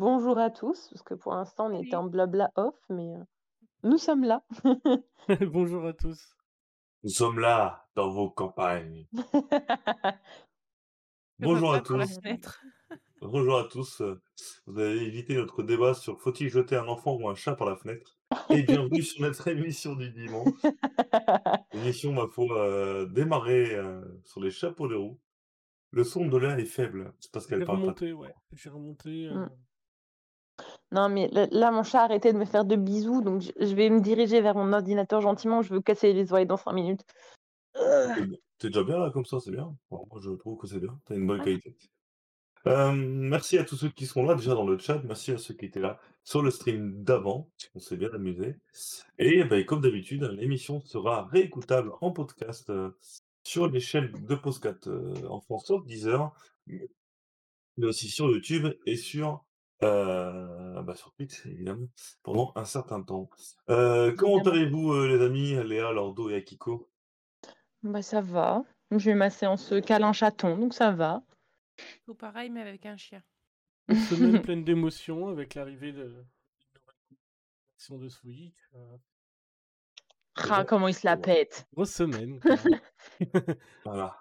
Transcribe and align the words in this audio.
bonjour 0.00 0.38
à 0.38 0.50
tous, 0.50 0.88
parce 0.88 1.02
que 1.02 1.14
pour 1.14 1.34
l'instant 1.34 1.66
on 1.66 1.78
était 1.78 1.90
Salut. 1.90 2.04
en 2.04 2.08
blabla 2.08 2.50
off, 2.56 2.74
mais 2.88 3.14
heu, 3.14 3.22
nous 3.82 3.98
sommes 3.98 4.24
là. 4.24 4.42
Bonjour 5.52 5.86
à 5.86 5.92
tous. 5.92 6.34
Nous 7.04 7.10
sommes 7.10 7.38
là, 7.38 7.86
dans 7.94 8.10
vos 8.10 8.30
campagnes. 8.30 9.06
Bonjour 11.38 11.72
à 11.74 11.80
tous. 11.80 12.18
Bonjour 13.22 13.58
à 13.58 13.64
tous. 13.64 14.00
euh, 14.00 14.20
Vous 14.66 14.78
avez 14.78 15.02
évité 15.02 15.34
notre 15.36 15.62
débat 15.62 15.94
sur 15.94 16.20
faut-il 16.20 16.48
jeter 16.48 16.76
un 16.76 16.86
enfant 16.88 17.16
ou 17.16 17.28
un 17.28 17.34
chat 17.34 17.54
par 17.54 17.68
la 17.68 17.76
fenêtre? 17.76 18.18
Et 18.50 18.62
bienvenue 18.62 19.02
sur 19.02 19.22
notre 19.22 19.46
émission 19.48 19.94
du 19.94 20.10
dimanche. 20.10 20.48
Émission, 21.72 22.12
ma 22.12 22.26
foi, 22.28 22.46
euh, 22.58 23.06
démarrée 23.06 23.74
euh, 23.74 24.02
sur 24.24 24.40
les 24.40 24.50
chapeaux 24.50 24.88
de 24.88 24.96
roue. 24.96 25.18
Le 25.92 26.04
son 26.04 26.26
de 26.26 26.36
l'air 26.36 26.58
est 26.58 26.64
faible. 26.66 27.12
C'est 27.20 27.32
parce 27.32 27.46
qu'elle 27.46 27.60
J'ai 27.60 27.64
parle 27.66 27.78
pas. 27.78 27.82
remonté, 27.84 28.12
ouais. 28.12 28.34
J'ai 28.52 28.70
remonté. 28.70 29.26
euh, 29.28 29.46
Mmh. 29.46 29.50
Non, 30.92 31.08
mais 31.08 31.28
là 31.32 31.70
mon 31.70 31.82
chat 31.82 32.00
a 32.00 32.04
arrêté 32.04 32.32
de 32.32 32.38
me 32.38 32.44
faire 32.44 32.64
de 32.64 32.76
bisous, 32.76 33.22
donc 33.22 33.42
je 33.42 33.74
vais 33.74 33.90
me 33.90 34.00
diriger 34.00 34.40
vers 34.40 34.56
mon 34.56 34.72
ordinateur 34.72 35.20
gentiment, 35.20 35.62
je 35.62 35.72
veux 35.72 35.80
casser 35.80 36.12
les 36.12 36.32
oreilles 36.32 36.46
dans 36.46 36.56
5 36.56 36.72
minutes. 36.72 37.04
T'es 37.74 38.40
t'es 38.58 38.68
déjà 38.68 38.82
bien 38.82 38.98
là 38.98 39.10
comme 39.10 39.24
ça, 39.24 39.38
c'est 39.40 39.52
bien. 39.52 39.74
Bon, 39.90 40.06
moi 40.10 40.20
je 40.22 40.30
trouve 40.30 40.58
que 40.58 40.66
c'est 40.66 40.80
bien. 40.80 40.98
T'as 41.06 41.14
une 41.14 41.26
bonne 41.26 41.42
qualité. 41.42 41.76
Euh, 42.66 42.92
merci 42.92 43.56
à 43.56 43.64
tous 43.64 43.76
ceux 43.76 43.88
qui 43.88 44.04
sont 44.06 44.22
là 44.24 44.34
déjà 44.34 44.54
dans 44.54 44.66
le 44.66 44.76
chat. 44.78 45.00
Merci 45.04 45.32
à 45.32 45.38
ceux 45.38 45.54
qui 45.54 45.64
étaient 45.64 45.80
là 45.80 45.98
sur 46.24 46.42
le 46.42 46.50
stream 46.50 47.02
d'avant. 47.02 47.48
On 47.74 47.78
s'est 47.78 47.96
bien 47.96 48.10
amusé. 48.12 48.56
Et 49.18 49.44
ben, 49.44 49.64
comme 49.64 49.80
d'habitude, 49.80 50.24
l'émission 50.38 50.80
sera 50.80 51.26
réécoutable 51.26 51.92
en 52.00 52.10
podcast 52.10 52.68
euh, 52.68 52.90
sur 53.44 53.68
les 53.68 53.80
chaînes 53.80 54.12
de 54.12 54.34
Postcat 54.34 54.76
euh, 54.86 55.14
en 55.28 55.40
France 55.40 55.66
sauf 55.66 55.84
Deezer, 55.86 56.30
mais 56.66 57.86
aussi 57.86 58.08
sur 58.08 58.30
YouTube 58.30 58.74
et 58.84 58.96
sur, 58.96 59.44
euh, 59.82 60.82
bah, 60.82 60.94
sur 60.94 61.12
Twitch 61.12 61.46
évidemment 61.46 61.88
pendant 62.22 62.52
un 62.56 62.64
certain 62.64 63.02
temps. 63.02 63.30
Euh, 63.70 64.14
comment 64.14 64.36
Évidemment. 64.38 64.56
allez-vous 64.56 64.92
euh, 64.92 65.08
les 65.08 65.24
amis, 65.24 65.54
Léa, 65.64 65.92
Lordo 65.92 66.28
et 66.30 66.36
Akiko? 66.36 66.90
Bah, 67.82 68.02
ça 68.02 68.20
va. 68.20 68.62
J'ai 68.96 69.12
eu 69.12 69.14
ma 69.14 69.30
séance, 69.30 69.72
câlin 69.86 70.12
chaton, 70.12 70.56
donc 70.58 70.74
ça 70.74 70.90
va. 70.90 71.22
Tout 72.04 72.14
pareil, 72.14 72.50
mais 72.50 72.60
avec 72.60 72.84
un 72.86 72.96
chien. 72.96 73.22
Une 73.88 73.98
semaine 73.98 74.40
pleine 74.42 74.64
d'émotions 74.64 75.28
avec 75.28 75.54
l'arrivée 75.54 75.92
de 75.92 76.24
version 77.76 77.98
de 77.98 78.08
Switch. 78.08 78.54
euh, 78.74 78.96
Ah, 80.36 80.64
comment 80.64 80.88
il 80.88 80.94
se 80.94 81.06
la 81.06 81.16
pète. 81.16 81.66
grosse 81.72 81.92
semaine. 81.92 82.40
quoi. 82.40 82.56
Voilà. 83.84 84.19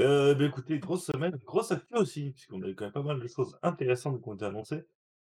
Euh, 0.00 0.34
bah, 0.34 0.44
écoutez, 0.46 0.78
grosse 0.78 1.04
semaine, 1.04 1.38
grosse 1.44 1.70
actu 1.72 1.94
aussi, 1.96 2.30
puisqu'on 2.30 2.62
a 2.62 2.68
eu 2.68 2.74
quand 2.74 2.84
même 2.86 2.92
pas 2.92 3.02
mal 3.02 3.20
de 3.20 3.26
choses 3.28 3.58
intéressantes 3.62 4.22
qui 4.22 4.28
ont 4.28 4.34
été 4.34 4.44
annoncées. 4.44 4.84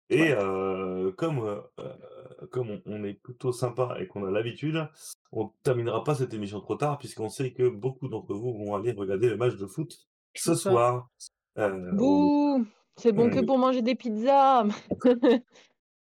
Et 0.09 0.21
Ouais. 0.21 0.35
euh, 0.39 1.11
comme, 1.11 1.39
euh, 1.39 1.59
euh, 1.79 1.93
comme 2.49 2.69
on, 2.71 2.81
on 2.85 3.03
est 3.03 3.13
plutôt 3.13 3.51
sympa 3.51 3.97
et 3.99 4.07
qu'on 4.07 4.25
a 4.25 4.31
l'habitude, 4.31 4.87
on 5.31 5.49
terminera 5.63 6.03
pas 6.03 6.15
cette 6.15 6.33
émission 6.33 6.59
trop 6.61 6.75
tard, 6.75 6.97
puisqu'on 6.97 7.29
sait 7.29 7.51
que 7.51 7.67
beaucoup 7.67 8.07
d'entre 8.07 8.33
vous 8.33 8.53
vont 8.57 8.75
aller 8.75 8.93
regarder 8.93 9.29
le 9.29 9.37
match 9.37 9.55
de 9.57 9.65
foot 9.67 9.91
ce 10.33 10.55
C'est 10.55 10.55
ça. 10.55 10.69
soir. 10.71 11.09
Euh, 11.57 11.91
on, 11.91 11.95
Bouh! 11.95 12.65
C'est 12.95 13.11
bon 13.11 13.29
que 13.29 13.39
on- 13.39 13.45
pour 13.45 13.57
manger 13.59 13.81
des 13.83 13.95
pizzas. 13.95 14.65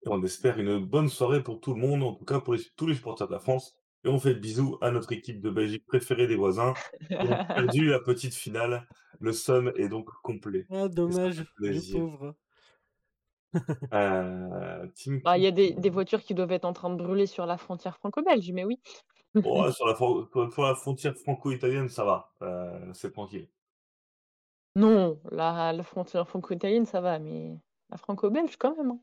on 0.06 0.22
espère 0.22 0.58
une 0.58 0.78
bonne 0.84 1.08
soirée 1.08 1.42
pour 1.42 1.60
tout 1.60 1.74
le 1.74 1.80
monde, 1.80 2.02
en 2.02 2.14
tout 2.14 2.24
cas 2.24 2.40
pour 2.40 2.54
les- 2.54 2.62
tous 2.76 2.86
les 2.86 2.94
supporters 2.94 3.26
de 3.26 3.32
la 3.32 3.40
France. 3.40 3.76
Et 4.04 4.08
on 4.08 4.18
fait 4.18 4.34
le 4.34 4.38
bisou 4.38 4.78
à 4.80 4.90
notre 4.90 5.12
équipe 5.12 5.40
de 5.40 5.50
Belgique 5.50 5.84
préférée 5.86 6.26
des 6.26 6.36
voisins, 6.36 6.74
qui 7.08 7.14
ont 7.14 7.44
perdu 7.46 7.86
la 7.88 7.98
petite 7.98 8.34
finale. 8.34 8.86
Le 9.20 9.32
somme 9.32 9.72
est 9.76 9.88
donc 9.88 10.08
complet. 10.22 10.66
Ah, 10.70 10.88
dommage, 10.88 11.44
les 11.58 11.80
pauvres. 11.92 12.34
Euh, 13.92 14.86
Bah, 15.24 15.38
il 15.38 15.44
y 15.44 15.46
a 15.46 15.50
des 15.50 15.90
voitures 15.90 16.22
qui 16.22 16.34
doivent 16.34 16.52
être 16.52 16.64
en 16.64 16.72
train 16.72 16.90
de 16.90 17.02
brûler 17.02 17.26
sur 17.26 17.46
la 17.46 17.56
frontière 17.56 17.96
franco-belge, 17.96 18.50
mais 18.52 18.64
oui. 18.64 18.78
oh, 19.44 19.70
sur 19.72 19.86
la, 19.86 19.94
sur 19.96 20.62
la 20.62 20.74
frontière 20.74 21.16
franco-italienne, 21.16 21.88
ça 21.88 22.04
va, 22.04 22.32
euh, 22.42 22.92
c'est 22.92 23.12
tranquille. 23.12 23.48
Non, 24.76 25.18
la 25.32 25.72
la 25.72 25.82
frontière 25.82 26.28
franco-italienne, 26.28 26.86
ça 26.86 27.00
va, 27.00 27.18
mais 27.18 27.58
la 27.90 27.96
franco-belge 27.96 28.56
quand 28.58 28.76
même, 28.76 28.90
hein. 28.92 29.00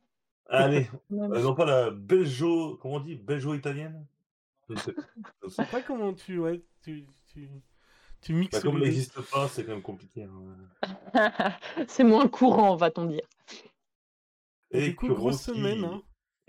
Allez, 0.47 0.87
euh, 1.11 1.41
non 1.41 1.55
pas 1.55 1.65
la 1.65 1.89
belgeo, 1.89 2.77
comment 2.77 2.95
on 2.95 2.99
dit, 2.99 3.15
belgeo-italienne 3.15 4.05
Je 4.69 4.73
ne 4.73 5.49
sais 5.49 5.65
pas. 5.65 5.81
Comment 5.81 6.13
tu, 6.13 6.39
ouais, 6.39 6.61
tu, 6.83 7.05
tu, 7.33 7.49
tu 8.21 8.33
mixes 8.33 8.57
pas. 8.57 8.61
Comme 8.61 8.79
deux. 8.79 8.85
n'existe 8.85 9.21
pas, 9.31 9.47
c'est 9.47 9.63
quand 9.65 9.71
même 9.73 9.81
compliqué. 9.81 10.23
hein. 10.23 11.51
C'est 11.87 12.03
moins 12.03 12.27
courant, 12.27 12.75
va-t-on 12.75 13.05
dire. 13.05 13.25
Et 14.71 14.89
Du 14.89 14.95
coup, 14.95 15.07
grosse 15.13 15.41
semaine. 15.41 15.83
Hein. 15.85 16.01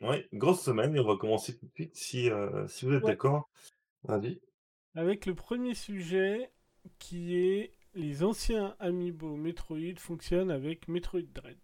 ouais, 0.03 0.28
grosse 0.32 0.62
semaine, 0.62 0.97
et 0.97 1.00
on 1.00 1.06
va 1.06 1.16
commencer 1.16 1.56
tout 1.59 1.66
de 1.66 1.72
suite 1.72 1.94
si, 1.97 2.31
euh, 2.31 2.66
si 2.69 2.87
vous 2.87 2.93
êtes 2.94 3.05
Ouais. 3.05 3.10
d'accord. 3.12 3.49
Vas-y. 4.05 4.41
Avec 4.94 5.26
le 5.26 5.34
premier 5.34 5.75
sujet 5.75 6.50
qui 6.99 7.37
est 7.37 7.72
les 7.94 8.22
anciens 8.22 8.76
Amiibo 8.78 9.37
Metroid 9.37 9.99
fonctionnent 9.99 10.50
avec 10.50 10.87
Metroid 10.88 11.22
Dread. 11.34 11.59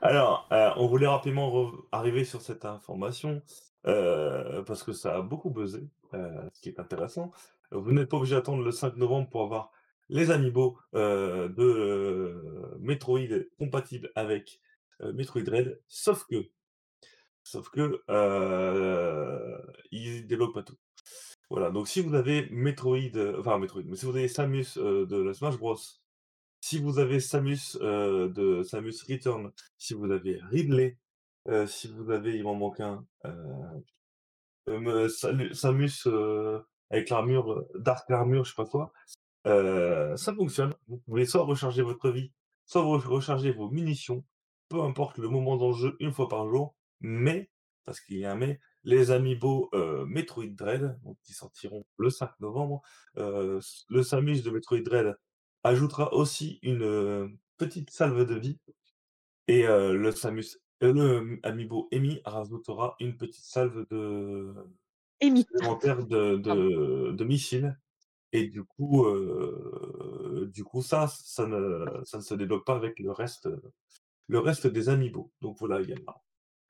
Alors, 0.00 0.46
euh, 0.52 0.70
on 0.76 0.86
voulait 0.86 1.06
rapidement 1.08 1.72
arriver 1.90 2.24
sur 2.24 2.40
cette 2.40 2.64
information 2.64 3.42
euh, 3.86 4.62
parce 4.64 4.82
que 4.82 4.92
ça 4.92 5.16
a 5.16 5.22
beaucoup 5.22 5.50
buzzé, 5.50 5.88
euh, 6.14 6.48
ce 6.52 6.60
qui 6.60 6.68
est 6.68 6.80
intéressant. 6.80 7.30
Vous 7.70 7.92
n'êtes 7.92 8.08
pas 8.08 8.16
obligé 8.16 8.34
d'attendre 8.34 8.62
le 8.62 8.70
5 8.72 8.96
novembre 8.96 9.28
pour 9.30 9.42
avoir 9.42 9.70
les 10.08 10.30
amiibo 10.30 10.78
euh, 10.94 11.48
de 11.48 12.42
Metroid 12.80 13.44
compatibles 13.58 14.10
avec 14.14 14.60
Metroid 15.00 15.42
Dread, 15.42 15.80
sauf 15.86 16.24
que, 16.26 16.48
sauf 17.44 17.68
que 17.70 18.02
ils 19.92 20.26
développent 20.26 20.54
pas 20.54 20.62
tout. 20.62 20.78
Voilà, 21.50 21.70
donc 21.70 21.88
si 21.88 22.00
vous 22.00 22.14
avez 22.14 22.48
Metroid, 22.50 23.16
enfin 23.38 23.58
Metroid, 23.58 23.82
mais 23.86 23.96
si 23.96 24.06
vous 24.06 24.16
avez 24.16 24.28
Samus 24.28 24.76
de 24.76 25.22
la 25.22 25.34
Smash 25.34 25.56
Bros, 25.56 25.76
si 26.60 26.78
vous 26.78 26.98
avez 26.98 27.20
Samus 27.20 27.76
de 27.80 28.62
Samus 28.64 29.02
Return, 29.08 29.52
si 29.76 29.94
vous 29.94 30.10
avez 30.10 30.40
Ridley, 30.50 30.98
euh, 31.48 31.66
si 31.66 31.88
vous 31.88 32.10
avez, 32.10 32.34
il 32.34 32.42
m'en 32.42 32.54
manque 32.54 32.80
un, 32.80 33.06
euh, 34.68 35.08
euh, 35.24 35.52
Samus 35.52 36.06
euh, 36.06 36.60
avec 36.90 37.10
l'armure, 37.10 37.64
Dark 37.74 38.10
Armure, 38.10 38.44
je 38.44 38.50
sais 38.50 38.56
pas 38.56 38.66
quoi, 38.66 38.92
ça 39.44 40.34
fonctionne. 40.34 40.74
Vous 40.88 40.98
pouvez 40.98 41.26
soit 41.26 41.44
recharger 41.44 41.82
votre 41.82 42.10
vie, 42.10 42.32
soit 42.66 42.82
vous 42.82 42.98
recharger 42.98 43.50
vos 43.52 43.70
munitions, 43.70 44.24
peu 44.68 44.82
importe 44.82 45.18
le 45.18 45.28
moment 45.28 45.56
dans 45.56 45.68
le 45.68 45.74
jeu, 45.74 45.96
une 46.00 46.12
fois 46.12 46.28
par 46.28 46.48
jour, 46.48 46.74
mais, 47.00 47.50
parce 47.84 48.00
qu'il 48.00 48.18
y 48.18 48.24
a 48.24 48.32
un 48.32 48.36
mais, 48.36 48.60
les 48.84 49.10
amiibo 49.10 49.70
Metroid 50.06 50.54
Dread, 50.54 50.98
donc 51.02 51.18
qui 51.22 51.32
sortiront 51.32 51.84
le 51.98 52.10
5 52.10 52.30
novembre, 52.40 52.82
le 53.16 54.02
Samus 54.02 54.42
de 54.42 54.50
Metroid 54.50 54.80
Dread 54.80 55.16
ajoutera 55.62 56.12
aussi 56.14 56.58
une 56.62 57.36
petite 57.58 57.90
salve 57.90 58.24
de 58.24 58.34
vie, 58.34 58.58
et 59.46 59.66
le 59.66 60.10
Samus, 60.12 60.58
euh, 60.82 60.92
le 60.92 61.40
Amiibo 61.42 61.88
Emi 61.92 62.20
rajoutera 62.24 62.96
une 63.00 63.16
petite 63.16 63.44
salve 63.44 63.86
de 63.90 64.54
supplémentaire 65.34 66.06
de, 66.06 66.36
de, 66.38 67.12
de 67.12 67.24
missiles. 67.24 67.78
Et 68.32 68.48
du 68.48 68.64
coup, 68.64 69.06
euh, 69.06 70.50
du 70.52 70.64
coup, 70.64 70.82
ça, 70.82 71.08
ça 71.08 71.46
ne, 71.46 72.02
ça 72.04 72.18
ne 72.18 72.22
se 72.22 72.34
débloque 72.34 72.66
pas 72.66 72.76
avec 72.76 72.98
le 73.00 73.12
reste, 73.12 73.48
le 74.28 74.38
reste 74.40 74.66
des 74.68 74.88
amiibo. 74.90 75.32
Donc 75.42 75.58
voilà, 75.60 75.80
il 75.82 75.90
y 75.90 75.94
a- 75.94 75.96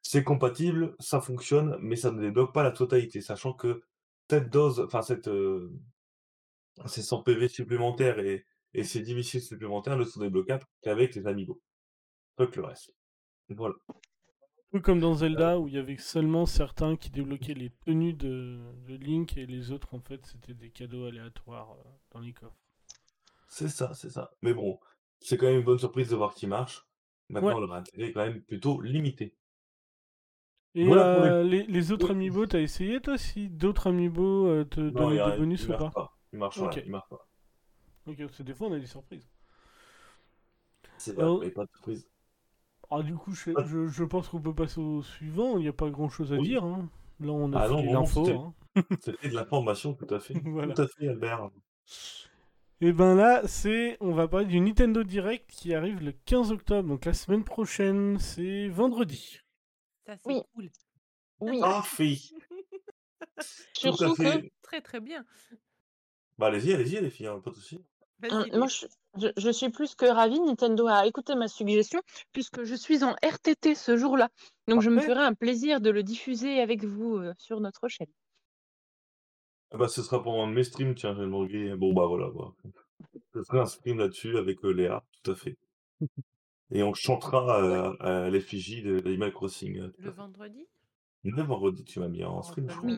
c'est 0.02 0.24
compatible, 0.24 0.96
ça 1.00 1.20
fonctionne, 1.20 1.78
mais 1.82 1.96
ça 1.96 2.12
ne 2.12 2.20
débloque 2.22 2.54
pas 2.54 2.62
la 2.64 2.72
totalité, 2.72 3.20
sachant 3.22 3.52
que 3.54 3.82
cette 4.30 4.50
dose, 4.50 4.80
enfin 4.80 5.02
cette, 5.02 5.28
euh, 5.28 5.70
ces 6.86 7.02
100 7.02 7.22
PV 7.22 7.48
supplémentaires 7.48 8.18
et, 8.18 8.44
et 8.74 8.82
ces 8.82 9.00
10 9.00 9.14
missiles 9.14 9.42
supplémentaires 9.42 9.96
ne 9.96 10.04
sont 10.04 10.18
débloquables 10.20 10.64
qu'avec 10.82 11.14
les 11.14 11.26
amiibo, 11.28 11.60
pas 12.36 12.48
que 12.48 12.60
le 12.60 12.66
reste. 12.66 12.94
Voilà. 13.50 13.74
Un 13.88 13.94
peu 14.72 14.80
comme 14.80 15.00
dans 15.00 15.14
Zelda 15.14 15.58
où 15.58 15.68
il 15.68 15.74
y 15.74 15.78
avait 15.78 15.96
seulement 15.96 16.44
certains 16.44 16.96
qui 16.96 17.08
débloquaient 17.10 17.54
les 17.54 17.70
tenues 17.86 18.12
de, 18.12 18.58
de 18.86 18.96
Link 18.96 19.36
et 19.38 19.46
les 19.46 19.70
autres 19.72 19.94
en 19.94 20.00
fait 20.00 20.24
c'était 20.26 20.52
des 20.54 20.70
cadeaux 20.70 21.06
aléatoires 21.06 21.72
euh, 21.72 21.82
dans 22.12 22.20
les 22.20 22.32
coffres. 22.34 22.54
C'est 23.48 23.68
ça, 23.68 23.94
c'est 23.94 24.10
ça. 24.10 24.30
Mais 24.42 24.52
bon, 24.52 24.78
c'est 25.20 25.38
quand 25.38 25.46
même 25.46 25.60
une 25.60 25.64
bonne 25.64 25.78
surprise 25.78 26.10
de 26.10 26.16
voir 26.16 26.34
qu'il 26.34 26.50
marche. 26.50 26.86
Maintenant, 27.30 27.54
Ouais. 27.54 27.60
leur 27.66 27.72
intérêt 27.72 28.08
est 28.08 28.12
quand 28.12 28.26
même 28.26 28.42
plutôt 28.42 28.80
limité. 28.82 29.34
Et 30.74 30.84
Voilà 30.86 31.14
pour 31.14 31.24
les- 31.24 31.30
euh, 31.30 31.42
les... 31.44 31.62
les 31.66 31.92
autres. 31.92 32.10
Amiibo, 32.10 32.46
t'as 32.46 32.60
essayé 32.60 33.00
toi 33.00 33.16
si 33.16 33.48
d'autres 33.48 33.86
Amiibo 33.88 34.48
euh, 34.48 34.64
te 34.64 34.80
Non, 34.80 35.08
a- 35.18 35.30
des 35.32 35.38
bonus 35.38 35.64
ou 35.66 35.68
pas? 35.68 35.90
pas. 35.90 36.18
Il 36.32 36.38
marche 36.38 36.58
Ok. 36.58 36.74
pas, 36.74 36.80
il 36.84 36.90
marche 36.90 37.08
pas. 37.08 37.26
Ok, 38.06 38.18
parce 38.18 38.36
que 38.36 38.42
des 38.42 38.54
fois 38.54 38.68
on 38.68 38.72
a 38.74 38.78
des 38.78 38.86
surprises. 38.86 39.26
C'est 40.98 41.12
vrai, 41.14 41.22
Alors- 41.22 41.40
mais 41.40 41.50
pas 41.50 41.64
de 41.64 41.70
surprise. 41.70 42.06
Ah 42.90 43.02
du 43.02 43.14
coup 43.14 43.32
je, 43.34 43.42
sais- 43.44 43.52
Ah. 43.56 43.64
je, 43.66 43.86
je 43.88 44.04
pense 44.04 44.28
qu'on 44.28 44.40
peut 44.40 44.54
passer 44.54 44.80
au 44.80 45.02
suivant, 45.02 45.56
il 45.58 45.62
n'y 45.62 45.68
a 45.68 45.72
pas 45.72 45.90
grand 45.90 46.08
chose 46.08 46.32
à 46.32 46.36
Oui. 46.36 46.48
dire. 46.48 46.64
hein. 46.64 46.88
Là 47.20 47.32
on 47.32 47.52
a 47.52 47.60
Ah 47.60 47.68
fait 47.68 47.82
l'info. 47.92 48.24
c'était- 48.24 48.38
hein. 48.38 48.54
De 49.30 49.34
l'information, 49.34 49.94
tout 49.94 50.12
à 50.14 50.20
fait. 50.20 50.34
Voilà. 50.44 50.74
Tout 50.74 50.82
à 50.82 50.88
fait, 50.88 51.08
Albert. 51.08 51.50
Et 52.80 52.92
ben 52.92 53.16
là, 53.16 53.42
c'est, 53.48 53.96
on 54.00 54.12
va 54.12 54.28
parler 54.28 54.46
du 54.46 54.60
Nintendo 54.60 55.02
Direct 55.02 55.50
qui 55.50 55.74
arrive 55.74 56.00
le 56.00 56.12
15 56.12 56.52
octobre, 56.52 56.88
donc 56.88 57.04
la 57.06 57.12
semaine 57.12 57.42
prochaine, 57.42 58.18
c'est 58.20 58.68
vendredi. 58.68 59.40
Ça, 60.06 60.16
c'est 60.16 60.28
Oui. 60.28 60.42
cool. 60.54 60.70
Oui. 61.40 61.60
Tout 61.60 61.64
à 61.64 63.42
surtout 63.74 64.14
que. 64.14 64.48
Très, 64.62 64.80
très 64.80 65.00
bien. 65.00 65.24
Bah, 66.38 66.46
allez-y, 66.46 66.72
allez-y, 66.72 67.00
les 67.00 67.10
filles, 67.10 67.26
hein, 67.26 67.40
pas 67.42 67.50
de 67.50 68.56
moi, 68.58 68.66
je, 68.68 68.86
je- 69.20 69.28
je 69.36 69.50
suis 69.50 69.70
plus 69.70 69.94
que 69.94 70.06
ravie. 70.06 70.40
Nintendo 70.40 70.86
a 70.86 71.06
écouté 71.06 71.34
ma 71.34 71.48
suggestion 71.48 72.00
puisque 72.32 72.64
je 72.64 72.74
suis 72.74 73.04
en 73.04 73.14
RTT 73.22 73.74
ce 73.74 73.96
jour-là. 73.96 74.28
Donc, 74.68 74.82
je 74.82 74.90
me 74.90 75.00
ferai 75.00 75.22
un 75.24 75.34
plaisir 75.34 75.80
de 75.80 75.90
le 75.90 76.02
diffuser 76.02 76.60
avec 76.60 76.84
vous 76.84 77.16
euh, 77.16 77.32
sur 77.38 77.60
notre 77.60 77.88
chaîne. 77.88 78.08
Ah 79.70 79.76
bah, 79.76 79.88
ce 79.88 80.02
sera 80.02 80.22
pendant 80.22 80.46
mes 80.46 80.64
streams, 80.64 80.94
tiens, 80.94 81.14
j'ai 81.14 81.20
demandé. 81.22 81.74
Bon, 81.76 81.92
bah 81.92 82.06
voilà, 82.06 82.30
bah. 82.34 82.52
Je 83.34 83.42
ferai 83.42 83.60
un 83.60 83.66
stream 83.66 83.98
là-dessus 83.98 84.38
avec 84.38 84.64
euh, 84.64 84.70
Léa, 84.70 85.04
tout 85.22 85.30
à 85.30 85.34
fait. 85.34 85.56
Et 86.70 86.82
on 86.82 86.94
chantera 86.94 87.62
euh, 87.62 87.96
à 88.00 88.30
l'effigie 88.30 88.82
de 88.82 89.00
d'Animal 89.00 89.32
Crossing. 89.32 89.90
Le 89.98 90.10
vendredi? 90.10 90.66
Le 91.24 91.42
vendredi, 91.42 91.84
tu 91.84 92.00
m'as 92.00 92.08
mis 92.08 92.24
en 92.24 92.38
Oh, 92.38 92.42
stream, 92.42 92.70
je 92.70 92.76
crois. 92.76 92.90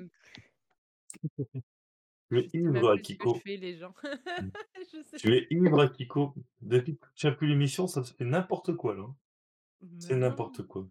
Tu 2.31 2.39
es 2.39 2.49
ivre, 2.55 2.91
Akiko. 2.93 3.35
je 3.35 3.41
fais, 3.41 3.57
les 3.57 3.77
gens. 3.77 3.93
Mm. 4.05 4.49
Je 4.93 5.03
sais 5.03 5.17
Tu 5.17 5.35
es 5.35 5.47
ivre, 5.51 5.81
Akiko. 5.81 6.35
Depuis 6.61 6.97
que 6.97 7.07
tu 7.17 7.27
n'as 7.27 7.33
plus 7.33 7.49
l'émission, 7.49 7.87
ça 7.89 8.05
se 8.05 8.15
fait 8.15 8.25
n'importe 8.25 8.75
quoi, 8.75 8.95
là. 8.95 9.05
C'est 9.99 10.11
Mais 10.15 10.21
non, 10.21 10.29
n'importe 10.29 10.63
quoi. 10.63 10.87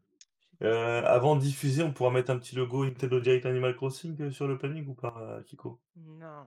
j'ai 0.51 0.57
pas 0.59 0.65
Euh, 0.65 1.03
avant 1.06 1.36
de 1.36 1.41
diffuser, 1.41 1.83
on 1.83 1.94
pourra 1.94 2.12
mettre 2.12 2.31
un 2.31 2.38
petit 2.39 2.56
logo 2.56 2.83
Nintendo 2.86 3.19
Direct 3.19 3.45
Animal 3.45 3.75
Crossing 3.75 4.19
euh, 4.21 4.31
sur 4.31 4.47
le 4.47 4.57
planning 4.57 4.86
ou 4.88 4.94
pas, 4.95 5.38
Akiko 5.39 5.80
Non. 5.95 6.45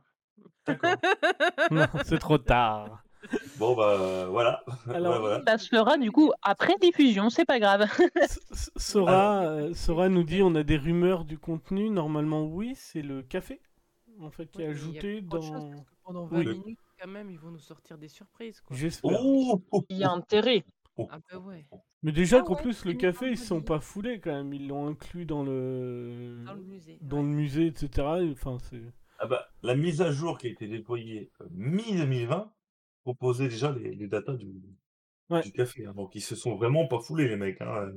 D'accord. 0.67 0.97
Non, 1.71 1.87
c'est 2.05 2.19
trop 2.19 2.39
tard. 2.39 3.03
Bon, 3.57 3.75
bah 3.77 4.27
voilà. 4.29 4.63
Alors, 4.93 5.15
Ouais, 5.15 5.21
voilà. 5.21 5.43
Ça 5.47 5.57
se 5.59 5.69
fera 5.69 5.97
du 5.97 6.11
coup 6.11 6.33
après 6.43 6.75
diffusion, 6.81 7.31
c'est 7.31 7.45
pas 7.45 7.61
grave. 7.61 7.87
Sora, 8.77 9.45
euh, 9.45 9.75
Sora 9.75 10.09
nous 10.09 10.25
dit 10.25 10.43
on 10.43 10.55
a 10.57 10.65
des 10.65 10.77
rumeurs 10.77 11.25
du 11.25 11.39
contenu. 11.39 11.89
Normalement, 11.89 12.45
oui, 12.45 12.75
c'est 12.75 13.03
le 13.03 13.23
café 13.23 13.61
en 14.21 14.31
fait 14.31 14.47
qui 14.51 14.63
est 14.63 14.67
ajouté 14.67 15.21
dans. 15.23 15.41
parce 15.41 15.51
que 15.51 15.77
pendant 16.05 16.27
20 16.27 16.39
Oui. 16.39 16.59
minutes, 16.59 16.79
quand 17.01 17.09
même, 17.09 17.31
ils 17.31 17.39
vont 17.39 17.51
nous 17.51 17.59
sortir 17.59 17.99
des 17.99 18.09
surprises, 18.09 18.61
quoi. 18.61 18.77
J'espère. 18.77 19.19
Oh, 19.23 19.61
Il 19.89 19.99
y 19.99 20.05
a 20.05 20.11
intérêt. 20.11 20.65
oh, 20.97 21.09
Ah 21.11 21.19
bah 21.31 21.39
ouais. 21.39 21.67
Mais 22.03 22.13
déjà 22.13 22.39
Ah 22.39 22.43
qu'en 22.43 22.55
ouais, 22.57 22.63
plus 22.63 22.85
le 22.85 22.95
café 22.95 23.31
ils 23.31 23.39
sont 23.39 23.57
vendredi. 23.57 23.67
pas 23.69 23.81
foulés 23.81 24.21
quand 24.21 24.33
même. 24.33 24.53
Ils 24.53 24.67
l'ont 24.69 24.87
inclus 24.89 25.25
dans 25.25 25.43
le 25.45 26.43
Dans 26.45 26.55
le 26.55 26.63
musée. 26.63 26.99
dans 27.01 27.17
ouais. 27.19 27.23
le 27.23 27.29
musée, 27.29 27.67
etc. 27.69 28.07
Enfin, 28.33 28.59
c'est. 28.59 28.83
Ah 29.19 29.27
bah, 29.27 29.47
la 29.63 29.77
mise 29.77 30.03
à 30.03 30.11
jour 30.11 30.37
qui 30.39 30.49
a 30.49 30.51
été 30.51 30.67
déployée 30.67 31.31
euh, 31.41 31.47
mi-2020 31.53 32.51
proposait 33.05 33.49
déjà 33.49 33.71
les, 33.73 33.95
les 33.95 34.09
datas 34.09 34.35
du, 34.35 34.53
Ouais. 35.31 35.43
du 35.43 35.53
café. 35.53 35.87
hein. 35.87 35.95
Donc 35.95 36.15
ils 36.17 36.21
se 36.21 36.35
sont 36.37 36.57
vraiment 36.57 36.87
pas 36.89 36.99
foulés, 36.99 37.29
les 37.29 37.37
mecs. 37.37 37.61
hein. 37.61 37.93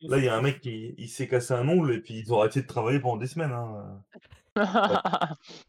Là, 0.00 0.18
il 0.18 0.24
y 0.24 0.28
a 0.28 0.36
un 0.36 0.42
mec 0.42 0.60
qui 0.60 0.94
il 0.96 1.08
s'est 1.08 1.26
cassé 1.28 1.52
un 1.54 1.68
ongle 1.68 1.92
et 1.92 2.00
puis 2.00 2.14
ils 2.18 2.32
ont 2.32 2.38
arrêté 2.40 2.62
de 2.62 2.66
travailler 2.66 3.00
pendant 3.00 3.16
des 3.18 3.26
semaines. 3.26 3.52
hein. 3.52 4.02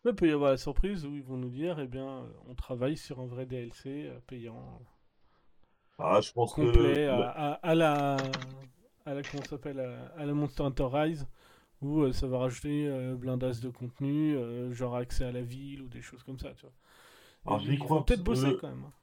Il 0.06 0.14
peut 0.16 0.28
y 0.28 0.32
avoir 0.32 0.52
la 0.52 0.58
surprise 0.58 1.06
où 1.06 1.16
ils 1.16 1.24
vont 1.24 1.38
nous 1.38 1.50
dire, 1.50 1.80
eh 1.80 1.88
bien, 1.88 2.26
on 2.48 2.56
travaille 2.56 2.98
sur 2.98 3.20
un 3.20 3.28
vrai 3.28 3.46
DLC 3.46 4.06
euh, 4.08 4.20
payant 4.28 4.82
Ah, 6.00 6.20
je 6.22 6.32
pense 6.34 6.54
complet 6.54 7.06
que. 7.08 7.08
à, 7.08 7.30
à- 7.30 7.54
à 7.54 7.76
la 7.76 8.18
à 9.06 9.14
la 9.14 9.24
comment 9.24 9.44
ça 9.44 9.52
s'appelle 9.52 9.80
à, 9.80 10.08
à 10.18 10.26
la 10.26 10.34
Monster 10.34 10.64
Hunter 10.64 10.88
Rise 10.92 11.28
où 11.82 12.02
euh, 12.04 12.14
ça 12.14 12.28
va 12.28 12.40
rajouter 12.40 12.88
euh, 12.88 13.16
blindage 13.16 13.62
de 13.62 13.70
contenu, 13.70 14.36
euh, 14.38 14.74
genre 14.74 14.96
accès 14.96 15.26
à 15.26 15.32
la 15.34 15.42
ville 15.44 15.82
ou 15.84 15.90
des 15.90 16.02
choses 16.02 16.24
comme 16.24 16.40
ça, 16.40 16.52
tu 16.56 16.64
vois. 16.64 16.74
Alors, 17.46 17.60
j'y 17.60 17.78
crois 17.78 18.08
peut-être 18.08 18.24
bosser 18.24 18.54
le- 18.54 18.56
quand 18.56 18.70
même. 18.70 18.86
hein. 18.86 18.94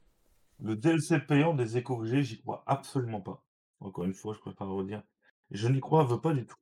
Le 0.60 0.76
DLC 0.76 1.20
payant 1.20 1.54
des 1.54 1.76
j'ai, 2.04 2.22
j'y 2.24 2.40
crois 2.40 2.64
absolument 2.66 3.20
pas. 3.20 3.44
Encore 3.80 4.04
une 4.04 4.14
fois, 4.14 4.34
je 4.34 4.40
préfère 4.40 4.66
le 4.66 4.72
redire. 4.74 5.02
Je 5.50 5.68
n'y 5.68 5.80
crois 5.80 6.04
veux 6.04 6.20
pas 6.20 6.34
du 6.34 6.46
tout. 6.46 6.56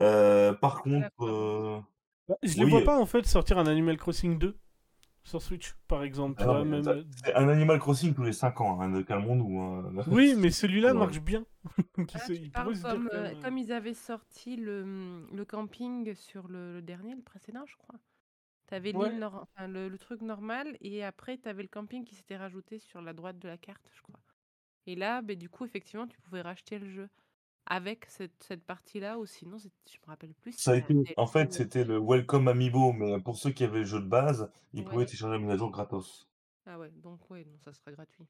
Euh, 0.00 0.54
par 0.54 0.82
contre, 0.82 1.10
euh, 1.22 1.80
Bah, 2.28 2.36
je 2.42 2.56
les 2.56 2.64
oui, 2.64 2.70
vois 2.70 2.80
euh, 2.80 2.84
pas 2.84 2.98
en 2.98 3.06
fait 3.06 3.26
sortir 3.26 3.58
un 3.58 3.66
Animal 3.66 3.96
Crossing 3.96 4.38
2 4.38 4.56
sur 5.24 5.42
Switch, 5.42 5.74
par 5.88 6.02
exemple. 6.02 6.36
Tu 6.38 6.44
ah 6.48 6.64
même. 6.64 6.86
euh, 6.88 7.02
un 7.34 7.48
Animal 7.48 7.78
Crossing 7.78 8.14
tous 8.14 8.22
les 8.22 8.32
5 8.32 8.60
ans, 8.60 8.80
hein, 8.80 8.88
ne 8.88 9.02
calmons-nous. 9.02 9.60
hein. 9.60 9.92
Oui, 10.10 10.34
mais 10.36 10.50
celui-là 10.50 10.92
Ouais. 10.92 10.98
marche 10.98 11.20
bien. 11.20 11.44
Ah, 12.14 12.20
tu 12.26 12.34
il 12.36 12.50
comme, 12.52 13.08
euh, 13.12 13.32
ils 13.56 13.72
avaient 13.72 13.94
sorti 13.94 14.56
le, 14.56 15.26
le 15.32 15.44
camping 15.44 16.14
sur 16.14 16.48
le, 16.48 16.74
le 16.74 16.82
dernier, 16.82 17.14
le 17.14 17.22
précédent, 17.22 17.64
je 17.66 17.76
crois. 17.76 17.96
T'avais 18.66 18.92
Ouais. 18.92 19.10
l'île 19.10 19.18
nor- 19.18 19.42
enfin, 19.56 19.68
le, 19.68 19.88
le 19.88 19.98
truc 19.98 20.22
normal 20.22 20.76
et 20.80 21.04
après 21.04 21.38
t'avais 21.38 21.62
le 21.62 21.68
camping 21.68 22.04
qui 22.04 22.14
s'était 22.14 22.36
rajouté 22.36 22.78
sur 22.78 23.00
la 23.02 23.12
droite 23.12 23.38
de 23.38 23.48
la 23.48 23.58
carte, 23.58 23.88
je 23.94 24.02
crois. 24.02 24.20
Et 24.86 24.96
là, 24.96 25.22
ben, 25.22 25.36
du 25.36 25.48
coup, 25.48 25.64
effectivement, 25.64 26.06
tu 26.06 26.18
pouvais 26.20 26.42
racheter 26.42 26.78
le 26.78 26.88
jeu 26.90 27.08
avec 27.68 28.06
cette, 28.08 28.42
cette 28.42 28.64
partie-là 28.64 29.18
ou 29.18 29.26
sinon, 29.26 29.58
c'est- 29.58 29.70
je 29.90 29.98
me 30.02 30.06
rappelle 30.06 30.34
plus. 30.34 30.52
si 30.52 30.62
Ça 30.62 30.72
a 30.72 30.74
c'était 30.76 30.94
un 30.94 31.00
été, 31.02 31.14
en 31.16 31.26
fait, 31.26 31.48
ou- 31.50 31.52
c'était 31.52 31.84
le 31.84 31.98
Welcome 32.00 32.48
Amiibo, 32.48 32.92
mais 32.92 33.20
pour 33.20 33.36
ceux 33.36 33.50
qui 33.50 33.64
avaient 33.64 33.80
le 33.80 33.84
jeu 33.84 34.00
de 34.00 34.06
base, 34.08 34.50
ils 34.72 34.84
pouvaient 34.84 34.98
Ouais. 34.98 35.04
télécharger 35.06 35.34
la 35.34 35.38
mise 35.40 35.50
à 35.52 35.56
jour 35.56 35.70
gratos. 35.70 36.28
Ah 36.66 36.78
ouais, 36.78 36.90
donc 37.02 37.30
ouais, 37.30 37.44
non, 37.44 37.56
ça 37.64 37.72
sera 37.72 37.92
gratuit. 37.92 38.26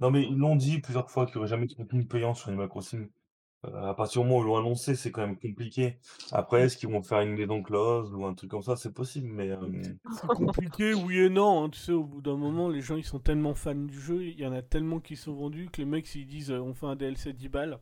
Non, 0.00 0.10
mais 0.10 0.22
ils 0.22 0.36
l'ont 0.36 0.56
dit 0.56 0.78
plusieurs 0.80 1.10
fois 1.10 1.26
qu'il 1.26 1.34
n'y 1.34 1.38
aurait 1.40 1.48
jamais 1.48 1.66
de 1.66 1.74
contenu 1.74 2.06
payant 2.06 2.34
sur 2.34 2.48
Animal 2.48 2.68
Crossing. 2.68 3.08
Euh, 3.66 3.82
à 3.90 3.94
partir 3.94 4.22
du 4.22 4.26
moment 4.28 4.40
où 4.40 4.42
ils 4.44 4.46
l'ont 4.46 4.56
annoncé, 4.56 4.94
c'est 4.96 5.10
quand 5.12 5.20
même 5.20 5.36
compliqué. 5.38 5.98
Après, 6.32 6.62
est-ce 6.62 6.78
qu'ils 6.78 6.88
vont 6.88 7.02
faire 7.02 7.20
une 7.20 7.34
maison 7.36 7.62
close 7.62 8.14
ou 8.14 8.24
un 8.24 8.32
truc 8.32 8.50
comme 8.50 8.62
ça, 8.62 8.74
c'est 8.76 8.94
possible, 8.94 9.28
mais 9.28 9.50
euh, 9.50 9.58
C'est 10.18 10.26
compliqué, 10.28 10.94
oui 10.94 11.18
et 11.18 11.28
non. 11.28 11.64
hein, 11.64 11.68
tu 11.68 11.78
sais, 11.78 11.92
au 11.92 12.04
bout 12.04 12.22
d'un 12.22 12.36
moment, 12.38 12.70
les 12.70 12.80
gens 12.80 12.96
ils 12.96 13.04
sont 13.04 13.18
tellement 13.18 13.54
fans 13.54 13.74
du 13.74 14.00
jeu, 14.00 14.24
il 14.24 14.40
y 14.40 14.46
en 14.46 14.52
a 14.52 14.62
tellement 14.62 14.98
qui 15.00 15.14
sont 15.16 15.34
vendus 15.34 15.68
que 15.70 15.76
les 15.82 15.84
mecs, 15.84 16.06
s'ils 16.06 16.26
disent 16.26 16.50
euh, 16.50 16.60
on 16.60 16.72
fait 16.72 16.86
un 16.86 16.96
DLC 16.96 17.34
10 17.34 17.50
balles, 17.50 17.78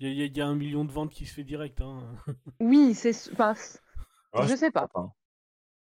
il 0.00 0.12
y, 0.12 0.22
a- 0.22 0.26
y 0.26 0.40
un 0.40 0.54
million 0.54 0.84
de 0.84 0.92
ventes 0.92 1.12
qui 1.12 1.26
se 1.26 1.34
fait 1.34 1.44
direct. 1.44 1.80
Hein. 1.80 2.02
Oui, 2.60 2.94
c'est. 2.94 3.10
s- 3.10 3.30
enfin, 3.32 3.54
ouais, 4.34 4.46
je 4.48 4.56
sais 4.56 4.70
pas. 4.70 4.88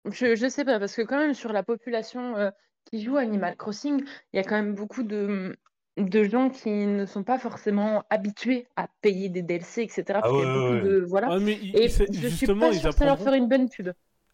Je, 0.06 0.34
je 0.34 0.48
sais 0.48 0.64
pas, 0.64 0.78
parce 0.78 0.94
que 0.96 1.02
quand 1.02 1.18
même 1.18 1.34
sur 1.34 1.52
la 1.52 1.62
population 1.62 2.36
euh, 2.36 2.50
qui 2.86 3.02
joue 3.02 3.16
à 3.16 3.20
Animal 3.20 3.56
Crossing, 3.56 4.02
il 4.32 4.36
y 4.36 4.38
a 4.38 4.44
quand 4.44 4.54
même 4.56 4.74
beaucoup 4.74 5.02
de, 5.02 5.56
de 5.98 6.24
gens 6.24 6.48
qui 6.48 6.70
ne 6.70 7.04
sont 7.04 7.22
pas 7.22 7.38
forcément 7.38 8.04
habitués 8.08 8.66
à 8.76 8.88
payer 9.02 9.28
des 9.28 9.42
DLC, 9.42 9.82
etc. 9.82 10.20
Ah 10.22 10.32
ouais, 10.32 10.38
ouais, 10.38 10.80
de. 10.80 11.04
Voilà. 11.06 11.28
Ah, 11.32 11.38
mais 11.38 11.58
Et 11.74 11.88
je 11.88 12.28
suis 12.28 12.46
pas 12.46 12.72
ils 12.72 12.80
sûre 12.80 12.90
que 12.92 12.98
ça 12.98 13.04
leur 13.06 13.18
ferait 13.18 13.38
une 13.38 13.48
bonne 13.48 13.68
pub. 13.68 13.90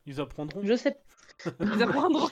Ils 0.06 0.20
apprendront. 0.20 0.61
Je 0.62 0.76
sais. 0.76 0.96
Ils 1.60 1.82
apprendront. 1.82 2.30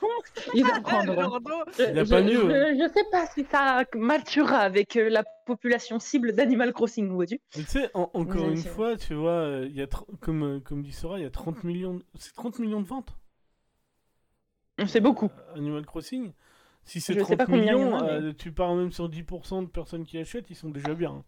Ils 0.54 0.64
apprendront. 0.70 1.38
Je, 1.76 1.82
Il 1.82 1.98
a 1.98 2.04
je- 2.04 2.10
pas 2.10 2.22
mieux, 2.22 2.40
je- 2.40 2.82
je 2.82 2.92
sais 2.92 3.04
pas 3.10 3.26
si 3.26 3.44
ça 3.50 3.84
matchera 3.94 4.58
avec 4.58 4.96
euh, 4.96 5.08
la 5.10 5.24
population 5.46 5.98
cible 6.00 6.32
d'Animal 6.32 6.72
Crossing, 6.72 7.08
vois-tu. 7.10 7.40
Tu 7.52 7.62
sais, 7.64 7.90
en- 7.94 8.10
encore 8.14 8.48
une 8.48 8.56
fois, 8.56 8.96
tu 8.96 9.14
vois, 9.14 9.30
euh, 9.32 9.66
il 9.68 9.76
y 9.76 9.82
a 9.82 9.86
comme, 10.20 10.42
euh, 10.42 10.60
comme 10.60 10.82
dit 10.82 10.92
Sora, 10.92 11.18
il 11.18 11.22
y 11.22 11.26
a 11.26 11.30
30 11.30 11.64
millions. 11.64 11.94
de- 11.94 12.04
C'est 12.18 12.34
30 12.34 12.58
millions 12.58 12.80
de 12.80 12.86
ventes 12.86 13.14
C'est 14.86 15.00
beaucoup. 15.00 15.30
euh, 15.50 15.56
Animal 15.58 15.84
Crossing. 15.86 16.32
Si 16.84 17.00
c'est 17.00 17.14
Je 17.14 17.18
sais 17.20 17.24
30 17.24 17.38
pas 17.38 17.46
combien 17.46 17.62
il 17.62 17.66
y 17.68 17.72
en 17.74 17.78
millions, 17.78 17.96
a, 17.96 18.02
mais- 18.02 18.10
euh, 18.28 18.32
tu 18.36 18.52
pars 18.52 18.74
même 18.74 18.90
sur 18.92 19.08
10% 19.08 19.62
de 19.62 19.68
personnes 19.68 20.04
qui 20.04 20.18
achètent, 20.18 20.50
ils 20.50 20.56
sont 20.56 20.70
déjà 20.70 20.94
bien. 20.94 21.10
hein. 21.10 21.24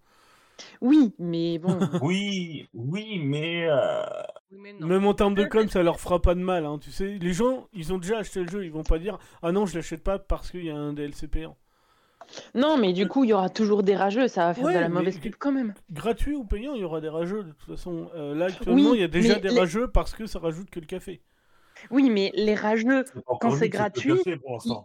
Oui, 0.81 1.15
mais 1.19 1.59
bon. 1.59 1.79
Oui, 2.03 2.69
oui, 2.75 3.19
mais 3.23 3.67
euh. 3.69 4.03
Même 4.51 5.07
en 5.07 5.15
termes 5.15 5.35
de 5.35 5.45
com, 5.45 5.69
ça 5.69 5.83
leur 5.83 5.99
fera 6.01 6.21
pas 6.23 6.35
de 6.35 6.41
mal. 6.41 6.65
hein, 6.67 6.79
tu 6.81 6.91
sais, 6.91 7.19
les 7.21 7.33
gens, 7.33 7.67
ils 7.73 7.93
ont 7.93 7.99
déjà 7.99 8.19
acheté 8.19 8.41
le 8.43 8.49
jeu, 8.49 8.65
ils 8.65 8.71
vont 8.73 8.85
pas 8.85 8.99
dire 8.99 9.19
ah 9.43 9.53
non, 9.53 9.67
je 9.67 9.75
l'achète 9.77 10.03
pas 10.05 10.19
parce 10.19 10.51
qu'il 10.51 10.65
y 10.65 10.71
a 10.71 10.77
un 10.77 10.93
DLC 10.93 11.27
payant. 11.29 11.57
Non, 12.55 12.77
mais 12.77 12.93
du 12.93 13.07
coup, 13.07 13.23
il 13.25 13.31
y 13.31 13.33
aura 13.33 13.49
toujours 13.51 13.83
des 13.85 13.95
rageux, 13.95 14.27
ça 14.29 14.47
va 14.47 14.55
faire 14.55 14.65
Ouais, 14.65 14.75
de 14.75 14.79
la 14.81 14.89
mauvaise 14.89 15.19
pub 15.19 15.35
quand 15.39 15.53
même. 15.53 15.75
Gratuit 15.93 16.35
ou 16.35 16.45
payant, 16.45 16.75
il 16.75 16.81
y 16.81 16.85
aura 16.85 17.01
des 17.01 17.09
rageux 17.09 17.45
de 17.45 17.53
toute 17.53 17.77
façon. 17.77 18.11
Euh, 18.17 18.35
là 18.35 18.47
actuellement, 18.47 18.91
Oui, 18.91 18.99
il 18.99 19.01
y 19.01 19.05
a 19.05 19.09
déjà 19.09 19.37
des 19.39 19.49
les- 19.49 19.59
rageux 19.61 19.89
parce 19.89 20.13
que 20.15 20.27
ça 20.27 20.39
rajoute 20.41 20.69
que 20.71 20.81
le 20.81 20.87
café. 20.87 21.21
Oui, 21.91 22.09
mais 22.11 22.33
les 22.35 22.55
rageux, 22.55 23.05
Quand 23.41 23.51
c'est 23.51 23.69
gratuit, 23.69 24.15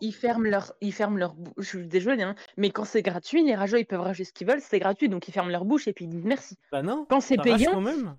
ils, 0.01 0.13
ferment 0.13 0.43
leur, 0.49 0.73
ils 0.81 0.91
ferment 0.91 1.17
leur 1.17 1.33
bouche. 1.33 1.53
Je 1.57 1.63
suis 1.63 1.87
désolée, 1.87 2.21
hein, 2.21 2.35
mais 2.57 2.69
quand 2.69 2.83
c'est 2.83 3.01
gratuit, 3.01 3.43
les 3.43 3.55
rageux, 3.55 3.79
ils 3.79 3.85
peuvent 3.85 4.01
rager 4.01 4.23
ce 4.25 4.33
qu'ils 4.33 4.45
veulent, 4.45 4.59
c'est 4.61 4.79
gratuit, 4.79 5.07
donc 5.07 5.27
ils 5.27 5.31
ferment 5.31 5.49
leur 5.49 5.63
bouche 5.65 5.87
et 5.87 5.93
puis 5.93 6.05
ils 6.05 6.09
disent 6.09 6.25
merci. 6.25 6.57
Bah 6.71 6.83
non, 6.83 7.05
Quand 7.09 7.21
c'est 7.21 7.37
payant, 7.37 7.71
quand 7.71 7.81
même. 7.81 8.15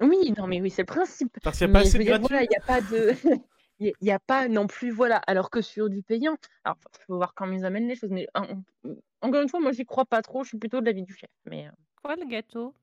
Oui, 0.00 0.32
non, 0.36 0.46
mais 0.46 0.60
oui, 0.60 0.70
c'est 0.70 0.82
le 0.82 0.86
principe. 0.86 1.38
Parce 1.42 1.58
qu'il 1.58 1.66
n'y 1.68 1.72
a 1.72 1.74
pas 1.74 1.80
Mais 1.80 1.86
assez 1.88 1.98
de 1.98 2.02
dire, 2.04 2.18
gratuit. 2.18 2.28
voilà, 2.28 2.42
il 2.44 2.48
n'y 2.48 2.56
a 2.56 2.60
pas 2.66 2.80
de. 2.80 3.12
Il 3.80 3.86
y 3.86 3.90
a- 3.90 3.94
il 4.00 4.08
y 4.14 4.16
pas 4.28 4.46
non 4.46 4.68
plus, 4.68 4.90
voilà. 4.92 5.16
Alors 5.26 5.50
que 5.50 5.60
sur 5.60 5.88
du 5.90 6.04
payant, 6.04 6.36
alors 6.62 6.76
faut 7.06 7.16
voir 7.16 7.34
comment 7.34 7.52
ils 7.52 7.64
amènent 7.64 7.88
les 7.88 7.96
choses. 7.96 8.10
Mais 8.10 8.28
en- 8.34 8.44
en- 8.44 8.62
encore 9.22 9.42
une 9.42 9.48
fois, 9.48 9.58
moi, 9.58 9.72
j'y 9.72 9.84
crois 9.84 10.04
pas 10.04 10.22
trop. 10.22 10.44
Je 10.44 10.50
suis 10.50 10.58
plutôt 10.58 10.80
de 10.80 10.86
l'avis 10.86 11.02
du 11.02 11.12
chef. 11.14 11.30
Mais 11.46 11.66
euh, 11.66 11.70
Quoi, 12.00 12.14
le 12.14 12.26
gâteau? 12.26 12.76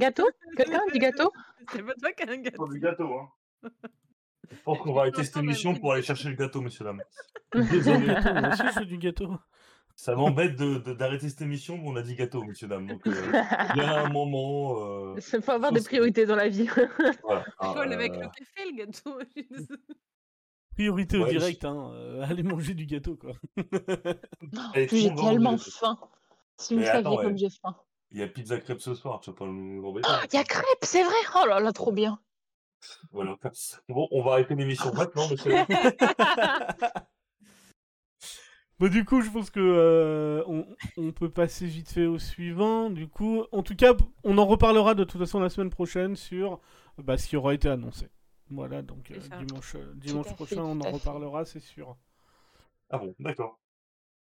Gâteau? 0.00 0.28
Quelqu'un 0.56 0.80
dit 0.92 0.98
gâteau? 0.98 1.32
C'est 1.70 1.84
pas 1.84 1.94
toi 1.94 2.10
qui 2.12 2.22
as 2.24 2.32
un 2.32 2.36
Pas 2.36 2.42
gâteau. 2.50 2.68
du 2.68 2.80
gâteau, 2.80 3.14
hein. 3.14 3.28
Je 4.50 4.56
pense 4.64 4.78
qu'on 4.78 4.92
va 4.92 5.02
arrêter 5.02 5.22
cette 5.22 5.36
émission 5.36 5.74
pour 5.76 5.92
aller 5.92 6.02
chercher 6.02 6.30
le 6.30 6.34
gâteau, 6.36 6.60
messieurs 6.62 6.84
dames. 6.84 7.02
Du 7.54 7.62
Désolé. 7.68 8.06
veux 8.78 8.84
du 8.86 8.98
gâteau. 8.98 9.36
Ça 9.98 10.14
m'embête 10.14 10.56
de, 10.56 10.76
de- 10.78 10.92
d'arrêter 10.92 11.28
cette 11.30 11.40
émission, 11.40 11.78
mais 11.78 11.88
on 11.88 11.96
a 11.96 12.02
dit 12.02 12.14
gâteau, 12.14 12.42
messieurs 12.44 12.68
dames. 12.68 12.86
Donc, 12.86 13.06
euh, 13.06 13.14
il 13.74 13.80
y 13.82 13.84
a 13.84 14.04
un 14.04 14.10
moment. 14.10 14.76
Euh, 15.14 15.14
Il 15.32 15.42
faut 15.42 15.52
avoir 15.52 15.72
des 15.72 15.80
priorités 15.82 16.26
dans 16.26 16.36
la 16.36 16.48
vie. 16.48 16.68
voilà. 17.22 17.44
Colle 17.58 17.92
avec 17.94 18.12
euh, 18.12 18.20
le 18.20 18.28
café, 18.28 18.70
le 18.70 18.76
gâteau. 18.76 19.18
désolée. 19.36 19.80
Priorité 20.74 21.16
au 21.16 21.24
Ouais, 21.24 21.30
direct, 21.30 21.64
hein. 21.64 21.90
euh, 21.94 22.22
allez 22.28 22.42
manger 22.42 22.74
du 22.74 22.84
gâteau, 22.84 23.16
quoi. 23.16 23.32
J'ai 24.74 25.14
tellement 25.14 25.56
faim. 25.56 25.98
Si 26.58 26.74
vous 26.74 26.80
Mais 26.80 26.86
saviez 26.86 27.00
attends, 27.00 27.16
comme 27.16 27.26
ouais. 27.32 27.38
j'ai 27.38 27.48
faim. 27.50 27.74
Il 28.10 28.20
y 28.20 28.22
a 28.22 28.28
pizza 28.28 28.58
crêpe 28.60 28.80
ce 28.82 28.94
soir, 28.94 29.20
tu 29.20 29.30
vas 29.30 29.36
pas 29.36 29.46
nous 29.46 29.82
embêter. 29.86 30.06
Ah, 30.10 30.20
il 30.30 30.36
y 30.36 30.38
a 30.38 30.44
crêpes, 30.44 30.66
c'est 30.82 31.02
vrai. 31.02 31.14
Oh 31.42 31.46
là 31.48 31.58
là, 31.60 31.72
trop 31.72 31.92
bien. 31.92 32.20
Voilà. 33.12 33.36
Bon, 33.88 34.06
on 34.10 34.22
va 34.22 34.32
arrêter 34.32 34.54
l'émission 34.54 34.92
maintenant, 34.92 35.28
monsieur. 35.30 35.54
Bon, 38.78 38.90
du 38.90 39.04
coup, 39.06 39.22
je 39.22 39.30
pense 39.30 39.48
que 39.50 39.58
euh, 39.60 40.42
on, 40.46 40.66
on 40.98 41.12
peut 41.12 41.30
passer 41.30 41.66
vite 41.66 41.90
fait 41.90 42.06
au 42.06 42.18
suivant. 42.18 42.90
Du 42.90 43.08
coup, 43.08 43.44
en 43.52 43.62
tout 43.62 43.74
cas, 43.74 43.94
on 44.22 44.36
en 44.36 44.46
reparlera 44.46 44.94
de 44.94 45.04
toute 45.04 45.18
façon 45.20 45.40
la 45.40 45.48
semaine 45.48 45.70
prochaine 45.70 46.14
sur 46.14 46.60
bah, 46.98 47.16
ce 47.16 47.26
qui 47.28 47.36
aura 47.36 47.54
été 47.54 47.68
annoncé. 47.68 48.08
Voilà, 48.50 48.82
donc 48.82 49.10
euh, 49.10 49.14
dimanche, 49.38 49.74
euh, 49.76 49.92
dimanche 49.94 50.26
fait, 50.26 50.34
prochain, 50.34 50.62
on 50.62 50.80
en 50.80 50.90
reparlera, 50.90 51.44
c'est 51.46 51.60
sûr. 51.60 51.96
Ah 52.90 52.98
bon, 52.98 53.14
d'accord. 53.20 53.60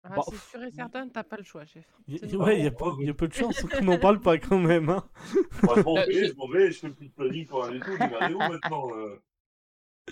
Ah, 0.05 0.11
Bah, 0.17 0.23
c'est 0.23 0.39
sûr 0.39 0.63
et 0.65 0.71
certain, 0.71 1.09
t'as 1.09 1.25
pas 1.25 1.37
le 1.37 1.45
choix, 1.45 1.65
chef. 1.67 1.87
Y- 2.09 2.37
ouais, 2.37 2.59
il 2.59 2.65
y, 2.65 2.67
a 2.67 2.71
peu- 2.71 3.05
y 3.05 3.09
a 3.11 3.15
peu 3.15 3.29
de 3.29 3.35
chance 3.35 3.63
qu'on 3.63 3.85
n'en 3.85 3.99
parle 3.99 4.21
pas 4.21 4.39
quand 4.39 4.59
même. 4.59 4.89
Hein. 4.89 5.05
Je 5.63 5.83
m'en 5.85 5.97
Euh, 5.99 6.07
vais, 6.07 6.29
je 6.29 6.35
m'en 6.37 6.49
vais, 6.49 6.71
je 6.73 6.79
fais 6.79 6.87
une 6.89 6.95
petite 6.95 7.15
planning 7.15 7.47
pour 7.47 7.65
aller 7.65 7.83
tout. 7.83 7.99
Mais 7.99 8.15
allez 8.17 8.35
où 8.35 8.45
maintenant 8.45 8.95
euh? 8.97 9.21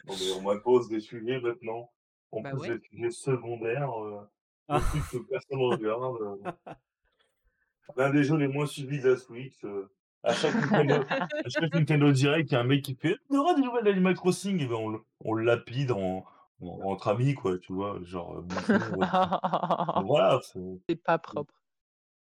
Non, 0.06 0.16
mais 0.18 0.30
on 0.32 0.42
m'impose 0.42 0.88
des 0.88 1.00
sujets 1.00 1.40
maintenant. 1.40 1.90
En 2.32 2.40
Bah 2.42 2.50
plus, 2.50 2.60
ouais. 2.60 2.78
des 2.78 2.84
sujets 2.90 3.10
secondaires. 3.10 3.90
Des 4.68 4.80
trucs 4.80 5.10
que 5.10 5.18
personne 5.30 5.58
ne 5.58 5.64
regarde. 5.76 6.38
L'un 7.96 8.10
des 8.10 8.24
jeux 8.24 8.36
les 8.36 8.48
moins 8.48 8.66
suivis 8.66 9.00
de 9.00 9.10
la 9.10 9.16
Switch. 9.16 9.64
à 10.24 10.32
chaque 10.34 10.54
Nintendo, 10.56 10.94
à 11.44 11.48
chaque 11.48 11.72
Nintendo 11.72 12.10
Direct, 12.10 12.50
il 12.50 12.54
y 12.54 12.56
a 12.56 12.60
un 12.60 12.64
mec 12.64 12.82
qui 12.82 12.96
fait 12.96 13.16
Il 13.30 13.36
y 13.36 13.38
aura 13.38 13.54
des 13.54 13.62
nouvelles 13.62 13.84
d'Animal 13.84 14.14
Crossing. 14.16 14.60
Et 14.60 14.66
ben, 14.66 14.74
on, 14.74 14.88
le- 14.88 15.00
on 15.20 15.34
le 15.34 15.44
lapide 15.44 15.92
en, 15.92 16.24
en- 16.60 16.80
entre 16.82 17.06
amis, 17.08 17.34
quoi, 17.34 17.58
tu 17.58 17.72
vois. 17.72 18.00
Genre, 18.02 18.38
ouais. 18.38 20.02
Voilà, 20.04 20.40
c'est- 20.42 20.96
pas 20.96 21.18
propre. 21.18 21.54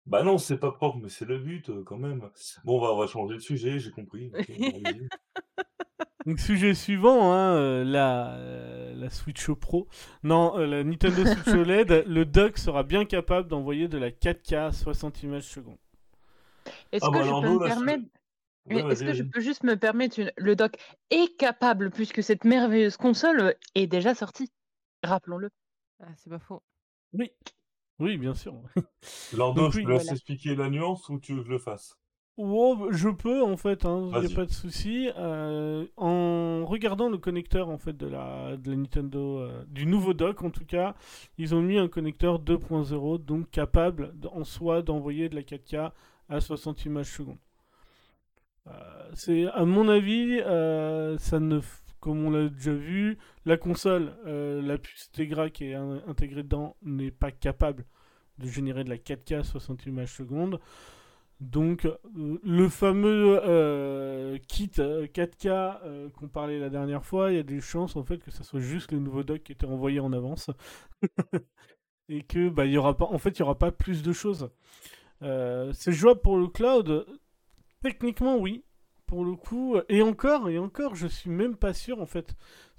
bah 0.07 0.25
non, 0.25 0.39
c'est 0.39 0.59
pas 0.59 0.73
propre, 0.73 0.99
mais 1.01 1.09
c'est 1.09 1.25
le 1.25 1.39
but 1.39 1.71
quand 1.85 1.99
même. 1.99 2.29
Bon, 2.65 2.79
on 2.79 2.81
va, 2.85 2.93
on 2.93 2.99
va 2.99 3.07
changer 3.07 3.35
de 3.37 3.41
sujet, 3.41 3.79
j'ai 3.79 3.93
compris. 3.93 4.33
Donc, 6.27 6.41
sujet 6.41 6.75
suivant, 6.75 7.33
hein, 7.35 7.55
euh, 7.57 7.85
la, 7.85 8.35
euh, 8.37 8.95
la 8.95 9.11
Switch 9.11 9.51
Pro. 9.51 9.89
Non, 10.23 10.59
euh, 10.59 10.67
la 10.67 10.83
Nintendo 10.83 11.25
Switch 11.27 11.47
OLED, 11.55 12.05
le 12.07 12.25
dock 12.25 12.57
sera 12.57 12.83
bien 12.83 13.05
capable 13.05 13.49
d'envoyer 13.49 13.89
de 13.89 13.99
la 13.99 14.11
4K 14.11 14.57
à 14.69 14.73
60 14.73 15.23
images 15.23 15.45
secondes. 15.45 15.79
Est-ce 16.93 17.05
Ah 17.05 17.09
que 17.09 17.13
bah 17.13 17.23
je 17.23 17.29
alors 17.29 17.43
peux 17.43 17.49
nous, 17.49 17.59
me 17.59 17.69
là, 17.69 17.75
permettre 17.75 18.05
Ouais, 18.71 18.81
Est-ce 18.91 19.05
que 19.05 19.13
je 19.13 19.23
peux 19.23 19.41
juste 19.41 19.63
me 19.65 19.77
permettre 19.77 20.19
une... 20.19 20.33
Le 20.39 20.57
dock 20.57 20.77
est 21.11 21.37
capable, 21.37 21.91
puisque 21.91 22.23
cette 22.23 22.45
merveilleuse 22.45 22.97
console 22.97 23.55
est 23.75 23.87
déjà 23.87 24.15
sortie. 24.15 24.51
Rappelons-le. 25.03 25.51
Ah, 26.01 26.07
c'est 26.17 26.31
pas 26.31 26.39
faux. 26.39 26.63
Oui. 27.13 27.31
Oui, 27.99 28.17
bien 28.17 28.35
sûr. 28.35 28.55
Lordo, 29.35 29.63
Donc 29.65 29.73
je 29.75 29.81
laisse 29.81 29.87
voilà. 29.87 30.13
expliquer 30.13 30.57
la 30.57 30.71
nuance 30.71 31.09
ou 31.11 31.21
tu 31.21 31.35
veux 31.35 31.41
que 31.41 31.47
je 31.49 31.53
le 31.53 31.59
fasse? 31.59 31.99
Oh, 32.37 32.89
je 32.91 33.09
peux 33.11 33.43
en 33.45 33.57
fait, 33.57 33.85
il 33.85 34.07
n'y 34.21 34.33
a 34.33 34.35
pas 34.35 34.45
de 34.45 34.51
souci. 34.51 35.09
Euh, 35.17 35.87
en 35.97 36.65
regardant 36.67 37.09
le 37.09 37.17
connecteur 37.17 37.69
en 37.69 37.79
fait 37.79 37.97
de 37.97 38.07
la, 38.09 38.57
de 38.57 38.71
la 38.71 38.77
Nintendo, 38.77 39.39
euh, 39.39 39.65
du 39.69 39.87
nouveau 39.87 40.15
dock 40.15 40.43
en 40.43 40.51
tout 40.51 40.65
cas, 40.65 40.97
ils 41.39 41.55
ont 41.55 41.63
mis 41.63 41.79
un 41.79 41.87
connecteur 41.87 42.41
2.0 42.41 43.19
donc 43.25 43.51
capable 43.51 44.13
en 44.33 44.43
soi 44.43 44.83
d'envoyer 44.83 45.29
de 45.29 45.37
la 45.37 45.43
4K 45.43 45.93
à 46.29 46.41
60 46.41 46.85
images 46.87 47.13
secondes. 47.13 47.39
Euh, 48.67 48.71
c'est 49.13 49.47
à 49.53 49.65
mon 49.65 49.89
avis, 49.89 50.41
ça 51.21 51.39
ne, 51.39 51.61
comme 52.01 52.25
on 52.25 52.31
l'a 52.31 52.49
déjà 52.49 52.73
vu, 52.73 53.17
la 53.45 53.57
console, 53.57 54.13
la 54.27 54.77
puce 54.79 55.09
Tegra 55.13 55.51
qui 55.51 55.67
est 55.67 55.75
in- 55.75 56.03
intégrée 56.09 56.43
dedans 56.43 56.75
n'est 56.83 57.13
pas 57.13 57.31
capable 57.31 57.85
de 58.39 58.49
générer 58.49 58.83
de 58.83 58.89
la 58.91 58.97
4K 58.99 59.37
à 59.39 59.45
60 59.45 59.87
images 59.87 60.13
secondes. 60.13 60.59
Donc, 61.45 61.85
euh, 61.85 62.39
le 62.43 62.69
fameux 62.71 63.39
euh, 63.45 64.39
kit 64.49 64.71
euh, 64.79 65.07
4K 65.07 65.79
euh, 65.85 66.09
qu'on 66.11 66.29
parlait 66.29 66.59
la 66.59 66.71
dernière 66.71 67.05
fois, 67.05 67.33
il 67.33 67.37
y 67.37 67.41
a 67.41 67.43
des 67.43 67.61
chances 67.61 67.97
en 67.97 68.05
fait 68.05 68.19
que 68.19 68.31
ça 68.31 68.45
soit 68.45 68.61
juste 68.61 68.93
le 68.93 68.99
nouveau 68.99 69.23
dock 69.25 69.43
qui 69.43 69.53
était 69.53 69.67
envoyé 69.67 70.01
en 70.01 70.13
avance 70.15 70.51
et 72.09 72.23
que 72.23 72.49
bah 72.49 72.65
il 72.65 72.73
y 72.73 72.79
aura 72.79 72.97
pas, 72.97 73.05
en 73.05 73.19
fait, 73.19 73.31
il 73.31 73.41
y 73.41 73.43
aura 73.43 73.59
pas 73.59 73.73
plus 73.73 74.03
de 74.03 74.13
choses. 74.13 74.51
C'est 75.21 75.93
jouable 75.93 76.21
pour 76.21 76.37
le 76.37 76.49
cloud? 76.49 77.07
Techniquement, 77.83 78.37
oui. 78.37 78.63
Pour 79.07 79.25
le 79.25 79.37
coup, 79.37 79.77
et 79.89 80.03
encore, 80.03 80.51
et 80.51 80.59
encore, 80.59 80.95
je 80.95 81.07
suis 81.07 81.31
même 81.31 81.57
pas 81.57 81.73
sûr 81.73 82.01
en 82.01 82.07
fait. 82.07 82.35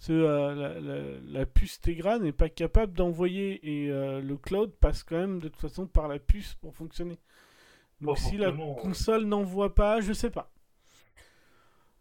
La, 0.09 1.45
puce 1.45 1.81
Tegra 1.81 2.19
n'est 2.19 2.31
pas 2.31 2.49
capable 2.49 2.93
d'envoyer 2.93 3.59
et 3.67 3.87
le 3.87 4.35
cloud 4.37 4.71
passe 4.79 5.03
quand 5.03 5.17
même 5.17 5.39
de 5.39 5.47
toute 5.47 5.61
façon 5.61 5.87
par 5.87 6.07
la 6.07 6.19
puce 6.19 6.55
pour 6.55 6.75
fonctionner. 6.75 7.17
Donc 8.01 8.17
si 8.17 8.37
la 8.37 8.47
forcément, 8.47 8.75
ouais. 8.75 8.81
console 8.81 9.25
n'envoie 9.25 9.73
pas, 9.73 10.01
je 10.01 10.13
sais 10.13 10.29
pas. 10.29 10.51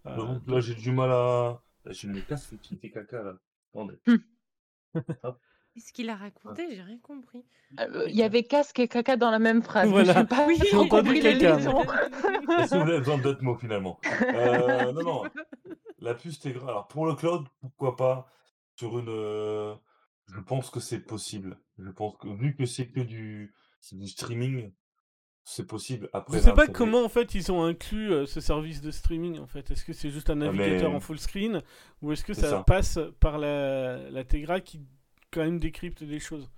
Euh, 0.06 0.16
Donc 0.16 0.42
là, 0.48 0.60
j'ai 0.60 0.74
du 0.74 0.92
mal 0.92 1.10
à. 1.10 1.62
Là, 1.84 1.92
J'ai 1.92 2.08
une 2.08 2.22
casse 2.22 2.52
qui 2.62 2.76
fait 2.76 2.90
caca 2.90 3.22
là. 3.22 3.34
Attendez. 3.72 3.98
Qu'est-ce 5.74 5.92
qu'il 5.92 6.08
a 6.08 6.14
raconté? 6.16 6.68
J'ai 6.74 6.82
rien 6.82 6.98
compris. 6.98 7.44
Euh, 7.80 8.06
Il 8.08 8.14
y 8.14 8.22
avait 8.22 8.44
casque 8.44 8.78
et 8.78 8.86
caca 8.88 9.16
dans 9.16 9.30
la 9.30 9.38
même 9.40 9.62
phrase. 9.62 9.88
Voilà. 9.90 10.12
Je 10.14 10.18
n'ai 10.20 10.26
pas 10.26 10.46
Oui. 10.46 10.56
J'ai 10.62 10.76
entendu 10.76 10.88
compris 11.10 11.20
les 11.20 11.38
caca, 11.38 11.56
que 11.64 12.68
vous 12.68 12.74
avez 12.74 12.98
besoin 12.98 13.18
d'autres 13.18 13.42
mots 13.42 13.56
finalement? 13.56 13.98
Euh, 14.22 14.92
Non, 14.92 15.02
non. 15.02 15.22
La 15.98 16.14
puce 16.14 16.38
Tegra. 16.38 16.68
Alors 16.68 16.86
pour 16.88 17.06
le 17.06 17.14
cloud, 17.14 17.46
pourquoi 17.60 17.96
pas? 17.96 18.28
Sur 18.76 18.98
une. 18.98 19.08
euh, 19.08 19.74
Je 20.32 20.40
pense 20.40 20.70
que 20.70 20.80
c'est 20.80 21.00
possible. 21.00 21.58
Je 21.78 21.90
pense 21.90 22.16
que 22.18 22.28
vu 22.28 22.54
que 22.54 22.66
c'est 22.66 22.88
que 22.88 23.00
du 23.00 23.52
streaming, 24.06 24.72
c'est 25.44 25.66
possible. 25.66 26.08
Après, 26.12 26.38
Je 26.38 26.42
sais 26.42 26.52
pas 26.52 26.66
comment 26.68 27.04
en 27.04 27.08
fait 27.08 27.34
ils 27.34 27.52
ont 27.52 27.64
inclus 27.64 28.12
euh, 28.12 28.26
ce 28.26 28.40
service 28.40 28.80
de 28.80 28.90
streaming 28.90 29.38
en 29.40 29.46
fait. 29.46 29.70
Est-ce 29.70 29.84
que 29.84 29.92
c'est 29.92 30.10
juste 30.10 30.30
un 30.30 30.40
Ah, 30.40 30.52
navigateur 30.52 30.90
mais- 30.90 30.96
en 30.96 31.00
full 31.00 31.18
screen 31.18 31.62
ou 32.02 32.12
est-ce 32.12 32.24
que 32.24 32.34
ça, 32.34 32.50
ça. 32.50 32.64
passe 32.64 32.98
par 33.20 33.38
la, 33.38 34.10
la 34.10 34.24
Tegra 34.24 34.60
qui 34.60 34.80
quand 35.30 35.42
même 35.44 35.58
décrypte 35.58 36.02
des 36.04 36.20
choses? 36.20 36.50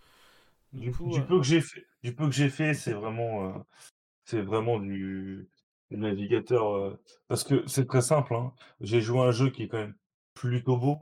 Du, 0.73 0.93
coup, 0.93 1.11
du 1.11 1.21
euh, 1.21 1.23
peu 1.23 1.39
que 1.39 1.45
j'ai 1.45 1.61
fait, 1.61 1.85
du 2.03 2.15
peu 2.15 2.27
que 2.27 2.35
j'ai 2.35 2.49
fait, 2.51 2.75
c'est 2.75 2.93
vraiment, 2.93 3.49
euh, 3.49 3.59
c'est 4.25 4.43
vraiment 4.43 4.79
du, 4.79 5.49
du 5.91 5.97
navigateur. 5.97 6.99
parce 7.29 7.45
que 7.45 7.67
c'est 7.67 7.87
très 7.87 8.03
simple. 8.03 8.35
hein. 8.35 8.53
J'ai 8.81 9.01
joué 9.01 9.21
à 9.21 9.25
un 9.25 9.31
jeu 9.33 9.51
qui 9.51 9.65
est 9.65 9.69
quand 9.69 9.79
même 9.79 9.97
plutôt 10.35 10.77
beau 10.77 10.99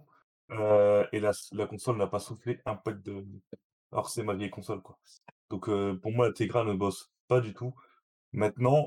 et 0.50 1.20
la, 1.20 1.32
la 1.52 1.66
console 1.66 1.96
n'a 1.96 2.06
pas 2.06 2.20
soufflé 2.20 2.60
un 2.66 2.76
pack 2.76 3.02
de. 3.02 3.24
Alors 3.92 4.08
c'est 4.10 4.22
ma 4.22 4.34
vieille 4.34 4.50
console 4.50 4.82
quoi. 4.82 4.98
Donc 5.50 5.66
pour 6.00 6.12
moi, 6.12 6.26
la 6.28 6.32
Tegra 6.32 6.64
ne 6.64 6.74
bosse 6.74 7.10
pas 7.28 7.40
du 7.40 7.54
tout. 7.54 7.74
Maintenant, 8.32 8.84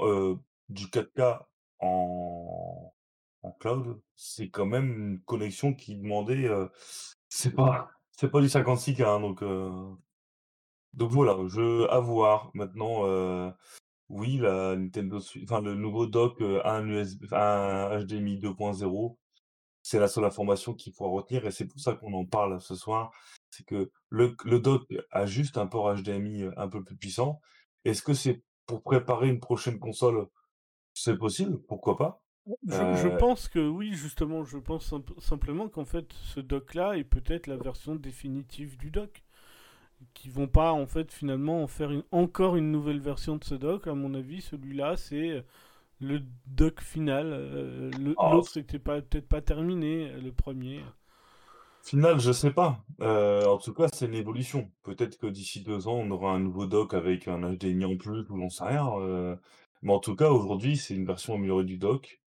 du 0.69 0.87
4K 0.87 1.39
en, 1.79 2.93
en 3.43 3.51
cloud, 3.53 4.01
c'est 4.15 4.49
quand 4.49 4.65
même 4.65 4.91
une 4.93 5.21
connexion 5.21 5.73
qui 5.73 5.95
demandait. 5.97 6.45
euh, 6.47 6.67
c'est 7.29 7.55
pas, 7.55 7.89
c'est 8.11 8.29
pas 8.29 8.41
du 8.41 8.49
56K, 8.49 9.03
hein, 9.03 9.19
donc. 9.21 9.43
donc 10.93 11.11
voilà, 11.11 11.37
je 11.47 11.87
à 11.89 11.99
voir. 11.99 12.51
Maintenant, 12.53 13.03
oui, 14.09 14.37
la 14.37 14.75
Nintendo 14.75 15.19
enfin 15.43 15.61
le 15.61 15.75
nouveau 15.75 16.07
dock 16.07 16.41
a 16.41 16.71
un 16.77 16.87
USB, 16.87 17.25
un 17.33 17.99
HDMI 17.99 18.37
2.0, 18.39 19.17
c'est 19.83 19.99
la 19.99 20.07
seule 20.07 20.25
information 20.25 20.73
qu'il 20.73 20.93
faut 20.93 21.09
retenir 21.11 21.45
et 21.45 21.51
c'est 21.51 21.67
pour 21.67 21.79
ça 21.79 21.93
qu'on 21.95 22.13
en 22.13 22.25
parle 22.25 22.61
ce 22.61 22.75
soir. 22.75 23.11
C'est 23.49 23.65
que 23.65 23.91
le, 24.09 24.35
le 24.45 24.59
dock 24.59 24.83
a 25.11 25.25
juste 25.25 25.57
un 25.57 25.67
port 25.67 25.93
HDMI 25.95 26.45
un 26.57 26.67
peu 26.69 26.83
plus 26.83 26.95
puissant. 26.97 27.41
Est-ce 27.85 28.03
que 28.03 28.13
c'est 28.13 28.43
pour 28.67 28.83
préparer 28.83 29.29
une 29.29 29.39
prochaine 29.39 29.79
console? 29.79 30.27
C'est 30.93 31.17
possible, 31.17 31.59
pourquoi 31.67 31.97
pas? 31.97 32.21
Je, 32.67 32.93
je 32.93 33.07
Euh, 33.07 33.19
pense 33.19 33.47
que 33.49 33.59
oui, 33.59 33.93
justement, 33.93 34.43
je 34.45 34.57
pense 34.57 34.85
simp- 34.85 35.19
simplement 35.19 35.67
qu'en 35.69 35.85
fait, 35.85 36.13
ce 36.23 36.39
dock-là 36.39 36.97
est 36.97 37.03
peut-être 37.03 37.47
la 37.47 37.57
version 37.57 37.95
définitive 37.95 38.77
du 38.77 38.89
dock. 38.91 39.23
Qui 40.13 40.29
vont 40.29 40.47
pas, 40.47 40.73
en 40.73 40.87
fait, 40.87 41.11
finalement, 41.13 41.63
en 41.63 41.67
faire 41.67 41.91
une- 41.91 42.03
encore 42.11 42.55
une 42.57 42.71
nouvelle 42.71 42.99
version 43.01 43.37
de 43.37 43.43
ce 43.45 43.55
dock. 43.55 43.87
À 43.87 43.93
mon 43.95 44.13
avis, 44.15 44.41
celui-là, 44.41 44.97
c'est 44.97 45.29
euh, 45.31 45.41
le 46.01 46.21
dock 46.47 46.81
final. 46.81 47.27
euh, 47.33 47.91
Oh, 48.17 48.31
L'autre 48.31 48.57
n'était 48.59 48.79
pas, 48.79 49.01
peut-être 49.01 49.27
pas 49.29 49.41
terminé, 49.41 50.11
le 50.21 50.31
premier. 50.33 50.81
Final, 51.87 52.19
je 52.19 52.31
sais 52.31 52.51
pas. 52.51 52.83
Euh, 53.01 53.45
en 53.45 53.57
tout 53.57 53.73
cas, 53.73 53.87
c'est 53.93 54.05
une 54.07 54.13
évolution. 54.13 54.69
Peut-être 54.83 55.17
que 55.17 55.27
d'ici 55.27 55.63
deux 55.63 55.87
ans, 55.87 55.95
on 55.95 56.11
aura 56.11 56.31
un 56.33 56.39
nouveau 56.39 56.65
dock 56.65 56.93
avec 56.93 57.27
un 57.27 57.39
HDMI 57.53 57.85
en 57.85 57.97
plus, 57.97 58.29
ou 58.29 58.37
j'en 58.37 58.49
sais 58.49 58.65
rien. 58.65 58.89
euh, 58.99 59.35
Mais 59.81 59.93
en 59.93 59.99
tout 59.99 60.15
cas, 60.15 60.29
aujourd'hui, 60.29 60.75
c'est 60.75 60.95
une 60.95 61.05
version 61.05 61.35
améliorée 61.35 61.63
du 61.63 61.77
dock, 61.77 62.21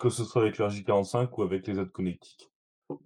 que 0.00 0.08
ce 0.10 0.24
soit 0.24 0.42
avec 0.42 0.58
l'RJ45 0.58 1.28
ou 1.38 1.42
avec 1.42 1.66
les 1.66 1.78
autres 1.78 1.92
connectiques. 1.92 2.50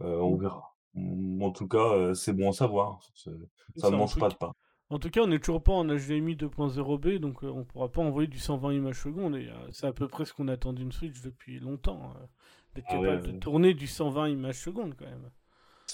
Euh, 0.01 0.19
on 0.21 0.37
verra. 0.37 0.75
Mm, 0.95 1.43
En 1.43 1.51
tout 1.51 1.69
cas, 1.69 1.93
euh, 1.93 2.15
c'est 2.15 2.33
bon 2.33 2.51
à 2.51 2.53
savoir. 2.53 3.01
C'est- 3.15 3.31
Ça 3.77 3.91
ne 3.91 3.97
mange 3.97 4.19
pas 4.19 4.31
de 4.31 4.35
pain. 4.35 4.53
En 4.89 4.99
tout 4.99 5.11
cas, 5.11 5.21
on 5.23 5.27
n'est 5.27 5.41
toujours 5.41 5.63
pas 5.63 5.73
en 5.73 5.85
HDMI 5.85 6.37
2.0B, 6.37 7.19
donc 7.19 7.43
euh, 7.45 7.49
on 7.51 7.65
pourra 7.65 7.91
pas 7.91 8.01
envoyer 8.03 8.29
du 8.29 8.39
120 8.39 8.73
images 8.73 9.03
secondes. 9.03 9.37
Et 9.37 9.49
euh, 9.49 9.69
c'est 9.73 9.87
à 9.87 9.93
peu 9.93 10.09
près 10.09 10.25
ce 10.25 10.33
qu'on 10.33 10.49
attend 10.49 10.73
d'une 10.73 10.93
Switch 10.93 11.21
depuis 11.23 11.59
longtemps. 11.59 12.15
euh, 12.17 12.27
D'être 12.75 12.87
Ah 12.89 13.01
ouais, 13.01 13.07
capable 13.09 13.27
de 13.27 13.33
ouais. 13.33 13.39
tourner 13.41 13.75
du 13.75 13.87
120 13.87 14.29
images 14.29 14.61
secondes, 14.61 14.95
quand 14.97 15.07
même. 15.07 15.31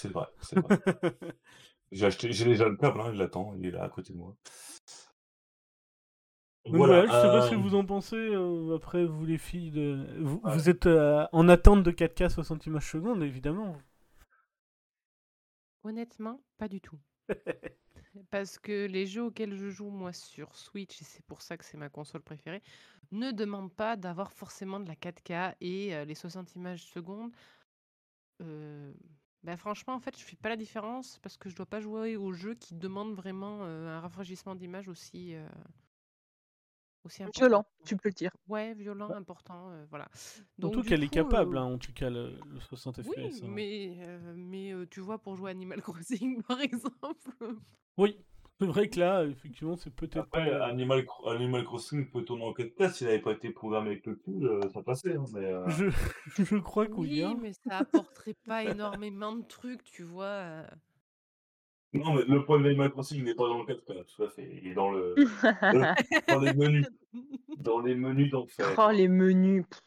C'est 0.02 0.08
vrai, 0.12 0.26
c'est 0.40 0.58
vrai. 0.58 0.78
J'ai 1.92 2.06
acheté 2.06 2.32
j'ai 2.32 2.44
déjà 2.46 2.68
le 2.68 2.76
câble, 2.76 3.00
hein, 3.00 3.10
il 3.12 3.18
l'attend, 3.18 3.54
il 3.56 3.66
est 3.66 3.70
là 3.70 3.84
à 3.84 3.88
côté 3.88 4.12
de 4.12 4.18
moi. 4.18 4.36
Voilà, 6.66 7.04
Voilà, 7.04 7.06
je 7.06 7.16
sais 7.16 7.28
pas 7.30 7.40
ce 7.42 7.50
que 7.50 7.54
euh, 7.54 7.62
vous 7.62 7.74
en 7.76 7.84
pensez. 7.84 8.16
euh, 8.16 8.74
après, 8.76 9.04
vous 9.04 9.24
les 9.26 9.38
filles, 9.38 9.70
de... 9.70 10.06
vous, 10.20 10.40
Ouais. 10.42 10.52
vous 10.52 10.68
êtes 10.68 10.86
euh, 10.86 11.26
en 11.32 11.48
attente 11.48 11.82
de 11.82 11.90
4K 11.92 12.28
60 12.28 12.66
images 12.66 12.90
secondes, 12.90 13.22
évidemment. 13.22 13.76
Honnêtement, 15.84 16.42
pas 16.58 16.66
du 16.66 16.80
tout. 16.80 16.98
Parce 18.30 18.58
que 18.58 18.86
les 18.86 19.06
jeux 19.06 19.22
auxquels 19.24 19.54
je 19.56 19.70
joue, 19.70 19.90
moi, 19.90 20.12
sur 20.12 20.54
Switch, 20.56 21.00
et 21.00 21.04
c'est 21.04 21.24
pour 21.24 21.40
ça 21.42 21.56
que 21.56 21.64
c'est 21.64 21.76
ma 21.78 21.88
console 21.88 22.22
préférée, 22.22 22.62
ne 23.10 23.30
demandent 23.30 23.72
pas 23.72 23.96
d'avoir 23.96 24.32
forcément 24.32 24.80
de 24.80 24.88
la 24.88 24.96
4K 24.96 25.54
et 25.60 25.94
euh, 25.94 26.04
les 26.04 26.14
60 26.14 26.54
images 26.56 26.84
secondes. 26.84 27.32
Bah, 29.42 29.56
franchement, 29.56 29.94
en 29.94 30.00
fait, 30.00 30.16
je 30.18 30.24
fais 30.24 30.36
pas 30.36 30.48
la 30.48 30.56
différence 30.56 31.18
parce 31.22 31.36
que 31.36 31.48
je 31.48 31.56
dois 31.56 31.66
pas 31.66 31.80
jouer 31.80 32.16
aux 32.16 32.32
jeux 32.32 32.54
qui 32.54 32.74
demandent 32.74 33.14
vraiment 33.14 33.60
euh, 33.62 33.88
un 33.88 34.00
rafraîchissement 34.00 34.54
d'image 34.54 34.88
aussi, 34.88 35.34
euh, 35.34 35.46
aussi 37.04 37.22
important. 37.22 37.40
Violent, 37.40 37.66
tu 37.84 37.96
peux 37.96 38.08
le 38.08 38.14
dire. 38.14 38.30
Ouais, 38.48 38.74
violent, 38.74 39.10
important, 39.10 39.70
euh, 39.70 39.84
voilà. 39.90 40.08
Surtout 40.14 40.76
Donc, 40.76 40.84
du 40.84 40.88
qu'elle 40.88 41.02
est 41.02 41.08
capable, 41.08 41.56
euh, 41.56 41.60
hein, 41.60 41.64
en 41.74 41.78
tout 41.78 41.92
cas, 41.92 42.10
le, 42.10 42.38
le 42.46 42.60
60 42.60 43.02
Oui, 43.02 43.32
FPS. 43.32 43.42
hein. 43.42 43.48
mais, 43.48 43.96
euh, 43.98 44.34
mais 44.36 44.72
euh, 44.72 44.86
tu 44.88 45.00
vois, 45.00 45.18
pour 45.18 45.34
jouer 45.36 45.50
Animal 45.50 45.82
Crossing, 45.82 46.42
par 46.42 46.60
exemple. 46.62 47.56
Oui, 47.96 48.18
c'est 48.62 48.70
vrai 48.70 48.88
que 48.88 48.98
là, 49.00 49.24
effectivement, 49.24 49.76
c'est 49.76 49.94
peut-être 49.94 50.18
Après, 50.18 50.50
pas... 50.50 50.64
Animal, 50.66 51.04
Cro- 51.04 51.28
Animal 51.30 51.64
Crossing 51.64 52.10
peut 52.10 52.22
tourner 52.24 52.44
en 52.44 52.52
4K, 52.52 52.92
s'il 52.92 53.06
n'avait 53.08 53.20
pas 53.20 53.32
été 53.32 53.50
programmé 53.50 53.90
avec 53.90 54.06
le 54.06 54.14
cul, 54.16 54.46
euh, 54.46 54.60
ça 54.72 54.82
passait. 54.82 55.14
hein, 55.16 55.24
mais, 55.34 55.44
euh, 55.44 55.68
Je, 55.68 55.86
je 56.44 56.56
crois 56.56 56.86
que 56.86 56.92
oui. 56.92 57.08
Oui, 57.10 57.22
hein. 57.22 57.36
mais 57.40 57.52
ça 57.52 57.78
apporterait 57.78 58.36
pas 58.46 58.64
énormément 58.64 59.34
de 59.34 59.42
trucs, 59.46 59.82
tu 59.84 60.02
vois. 60.02 60.24
euh. 60.24 60.66
Non, 61.94 62.14
mais 62.14 62.22
le 62.26 62.42
problème 62.42 62.64
d'Animal 62.64 62.90
Crossing 62.90 63.22
n'est 63.22 63.34
pas 63.34 63.48
dans 63.48 63.58
le 63.62 63.64
4K, 63.66 64.04
tout 64.16 64.22
à 64.22 64.28
fait. 64.30 64.48
Il 64.62 64.68
est 64.68 64.74
dans, 64.74 64.90
le, 64.90 65.14
le- 65.16 65.24
dans 66.28 66.40
les 66.40 66.54
menus. 66.54 66.86
Dans 67.58 67.80
les 67.80 67.94
menus 67.94 68.30
d'enfer. 68.30 68.66
oh, 68.78 68.90
les 68.90 69.08
menus. 69.08 69.64
pff. 69.68 69.78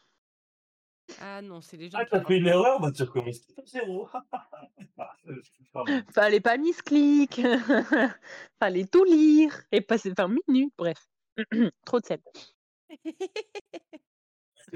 Ah 1.20 1.40
non, 1.42 1.60
c'est 1.60 1.76
les 1.76 1.88
gens 1.90 1.98
Ah, 2.00 2.04
t'as 2.04 2.24
fait 2.24 2.36
une 2.38 2.46
erreur 2.46 2.80
Bah, 2.80 2.92
tu 2.92 3.02
recommences 3.02 3.40
tout 3.46 3.60
à 3.60 3.64
zéro. 3.64 4.08
Fallait 6.14 6.40
pas 6.40 6.56
misclick. 6.56 7.40
Fallait 8.60 8.86
tout 8.86 9.04
lire 9.04 9.52
et 9.72 9.80
passer 9.80 10.12
20 10.16 10.28
minutes. 10.48 10.74
Bref. 10.76 11.08
Trop 11.84 12.00
de 12.00 12.06
sel. 12.06 12.20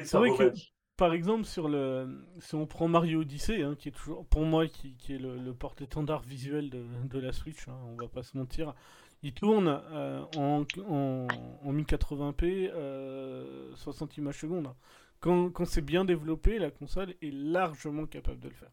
C'est 0.03 0.17
vrai 0.17 0.31
que, 0.37 0.53
par 0.97 1.13
exemple, 1.13 1.45
sur 1.45 1.69
le, 1.69 2.25
si 2.39 2.55
on 2.55 2.67
prend 2.67 2.89
Mario 2.89 3.21
Odyssey, 3.21 3.63
hein, 3.63 3.75
qui 3.79 3.89
est 3.89 3.93
toujours, 3.93 4.27
pour 4.27 4.43
moi, 4.43 4.67
qui, 4.69 4.97
qui 4.97 5.15
est 5.15 5.19
le, 5.19 5.37
le 5.37 5.55
porte-étendard 5.55 6.23
visuel 6.23 6.71
de, 6.71 6.85
de 7.05 7.19
la 7.19 7.33
Switch, 7.33 7.69
hein, 7.69 7.79
on 7.87 7.97
va 7.97 8.09
pas 8.09 8.23
se 8.23 8.37
mentir, 8.37 8.75
il 9.23 9.35
tourne 9.35 9.69
euh, 9.69 10.23
en, 10.37 10.65
en, 10.89 11.27
en 11.63 11.73
1080p, 11.73 12.71
euh, 12.73 13.75
60 13.75 14.17
images 14.19 14.39
secondes. 14.39 14.73
Quand, 15.21 15.51
quand 15.51 15.65
c'est 15.67 15.83
bien 15.83 16.05
développé, 16.05 16.59
la 16.59 16.71
console 16.71 17.15
est 17.23 17.31
largement 17.33 18.07
capable 18.07 18.41
de 18.41 18.49
le 18.49 18.55
faire. 18.55 18.73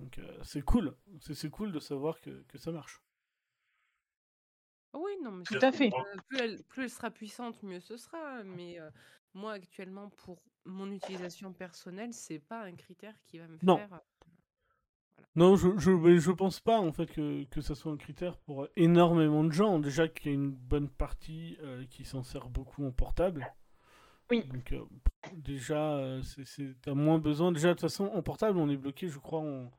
Donc 0.00 0.18
euh, 0.18 0.38
c'est 0.42 0.62
cool, 0.62 0.94
c'est 1.20 1.50
cool 1.50 1.72
de 1.72 1.80
savoir 1.80 2.20
que, 2.20 2.42
que 2.48 2.58
ça 2.58 2.72
marche. 2.72 3.02
Oui, 4.94 5.12
non, 5.22 5.30
mais 5.32 5.44
Tout 5.44 5.58
c'est 5.58 5.62
à 5.62 5.72
fait. 5.72 5.92
euh, 5.92 6.16
plus 6.26 6.38
elle, 6.38 6.62
plus 6.64 6.84
elle 6.84 6.90
sera 6.90 7.10
puissante, 7.10 7.62
mieux 7.62 7.80
ce 7.80 7.96
sera. 7.96 8.42
Mais 8.44 8.78
euh, 8.80 8.90
moi, 9.34 9.52
actuellement, 9.52 10.08
pour 10.10 10.42
mon 10.64 10.90
utilisation 10.90 11.52
personnelle, 11.52 12.12
c'est 12.12 12.38
pas 12.40 12.62
un 12.64 12.74
critère 12.74 13.14
qui 13.24 13.38
va 13.38 13.46
me 13.48 13.58
Non. 13.62 13.76
faire. 13.76 13.92
euh, 13.92 13.98
Non, 15.36 15.54
je, 15.54 15.68
je, 15.78 16.18
je 16.18 16.32
pense 16.32 16.58
pas 16.58 16.80
en 16.80 16.90
fait 16.92 17.06
que, 17.12 17.44
que 17.44 17.60
ça 17.60 17.76
soit 17.76 17.92
un 17.92 17.96
critère 17.96 18.36
pour 18.38 18.66
énormément 18.74 19.44
de 19.44 19.52
gens. 19.52 19.78
Déjà 19.78 20.08
qu'il 20.08 20.26
y 20.26 20.30
a 20.30 20.34
une 20.34 20.50
bonne 20.50 20.88
partie 20.88 21.56
euh, 21.62 21.84
qui 21.90 22.04
s'en 22.04 22.24
sert 22.24 22.48
beaucoup 22.48 22.84
en 22.84 22.90
portable. 22.90 23.46
Oui. 24.30 24.44
Donc 24.52 24.72
euh, 24.72 24.80
déjà, 25.34 25.94
euh, 25.96 26.22
c'est- 26.22 26.44
c'est- 26.44 26.74
t'as 26.82 26.94
moins 26.94 27.18
besoin. 27.18 27.52
Déjà 27.52 27.68
de 27.68 27.72
toute 27.74 27.82
façon, 27.82 28.06
en 28.06 28.22
portable, 28.22 28.58
on 28.58 28.68
est 28.68 28.76
bloqué, 28.76 29.08
je 29.08 29.18
crois, 29.18 29.40
en 29.40 29.70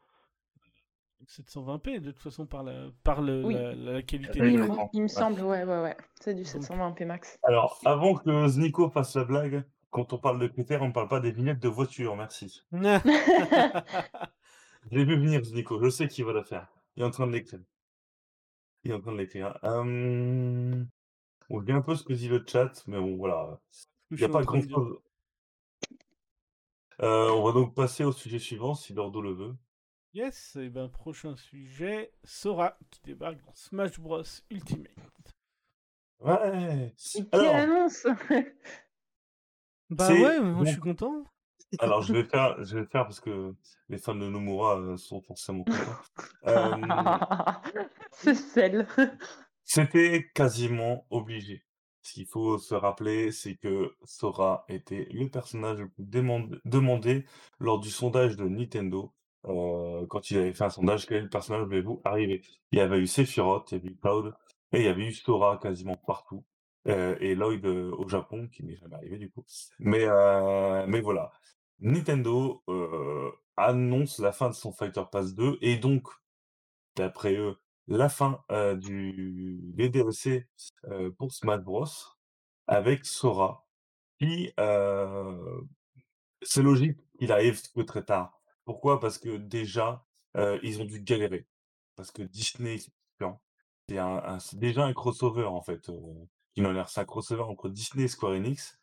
720p 1.26 2.00
de 2.00 2.12
toute 2.12 2.22
façon 2.22 2.46
par 2.46 2.64
la, 2.64 2.88
par 3.04 3.22
le, 3.22 3.44
Oui. 3.44 3.54
la, 3.56 3.74
la 3.76 4.02
qualité 4.04 4.40
Oui, 4.42 4.54
de 4.54 4.62
oui, 4.62 4.68
l'écran. 4.68 4.90
il 4.94 5.02
me 5.04 5.08
semble, 5.08 5.42
ouais, 5.42 5.64
ouais, 5.64 5.82
ouais. 5.82 5.98
C'est 6.22 6.34
du 6.36 6.44
Donc- 6.44 6.52
720p 6.64 7.06
max. 7.06 7.40
Alors, 7.44 7.80
avant 7.86 8.16
que 8.16 8.48
Znico 8.48 8.90
fasse 8.90 9.16
la 9.16 9.26
blague, 9.26 9.64
quand 9.90 10.14
on 10.14 10.18
parle 10.20 10.40
de 10.40 10.48
critères, 10.48 10.82
on 10.84 10.88
ne 10.90 10.94
parle 10.94 11.08
pas 11.08 11.20
des 11.20 11.32
vignettes 11.32 11.60
de 11.60 11.68
voiture, 11.70 12.16
merci. 12.16 12.62
Je 14.90 14.96
l'ai 14.98 15.04
vu 15.06 15.18
venir, 15.20 15.44
Znico, 15.44 15.84
je 15.84 15.90
sais 15.90 16.08
qu'il 16.08 16.24
va 16.24 16.32
la 16.34 16.44
faire. 16.44 16.68
Il 16.96 17.04
est 17.04 17.06
en 17.06 17.12
train 17.12 17.28
de 17.28 17.32
l'écrire. 17.34 17.60
Il 18.84 18.92
est 18.92 18.94
en 18.94 19.02
train 19.02 19.12
de 19.12 19.18
l'écrire. 19.18 19.58
Euh... 19.66 20.84
On 21.50 21.62
dit 21.62 21.72
un 21.72 21.82
peu 21.82 21.96
ce 21.96 22.04
que 22.04 22.14
dit 22.14 22.28
le 22.30 22.44
chat, 22.48 22.72
mais 22.88 22.98
bon, 23.00 23.18
voilà. 23.18 23.60
Il 24.12 24.18
n'y 24.18 24.24
a 24.24 24.30
pas 24.30 24.44
grand 24.44 24.62
chose. 24.62 25.00
Euh, 27.02 27.30
on 27.30 27.44
va 27.46 27.52
donc 27.52 27.76
passer 27.76 28.04
au 28.04 28.12
sujet 28.12 28.40
suivant, 28.40 28.74
si 28.74 28.94
Lordo 28.94 29.22
le 29.22 29.32
veut. 29.34 29.56
Yes, 30.14 30.56
et 30.56 30.70
ben 30.70 30.90
prochain 30.90 31.36
sujet, 31.36 32.12
Sora 32.24 32.78
qui 32.90 33.02
débarque 33.04 33.44
dans 33.46 33.54
Smash 33.54 34.00
Bros 34.00 34.24
Ultimate. 34.50 34.90
Ouais. 36.22 36.94
Et 37.16 37.26
quelle 37.26 37.40
Alors, 37.40 37.56
annonce 37.56 38.08
Bah 39.92 40.08
C'est 40.08 40.20
ouais, 40.20 40.40
moi 40.42 40.66
je 40.66 40.72
suis 40.72 40.80
content. 40.80 41.24
alors 41.78 42.02
je 42.02 42.14
vais 42.14 42.24
faire, 42.32 42.64
je 42.64 42.80
vais 42.80 42.86
faire 42.86 43.04
parce 43.04 43.20
que 43.20 43.54
les 43.90 43.98
fans 44.00 44.16
de 44.16 44.28
Nomura 44.28 44.80
euh, 44.80 44.98
sont 44.98 45.22
forcément 45.22 45.64
contents. 45.64 46.02
Euh, 46.48 46.72
Ce 48.14 48.34
sel. 48.34 48.88
C'était 49.66 50.32
quasiment 50.34 51.06
obligé. 51.10 51.67
Ce 52.08 52.24
faut 52.24 52.58
se 52.58 52.74
rappeler, 52.74 53.32
c'est 53.34 53.56
que 53.56 53.94
Sora 54.06 54.64
était 54.70 55.08
le 55.12 55.30
personnage 55.30 55.80
le 55.80 55.90
plus 55.90 56.06
demandé 56.06 57.26
lors 57.60 57.80
du 57.80 57.90
sondage 57.90 58.38
de 58.38 58.46
Nintendo. 58.46 59.14
Euh, 59.46 60.06
quand 60.08 60.32
il 60.32 60.38
avait 60.38 60.54
fait 60.54 60.64
un 60.64 60.70
sondage, 60.70 61.06
quel 61.06 61.30
personnage 61.30 61.64
voulez-vous 61.66 62.02
arriver? 62.06 62.42
Il 62.72 62.80
y 62.80 62.82
avait 62.82 63.00
eu 63.00 63.08
Sephiroth, 63.08 63.72
il 63.72 63.76
y 63.76 63.82
avait 63.82 63.90
eu 63.90 63.98
Cloud, 63.98 64.34
et 64.72 64.80
il 64.80 64.86
y 64.86 64.88
avait 64.88 65.06
eu 65.06 65.12
Sora 65.12 65.58
quasiment 65.58 65.98
partout. 66.08 66.46
Euh, 66.88 67.18
et 67.20 67.36
Lloyd 67.36 67.66
euh, 67.66 67.92
au 67.98 68.08
Japon, 68.08 68.48
qui 68.48 68.64
n'est 68.64 68.78
jamais 68.78 68.96
arrivé 68.96 69.18
du 69.18 69.30
coup. 69.30 69.46
Mais, 69.80 70.06
voilà. 71.02 71.32
Nintendo 71.80 72.64
annonce 73.58 74.20
la 74.20 74.32
fin 74.32 74.48
de 74.48 74.54
son 74.56 74.72
Fighter 74.72 75.04
Pass 75.12 75.34
2, 75.36 75.58
et 75.62 75.76
donc, 75.78 76.08
d'après 76.96 77.36
eux, 77.36 77.58
la 77.88 78.10
fin 78.10 78.44
euh, 78.52 78.76
du 78.76 79.60
des 79.76 79.90
DLC 79.90 80.48
euh, 80.86 81.12
pour 81.12 81.32
Smash 81.34 81.62
Bros 81.62 81.86
avec 82.68 83.06
Sora 83.06 83.66
qui 84.20 84.52
euh, 84.60 85.62
c'est 86.42 86.64
logique 86.64 86.98
qu'il 87.20 87.32
arrive 87.32 87.62
très 87.86 88.04
tard. 88.04 88.42
Pourquoi? 88.66 89.00
Parce 89.00 89.18
que 89.18 89.38
déjà 89.38 90.06
euh, 90.38 90.60
ils 90.64 90.82
ont 90.82 90.86
dû 90.86 91.02
galérer 91.02 91.48
parce 91.96 92.12
que 92.12 92.24
Disney 92.24 92.78
c'est 94.40 94.60
déjà 94.60 94.86
un 94.86 94.94
crossover 94.94 95.46
en 95.46 95.62
fait 95.62 95.90
euh, 95.90 95.94
King 96.56 96.66
of 96.66 96.76
Hearts, 96.76 96.98
un 96.98 97.06
crossover 97.06 97.44
entre 97.44 97.70
Disney 97.70 98.06
et 98.06 98.08
Square 98.08 98.34
Enix 98.34 98.80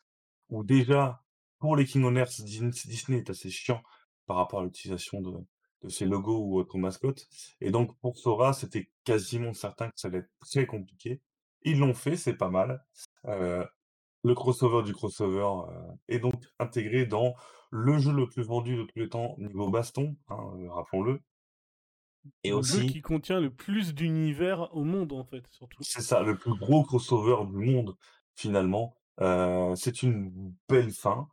où 0.51 0.65
déjà 0.65 1.23
pour 1.59 1.77
les 1.77 1.85
King 1.87 2.05
of 2.05 2.15
Hearts, 2.17 2.41
Dis- 2.43 2.61
Disney 2.87 3.19
est 3.19 3.31
assez 3.31 3.51
chiant 3.51 3.83
par 4.27 4.37
rapport 4.37 4.61
à 4.61 4.65
l'utilisation 4.65 5.21
de, 5.21 5.33
de 5.85 5.89
ses 5.89 6.07
logos 6.07 6.39
ou 6.39 6.59
autres 6.59 6.79
mascottes. 6.79 7.27
Et 7.61 7.71
donc 7.71 7.97
pour 8.01 8.19
Sora, 8.19 8.53
c'était 8.53 8.91
quasiment 9.05 9.53
certain 9.53 9.89
que 9.89 9.95
ça 9.97 10.09
allait 10.09 10.19
être 10.19 10.31
très 10.41 10.67
compliqué. 10.67 11.21
Ils 11.63 11.79
l'ont 11.79 11.95
fait, 11.95 12.17
c'est 12.17 12.35
pas 12.37 12.51
mal. 12.51 12.85
Euh, 13.27 13.65
le 14.25 14.35
crossover 14.35 14.83
du 14.83 14.93
crossover 14.93 15.71
euh, 15.71 15.93
est 16.09 16.19
donc 16.19 16.35
intégré 16.59 17.07
dans 17.07 17.35
le 17.71 17.99
jeu 17.99 18.13
le 18.13 18.29
plus 18.29 18.43
vendu 18.43 18.77
de 18.77 18.83
tous 18.85 18.99
les 18.99 19.09
temps 19.09 19.37
niveau 19.39 19.69
baston, 19.69 20.17
hein, 20.29 20.39
euh, 20.59 20.71
rappelons-le. 20.71 21.21
Et 22.43 22.51
le 22.51 22.63
jeu 22.63 22.79
aussi, 22.79 22.87
qui 22.87 23.03
contient 23.03 23.39
le 23.39 23.51
plus 23.51 23.95
d'univers 23.95 24.75
au 24.75 24.85
monde 24.85 25.13
en 25.13 25.25
fait, 25.25 25.45
surtout. 25.51 25.83
c'est 25.83 26.01
ça, 26.01 26.23
le 26.23 26.39
plus 26.39 26.57
gros 26.57 26.83
crossover 26.85 27.45
du 27.47 27.59
monde, 27.59 27.97
finalement. 28.35 28.97
Euh, 29.21 29.77
c'est 29.77 30.03
une 30.03 30.55
belle 30.69 30.91
fin. 30.91 31.29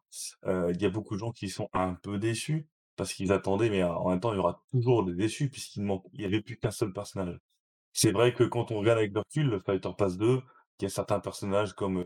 Il 0.45 0.79
y 0.79 0.85
a 0.85 0.89
beaucoup 0.89 1.15
de 1.15 1.19
gens 1.19 1.31
qui 1.31 1.49
sont 1.49 1.69
un 1.73 1.95
peu 1.95 2.19
déçus 2.19 2.67
parce 3.01 3.15
qu'ils 3.15 3.31
attendaient, 3.31 3.71
mais 3.71 3.81
en 3.81 4.09
même 4.09 4.19
temps, 4.19 4.31
il 4.31 4.35
y 4.35 4.39
aura 4.39 4.63
toujours 4.69 5.03
des 5.03 5.15
déçus 5.15 5.49
puisqu'il 5.49 5.81
manque, 5.81 6.05
il 6.13 6.21
y 6.21 6.25
avait 6.25 6.39
plus 6.39 6.57
qu'un 6.59 6.69
seul 6.69 6.93
personnage. 6.93 7.39
C'est 7.93 8.11
vrai 8.11 8.31
que 8.31 8.43
quand 8.43 8.69
on 8.69 8.77
regarde 8.77 8.99
avec 8.99 9.11
le 9.11 9.21
recul, 9.21 9.47
le 9.47 9.59
Fighter 9.59 9.89
Pass 9.97 10.17
2, 10.19 10.39
il 10.79 10.83
y 10.83 10.85
a 10.85 10.89
certains 10.89 11.19
personnages 11.19 11.73
comme 11.73 12.05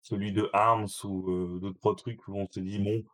celui 0.00 0.32
de 0.32 0.48
Arms 0.54 0.88
ou 1.04 1.58
d'autres 1.60 1.92
trucs 1.92 2.26
où 2.26 2.38
on 2.38 2.48
se 2.50 2.58
dit 2.58 2.78
bon, 2.78 3.04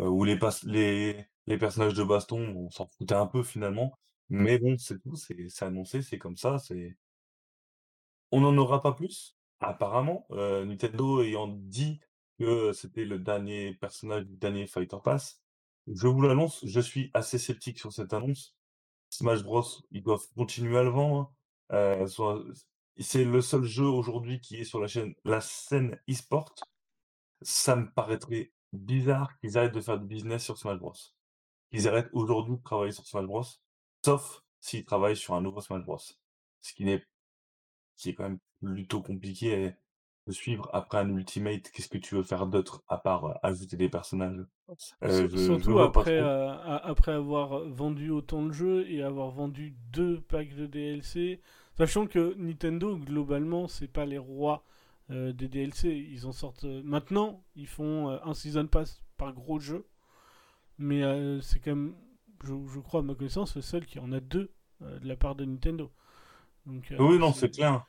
euh, 0.00 0.08
ou 0.10 0.24
les, 0.24 0.36
personnages 0.36 1.94
de 1.94 2.04
baston, 2.04 2.40
on 2.54 2.68
s'en 2.68 2.86
foutait 2.98 3.14
un 3.14 3.26
peu 3.26 3.42
finalement. 3.42 3.94
Mais 4.28 4.58
bon, 4.58 4.76
c'est 4.76 5.00
tout, 5.00 5.16
c'est 5.16 5.64
annoncé, 5.64 6.02
c'est 6.02 6.18
comme 6.18 6.36
ça, 6.36 6.58
c'est 6.58 6.94
on 8.32 8.42
n'en 8.42 8.54
aura 8.58 8.82
pas 8.82 8.92
plus, 8.92 9.38
apparemment, 9.60 10.26
Nintendo 10.30 11.22
ayant 11.22 11.48
dit 11.48 12.00
que 12.38 12.74
c'était 12.74 13.06
le 13.06 13.18
dernier 13.18 13.72
personnage 13.72 14.26
du 14.26 14.36
dernier 14.36 14.66
Fighter 14.66 14.98
Pass. 15.02 15.40
Je 15.86 16.06
vous 16.08 16.20
l'annonce, 16.22 16.64
je 16.66 16.80
suis 16.80 17.10
assez 17.14 17.38
sceptique 17.38 17.78
sur 17.78 17.92
cette 17.92 18.12
annonce. 18.12 18.54
Smash 19.10 19.42
Bros, 19.42 19.64
ils 19.92 20.02
doivent 20.02 20.26
continuer 20.34 20.78
à 20.78 20.82
le 20.82 20.90
vendre. 20.90 21.32
Euh, 21.72 22.06
soit- 22.06 22.42
c'est 22.98 23.24
le 23.24 23.40
seul 23.40 23.64
jeu 23.64 23.84
aujourd'hui 23.84 24.40
qui 24.40 24.56
est 24.56 24.64
sur 24.64 24.80
la 24.80 24.88
chaîne, 24.88 25.14
la 25.24 25.40
scène 25.40 25.98
e-sport. 26.10 26.54
Ça 27.42 27.76
me 27.76 27.90
paraîtrait 27.92 28.52
bizarre 28.72 29.38
qu'ils 29.38 29.56
arrêtent 29.58 29.74
de 29.74 29.80
faire 29.80 29.98
du 29.98 30.06
business 30.06 30.44
sur 30.44 30.58
Smash 30.58 30.78
Bros. 30.78 30.92
Qu'ils 31.70 31.88
arrêtent 31.88 32.10
aujourd'hui 32.12 32.56
de 32.56 32.62
travailler 32.62 32.92
sur 32.92 33.06
Smash 33.06 33.26
Bros. 33.26 33.44
Sauf 34.04 34.42
s'ils 34.60 34.84
travaillent 34.84 35.16
sur 35.16 35.34
un 35.34 35.40
nouveau 35.40 35.60
Smash 35.60 35.84
Bros. 35.84 35.98
Ce 36.60 36.72
qui 36.74 36.84
n'est 36.84 37.04
qui 37.96 38.10
est 38.10 38.14
quand 38.14 38.24
même 38.24 38.38
plutôt 38.60 39.02
compliqué 39.02 39.74
de 40.26 40.32
suivre 40.32 40.70
après 40.72 40.98
un 40.98 41.08
Ultimate. 41.16 41.70
Qu'est-ce 41.72 41.88
que 41.88 41.98
tu 41.98 42.14
veux 42.16 42.22
faire 42.24 42.46
d'autre 42.46 42.82
à 42.88 42.98
part 42.98 43.24
euh, 43.26 43.34
ajouter 43.42 43.76
des 43.76 43.88
personnages? 43.88 44.44
Euh, 45.04 45.28
je- 45.30 45.36
Surtout 45.36 45.78
après, 45.80 46.18
euh, 46.18 46.52
après 46.82 47.12
avoir 47.12 47.60
vendu 47.68 48.10
autant 48.10 48.42
de 48.44 48.52
jeux 48.52 48.88
et 48.90 49.02
avoir 49.02 49.30
vendu 49.30 49.74
deux 49.92 50.20
packs 50.20 50.54
de 50.54 50.66
DLC, 50.66 51.40
sachant 51.76 52.06
que 52.06 52.34
Nintendo, 52.38 52.96
globalement, 52.96 53.68
c'est 53.68 53.88
pas 53.88 54.06
les 54.06 54.18
rois 54.18 54.64
euh, 55.10 55.32
des 55.32 55.48
DLC. 55.48 55.90
Ils 56.10 56.26
en 56.26 56.32
sortent. 56.32 56.64
euh, 56.64 56.82
maintenant, 56.84 57.44
ils 57.54 57.66
font 57.68 58.10
euh, 58.10 58.18
un 58.24 58.34
Season 58.34 58.66
Pass 58.66 59.02
par 59.18 59.32
gros 59.34 59.58
jeu, 59.60 59.86
mais 60.78 61.02
euh, 61.04 61.40
c'est 61.42 61.60
quand 61.60 61.76
même, 61.76 61.94
je, 62.44 62.54
je 62.74 62.80
crois 62.80 63.00
à 63.00 63.02
ma 63.04 63.14
connaissance, 63.14 63.56
le 63.56 63.62
seul 63.62 63.86
qui 63.86 63.98
en 64.00 64.12
a 64.12 64.20
deux 64.20 64.52
euh, 64.82 64.98
de 65.00 65.08
la 65.08 65.16
part 65.16 65.36
de 65.36 65.44
Nintendo. 65.46 65.92
Donc, 66.66 66.92
euh, 66.92 66.98
Oui, 66.98 67.18
non, 67.18 67.32
c'est 67.32 67.50
clair. 67.50 67.86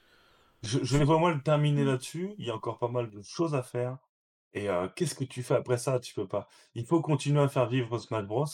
Je, 0.63 0.80
je 0.84 0.98
vais 0.98 1.06
vraiment 1.06 1.30
le 1.30 1.41
terminer 1.41 1.84
là-dessus. 1.84 2.34
Il 2.38 2.46
y 2.46 2.50
a 2.50 2.56
encore 2.56 2.80
pas 2.80 2.88
mal 2.88 3.10
de 3.10 3.22
choses 3.22 3.56
à 3.56 3.63
faire. 3.63 3.98
Et 4.54 4.70
euh, 4.70 4.88
qu'est-ce 4.96 5.15
que 5.15 5.24
tu 5.24 5.43
fais 5.43 5.56
après 5.56 5.78
ça? 5.78 6.00
Tu 6.00 6.13
peux 6.13 6.28
pas. 6.28 6.48
Il 6.74 6.86
faut 6.86 7.02
continuer 7.02 7.41
à 7.41 7.48
faire 7.48 7.67
vivre 7.67 7.98
Smash 8.00 8.26
Bros. 8.26 8.46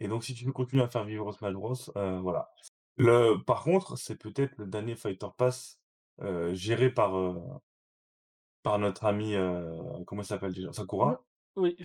Et 0.00 0.08
donc, 0.08 0.24
si 0.24 0.34
tu 0.34 0.44
veux 0.44 0.52
continuer 0.52 0.82
à 0.82 0.88
faire 0.88 1.04
vivre 1.04 1.32
Smash 1.32 1.52
Bros, 1.54 1.74
euh, 1.96 2.18
voilà. 2.20 2.50
Le, 2.96 3.36
par 3.44 3.62
contre, 3.62 3.96
c'est 3.96 4.16
peut-être 4.16 4.56
le 4.56 4.66
dernier 4.66 4.96
Fighter 4.96 5.28
Pass 5.36 5.80
euh, 6.20 6.52
géré 6.54 6.90
par, 6.90 7.36
par 8.62 8.78
notre 8.78 9.04
ami, 9.04 9.34
comment 10.06 10.22
il 10.22 10.24
s'appelle 10.24 10.52
déjà? 10.52 10.72
Sakura. 10.72 11.22
Oui. 11.56 11.76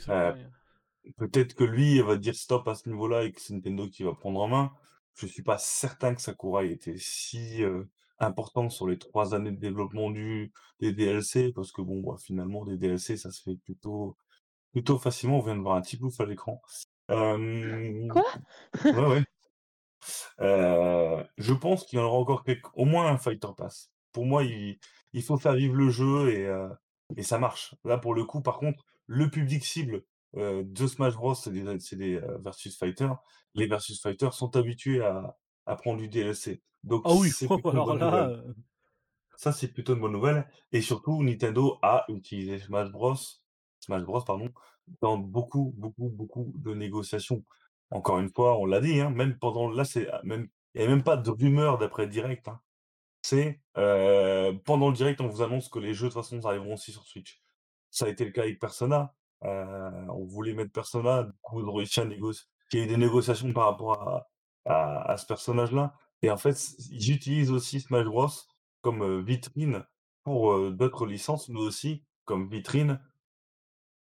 Peut-être 1.17 1.53
que 1.53 1.65
lui 1.65 1.99
va 2.01 2.15
dire 2.15 2.33
stop 2.33 2.67
à 2.67 2.75
ce 2.75 2.87
niveau-là 2.87 3.23
et 3.23 3.31
que 3.31 3.41
c'est 3.41 3.53
Nintendo 3.53 3.87
qui 3.89 4.03
va 4.03 4.13
prendre 4.13 4.39
en 4.39 4.47
main. 4.47 4.71
Je 5.15 5.27
suis 5.27 5.43
pas 5.43 5.57
certain 5.57 6.15
que 6.15 6.21
Sakurai 6.21 6.71
était 6.71 6.97
si 6.97 7.61
euh, 7.61 7.83
important 8.19 8.69
sur 8.69 8.87
les 8.87 8.97
trois 8.97 9.35
années 9.35 9.51
de 9.51 9.59
développement 9.59 10.11
du 10.11 10.51
des 10.79 10.93
DLC 10.93 11.51
parce 11.53 11.71
que 11.71 11.81
bon, 11.81 12.01
bah, 12.01 12.15
finalement 12.19 12.65
des 12.65 12.77
DLC 12.77 13.17
ça 13.17 13.31
se 13.31 13.41
fait 13.41 13.55
plutôt 13.55 14.17
plutôt 14.71 14.97
facilement. 14.99 15.39
On 15.39 15.41
vient 15.41 15.55
de 15.55 15.61
voir 15.61 15.75
un 15.75 15.81
petit 15.81 15.97
bouffe 15.97 16.19
à 16.19 16.25
l'écran. 16.25 16.61
Euh, 17.11 18.07
Quoi? 18.09 18.23
ouais 18.85 19.05
ouais. 19.07 19.23
Euh, 20.41 21.23
je 21.37 21.53
pense 21.53 21.85
qu'il 21.85 21.99
y 21.99 22.01
en 22.01 22.05
aura 22.05 22.17
encore 22.17 22.43
quelques, 22.43 22.75
au 22.75 22.85
moins 22.85 23.07
un 23.07 23.17
Fighter 23.17 23.47
Pass. 23.55 23.91
Pour 24.11 24.25
moi, 24.25 24.43
il, 24.43 24.77
il 25.13 25.23
faut 25.23 25.37
faire 25.37 25.53
vivre 25.53 25.75
le 25.75 25.89
jeu 25.89 26.29
et, 26.29 26.45
euh, 26.45 26.69
et 27.15 27.23
ça 27.23 27.39
marche. 27.39 27.75
Là, 27.83 27.97
pour 27.97 28.13
le 28.13 28.25
coup, 28.25 28.41
par 28.41 28.59
contre, 28.59 28.83
le 29.07 29.29
public 29.29 29.63
cible 29.63 30.03
de 30.35 30.87
Smash 30.87 31.13
Bros, 31.13 31.35
c'est 31.35 31.51
des, 31.51 31.61
des 31.95 32.21
versus 32.39 32.75
fighters. 32.75 33.15
Les 33.53 33.67
versus 33.67 34.01
fighters 34.01 34.33
sont 34.33 34.55
habitués 34.55 35.03
à, 35.03 35.37
à 35.65 35.75
prendre 35.75 35.99
du 35.99 36.07
DLC. 36.07 36.61
Donc, 36.83 37.01
Ah 37.05 37.13
oui, 37.13 37.31
une 37.41 37.47
alors 37.69 37.85
bonne 37.85 37.99
là, 37.99 38.05
nouvelle. 38.05 38.55
Ça, 39.35 39.51
c'est 39.51 39.67
plutôt 39.69 39.93
une 39.95 40.01
bonne 40.01 40.11
nouvelle. 40.13 40.47
Et 40.71 40.81
surtout, 40.81 41.23
Nintendo 41.23 41.79
a 41.81 42.05
utilisé 42.09 42.59
Smash 42.59 42.89
Bros, 42.91 43.15
Smash 43.79 44.03
Bros, 44.03 44.21
pardon, 44.21 44.49
dans 45.01 45.17
beaucoup, 45.17 45.73
beaucoup, 45.77 46.09
beaucoup 46.09 46.53
de 46.55 46.73
négociations. 46.73 47.43
Encore 47.91 48.19
une 48.19 48.29
fois, 48.29 48.57
on 48.59 48.65
l'a 48.65 48.79
dit, 48.81 48.99
hein, 49.01 49.09
même 49.09 49.37
pendant, 49.37 49.69
là, 49.69 49.85
c'est 49.85 50.09
ah, 50.09 50.21
même, 50.23 50.47
il 50.75 50.81
n'y 50.81 50.87
a 50.87 50.89
même 50.89 51.03
pas 51.03 51.17
de 51.17 51.29
rumeur 51.29 51.77
d'après 51.77 52.07
direct. 52.07 52.47
hein. 52.47 52.59
C'est 53.21 53.61
euh, 53.77 54.53
pendant 54.65 54.89
le 54.89 54.95
direct, 54.95 55.21
on 55.21 55.27
vous 55.27 55.41
annonce 55.41 55.69
que 55.69 55.79
les 55.79 55.93
jeux 55.93 56.09
de 56.09 56.13
toute 56.13 56.21
façon 56.23 56.45
arriveront 56.45 56.73
aussi 56.73 56.91
sur 56.91 57.03
Switch. 57.05 57.41
Ça 57.89 58.05
a 58.05 58.09
été 58.09 58.25
le 58.25 58.31
cas 58.31 58.41
avec 58.43 58.59
Persona. 58.59 59.13
euh, 59.45 60.05
on 60.09 60.25
voulait 60.25 60.53
mettre 60.53 60.71
Persona, 60.71 61.23
du 61.23 61.31
coup, 61.41 61.61
ils 61.61 61.65
ont 61.67 61.73
réussi 61.73 61.99
à 62.01 62.05
négocier. 62.05 62.47
Il 62.73 62.79
y 62.79 62.81
a 62.81 62.85
eu 62.85 62.87
des 62.87 62.97
négociations 62.97 63.51
par 63.53 63.65
rapport 63.67 63.93
à, 64.01 64.29
à, 64.65 65.11
à 65.11 65.17
ce 65.17 65.25
personnage-là. 65.25 65.93
Et 66.21 66.31
en 66.31 66.37
fait, 66.37 66.55
utilisent 66.91 67.51
aussi 67.51 67.81
Smash 67.81 68.05
Bros 68.05 68.29
comme 68.81 69.21
vitrine 69.21 69.85
pour 70.23 70.53
euh, 70.53 70.71
d'autres 70.71 71.05
licences, 71.05 71.49
mais 71.49 71.59
aussi 71.59 72.03
comme 72.25 72.47
vitrine 72.49 72.99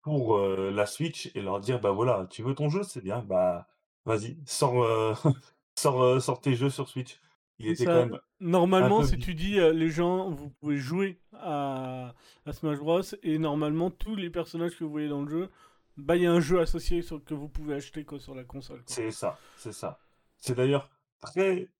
pour 0.02 0.36
euh, 0.36 0.70
la 0.70 0.86
Switch 0.86 1.30
et 1.34 1.40
leur 1.40 1.60
dire, 1.60 1.80
bah 1.80 1.92
voilà, 1.92 2.26
tu 2.30 2.42
veux 2.42 2.54
ton 2.54 2.68
jeu, 2.68 2.82
c'est 2.82 3.02
bien, 3.02 3.22
bah 3.22 3.68
vas-y, 4.04 4.36
sors, 4.46 4.82
euh, 4.82 5.14
sors, 5.78 6.20
sors 6.20 6.40
tes 6.40 6.54
jeux 6.54 6.70
sur 6.70 6.88
Switch. 6.88 7.20
Il 7.58 7.68
était 7.68 7.84
quand 7.84 7.94
même 7.94 8.18
Normalement, 8.40 9.04
si 9.04 9.18
tu 9.18 9.34
dis 9.34 9.54
les 9.54 9.88
gens, 9.88 10.30
vous 10.30 10.50
pouvez 10.50 10.76
jouer 10.76 11.20
à, 11.34 12.12
à 12.44 12.52
Smash 12.52 12.78
Bros. 12.78 13.02
Et 13.22 13.38
normalement, 13.38 13.90
tous 13.90 14.16
les 14.16 14.30
personnages 14.30 14.76
que 14.76 14.82
vous 14.82 14.90
voyez 14.90 15.08
dans 15.08 15.22
le 15.22 15.30
jeu, 15.30 15.50
bah 15.96 16.16
il 16.16 16.22
y 16.22 16.26
a 16.26 16.32
un 16.32 16.40
jeu 16.40 16.58
associé 16.58 17.02
sur, 17.02 17.22
que 17.22 17.34
vous 17.34 17.48
pouvez 17.48 17.74
acheter 17.74 18.04
quoi, 18.04 18.18
sur 18.18 18.34
la 18.34 18.42
console. 18.42 18.82
C'est 18.86 19.12
ça, 19.12 19.38
c'est 19.56 19.72
ça. 19.72 20.00
C'est 20.42 20.56
d'ailleurs 20.56 20.90
très 21.22 21.70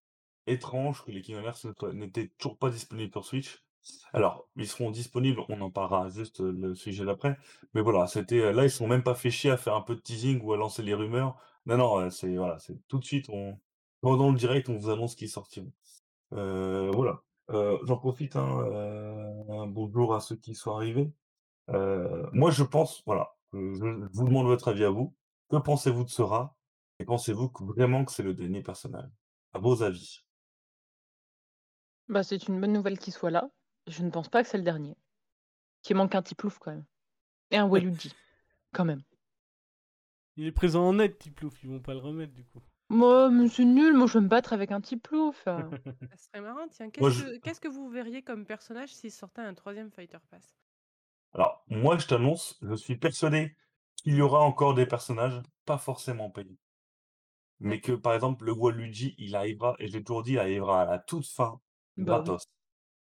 étrange 0.46 1.04
que 1.04 1.10
les 1.12 1.22
Kingdom 1.22 1.44
Hearts 1.46 1.64
ne 1.66 1.72
soient- 1.78 1.92
n'étaient 1.94 2.28
toujours 2.38 2.58
pas 2.58 2.70
disponibles 2.70 3.12
sur 3.12 3.24
Switch. 3.26 3.64
Alors, 4.12 4.48
ils 4.56 4.68
seront 4.68 4.90
disponibles, 4.92 5.42
on 5.48 5.60
en 5.60 5.70
parlera 5.70 6.08
juste 6.10 6.40
euh, 6.40 6.52
le 6.52 6.74
sujet 6.74 7.04
d'après. 7.04 7.36
Mais 7.74 7.82
voilà, 7.82 8.06
c'était 8.08 8.40
euh, 8.40 8.52
là, 8.52 8.64
ils 8.64 8.70
sont 8.70 8.88
même 8.88 9.02
pas 9.04 9.14
fait 9.16 9.30
chier 9.30 9.50
à 9.50 9.56
faire 9.58 9.74
un 9.76 9.82
peu 9.82 9.96
de 9.96 10.00
teasing 10.00 10.40
ou 10.42 10.52
à 10.54 10.58
lancer 10.58 10.82
les 10.82 10.94
rumeurs. 10.94 11.36
Non, 11.66 11.78
non, 11.78 11.98
euh, 12.00 12.10
c'est 12.10 12.36
voilà, 12.36 12.58
c'est 12.60 12.78
tout 12.88 12.98
de 13.00 13.04
suite, 13.04 13.28
on 13.30 13.58
pendant 14.02 14.30
le 14.32 14.38
direct, 14.38 14.68
on 14.68 14.78
vous 14.78 14.90
annonce 14.90 15.14
qu'ils 15.16 15.30
sortiront. 15.30 15.72
Voilà. 16.30 17.22
J'en 17.50 17.96
profite, 17.98 18.36
hein, 18.36 18.46
un 19.50 19.66
bonjour 19.66 20.14
à 20.14 20.20
ceux 20.20 20.36
qui 20.36 20.54
sont 20.54 20.74
arrivés. 20.76 21.12
Moi, 21.68 22.50
je 22.50 22.62
pense, 22.64 23.02
voilà, 23.06 23.34
je, 23.52 23.58
je 23.58 24.08
vous 24.12 24.24
demande 24.26 24.46
votre 24.46 24.68
avis 24.68 24.84
à 24.84 24.90
vous. 24.90 25.14
Que 25.50 25.56
pensez-vous 25.58 26.04
de 26.04 26.10
Sora? 26.10 26.56
Et 27.02 27.04
pensez-vous 27.04 27.48
que 27.48 27.64
vraiment 27.64 28.04
que 28.04 28.12
c'est 28.12 28.22
le 28.22 28.32
dernier 28.32 28.62
personnage? 28.62 29.10
À 29.52 29.58
vos 29.58 29.82
avis? 29.82 30.24
Bah, 32.06 32.22
c'est 32.22 32.46
une 32.46 32.60
bonne 32.60 32.72
nouvelle 32.72 32.96
qu'il 32.96 33.12
soit 33.12 33.32
là. 33.32 33.50
Je 33.88 34.04
ne 34.04 34.10
pense 34.10 34.28
pas 34.28 34.44
que 34.44 34.48
c'est 34.48 34.56
le 34.56 34.62
dernier. 34.62 34.96
Qu'il 35.82 35.96
manque 35.96 36.14
un 36.14 36.22
petit 36.22 36.34
plouf 36.36 36.58
quand 36.58 36.72
même. 36.72 36.84
Et 37.50 37.58
un 37.58 37.66
Waluigi, 37.66 38.14
quand 38.72 38.84
même. 38.84 39.02
Il 40.36 40.46
est 40.46 40.52
présent 40.52 40.86
en 40.88 40.92
net, 40.92 41.18
Tiplouf, 41.18 41.62
ils 41.62 41.70
vont 41.70 41.80
pas 41.80 41.94
le 41.94 42.00
remettre 42.00 42.34
du 42.34 42.44
coup. 42.44 42.60
Moi, 42.90 43.30
c'est 43.50 43.64
nul, 43.64 43.92
moi 43.94 44.06
je 44.06 44.12
veux 44.14 44.20
me 44.20 44.28
battre 44.28 44.52
avec 44.52 44.70
un 44.70 44.80
petit 44.80 44.96
plouf. 44.96 45.42
euh. 45.48 45.68
Ça 46.10 46.16
serait 46.16 46.40
marrant, 46.42 46.68
tiens. 46.68 46.90
Moi, 47.00 47.10
Qu'est-ce 47.10 47.10
je... 47.10 47.24
que, 47.24 47.38
qu'est-ce 47.38 47.60
que 47.60 47.68
vous 47.68 47.88
verriez 47.88 48.22
comme 48.22 48.46
personnage 48.46 48.94
s'il 48.94 49.10
sortait 49.10 49.40
un 49.42 49.54
troisième 49.54 49.90
Fighter 49.90 50.18
Pass? 50.30 50.54
Alors, 51.34 51.62
moi, 51.68 51.98
je 51.98 52.06
t'annonce, 52.06 52.58
je 52.62 52.74
suis 52.74 52.96
persuadé 52.96 53.54
qu'il 53.96 54.14
y 54.14 54.22
aura 54.22 54.40
encore 54.40 54.72
des 54.74 54.86
personnages 54.86 55.42
pas 55.66 55.76
forcément 55.76 56.30
payés. 56.30 56.58
Mais 57.62 57.80
que, 57.80 57.92
par 57.92 58.14
exemple, 58.14 58.44
le 58.44 58.52
Waluigi, 58.52 59.14
il 59.18 59.36
arrivera, 59.36 59.74
et 59.78 59.88
je 59.88 59.94
l'ai 59.94 60.04
toujours 60.04 60.22
dit, 60.22 60.32
il 60.32 60.38
arrivera 60.38 60.82
à 60.82 60.86
la 60.86 60.98
toute 60.98 61.26
fin, 61.26 61.60
Bah 61.96 62.20
oui. 62.24 62.34
gratos. 62.34 62.46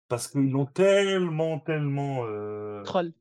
Parce 0.08 0.28
qu'ils 0.28 0.50
l'ont 0.50 0.66
tellement, 0.66 1.60
tellement 1.60 2.24
euh, 2.26 2.82
Troll. 2.82 3.14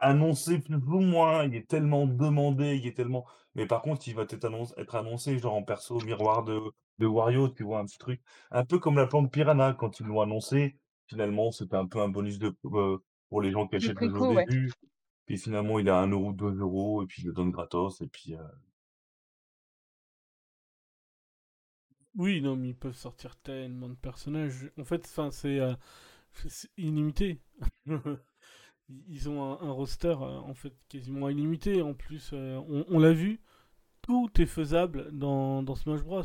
annoncé 0.00 0.58
plus 0.60 0.76
ou 0.76 1.00
moins, 1.00 1.44
il 1.44 1.54
est 1.54 1.68
tellement 1.68 2.06
demandé, 2.06 2.76
il 2.76 2.86
est 2.86 2.96
tellement... 2.96 3.26
Mais 3.54 3.66
par 3.66 3.82
contre, 3.82 4.06
il 4.08 4.14
va 4.14 4.22
être 4.22 4.44
annoncé, 4.44 4.74
être 4.78 4.94
annoncé 4.96 5.38
genre 5.38 5.54
en 5.54 5.62
perso 5.62 6.00
miroir 6.00 6.44
de, 6.44 6.60
de 6.98 7.06
Wario, 7.06 7.48
tu 7.48 7.62
vois, 7.64 7.78
un 7.80 7.84
petit 7.86 7.98
truc. 7.98 8.20
Un 8.50 8.64
peu 8.64 8.78
comme 8.78 8.96
la 8.96 9.06
plante 9.06 9.30
Piranha, 9.32 9.74
quand 9.74 10.00
ils 10.00 10.06
l'ont 10.06 10.20
annoncé, 10.22 10.76
finalement, 11.06 11.52
c'était 11.52 11.76
un 11.76 11.86
peu 11.86 12.00
un 12.00 12.08
bonus 12.08 12.38
de, 12.38 12.56
euh, 12.66 12.98
pour 13.28 13.42
les 13.42 13.50
gens 13.52 13.66
qui 13.68 13.76
achètent 13.76 14.00
le 14.00 14.08
jeu 14.10 14.18
au 14.20 14.26
ouais. 14.26 14.44
début. 14.46 14.72
Puis 15.26 15.38
finalement, 15.38 15.78
il 15.78 15.88
a 15.88 15.98
1 16.00 16.08
euro, 16.08 16.32
2 16.32 16.58
euros, 16.60 17.02
et 17.02 17.06
puis 17.06 17.22
il 17.22 17.26
le 17.28 17.32
donne 17.32 17.50
gratos, 17.50 18.00
et 18.00 18.08
puis... 18.08 18.34
euh, 18.34 18.42
Oui, 22.16 22.40
non, 22.40 22.54
mais 22.56 22.68
ils 22.68 22.76
peuvent 22.76 22.94
sortir 22.94 23.36
tellement 23.36 23.88
de 23.88 23.94
personnages. 23.94 24.70
En 24.78 24.84
fait, 24.84 25.04
enfin, 25.04 25.30
c'est 25.30 25.58
euh, 25.58 25.74
illimité. 26.76 27.40
Ils 29.08 29.30
ont 29.30 29.42
un, 29.42 29.70
roster 29.70 30.08
euh, 30.08 30.40
en 30.40 30.54
fait 30.54 30.74
quasiment 30.88 31.28
illimité. 31.28 31.82
En 31.82 31.94
plus, 31.94 32.30
euh, 32.32 32.60
on, 32.88 32.98
l'a 32.98 33.12
vu, 33.12 33.40
tout 34.02 34.30
est 34.38 34.46
faisable 34.46 35.08
dans, 35.12 35.62
dans 35.62 35.74
Smash 35.74 36.02
Bros. 36.02 36.22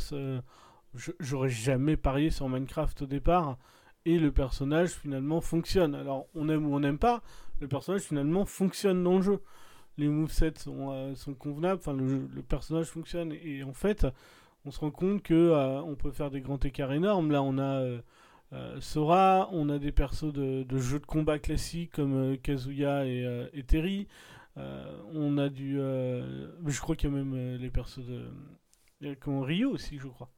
J'aurais 1.20 1.50
jamais 1.50 1.98
parié 1.98 2.30
sur 2.30 2.50
Minecraft 2.50 3.04
au 3.04 3.06
départ. 3.06 3.58
Et 4.06 4.20
le 4.20 4.32
personnage 4.32 4.90
finalement 4.92 5.42
fonctionne. 5.42 5.96
Alors 5.96 6.28
on 6.36 6.50
aime 6.50 6.66
ou 6.68 6.76
on 6.76 6.80
n'aime 6.80 6.98
pas, 6.98 7.22
le 7.60 7.68
personnage 7.68 8.02
finalement 8.02 8.46
fonctionne 8.46 9.04
dans 9.04 9.18
le 9.18 9.22
jeu. 9.22 9.44
Les 9.98 10.08
movesets 10.08 10.58
sont, 10.58 11.14
sont 11.16 11.34
convenables, 11.34 11.82
enfin 11.82 11.94
le 11.94 12.42
personnage 12.42 12.88
fonctionne. 12.88 13.34
Et 13.34 13.64
en 13.64 13.74
fait, 13.74 14.06
on 14.70 14.72
se 14.72 14.80
rend 14.80 14.92
compte 14.92 15.24
que 15.24 15.34
euh, 15.34 15.82
on 15.82 15.96
peut 15.96 16.12
faire 16.12 16.32
des 16.32 16.42
grands 16.42 16.60
écarts 16.60 16.94
énormes. 16.94 17.32
Là, 17.32 17.44
on 17.44 17.58
a 17.58 17.82
euh, 17.82 18.02
euh, 18.54 18.80
Sora, 18.82 19.50
on 19.52 19.70
a 19.70 19.80
des 19.80 19.92
persos 19.92 20.32
de, 20.34 20.64
de 20.64 20.78
jeux 20.80 21.00
de 21.00 21.06
combat 21.06 21.40
classiques 21.40 21.92
comme 21.94 22.38
Kazuya 22.38 23.06
et, 23.08 23.50
et 23.54 23.64
Terry. 23.64 24.08
On 25.14 25.38
a 25.38 25.50
du. 25.50 25.76
je 25.78 26.82
crois 26.82 26.96
qu'il 26.96 27.10
y 27.10 27.14
a 27.14 27.16
même 27.16 27.58
les 27.58 27.70
persos 27.70 28.06
de. 28.06 28.26
Il 29.02 29.08
y 29.08 29.12
a 29.12 29.16
comme 29.16 29.42
Rio 29.42 29.72
aussi, 29.72 29.98
je 29.98 30.08
crois. 30.08 30.30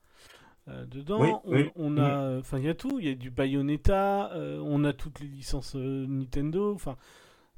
Euh, 0.67 0.85
dedans, 0.85 1.19
Oui, 1.21 1.29
on, 1.45 1.51
oui. 1.53 1.71
on 1.75 1.97
a, 1.97 2.39
enfin, 2.39 2.59
il 2.59 2.65
y 2.65 2.69
a 2.69 2.75
tout. 2.75 2.99
Il 2.99 3.07
y 3.07 3.09
a 3.09 3.15
du 3.15 3.31
Bayonetta, 3.31 4.31
euh, 4.33 4.59
on 4.63 4.83
a 4.83 4.93
toutes 4.93 5.19
les 5.21 5.27
licences 5.27 5.75
euh, 5.75 6.05
Nintendo. 6.07 6.73
Enfin, 6.75 6.97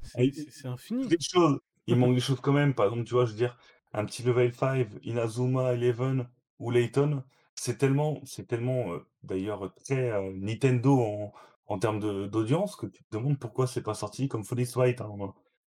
c'est- 0.02 0.26
il- 0.26 0.34
c'est 0.34 0.50
c'est 0.50 0.68
infini. 0.68 1.08
Des 1.08 1.18
choses. 1.20 1.58
Il 1.86 1.96
manque 1.98 2.14
des 2.14 2.20
choses 2.20 2.40
quand 2.40 2.52
même. 2.52 2.74
Par 2.74 2.86
exemple, 2.86 3.04
tu 3.04 3.14
vois, 3.14 3.26
je 3.26 3.32
veux 3.32 3.36
dire, 3.38 3.58
un 3.92 4.04
petit 4.06 4.22
level 4.22 4.52
5, 4.54 4.88
Inazuma 5.02 5.74
Eleven 5.74 6.28
ou 6.58 6.70
Layton, 6.70 7.22
c'est 7.54 7.78
tellement, 7.78 8.20
c'est 8.24 8.46
tellement, 8.46 8.92
euh, 8.94 8.98
d'ailleurs, 9.22 9.72
très 9.84 10.10
euh, 10.10 10.32
Nintendo 10.34 10.98
en, 11.00 11.32
en 11.66 11.78
termes 11.78 12.00
de- 12.00 12.26
d'audience 12.26 12.76
que 12.76 12.86
tu 12.86 13.04
te 13.04 13.16
demandes 13.16 13.38
pourquoi 13.38 13.66
c'est 13.66 13.82
pas 13.82 13.94
sorti 13.94 14.28
comme 14.28 14.44
Phoenix 14.44 14.74
Wright. 14.76 15.00
hein. 15.00 15.08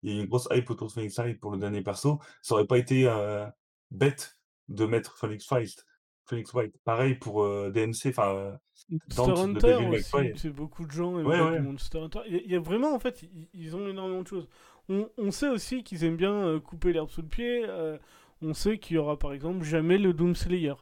Il 0.02 0.10
y 0.12 0.14
a 0.14 0.18
eu 0.18 0.20
une 0.22 0.28
grosse 0.28 0.48
hype 0.52 0.70
autour 0.70 0.86
de 0.88 0.92
Phoenix 0.92 1.16
Wright 1.18 1.40
pour 1.40 1.50
le 1.50 1.58
dernier 1.58 1.82
perso. 1.82 2.20
Ça 2.42 2.54
aurait 2.54 2.66
pas 2.66 2.78
été 2.78 3.08
euh, 3.08 3.46
bête 3.90 4.38
de 4.68 4.84
mettre 4.86 5.16
Phoenix 5.18 5.48
Wright. 5.50 5.84
Phoenix 6.26 6.52
Wright. 6.52 6.72
Pareil 6.84 7.14
pour 7.16 7.42
euh, 7.42 7.70
DMC, 7.70 8.08
enfin, 8.10 8.28
euh, 8.34 8.52
Monster 8.90 9.16
Dante 9.16 9.36
de 9.36 9.40
Hunter 9.56 9.72
Devil 9.74 9.88
May 9.88 9.98
aussi, 9.98 10.10
Cry. 10.12 10.32
c'est 10.36 10.50
beaucoup 10.50 10.84
de 10.86 10.90
gens 10.92 11.18
aiment 11.18 11.26
Ouais, 11.26 11.36
bien 11.36 11.50
ouais. 11.52 11.58
du 11.58 11.66
Monster 11.66 11.98
Hunter. 11.98 12.20
Il 12.26 12.32
y, 12.34 12.36
a- 12.36 12.42
il 12.44 12.50
y 12.52 12.54
a 12.54 12.60
vraiment, 12.60 12.94
en 12.94 12.98
fait, 13.00 13.22
ils, 13.22 13.48
ils 13.54 13.74
ont 13.76 13.88
énormément 13.88 14.22
de 14.22 14.26
choses. 14.28 14.48
On, 14.88 15.08
on 15.18 15.30
sait 15.32 15.48
aussi 15.48 15.82
qu'ils 15.82 16.04
aiment 16.04 16.16
bien 16.16 16.32
euh, 16.32 16.60
couper 16.60 16.92
l'herbe 16.92 17.08
sous 17.10 17.22
le 17.22 17.28
pied. 17.28 17.64
euh, 17.66 17.98
on 18.42 18.54
sait 18.54 18.78
qu'il 18.78 18.96
y 18.96 18.98
aura, 18.98 19.18
par 19.18 19.32
exemple, 19.32 19.64
jamais 19.64 19.98
le 19.98 20.12
Doom 20.12 20.34
Slayer. 20.34 20.74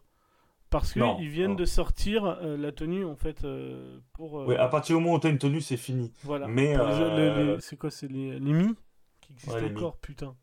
Parce 0.68 0.92
qu'ils 0.92 1.28
viennent 1.28 1.50
non. 1.50 1.54
de 1.54 1.64
sortir 1.64 2.24
euh, 2.24 2.56
la 2.56 2.72
tenue, 2.72 3.04
en 3.04 3.14
fait, 3.14 3.44
euh, 3.44 4.00
pour... 4.12 4.40
euh, 4.40 4.56
à 4.58 4.68
partir 4.68 4.96
du 4.96 5.02
moment 5.02 5.16
où 5.16 5.20
tu 5.20 5.28
as 5.28 5.30
une 5.30 5.38
tenue, 5.38 5.60
c'est 5.60 5.76
fini. 5.76 6.12
voilà. 6.24 6.48
mais, 6.48 6.76
c'est 7.60 7.76
quoi 7.78 7.90
C'est 7.90 8.08
les, 8.08 8.38
les 8.40 8.52
Mi 8.52 8.74
qui 9.20 9.32
existent 9.32 9.54
Ouais, 9.54 9.62
les 9.62 9.70
Mi. 9.70 9.76
encore, 9.76 9.96
putain. 9.98 10.34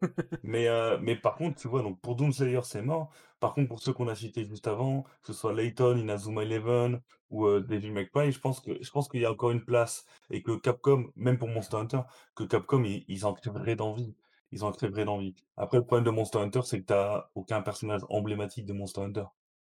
Mais, 0.42 0.66
mais 1.00 1.14
par 1.14 1.36
contre, 1.36 1.60
tu 1.60 1.68
vois, 1.68 1.80
donc 1.80 2.00
pour 2.00 2.16
Doom 2.16 2.32
Slayer, 2.32 2.60
c'est 2.64 2.82
mort. 2.82 3.12
Par 3.38 3.54
contre, 3.54 3.68
pour 3.68 3.80
ceux 3.80 3.92
qu'on 3.92 4.08
a 4.08 4.16
cités 4.16 4.44
juste 4.44 4.66
avant, 4.66 5.02
que 5.22 5.28
ce 5.28 5.32
soit 5.32 5.52
Layton, 5.52 5.96
Inazuma 5.96 6.42
Eleven 6.42 7.00
ou 7.30 7.46
May 7.48 8.08
Cry, 8.12 8.32
je 8.32 8.40
pense 8.40 8.58
que 8.60 8.82
je 8.82 8.90
pense 8.90 9.08
qu'il 9.08 9.20
y 9.20 9.24
a 9.24 9.30
encore 9.30 9.52
une 9.52 9.64
place 9.64 10.04
et 10.30 10.42
que 10.42 10.56
Capcom, 10.56 11.12
même 11.14 11.38
pour 11.38 11.46
Monster 11.46 11.76
Hunter, 11.76 12.00
que 12.34 12.42
Capcom 12.42 12.82
ils, 12.82 13.04
ils 13.06 13.24
en 13.24 13.32
crèveraient 13.32 13.76
d'envie. 13.76 14.16
Ils 14.52 14.64
en 14.64 14.72
crèveraient 14.72 15.04
d'envie. 15.04 15.34
Après, 15.56 15.78
le 15.78 15.84
problème 15.84 16.04
de 16.04 16.10
Monster 16.10 16.38
Hunter, 16.38 16.60
c'est 16.64 16.80
que 16.80 16.86
t'as 16.86 17.28
aucun 17.34 17.62
personnage 17.62 18.02
emblématique 18.08 18.66
de 18.66 18.72
Monster 18.72 19.00
Hunter. 19.02 19.24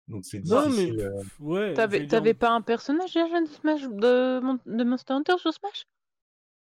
Donc 0.08 0.24
c'est 0.24 0.40
Non, 0.40 0.68
mais... 0.68 0.86
difficile. 0.86 1.00
euh, 1.00 1.22
ouais, 1.40 1.74
T'avais 1.74 2.34
pas 2.34 2.50
un 2.50 2.60
personnage 2.60 3.14
déjà 3.14 3.40
de 3.40 3.46
Smash 3.46 3.82
de, 3.82 4.40
Mon- 4.40 4.58
de 4.66 4.84
Monster 4.84 5.14
Hunter 5.14 5.38
sur 5.38 5.52
Smash? 5.52 5.86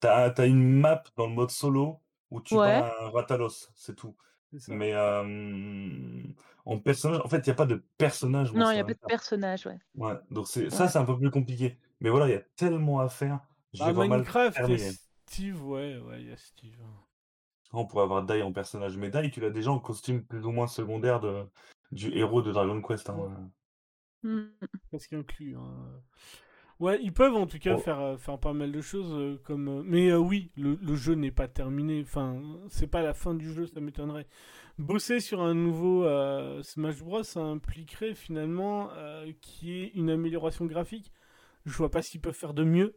T'as 0.01 0.31
t'as 0.31 0.47
une 0.47 0.81
map 0.81 1.03
dans 1.17 1.27
le 1.27 1.33
mode 1.35 1.51
solo 1.51 2.01
où 2.31 2.41
tu 2.41 2.55
Ouais. 2.55 2.65
bats 2.65 2.95
un 3.01 3.11
Ratalos, 3.11 3.69
c'est 3.75 3.95
tout. 3.97 4.15
c'est. 4.59 4.73
Mais 4.73 4.93
euh, 4.95 6.23
en 6.65 6.79
personnage, 6.79 7.21
en 7.25 7.29
fait, 7.29 7.39
il 7.39 7.45
n'y 7.49 7.51
a 7.51 7.55
pas 7.55 7.67
de 7.67 7.83
personnage 7.99 8.53
Non, 8.53 8.71
il 8.71 8.77
y 8.77 8.81
a 8.81 8.85
pas 8.85 8.93
de 8.95 8.99
personnage, 9.07 9.67
ouais. 9.67 9.79
Ouais, 9.97 10.15
donc 10.31 10.49
c'est 10.49 10.71
ça, 10.71 10.89
c'est 10.89 10.99
un 10.99 11.05
peu 11.05 11.17
plus 11.19 11.31
compliqué. 11.31 11.79
Mais 12.01 12.11
voilà, 12.11 12.29
il 12.29 12.33
y 12.33 12.35
a 12.35 12.43
tellement 12.57 13.01
à 13.01 13.09
faire. 13.09 13.41
Je 13.73 13.79
Bah, 13.85 13.93
mal 13.93 14.09
Minecraft, 14.09 14.57
il 14.57 14.61
y 14.61 14.75
a 14.75 14.79
terminer. 14.79 14.93
Steve, 15.29 15.67
ouais, 15.67 15.99
ouais, 15.99 16.23
il 16.23 16.29
y 16.29 16.33
a 16.33 16.37
Steve. 16.37 16.77
On 17.77 17.87
pourrait 17.87 18.05
avoir 18.05 18.25
Dai 18.25 18.43
en 18.43 18.53
personnage. 18.53 18.97
Mais 18.97 19.11
Dai, 19.11 19.31
tu 19.31 19.41
l'as 19.41 19.51
déjà 19.51 19.71
en 19.71 19.79
costume 19.79 20.23
plus 20.25 20.45
ou 20.47 20.51
moins 20.51 20.67
secondaire 20.67 21.21
de, 21.21 21.45
du 21.93 22.17
héros 22.17 22.43
de 22.43 22.53
Dragon 22.53 22.81
Quest. 22.83 23.11
hein. 23.11 23.51
Hmm. 24.23 24.47
presque 24.91 25.13
inclus. 25.13 25.57
hein. 25.57 26.01
Ouais, 26.79 26.99
ils 27.03 27.13
peuvent 27.13 27.35
en 27.37 27.47
tout 27.47 27.59
cas 27.59 27.75
Oh. 27.75 27.79
faire, 27.79 28.01
euh, 28.01 28.17
faire 28.19 28.39
pas 28.39 28.53
mal 28.53 28.71
de 28.71 28.81
choses 28.83 29.11
euh, 29.15 29.39
comme. 29.45 29.69
euh, 29.69 29.83
Mais 29.85 30.11
euh, 30.11 30.19
oui, 30.19 30.51
le, 30.57 30.75
le 30.75 30.95
jeu 30.95 31.15
n'est 31.15 31.31
pas 31.31 31.49
terminé. 31.49 32.03
Enfin, 32.03 32.43
c'est 32.69 32.87
pas 32.87 33.01
la 33.03 33.15
fin 33.15 33.35
du 33.35 33.51
jeu, 33.53 33.67
ça 33.67 33.81
m'étonnerait. 33.81 34.27
Bosser 34.79 35.21
sur 35.21 35.41
un 35.41 35.55
nouveau 35.55 36.05
euh, 36.05 36.63
Smash 36.63 36.99
Bros, 37.03 37.23
ça 37.23 37.41
impliquerait 37.41 38.15
finalement 38.15 38.91
euh, 38.93 39.33
qu'il 39.41 39.69
y 39.69 39.83
ait 39.85 39.91
une 39.95 40.11
amélioration 40.11 40.67
graphique. 40.67 41.13
Je 41.65 41.73
vois 41.77 41.91
pas 41.91 42.03
s'ils 42.03 42.21
peuvent 42.21 42.35
faire 42.35 42.53
de 42.55 42.65
mieux. 42.65 42.95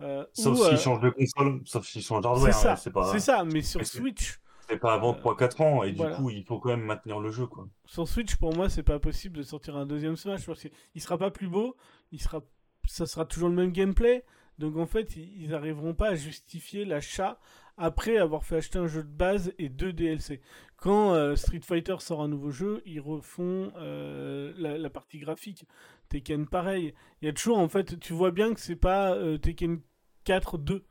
Euh, 0.00 0.24
Sauf 0.32 0.56
s'ils 0.58 0.74
euh, 0.74 0.76
changent 0.76 1.00
de 1.00 1.10
console, 1.10 1.60
sauf 1.64 1.86
s'ils 1.86 2.02
changent 2.02 2.18
C'est 2.18 2.28
d'hardware. 2.28 2.54
ça, 2.54 2.76
C'est 2.76 2.90
pas, 2.92 3.10
c'est 3.12 3.20
ça, 3.20 3.44
mais 3.44 3.62
sur 3.62 3.84
Switch, 3.86 4.38
c'est 4.68 4.76
pas 4.78 4.94
avant 4.94 5.14
Euh, 5.14 5.18
3-4 5.34 5.62
ans. 5.62 5.82
Et 5.84 5.92
voilà. 5.92 6.16
du 6.16 6.22
coup, 6.22 6.30
il 6.30 6.44
faut 6.44 6.58
quand 6.58 6.70
même 6.70 6.82
maintenir 6.84 7.20
le 7.20 7.30
jeu. 7.30 7.46
Quoi. 7.46 7.68
sur 7.86 8.08
Switch, 8.08 8.36
pour 8.36 8.54
moi, 8.54 8.68
c'est 8.68 8.82
pas 8.82 8.98
possible 8.98 9.36
de 9.38 9.42
sortir 9.42 9.76
un 9.76 9.86
deuxième 9.86 10.16
Smash 10.16 10.46
parce 10.46 10.60
qu'il 10.60 11.00
sera 11.02 11.16
pas 11.18 11.30
plus 11.30 11.48
beau, 11.48 11.76
il 12.12 12.20
sera, 12.20 12.40
ça 12.86 13.06
sera 13.06 13.24
toujours 13.24 13.48
le 13.48 13.54
même 13.54 13.72
gameplay. 13.72 14.24
Donc 14.58 14.76
en 14.76 14.86
fait, 14.86 15.16
ils 15.16 15.42
ils 15.42 15.54
arriveront 15.54 15.94
pas 15.94 16.08
à 16.10 16.14
justifier 16.14 16.84
l'achat 16.84 17.38
après 17.76 18.18
avoir 18.18 18.44
fait 18.44 18.56
acheter 18.56 18.78
un 18.78 18.86
jeu 18.86 19.02
de 19.02 19.08
base 19.08 19.52
et 19.58 19.68
deux 19.68 19.92
DLC. 19.92 20.40
Quand 20.76 21.14
euh, 21.14 21.34
Street 21.34 21.60
Fighter 21.62 21.96
sort 21.98 22.22
un 22.22 22.28
nouveau 22.28 22.50
jeu, 22.50 22.82
ils 22.84 23.00
refont 23.00 23.72
euh, 23.76 24.52
la, 24.56 24.78
la 24.78 24.90
partie 24.90 25.18
graphique. 25.18 25.64
Tekken, 26.08 26.46
pareil. 26.46 26.94
Il 27.20 27.26
y 27.26 27.28
a 27.28 27.32
toujours, 27.32 27.58
en 27.58 27.68
fait, 27.68 27.98
tu 27.98 28.12
vois 28.12 28.30
bien 28.30 28.54
que 28.54 28.60
c'est 28.60 28.76
pas 28.76 29.14
euh, 29.14 29.38
Tekken 29.38 29.80
4 30.24 30.58
2. 30.58 30.84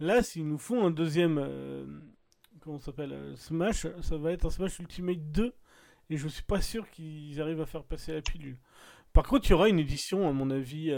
Là, 0.00 0.22
s'ils 0.22 0.46
nous 0.46 0.58
font 0.58 0.86
un 0.86 0.90
deuxième, 0.90 1.38
euh, 1.38 1.86
comment 2.60 2.78
ça 2.78 2.86
s'appelle, 2.86 3.32
Smash, 3.36 3.86
ça 4.00 4.16
va 4.16 4.32
être 4.32 4.46
un 4.46 4.50
Smash 4.50 4.78
Ultimate 4.78 5.32
2 5.32 5.54
et 6.10 6.16
je 6.16 6.28
suis 6.28 6.42
pas 6.42 6.60
sûr 6.60 6.90
qu'ils 6.90 7.40
arrivent 7.40 7.60
à 7.60 7.66
faire 7.66 7.84
passer 7.84 8.12
la 8.12 8.20
pilule. 8.20 8.58
Par 9.12 9.26
contre, 9.26 9.48
il 9.48 9.50
y 9.50 9.54
aura 9.54 9.68
une 9.68 9.78
édition, 9.78 10.28
à 10.28 10.32
mon 10.32 10.50
avis, 10.50 10.92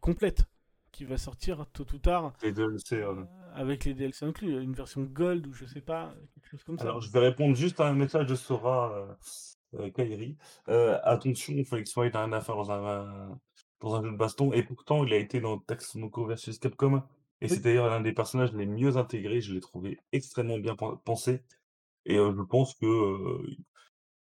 complète 0.00 0.44
qui 0.92 1.04
va 1.04 1.16
sortir 1.16 1.66
tôt 1.72 1.86
ou 1.92 1.98
tard 1.98 2.32
Les 2.42 2.52
DLC. 2.52 3.02
Avec 3.54 3.84
les 3.84 3.94
DLC 3.94 4.24
inclus, 4.24 4.62
une 4.62 4.74
version 4.74 5.02
Gold 5.02 5.46
ou 5.46 5.52
je 5.52 5.64
sais 5.66 5.80
pas, 5.80 6.14
quelque 6.34 6.48
chose 6.50 6.64
comme 6.64 6.78
ça. 6.78 6.84
Alors, 6.84 7.00
je 7.00 7.10
vais 7.10 7.18
répondre 7.20 7.54
juste 7.54 7.80
à 7.80 7.86
un 7.86 7.94
message 7.94 8.26
de 8.26 8.34
Sora 8.34 8.92
euh, 8.94 9.14
euh, 9.80 9.90
Kairi. 9.90 10.36
Euh, 10.68 10.98
attention, 11.04 11.54
Felix 11.64 11.94
White 11.96 12.14
n'a 12.14 12.24
rien 12.24 12.32
à 12.32 12.40
faire 12.40 12.56
dans 12.56 12.70
un, 12.70 13.38
dans 13.80 13.94
un 13.94 14.02
jeu 14.02 14.10
de 14.10 14.16
baston. 14.16 14.52
Et 14.52 14.62
pourtant, 14.62 15.04
il 15.04 15.12
a 15.12 15.16
été 15.16 15.40
dans 15.40 15.58
Tatsunoko 15.58 16.26
versus 16.26 16.58
Capcom. 16.58 17.02
Et 17.40 17.46
Oui. 17.46 17.48
c'est 17.48 17.60
d'ailleurs 17.60 17.88
l'un 17.90 18.00
des 18.00 18.12
personnages 18.12 18.52
les 18.52 18.66
mieux 18.66 18.96
intégrés. 18.96 19.40
Je 19.40 19.52
l'ai 19.54 19.60
trouvé 19.60 19.98
extrêmement 20.12 20.58
bien 20.58 20.76
pen- 20.76 20.96
pensé. 21.04 21.42
Et 22.04 22.16
euh, 22.18 22.32
je 22.36 22.42
pense 22.42 22.74
que 22.74 22.86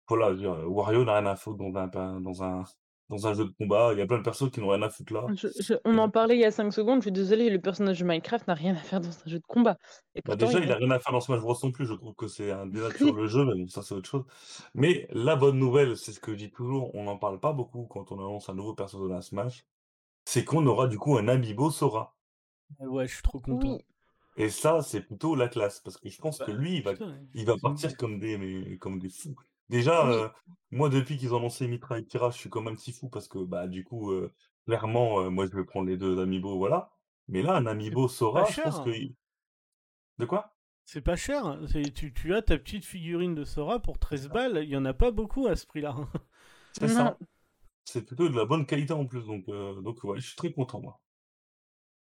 voilà, 0.08 0.28
je 0.30 0.34
veux 0.34 0.38
dire, 0.40 0.70
Wario 0.72 1.04
n'a 1.04 1.18
rien 1.18 1.26
à 1.26 1.36
foutre 1.36 1.58
dans 1.58 1.76
un, 1.76 2.20
dans, 2.20 2.42
un, 2.42 2.64
dans 3.08 3.26
un 3.26 3.34
jeu 3.34 3.44
de 3.44 3.50
combat. 3.58 3.92
Il 3.92 3.98
y 3.98 4.02
a 4.02 4.06
plein 4.06 4.18
de 4.18 4.22
personnes 4.22 4.50
qui 4.50 4.60
n'ont 4.60 4.68
rien 4.68 4.82
à 4.82 4.90
foutre 4.90 5.12
là. 5.12 5.26
Je- 5.34 5.48
je- 5.60 5.74
on 5.84 5.96
en 5.98 6.10
parlait 6.10 6.36
il 6.36 6.40
y 6.40 6.44
a 6.44 6.50
5 6.50 6.72
secondes, 6.72 6.98
je 6.98 7.02
suis 7.04 7.12
désolée, 7.12 7.48
le 7.50 7.60
personnage 7.60 7.98
de 8.00 8.04
Minecraft 8.04 8.46
n'a 8.48 8.54
rien 8.54 8.74
à 8.74 8.78
faire 8.78 9.00
dans 9.00 9.08
un 9.08 9.26
jeu 9.26 9.38
de 9.38 9.44
combat. 9.46 9.76
Et 10.14 10.20
Bah 10.24 10.36
pourtant, 10.36 10.46
déjà, 10.46 10.58
il 10.58 10.64
il 10.64 10.70
est- 10.70 10.72
a 10.74 10.76
rien 10.76 10.90
à 10.90 10.98
faire 10.98 11.12
dans 11.12 11.20
Smash 11.20 11.40
Bros 11.40 11.56
non 11.62 11.72
plus. 11.72 11.86
Je 11.86 11.94
trouve 11.94 12.14
que 12.14 12.28
c'est 12.28 12.50
un 12.50 12.66
dénature 12.66 13.14
le 13.14 13.26
jeu, 13.26 13.44
mais 13.44 13.54
bon, 13.54 13.68
ça 13.68 13.82
c'est 13.82 13.94
autre 13.94 14.08
chose. 14.08 14.24
Mais 14.74 15.06
la 15.10 15.36
bonne 15.36 15.58
nouvelle, 15.58 15.96
c'est 15.96 16.12
ce 16.12 16.20
que 16.20 16.32
je 16.32 16.36
dis 16.38 16.50
toujours, 16.50 16.94
on 16.94 17.04
n'en 17.04 17.16
parle 17.18 17.40
pas 17.40 17.52
beaucoup 17.52 17.86
quand 17.86 18.12
on 18.12 18.18
annonce 18.18 18.48
un 18.48 18.54
nouveau 18.54 18.74
perso 18.74 19.08
dans 19.08 19.14
un 19.14 19.20
Smash, 19.22 19.64
c'est 20.24 20.44
qu'on 20.44 20.66
aura 20.66 20.86
du 20.88 20.98
coup 20.98 21.16
un 21.16 21.28
amiibo 21.28 21.70
Sora. 21.70 22.14
Euh, 22.82 22.86
Ouais, 22.88 23.06
je 23.06 23.14
suis 23.14 23.22
trop 23.22 23.40
content. 23.40 23.66
Oui, 23.66 23.78
Et 24.36 24.50
ça, 24.50 24.82
c'est 24.82 25.00
plutôt 25.00 25.34
la 25.34 25.48
classe, 25.48 25.80
parce 25.80 25.96
que 25.96 26.08
je 26.08 26.18
pense 26.20 26.38
que 26.38 26.52
Bah, 26.52 26.56
lui, 26.56 26.76
il 26.76 26.82
va, 26.82 26.92
putain, 26.92 27.18
il 27.34 27.44
va 27.46 27.56
partir 27.60 27.96
comme 27.96 28.20
des, 28.20 28.36
mais, 28.38 28.76
comme 28.78 28.98
des 29.00 29.08
fous. 29.08 29.34
Déjà, 29.68 30.06
Oui. 30.06 30.14
euh, 30.14 30.28
moi, 30.70 30.88
depuis 30.88 31.16
qu'ils 31.18 31.34
ont 31.34 31.40
lancé 31.40 31.66
Mitra 31.68 31.98
et 31.98 32.04
Kira, 32.04 32.30
je 32.30 32.38
suis 32.38 32.50
comme 32.50 32.68
un 32.68 32.74
petit 32.74 32.92
fou, 32.92 33.08
parce 33.08 33.28
que 33.28 33.38
bah 33.44 33.66
du 33.68 33.84
coup, 33.84 34.12
euh, 34.12 34.32
clairement, 34.66 35.20
euh, 35.20 35.30
moi, 35.30 35.46
je 35.46 35.54
vais 35.56 35.64
prendre 35.64 35.86
les 35.86 35.96
deux 35.96 36.18
amiibo, 36.20 36.56
voilà. 36.56 36.90
Mais 37.28 37.42
là, 37.42 37.56
un 37.56 37.66
amiibo 37.66 38.08
Sora, 38.08 38.44
je 38.46 38.60
pense 38.62 38.76
cher. 38.76 38.84
que... 38.84 38.90
De 40.18 40.24
quoi? 40.24 40.54
C'est 40.86 41.02
pas 41.02 41.16
cher. 41.16 41.58
C'est- 41.68 41.92
Tu, 41.92 42.14
tu 42.14 42.34
as 42.34 42.40
ta 42.40 42.56
petite 42.56 42.86
figurine 42.86 43.34
de 43.34 43.44
Sora 43.44 43.78
pour 43.80 43.98
13 43.98 44.28
balles. 44.28 44.60
Il 44.64 44.70
y 44.70 44.76
en 44.76 44.86
a 44.86 44.94
pas 44.94 45.10
beaucoup 45.10 45.46
à 45.46 45.54
ce 45.54 45.66
prix-là. 45.66 45.94
C'est 46.72 46.86
Non. 46.88 46.94
ça. 46.94 47.18
C'est 47.84 48.02
plutôt 48.06 48.28
de 48.28 48.36
la 48.36 48.44
bonne 48.46 48.64
qualité 48.66 48.92
en 48.94 49.06
plus, 49.06 49.24
donc, 49.26 49.44
euh, 49.48 49.80
donc 49.82 50.02
ouais, 50.04 50.18
je 50.20 50.26
suis 50.28 50.36
très 50.36 50.52
content, 50.52 50.80
moi. 50.80 51.00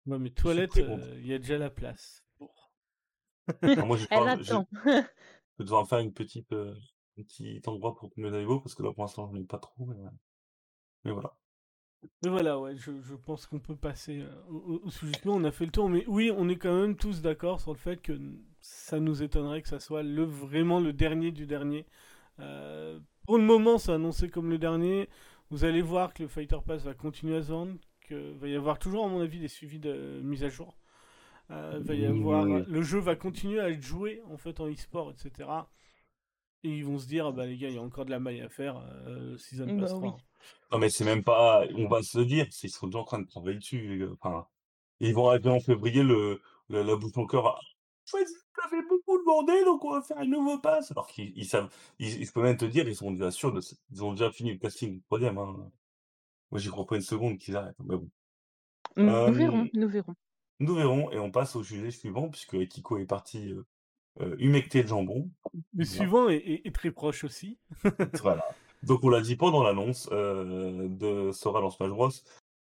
Mais 0.06 0.30
toilette, 0.30 0.70
très 0.72 0.86
content. 0.86 1.04
il 1.18 1.26
y 1.28 1.34
a 1.34 1.40
déjà 1.40 1.58
la 1.58 1.70
place. 1.72 2.24
Bon. 2.40 2.50
Alors 3.64 3.88
moi, 3.88 3.98
je 3.98 4.04
vais 4.04 4.08
elle 4.12 4.20
devoir, 4.20 4.44
je, 4.44 4.52
attend. 4.52 4.68
je 4.84 4.90
vais 5.60 5.64
devoir 5.66 5.88
faire 5.88 6.00
une 6.00 6.14
petite, 6.14 6.52
euh, 6.54 6.76
un 7.18 7.24
petit 7.24 7.62
endroit 7.66 7.96
pour 7.96 8.12
mes 8.18 8.34
animaux, 8.34 8.60
parce 8.60 8.76
que 8.76 8.84
là, 8.84 8.92
pour 8.94 9.04
l'instant, 9.04 9.30
je 9.32 9.38
n'ai 9.38 9.46
pas 9.46 9.60
trop, 9.60 9.86
mais, 9.86 9.96
mais 11.04 11.12
voilà. 11.12 11.34
Mais 12.24 12.30
voilà, 12.30 12.60
ouais, 12.60 12.76
je, 12.76 12.92
je 13.02 13.16
pense 13.16 13.46
qu'on 13.46 13.60
peut 13.60 13.76
passer 13.76 14.22
euh, 14.22 14.52
au, 14.84 14.90
sujet. 14.90 15.16
On 15.26 15.44
a 15.44 15.52
fait 15.52 15.66
le 15.66 15.72
tour, 15.72 15.90
mais 15.90 16.04
oui, 16.08 16.32
on 16.36 16.50
est 16.50 16.56
quand 16.56 16.80
même 16.80 16.96
tous 16.96 17.22
d'accord 17.22 17.62
sur 17.62 17.72
le 17.72 17.78
fait 17.78 18.02
que 18.02 18.20
ça 18.62 19.00
nous 19.00 19.24
étonnerait 19.24 19.62
que 19.62 19.68
ça 19.68 19.80
soit 19.80 20.04
le, 20.04 20.24
vraiment 20.24 20.80
le 20.80 20.94
dernier 20.94 21.32
du 21.32 21.46
dernier. 21.46 21.86
Euh, 22.40 23.00
pour 23.26 23.38
le 23.38 23.44
moment, 23.44 23.78
c'est 23.78 23.92
annoncé 23.92 24.30
comme 24.30 24.50
le 24.50 24.58
dernier. 24.58 25.10
Vous 25.50 25.64
allez 25.64 25.82
voir 25.82 26.14
que 26.14 26.24
le 26.24 26.30
Fighter 26.30 26.58
Pass 26.66 26.84
va 26.84 26.94
continuer 26.94 27.38
à 27.38 27.42
se 27.42 27.52
vendre, 27.52 27.76
qu'il 28.08 28.36
va 28.40 28.48
y 28.48 28.56
avoir 28.56 28.80
toujours, 28.80 29.06
à 29.06 29.10
mon 29.10 29.22
avis, 29.22 29.40
des 29.40 29.48
suivis 29.48 29.80
de 29.80 30.22
mise 30.24 30.44
à 30.44 30.50
jour. 30.50 30.78
Euh, 31.52 31.80
va 31.84 31.94
y 31.94 32.06
avoir, 32.06 32.46
oui. 32.46 32.64
le 32.68 32.82
jeu 32.82 32.98
va 32.98 33.16
continuer 33.16 33.60
à 33.60 33.70
être 33.70 33.84
joué 33.84 34.22
en 34.32 34.38
fait 34.38 34.60
en 34.60 34.68
e-sport, 34.68 35.12
etc. 35.12 35.48
Et 36.66 36.78
ils 36.78 36.84
vont 36.86 36.98
se 36.98 37.06
dire, 37.06 37.32
bah 37.32 37.46
les 37.46 37.58
gars, 37.58 37.70
il 37.70 37.76
y 37.76 37.78
a 37.78 37.82
encore 37.82 38.06
de 38.06 38.10
la 38.10 38.20
maille 38.20 38.42
à 38.42 38.50
faire. 38.50 38.78
Euh, 39.08 39.38
Season 39.38 39.68
Bah 39.68 39.82
Pass 39.82 39.94
oui. 39.94 40.00
3. 40.00 40.18
Non, 40.72 40.78
mais 40.80 40.90
c'est 40.90 41.06
même 41.06 41.24
pas, 41.24 41.64
on 41.76 41.88
va 41.88 42.02
se 42.02 42.18
le 42.18 42.26
dire, 42.26 42.48
ils 42.64 42.70
sont 42.70 42.88
déjà 42.88 43.00
en 43.00 43.04
train 43.04 43.20
de 43.20 43.28
travailler 43.28 43.58
dessus, 43.60 43.88
les 43.88 44.00
gars. 44.00 44.12
Enfin, 44.20 44.48
ils 45.00 45.14
vont 45.14 45.30
arriver 45.30 45.50
en 45.52 45.60
février, 45.60 46.02
le, 46.02 46.42
le- 46.70 46.82
la 46.82 46.96
bouche 46.96 47.16
en 47.18 47.28
cœur 47.28 47.60
ça 48.06 48.70
fait 48.70 48.82
beaucoup 48.88 49.18
demandé, 49.20 49.64
donc 49.66 49.84
on 49.84 49.92
va 49.92 50.02
faire 50.02 50.18
un 50.20 50.26
nouveau 50.26 50.60
pass. 50.60 50.92
Alors 50.92 51.08
qu'ils 51.08 51.34
ils 51.38 51.46
savent, 51.46 51.70
ils, 52.00 52.22
ils- 52.22 52.32
peux 52.32 52.42
même 52.42 52.58
te 52.58 52.66
dire, 52.66 52.88
ils 52.88 52.96
sont 52.96 53.12
déjà 53.12 53.30
sûrs, 53.32 53.52
de, 53.52 53.62
ils 53.92 54.04
ont 54.04 54.12
déjà 54.12 54.32
fini 54.32 54.54
le 54.54 54.58
casting 54.60 54.94
du 54.94 55.02
troisième. 55.04 55.38
Hein. 55.38 55.72
Moi, 56.52 56.60
j'y 56.60 56.70
crois 56.70 56.86
pas 56.86 56.96
une 56.96 57.02
seconde 57.02 57.38
qu'ils 57.38 57.56
arrêtent. 57.58 57.80
Mais 57.84 57.96
bon. 57.98 58.10
Nous 58.98 59.10
Euh, 59.10 59.32
verrons, 59.32 59.68
nous 59.74 59.90
verrons. 59.90 60.16
Nous 60.60 60.76
verrons, 60.76 61.12
et 61.12 61.20
on 61.20 61.32
passe 61.32 61.56
au 61.56 61.64
sujet 61.64 61.92
suivant, 61.92 62.30
puisque 62.30 62.54
Ekiko 62.54 62.98
est 62.98 63.06
parti 63.06 63.52
euh, 63.52 63.66
euh, 64.22 64.36
humecter 64.40 64.82
le 64.82 64.88
jambon. 64.88 65.30
Le 65.74 65.86
suivant 65.86 66.30
est, 66.30 66.38
est- 66.38 66.68
est 66.68 66.76
très 66.76 66.92
proche 66.92 67.24
aussi. 67.24 67.58
Voilà. 68.22 68.46
Donc 68.84 69.04
on 69.04 69.10
l'a 69.10 69.22
dit 69.22 69.36
pendant 69.36 69.64
l'annonce 69.64 70.10
euh, 70.12 70.88
de 70.90 71.32
Sora 71.32 71.62
dans 71.62 71.70
Smash 71.72 71.90
Bros. 71.90 72.10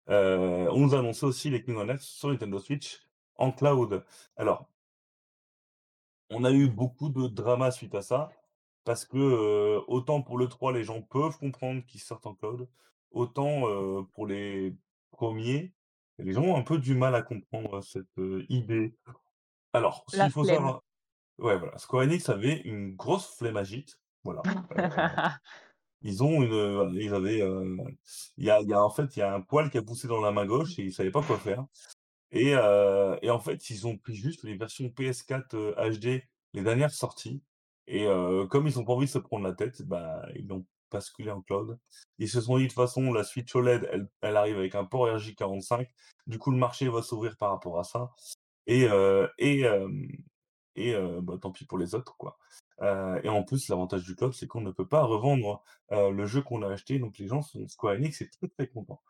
Euh, 0.09 0.67
on 0.71 0.79
nous 0.81 0.95
a 0.95 0.99
annoncé 0.99 1.25
aussi 1.25 1.49
les 1.49 1.63
King 1.63 1.75
of 1.77 1.99
sur 2.01 2.29
Nintendo 2.29 2.59
Switch 2.59 3.01
en 3.37 3.51
cloud. 3.51 4.03
Alors, 4.35 4.67
on 6.29 6.43
a 6.43 6.51
eu 6.51 6.69
beaucoup 6.69 7.09
de 7.09 7.27
drama 7.27 7.71
suite 7.71 7.95
à 7.95 8.01
ça, 8.01 8.31
parce 8.83 9.05
que 9.05 9.17
euh, 9.17 9.81
autant 9.87 10.21
pour 10.21 10.37
le 10.37 10.47
3, 10.47 10.71
les 10.73 10.83
gens 10.83 11.01
peuvent 11.01 11.37
comprendre 11.37 11.83
qu'ils 11.85 12.01
sortent 12.01 12.27
en 12.27 12.35
cloud, 12.35 12.67
autant 13.11 13.67
euh, 13.69 14.03
pour 14.13 14.27
les 14.27 14.75
premiers, 15.11 15.73
les 16.19 16.33
gens 16.33 16.43
ont 16.43 16.55
un 16.55 16.61
peu 16.63 16.77
du 16.77 16.93
mal 16.95 17.15
à 17.15 17.21
comprendre 17.21 17.81
cette 17.81 18.17
euh, 18.17 18.45
idée. 18.49 18.93
Alors, 19.73 20.05
s'il 20.09 20.29
faut 20.29 20.43
flemme. 20.43 20.55
savoir... 20.55 20.83
Ouais, 21.41 21.57
voilà. 21.57 21.77
Square 21.77 22.03
Enix 22.03 22.29
avait 22.29 22.61
une 22.61 22.95
grosse 22.95 23.35
flemme 23.37 23.57
agite. 23.57 23.99
Voilà. 24.23 24.41
Euh, 24.77 24.87
ils 26.01 26.23
ont 26.23 26.43
une, 26.43 26.53
euh, 26.53 26.75
voilà, 26.75 26.91
ils 26.93 27.13
avaient, 27.13 27.41
euh, 27.41 27.77
il 28.37 28.45
y 28.45 28.49
a, 28.51 28.61
il 28.61 28.69
y 28.69 28.73
a 28.73 28.83
en 28.83 28.89
fait, 28.89 29.15
il 29.15 29.19
y 29.19 29.23
a 29.23 29.33
un 29.33 29.41
poil 29.41 29.69
qui 29.71 29.77
a 29.77 29.81
poussé 29.81 30.07
dans 30.07 30.21
la 30.21 30.31
main 30.31 30.45
gauche 30.45 30.77
et 30.79 30.83
ils 30.83 30.93
savaient 30.93 31.11
pas 31.11 31.23
quoi 31.23 31.37
faire. 31.39 31.65
Et, 32.31 32.55
euh, 32.55 33.17
et 33.21 33.29
en 33.29 33.39
fait, 33.39 33.69
ils 33.69 33.87
ont 33.87 33.97
pris 33.97 34.15
juste 34.15 34.43
les 34.43 34.55
versions 34.55 34.87
PS4 34.87 35.55
euh, 35.55 35.91
HD, 35.91 36.23
les 36.53 36.63
dernières 36.63 36.91
sorties. 36.91 37.41
Et 37.87 38.05
euh, 38.07 38.45
comme 38.47 38.67
ils 38.67 38.79
ont 38.79 38.85
pas 38.85 38.93
envie 38.93 39.07
de 39.07 39.11
se 39.11 39.17
prendre 39.17 39.43
la 39.45 39.53
tête, 39.53 39.81
bah, 39.81 40.21
ils 40.35 40.47
l'ont 40.47 40.65
basculé 40.91 41.31
en 41.31 41.41
cloud. 41.41 41.77
Ils 42.19 42.29
se 42.29 42.39
sont 42.41 42.57
dit 42.57 42.63
de 42.63 42.67
toute 42.69 42.75
façon, 42.75 43.11
la 43.13 43.23
Switch 43.23 43.53
OLED, 43.55 43.89
elle, 43.91 44.07
elle 44.21 44.37
arrive 44.37 44.57
avec 44.57 44.75
un 44.75 44.85
port 44.85 45.07
RJ45. 45.07 45.87
Du 46.27 46.37
coup, 46.39 46.51
le 46.51 46.57
marché 46.57 46.87
va 46.87 47.01
s'ouvrir 47.01 47.35
par 47.37 47.49
rapport 47.51 47.79
à 47.79 47.83
ça. 47.83 48.11
Et, 48.67 48.87
euh, 48.87 49.27
et, 49.37 49.65
euh, 49.65 49.89
et 50.75 50.95
bah, 51.21 51.37
tant 51.41 51.51
pis 51.51 51.65
pour 51.65 51.77
les 51.77 51.95
autres, 51.95 52.15
quoi. 52.17 52.37
Et 53.23 53.29
en 53.29 53.43
plus, 53.43 53.67
l'avantage 53.69 54.03
du 54.03 54.15
cloud, 54.15 54.33
c'est 54.33 54.47
qu'on 54.47 54.61
ne 54.61 54.71
peut 54.71 54.87
pas 54.87 55.03
revendre 55.03 55.63
le 55.91 56.25
jeu 56.25 56.41
qu'on 56.41 56.63
a 56.63 56.69
acheté. 56.69 56.99
Donc 56.99 57.17
les 57.17 57.27
gens 57.27 57.41
sont 57.41 57.67
Square 57.67 57.95
Enix, 57.95 58.17
c'est 58.17 58.29
très 58.29 58.47
très 58.47 58.67
content. 58.67 59.01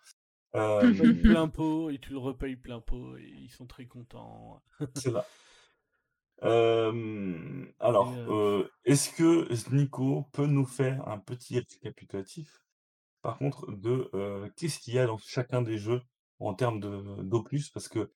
Euh, 0.55 1.13
plein 1.21 1.47
pot 1.47 1.89
et 1.89 1.99
tu 1.99 2.11
le 2.11 2.17
repayes 2.17 2.57
plein 2.57 2.81
pot 2.81 3.17
et 3.17 3.33
ils 3.41 3.51
sont 3.51 3.67
très 3.67 3.85
contents. 3.85 4.61
c'est 4.95 5.11
là. 5.11 5.25
Euh, 6.43 7.65
alors, 7.79 8.13
euh, 8.29 8.67
est-ce 8.83 9.11
que 9.11 9.47
Nico 9.73 10.25
peut 10.33 10.47
nous 10.47 10.65
faire 10.65 11.07
un 11.07 11.19
petit 11.19 11.59
récapitulatif, 11.59 12.65
par 13.21 13.37
contre, 13.37 13.71
de 13.71 14.09
qu'est-ce 14.57 14.79
qu'il 14.79 14.95
y 14.95 14.99
a 14.99 15.05
dans 15.05 15.19
chacun 15.19 15.61
des 15.61 15.77
jeux 15.77 16.01
en 16.39 16.55
termes 16.55 16.79
d'opus 17.23 17.69
Parce 17.69 17.87
que 17.87 18.11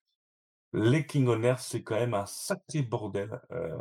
les 0.73 1.05
Earth, 1.43 1.59
c'est 1.61 1.83
quand 1.83 1.95
même 1.95 2.13
un 2.13 2.25
sacré 2.25 2.81
bordel. 2.83 3.41
euh, 3.51 3.77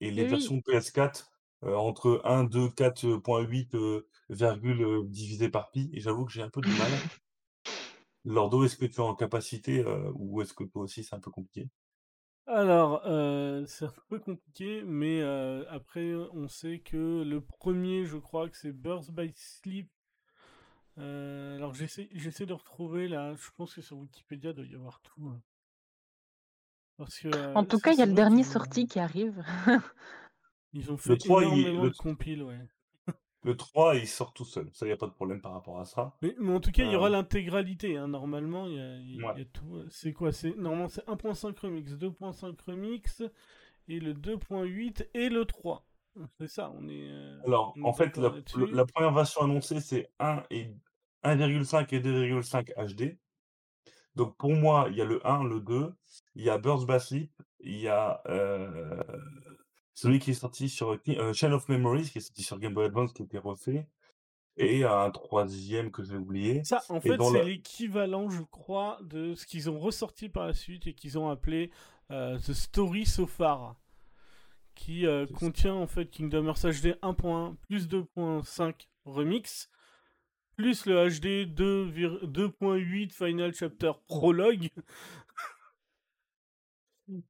et 0.00 0.10
les 0.10 0.24
Oui. 0.24 0.26
versions 0.26 0.60
PS4, 0.60 1.32
euh, 1.64 1.74
entre 1.76 2.20
1, 2.24 2.44
2, 2.44 2.68
4.8, 2.70 3.74
euh, 3.74 4.08
virgule 4.30 4.82
euh, 4.82 5.02
divisé 5.06 5.48
par 5.48 5.70
pi, 5.70 5.90
et 5.92 6.00
j'avoue 6.00 6.24
que 6.26 6.32
j'ai 6.32 6.42
un 6.42 6.50
peu 6.50 6.62
du 6.62 6.74
mal. 6.74 7.02
Lordo, 8.24 8.64
est-ce 8.64 8.76
que 8.76 8.84
tu 8.84 8.96
es 8.96 9.00
en 9.00 9.14
capacité 9.14 9.78
euh, 9.86 10.10
ou 10.16 10.42
est-ce 10.42 10.54
que 10.54 10.64
toi 10.64 10.82
aussi 10.82 11.04
c'est 11.04 11.14
un 11.14 11.20
peu 11.20 11.30
compliqué? 11.30 11.68
Alors, 12.46 13.02
euh, 13.06 13.64
c'est 13.66 13.86
un 13.86 13.92
peu 14.08 14.20
compliqué, 14.20 14.82
mais 14.84 15.20
euh, 15.22 15.64
après, 15.68 16.14
on 16.14 16.46
sait 16.48 16.78
que 16.78 17.24
le 17.24 17.40
premier, 17.40 18.04
je 18.04 18.16
crois 18.16 18.48
que 18.48 18.56
c'est 18.56 18.72
Birth 18.72 19.10
by 19.10 19.32
Sleep. 19.34 19.90
Euh, 20.98 21.56
alors, 21.56 21.74
j'essaie, 21.74 22.08
j'essaie 22.12 22.46
de 22.46 22.52
retrouver 22.54 23.08
là. 23.08 23.34
Je 23.34 23.50
pense 23.56 23.74
que 23.74 23.82
sur 23.82 23.98
Wikipédia, 23.98 24.50
il 24.50 24.56
doit 24.56 24.64
y 24.66 24.74
avoir 24.74 25.00
tout. 25.02 25.28
hein. 25.28 25.40
Parce 26.98 27.18
que, 27.18 27.28
euh, 27.34 27.54
En 27.54 27.64
tout 27.64 27.78
cas, 27.78 27.92
il 27.92 27.98
y 27.98 28.02
a 28.02 28.06
le 28.06 28.12
dernier 28.12 28.44
sorti 28.44 28.86
qui 28.86 28.98
arrive. 29.00 29.42
Ils 30.74 30.90
ont 30.90 30.96
fait 30.96 31.16
3, 31.18 31.42
il- 31.42 31.46
énormément 31.48 31.84
le- 31.84 31.90
de 31.90 31.96
compiles, 31.96 32.42
ouais. 32.42 32.58
Le 33.44 33.56
3, 33.56 33.96
il 33.96 34.06
sort 34.06 34.32
tout 34.32 34.44
seul. 34.44 34.70
Ça, 34.72 34.86
il 34.86 34.88
n'y 34.88 34.92
a 34.94 34.96
pas 34.96 35.06
de 35.08 35.12
problème 35.12 35.40
par 35.42 35.52
rapport 35.52 35.78
à 35.80 35.84
ça. 35.84 36.16
Mais, 36.22 36.34
mais 36.38 36.52
en 36.54 36.60
tout 36.60 36.70
cas, 36.70 36.84
il 36.84 36.92
y 36.92 36.96
aura 36.96 37.10
l'intégralité. 37.10 37.96
hein. 37.96 38.08
Normalement, 38.08 38.66
il 38.66 38.74
y 38.74 38.80
a, 38.80 38.96
il 38.98 39.16
y 39.16 39.22
a 39.22 39.32
Ouais. 39.34 39.44
tout. 39.52 39.82
C'est 39.90 40.12
quoi? 40.12 40.32
C'est 40.32 40.56
normalement 40.56 40.88
c'est 40.88 41.04
1.5 41.08 41.58
remix, 41.58 41.92
2.5 41.96 42.56
remix 42.62 43.22
et 43.88 43.98
le 44.00 44.14
2.8 44.14 45.08
et 45.12 45.28
le 45.28 45.44
3. 45.44 45.84
C'est 46.38 46.46
ça. 46.48 46.70
On 46.78 46.88
est. 46.88 47.08
euh, 47.10 47.40
Alors, 47.44 47.74
on 47.76 47.82
est 47.82 47.88
en 47.88 47.92
fait, 47.92 48.16
la, 48.16 48.28
le- 48.56 48.86
première 48.86 49.12
version 49.12 49.42
annoncée, 49.42 49.80
c'est 49.80 50.08
1 50.20 50.44
et 50.50 50.70
1,5 51.24 51.92
et 51.94 52.00
2,5 52.00 52.72
HD. 52.76 53.18
Donc, 54.14 54.36
pour 54.36 54.50
moi, 54.54 54.86
il 54.90 54.96
y 54.96 55.00
a 55.00 55.04
le 55.04 55.26
1, 55.26 55.44
le 55.44 55.60
2, 55.60 55.92
il 56.34 56.44
y 56.44 56.50
a 56.50 56.58
Burst 56.58 56.86
by 56.86 57.00
Sleep, 57.00 57.32
il 57.60 57.78
y 57.80 57.88
a 57.88 58.20
euh, 58.28 59.02
celui 59.94 60.18
qui 60.18 60.32
est 60.32 60.34
sorti 60.34 60.68
sur 60.68 60.98
euh, 61.08 61.32
Chain 61.32 61.52
of 61.52 61.68
Memories, 61.68 62.10
qui 62.10 62.18
est 62.18 62.22
sorti 62.22 62.42
sur 62.42 62.58
Game 62.58 62.74
Boy 62.74 62.86
Advance, 62.86 63.12
qui 63.12 63.22
a 63.22 63.24
été 63.24 63.38
refait, 63.38 63.86
et 64.58 64.84
un 64.84 65.10
troisième 65.10 65.90
que 65.90 66.02
j'ai 66.02 66.16
oublié. 66.16 66.62
Ça, 66.64 66.82
en 66.90 67.00
fait, 67.00 67.16
c'est 67.22 67.32
la- 67.38 67.44
l'équivalent, 67.44 68.28
je 68.28 68.42
crois, 68.42 68.98
de 69.02 69.34
ce 69.34 69.46
qu'ils 69.46 69.70
ont 69.70 69.78
ressorti 69.80 70.28
par 70.28 70.46
la 70.46 70.52
suite 70.54 70.86
et 70.86 70.94
qu'ils 70.94 71.18
ont 71.18 71.30
appelé 71.30 71.70
euh, 72.10 72.38
The 72.38 72.52
Story 72.52 73.06
So 73.06 73.26
Far, 73.26 73.76
qui 74.74 75.06
euh, 75.06 75.26
ça. 75.26 75.34
contient 75.34 75.74
en 75.74 75.86
fait 75.86 76.06
Kingdom 76.10 76.46
Hearts 76.46 76.64
HD 76.66 76.96
1.1 77.02 77.56
plus 77.68 77.88
2.5 77.88 78.74
remix, 79.06 79.70
plus 80.56 80.86
le 80.86 81.08
HD 81.08 81.46
2 81.52 81.84
vir- 81.86 82.24
2.8 82.26 83.10
Final 83.12 83.54
Chapter 83.54 83.92
Prologue. 84.06 84.68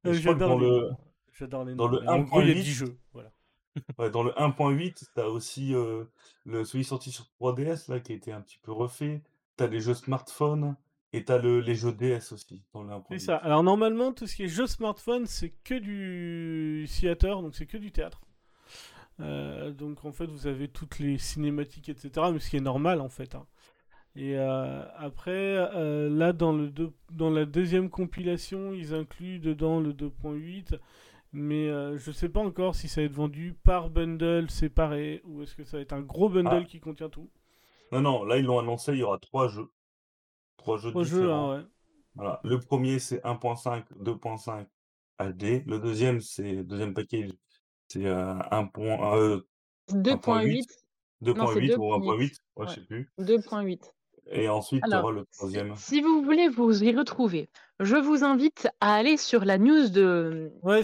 J'adore 0.05 0.59
les 0.59 0.67
le-. 0.69 0.89
J'adore 1.33 1.65
les 1.65 1.75
dans 1.75 1.87
le 1.87 2.03
Et 2.03 2.07
En 2.07 2.19
gros, 2.21 2.41
il 2.41 2.47
y 2.47 2.51
a 2.51 2.55
1.8, 2.55 2.63
10 2.63 2.71
jeux. 2.73 2.97
Voilà. 3.13 3.31
Ouais, 3.97 4.11
dans 4.11 4.21
le 4.21 4.31
1.8, 4.31 4.93
tu 5.15 5.19
as 5.19 5.27
aussi 5.29 5.73
euh, 5.73 6.03
le, 6.45 6.63
celui 6.63 6.83
sorti 6.83 7.11
sur 7.11 7.25
3DS, 7.41 7.89
là, 7.91 7.99
qui 7.99 8.11
a 8.11 8.15
été 8.15 8.31
un 8.31 8.41
petit 8.41 8.59
peu 8.61 8.71
refait. 8.71 9.23
Tu 9.57 9.63
as 9.63 9.67
les 9.67 9.79
jeux 9.79 9.95
smartphone 9.95 10.75
et 11.11 11.25
tu 11.25 11.31
as 11.31 11.39
le, 11.39 11.59
les 11.59 11.73
jeux 11.73 11.91
DS 11.91 12.31
aussi, 12.33 12.61
dans 12.73 12.83
le 12.83 12.89
1.8. 12.93 13.03
C'est 13.13 13.19
ça. 13.19 13.37
Alors 13.37 13.63
normalement, 13.63 14.13
tout 14.13 14.27
ce 14.27 14.35
qui 14.35 14.43
est 14.43 14.47
jeu 14.47 14.67
smartphone, 14.67 15.25
c'est 15.25 15.49
que 15.63 15.73
du 15.73 16.87
theater, 16.87 17.41
donc 17.41 17.55
c'est 17.55 17.65
que 17.65 17.77
du 17.77 17.91
théâtre. 17.91 18.21
Euh, 19.19 19.71
donc 19.71 20.05
en 20.05 20.11
fait, 20.11 20.25
vous 20.25 20.47
avez 20.47 20.67
toutes 20.67 20.99
les 20.99 21.17
cinématiques, 21.17 21.89
etc. 21.89 22.09
Mais 22.33 22.39
ce 22.39 22.49
qui 22.49 22.57
est 22.57 22.61
normal 22.61 22.99
en 23.01 23.09
fait. 23.09 23.35
hein. 23.35 23.45
Et 24.15 24.37
euh, 24.37 24.83
après, 24.97 25.31
euh, 25.75 26.09
là 26.09 26.33
dans, 26.33 26.51
le 26.53 26.69
deux- 26.69 26.93
dans 27.11 27.29
la 27.31 27.45
deuxième 27.45 27.89
compilation, 27.89 28.73
ils 28.73 28.93
incluent 28.93 29.39
dedans 29.39 29.79
le 29.79 29.93
2.8. 29.93 30.75
Mais 31.35 31.67
je 31.97 32.11
sais 32.11 32.29
pas 32.29 32.41
encore 32.41 32.75
si 32.75 32.87
ça 32.87 33.01
va 33.01 33.05
être 33.05 33.11
vendu 33.13 33.55
par 33.63 33.89
bundle 33.89 34.51
séparé 34.51 35.21
ou 35.25 35.41
est-ce 35.41 35.55
que 35.55 35.63
ça 35.63 35.77
va 35.77 35.81
être 35.81 35.93
un 35.93 36.01
gros 36.01 36.29
bundle 36.29 36.61
Ah. 36.61 36.63
qui 36.63 36.79
contient 36.79 37.09
tout. 37.09 37.27
Non, 37.91 38.01
non, 38.01 38.23
là, 38.23 38.37
ils 38.37 38.45
l'ont 38.45 38.59
annoncé, 38.59 38.91
il 38.93 38.99
y 38.99 39.03
aura 39.03 39.17
trois 39.17 39.47
jeux. 39.47 39.67
Trois 40.57 40.77
jeux 40.77 40.91
Trois 40.91 41.03
jeux, 41.03 41.21
différents. 41.21 41.51
hein, 41.53 41.57
ouais. 41.61 41.65
Voilà. 42.15 42.39
Le 42.43 42.59
premier, 42.59 42.99
c'est 42.99 43.19
1.5, 43.25 43.85
2.5 43.99 44.67
HD. 45.19 45.63
Le 45.65 45.79
deuxième, 45.79 46.21
c'est 46.21 46.63
deuxième 46.63 46.93
package, 46.93 47.31
c'est 47.93 48.05
euh, 48.05 48.33
1. 48.51 48.69
euh, 49.17 49.41
2.8. 49.91 50.65
Non, 51.21 51.47
c'est 51.47 51.59
2.8 51.59 51.75
ou 51.77 51.93
1.8, 51.93 51.99
2.8. 51.99 52.19
ouais, 52.19 52.29
je 52.57 52.61
Ouais. 52.61 52.67
sais 52.75 52.81
plus. 52.81 53.09
2.8. 53.19 53.93
Et 54.31 54.47
ensuite, 54.49 54.83
Alors, 54.85 55.03
auras 55.05 55.13
le 55.13 55.25
si, 55.31 55.37
troisième. 55.37 55.75
si 55.75 56.01
vous 56.01 56.21
voulez 56.23 56.47
vous 56.47 56.83
y 56.83 56.95
retrouver, 56.95 57.49
je 57.79 57.95
vous 57.97 58.23
invite 58.23 58.67
à 58.79 58.95
aller 58.95 59.17
sur 59.17 59.43
la 59.43 59.57
news 59.57 59.89
de 59.89 60.51
Ouais, 60.63 60.81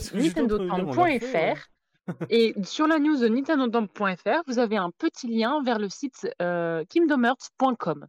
et 2.30 2.54
sur 2.64 2.88
la 2.88 3.00
news 3.00 3.18
de 3.18 3.28
nintendotemps.fr, 3.28 4.42
vous 4.48 4.60
avez 4.60 4.78
un 4.78 4.92
petit 4.92 5.28
lien 5.28 5.62
vers 5.64 5.80
le 5.80 5.90
site 5.90 6.28
euh, 6.42 6.84
kingdomhearts.com. 6.90 8.08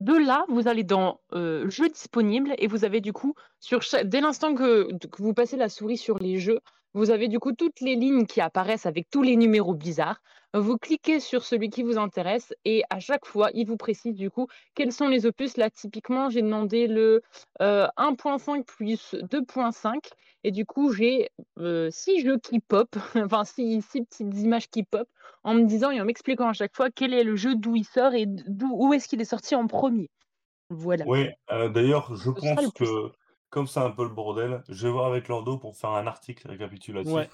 De 0.00 0.14
là, 0.16 0.44
vous 0.48 0.66
allez 0.68 0.84
dans 0.84 1.20
euh, 1.32 1.68
jeux 1.70 1.88
disponibles 1.88 2.54
et 2.58 2.66
vous 2.66 2.84
avez 2.84 3.00
du 3.00 3.12
coup, 3.12 3.34
sur 3.60 3.82
chaque- 3.82 4.08
dès 4.08 4.20
l'instant 4.20 4.54
que, 4.54 4.88
que 5.06 5.22
vous 5.22 5.32
passez 5.34 5.56
la 5.56 5.68
souris 5.68 5.96
sur 5.98 6.18
les 6.18 6.38
jeux, 6.38 6.60
vous 6.94 7.10
avez 7.10 7.28
du 7.28 7.38
coup 7.40 7.52
toutes 7.52 7.80
les 7.80 7.96
lignes 7.96 8.26
qui 8.26 8.40
apparaissent 8.40 8.86
avec 8.86 9.10
tous 9.10 9.22
les 9.22 9.36
numéros 9.36 9.74
bizarres. 9.74 10.22
Vous 10.54 10.78
cliquez 10.78 11.18
sur 11.18 11.44
celui 11.44 11.68
qui 11.68 11.82
vous 11.82 11.98
intéresse 11.98 12.54
et 12.64 12.84
à 12.88 13.00
chaque 13.00 13.26
fois, 13.26 13.50
il 13.54 13.66
vous 13.66 13.76
précise 13.76 14.14
du 14.14 14.30
coup 14.30 14.46
quels 14.76 14.92
sont 14.92 15.08
les 15.08 15.26
opus. 15.26 15.56
Là, 15.56 15.68
typiquement, 15.68 16.30
j'ai 16.30 16.42
demandé 16.42 16.86
le 16.86 17.22
euh, 17.60 17.88
1.5 17.96 18.64
plus 18.64 19.14
2.5 19.14 19.98
et 20.44 20.52
du 20.52 20.64
coup, 20.64 20.92
j'ai 20.92 21.30
euh, 21.58 21.88
six 21.90 22.20
jeux 22.20 22.38
qui 22.38 22.60
pop, 22.60 22.94
enfin 23.16 23.44
six, 23.44 23.82
six 23.82 24.02
petites 24.02 24.38
images 24.38 24.68
qui 24.68 24.84
pop 24.84 25.08
en 25.42 25.54
me 25.54 25.64
disant 25.64 25.90
et 25.90 26.00
en 26.00 26.04
m'expliquant 26.04 26.48
à 26.48 26.52
chaque 26.52 26.76
fois 26.76 26.90
quel 26.90 27.12
est 27.12 27.24
le 27.24 27.34
jeu, 27.34 27.56
d'où 27.56 27.74
il 27.74 27.84
sort 27.84 28.14
et 28.14 28.26
d'où 28.26 28.70
où 28.72 28.92
est-ce 28.92 29.08
qu'il 29.08 29.20
est 29.20 29.26
sorti 29.26 29.56
en 29.56 29.66
premier. 29.66 30.10
Voilà. 30.70 31.04
Oui, 31.08 31.28
euh, 31.50 31.68
d'ailleurs, 31.68 32.14
je 32.14 32.30
Ce 32.30 32.30
pense 32.30 32.72
que, 32.72 33.10
comme 33.54 33.68
c'est 33.68 33.80
un 33.80 33.90
peu 33.92 34.02
le 34.02 34.10
bordel, 34.10 34.62
je 34.68 34.86
vais 34.88 34.92
voir 34.92 35.06
avec 35.06 35.28
Lordo 35.28 35.58
pour 35.58 35.76
faire 35.76 35.90
un 35.90 36.06
article 36.08 36.48
récapitulatif 36.48 37.12
Ouais. 37.12 37.30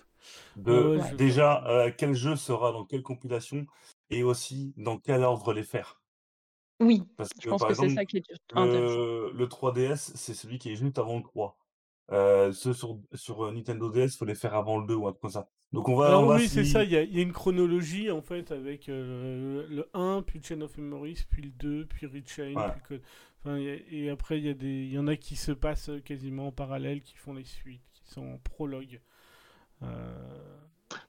de 0.57 0.99
Ouais, 0.99 1.09
je 1.11 1.17
déjà 1.17 1.65
euh, 1.67 1.93
quel 1.97 2.15
jeu 2.15 2.37
sera 2.37 2.73
dans 2.73 2.85
quelle 2.85 3.03
compilation 3.03 3.67
et 4.11 4.23
aussi 4.23 4.75
dans 4.77 4.99
quel 4.99 5.23
ordre 5.25 5.53
les 5.55 5.65
faire. 5.65 6.03
Oui, 6.81 7.03
Parce 7.17 7.31
je 7.41 7.45
que 7.45 7.51
pense 7.51 7.61
par 7.61 7.69
que 7.69 7.75
c'est 7.75 7.83
exemple, 7.85 8.01
ça 8.01 8.05
qui 8.05 8.17
est 8.19 8.25
le 9.33 9.47
3DS, 9.47 10.13
c'est 10.17 10.35
celui 10.35 10.59
qui 10.59 10.71
est 10.73 10.77
juste 10.77 10.99
avant 10.99 11.17
le 11.19 11.23
3. 11.23 11.59
Euh, 12.13 12.51
ceux 12.53 12.73
sur, 12.73 12.99
sur 13.15 13.45
euh, 13.45 13.53
Nintendo 13.53 13.89
DS, 13.91 14.17
faut 14.19 14.25
les 14.25 14.35
faire 14.35 14.55
avant 14.55 14.79
le 14.81 14.87
2 14.87 14.95
ou 14.95 15.07
un 15.07 15.11
truc 15.13 15.23
comme 15.23 15.31
ça. 15.31 15.49
Donc 15.73 15.89
on 15.89 15.95
va, 15.95 16.09
Alors 16.09 16.25
on 16.25 16.27
va 16.27 16.37
oui, 16.37 16.49
c'est 16.49 16.65
ça, 16.65 16.83
il 16.83 16.91
y, 16.91 16.97
a 16.97 17.03
il 17.03 17.15
y 17.15 17.21
a 17.21 17.23
une 17.23 17.33
chronologie 17.33 18.11
en 18.11 18.21
fait 18.23 18.51
avec 18.51 18.89
euh, 18.89 19.65
le 19.71 19.89
1, 19.95 20.23
puis 20.27 20.41
Chain 20.43 20.61
of 20.63 20.77
Memories, 20.77 21.21
puis 21.31 21.43
le 21.43 21.51
2, 21.51 21.87
puis 21.87 22.07
Rechain, 22.07 22.53
puis 22.73 22.81
Code- 22.89 23.03
enfin, 23.39 23.55
a- 23.55 23.61
et 23.61 24.11
après 24.11 24.39
il 24.39 24.47
y, 24.47 24.49
a 24.49 24.55
des- 24.55 24.67
il 24.67 24.93
y 24.93 24.99
en 24.99 25.07
a 25.07 25.15
qui 25.15 25.37
se 25.37 25.53
passent 25.53 25.93
quasiment 26.05 26.49
en 26.49 26.53
parallèle, 26.53 27.01
qui 27.03 27.17
font 27.17 27.33
les 27.35 27.45
suites, 27.45 27.85
qui 27.93 28.13
sont 28.13 28.27
en 28.27 28.39
prologue. 28.39 29.01
Euh, 29.85 29.87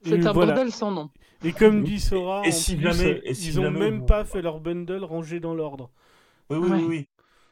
C'est 0.03 0.11
et 0.19 0.27
un 0.27 0.31
voilà. 0.31 0.53
bordel 0.53 0.71
sans 0.71 0.91
nom. 0.91 1.09
Et 1.43 1.53
comme 1.53 1.83
dit 1.83 1.99
Sora, 1.99 2.43
Et 2.45 2.49
en 2.49 2.51
si 2.51 2.75
plus, 2.75 2.83
jamais- 2.93 3.21
et 3.23 3.33
si 3.33 3.47
ils 3.47 3.59
ont 3.59 3.63
jamais 3.63 3.79
même 3.79 3.99
vous- 4.01 4.05
pas 4.05 4.23
fait 4.25 4.43
leur 4.43 4.59
bundle 4.59 5.03
rangé 5.03 5.39
dans 5.39 5.55
l'ordre. 5.55 5.89
Oui, 6.51 6.57
oui, 6.57 6.69
oui, 6.69 6.77
Ouais. 6.81 6.85
oui. 6.87 7.07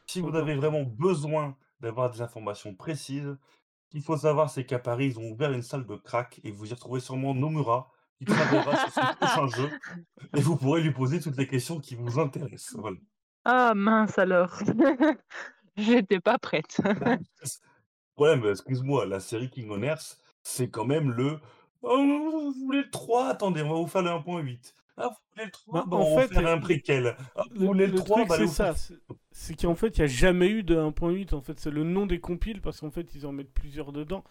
Si 0.06 0.20
vous 0.20 0.34
avez 0.36 0.54
vraiment 0.54 0.82
besoin 0.84 1.56
d'avoir 1.80 2.10
des 2.10 2.20
informations 2.20 2.74
précises, 2.74 3.36
ce 3.82 3.90
qu'il 3.90 4.02
faut 4.02 4.16
savoir, 4.16 4.50
c'est 4.50 4.64
qu'à 4.64 4.78
Paris, 4.78 5.06
ils 5.06 5.18
ont 5.18 5.30
ouvert 5.30 5.52
une 5.52 5.62
salle 5.62 5.86
de 5.86 5.96
crack 5.96 6.40
et 6.44 6.50
vous 6.50 6.70
y 6.70 6.74
retrouvez 6.74 7.00
sûrement 7.00 7.34
Nomura 7.34 7.90
qui 8.18 8.26
travaillera 8.26 8.76
sur 8.76 8.92
son 8.92 9.14
prochain 9.20 9.46
jeu 9.48 9.70
et 10.36 10.40
vous 10.40 10.56
pourrez 10.56 10.82
lui 10.82 10.92
poser 10.92 11.20
toutes 11.20 11.36
les 11.36 11.48
questions 11.48 11.80
qui 11.80 11.94
vous 11.94 12.18
intéressent. 12.18 12.76
Voilà. 12.78 12.98
Ah 13.44 13.72
mince 13.74 14.18
alors. 14.18 14.58
J'étais 15.76 16.20
pas 16.20 16.38
prête. 16.38 16.80
Le 16.84 18.14
problème, 18.14 18.50
excuse-moi, 18.50 19.06
la 19.06 19.18
série 19.18 19.48
King 19.48 19.70
on 19.70 19.82
Earth, 19.82 20.18
c'est 20.42 20.68
quand 20.68 20.84
même 20.84 21.10
le 21.10 21.40
Oh, 21.82 21.96
vous 21.96 22.66
voulez 22.66 22.82
le 22.82 22.90
3 22.90 23.28
Attendez, 23.28 23.62
on 23.62 23.70
va 23.70 23.74
vous 23.76 23.86
faire 23.86 24.02
le 24.02 24.10
1.8. 24.10 24.74
Ah, 25.00 25.08
vous 25.08 25.16
voulez 25.32 25.44
le 25.46 25.50
3 25.50 25.74
Bah, 25.80 25.84
Bon, 25.88 25.96
en 25.98 26.00
on 26.02 26.18
fait, 26.18 26.28
faire 26.28 26.46
un 26.48 26.58
préquel. 26.58 27.16
Ah, 27.36 27.42
vous 27.54 27.60
Le, 27.60 27.66
voulez 27.66 27.86
le, 27.86 27.92
le 27.92 27.98
3 27.98 28.16
truc, 28.18 28.28
bah, 28.28 28.36
c'est 28.38 28.46
ça. 28.46 28.74
c'est- 29.32 29.60
qu'en 29.60 29.74
fait, 29.74 29.96
il 29.98 30.00
n'y 30.00 30.04
a 30.04 30.08
jamais 30.08 30.48
eu 30.48 30.62
de 30.62 30.76
1.8. 30.76 31.32
En 31.34 31.40
fait, 31.40 31.58
c'est 31.60 31.70
le 31.70 31.84
nom 31.84 32.06
des 32.06 32.20
compiles 32.20 32.60
parce 32.60 32.80
qu'en 32.80 32.90
fait, 32.90 33.14
ils 33.14 33.26
en 33.26 33.32
mettent 33.32 33.52
plusieurs 33.52 33.92
dedans. 33.92 34.24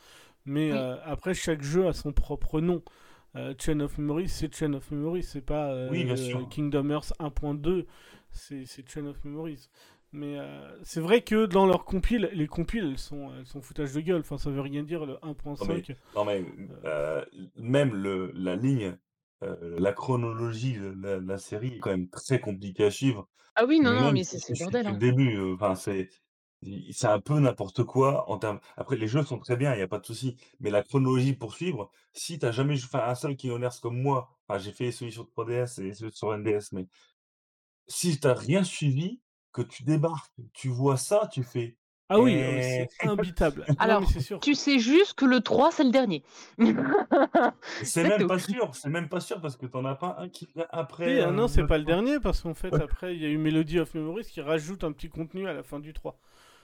Mais 0.45 0.71
Oui. 0.71 0.77
euh, 0.77 0.97
après, 1.05 1.33
chaque 1.33 1.61
jeu 1.61 1.87
a 1.87 1.93
son 1.93 2.11
propre 2.13 2.61
nom. 2.61 2.81
Euh, 3.35 3.53
Chain 3.59 3.79
of 3.81 3.97
Memories, 3.97 4.29
c'est 4.29 4.53
Chain 4.55 4.73
of 4.73 4.89
Memories. 4.91 5.23
C'est 5.23 5.41
pas 5.45 5.71
euh, 5.71 5.89
Oui. 5.91 6.07
Kingdom 6.49 6.89
Hearts 6.89 7.13
1.2. 7.19 7.85
C'est 8.31 8.65
Chain 8.89 9.05
of 9.05 9.23
Memories. 9.23 9.69
Mais 10.11 10.39
euh, 10.39 10.75
c'est 10.83 11.01
vrai 11.01 11.21
que 11.21 11.45
dans 11.45 11.67
leurs 11.67 11.85
compiles, 11.85 12.31
les 12.33 12.47
compiles, 12.47 12.83
elles 12.91 12.97
sont, 12.97 13.29
elles 13.37 13.45
sont 13.45 13.61
foutage 13.61 13.93
de 13.93 14.01
gueule. 14.01 14.21
Enfin, 14.21 14.39
ça 14.39 14.49
veut 14.49 14.61
rien 14.61 14.81
dire 14.81 15.05
le 15.05 15.17
1.5. 15.21 15.95
Non, 16.15 16.25
mais 16.25 16.43
euh, 16.85 17.23
même 17.57 17.93
le, 17.93 18.31
la 18.33 18.55
ligne, 18.55 18.97
euh, 19.43 19.79
la 19.79 19.93
chronologie 19.93 20.73
de 20.73 20.93
la, 21.01 21.19
la 21.19 21.37
série 21.37 21.75
est 21.75 21.79
quand 21.79 21.91
même 21.91 22.09
très 22.09 22.39
compliquée 22.39 22.85
à 22.85 22.91
suivre. 22.91 23.29
Ah 23.55 23.65
oui, 23.65 23.79
non, 23.79 23.93
non, 23.93 24.11
mais 24.11 24.23
c'est 24.23 24.39
suis 24.39 24.55
bordel. 24.55 24.87
hein. 24.87 24.93
le 24.93 24.97
début. 24.97 25.37
euh, 25.37 25.53
Enfin, 25.55 25.75
c'est 25.75 26.09
c'est 26.91 27.07
un 27.07 27.21
peu 27.21 27.39
n'importe 27.39 27.83
quoi 27.85 28.29
en 28.29 28.37
termes. 28.37 28.59
Après, 28.77 28.97
les 28.97 29.07
jeux 29.07 29.23
sont 29.23 29.39
très 29.39 29.55
bien, 29.55 29.73
il 29.73 29.77
n'y 29.77 29.83
a 29.83 29.87
pas 29.87 29.99
de 29.99 30.05
souci. 30.05 30.37
Mais 30.59 30.69
la 30.71 30.83
chronologie 30.83 31.33
pour 31.33 31.53
suivre, 31.53 31.89
si 32.13 32.37
tu 32.37 32.45
n'as 32.45 32.51
jamais 32.51 32.75
joué 32.75 32.89
enfin, 32.93 33.07
un 33.09 33.15
seul 33.15 33.37
Hearts 33.43 33.79
comme 33.81 34.01
moi, 34.01 34.37
enfin, 34.47 34.59
j'ai 34.59 34.73
fait 34.73 34.91
celui 34.91 35.11
sur 35.13 35.25
3DS 35.29 35.79
et 35.79 35.93
celui 35.93 36.11
sur 36.13 36.33
NDS, 36.33 36.73
mais 36.73 36.87
si 37.87 38.19
tu 38.19 38.27
n'as 38.27 38.33
rien 38.35 38.63
suivi, 38.63 39.21
que 39.51 39.61
tu 39.63 39.83
débarques, 39.83 40.33
tu 40.53 40.69
vois 40.69 40.97
ça, 40.97 41.29
tu 41.33 41.43
fais. 41.43 41.78
Ah 42.11 42.19
oui, 42.19 42.33
c'est 42.61 42.89
imbitable. 43.07 43.65
Alors, 43.77 44.03
sûr. 44.09 44.39
Tu 44.39 44.55
sais 44.55 44.79
juste 44.79 45.13
que 45.13 45.25
le 45.25 45.41
3, 45.41 45.71
c'est 45.71 45.83
le 45.83 45.91
dernier. 45.91 46.23
C'est 47.83 48.03
même 48.03 48.21
tout. 48.21 48.27
pas 48.27 48.39
sûr, 48.39 48.73
c'est 48.73 48.89
même 48.89 49.09
pas 49.09 49.19
sûr 49.19 49.39
parce 49.41 49.55
que 49.55 49.65
t'en 49.65 49.85
as 49.85 49.95
pas 49.95 50.15
un 50.19 50.29
qui 50.29 50.47
vient 50.55 50.65
après. 50.71 51.21
Ah 51.21 51.27
euh, 51.29 51.31
non, 51.31 51.47
c'est 51.47 51.61
le 51.61 51.67
pas 51.67 51.77
le 51.77 51.83
3. 51.83 51.95
dernier 51.95 52.19
parce 52.19 52.41
qu'en 52.41 52.53
fait, 52.53 52.73
Ouais. 52.73 52.81
après, 52.81 53.15
il 53.15 53.21
y 53.21 53.25
a 53.25 53.29
eu 53.29 53.37
Melody 53.37 53.79
of 53.79 53.93
Memories 53.93 54.25
qui 54.25 54.41
rajoute 54.41 54.83
un 54.83 54.91
petit 54.91 55.09
contenu 55.09 55.47
à 55.47 55.53
la 55.53 55.63
fin 55.63 55.79
du 55.79 55.93
3. 55.93 56.19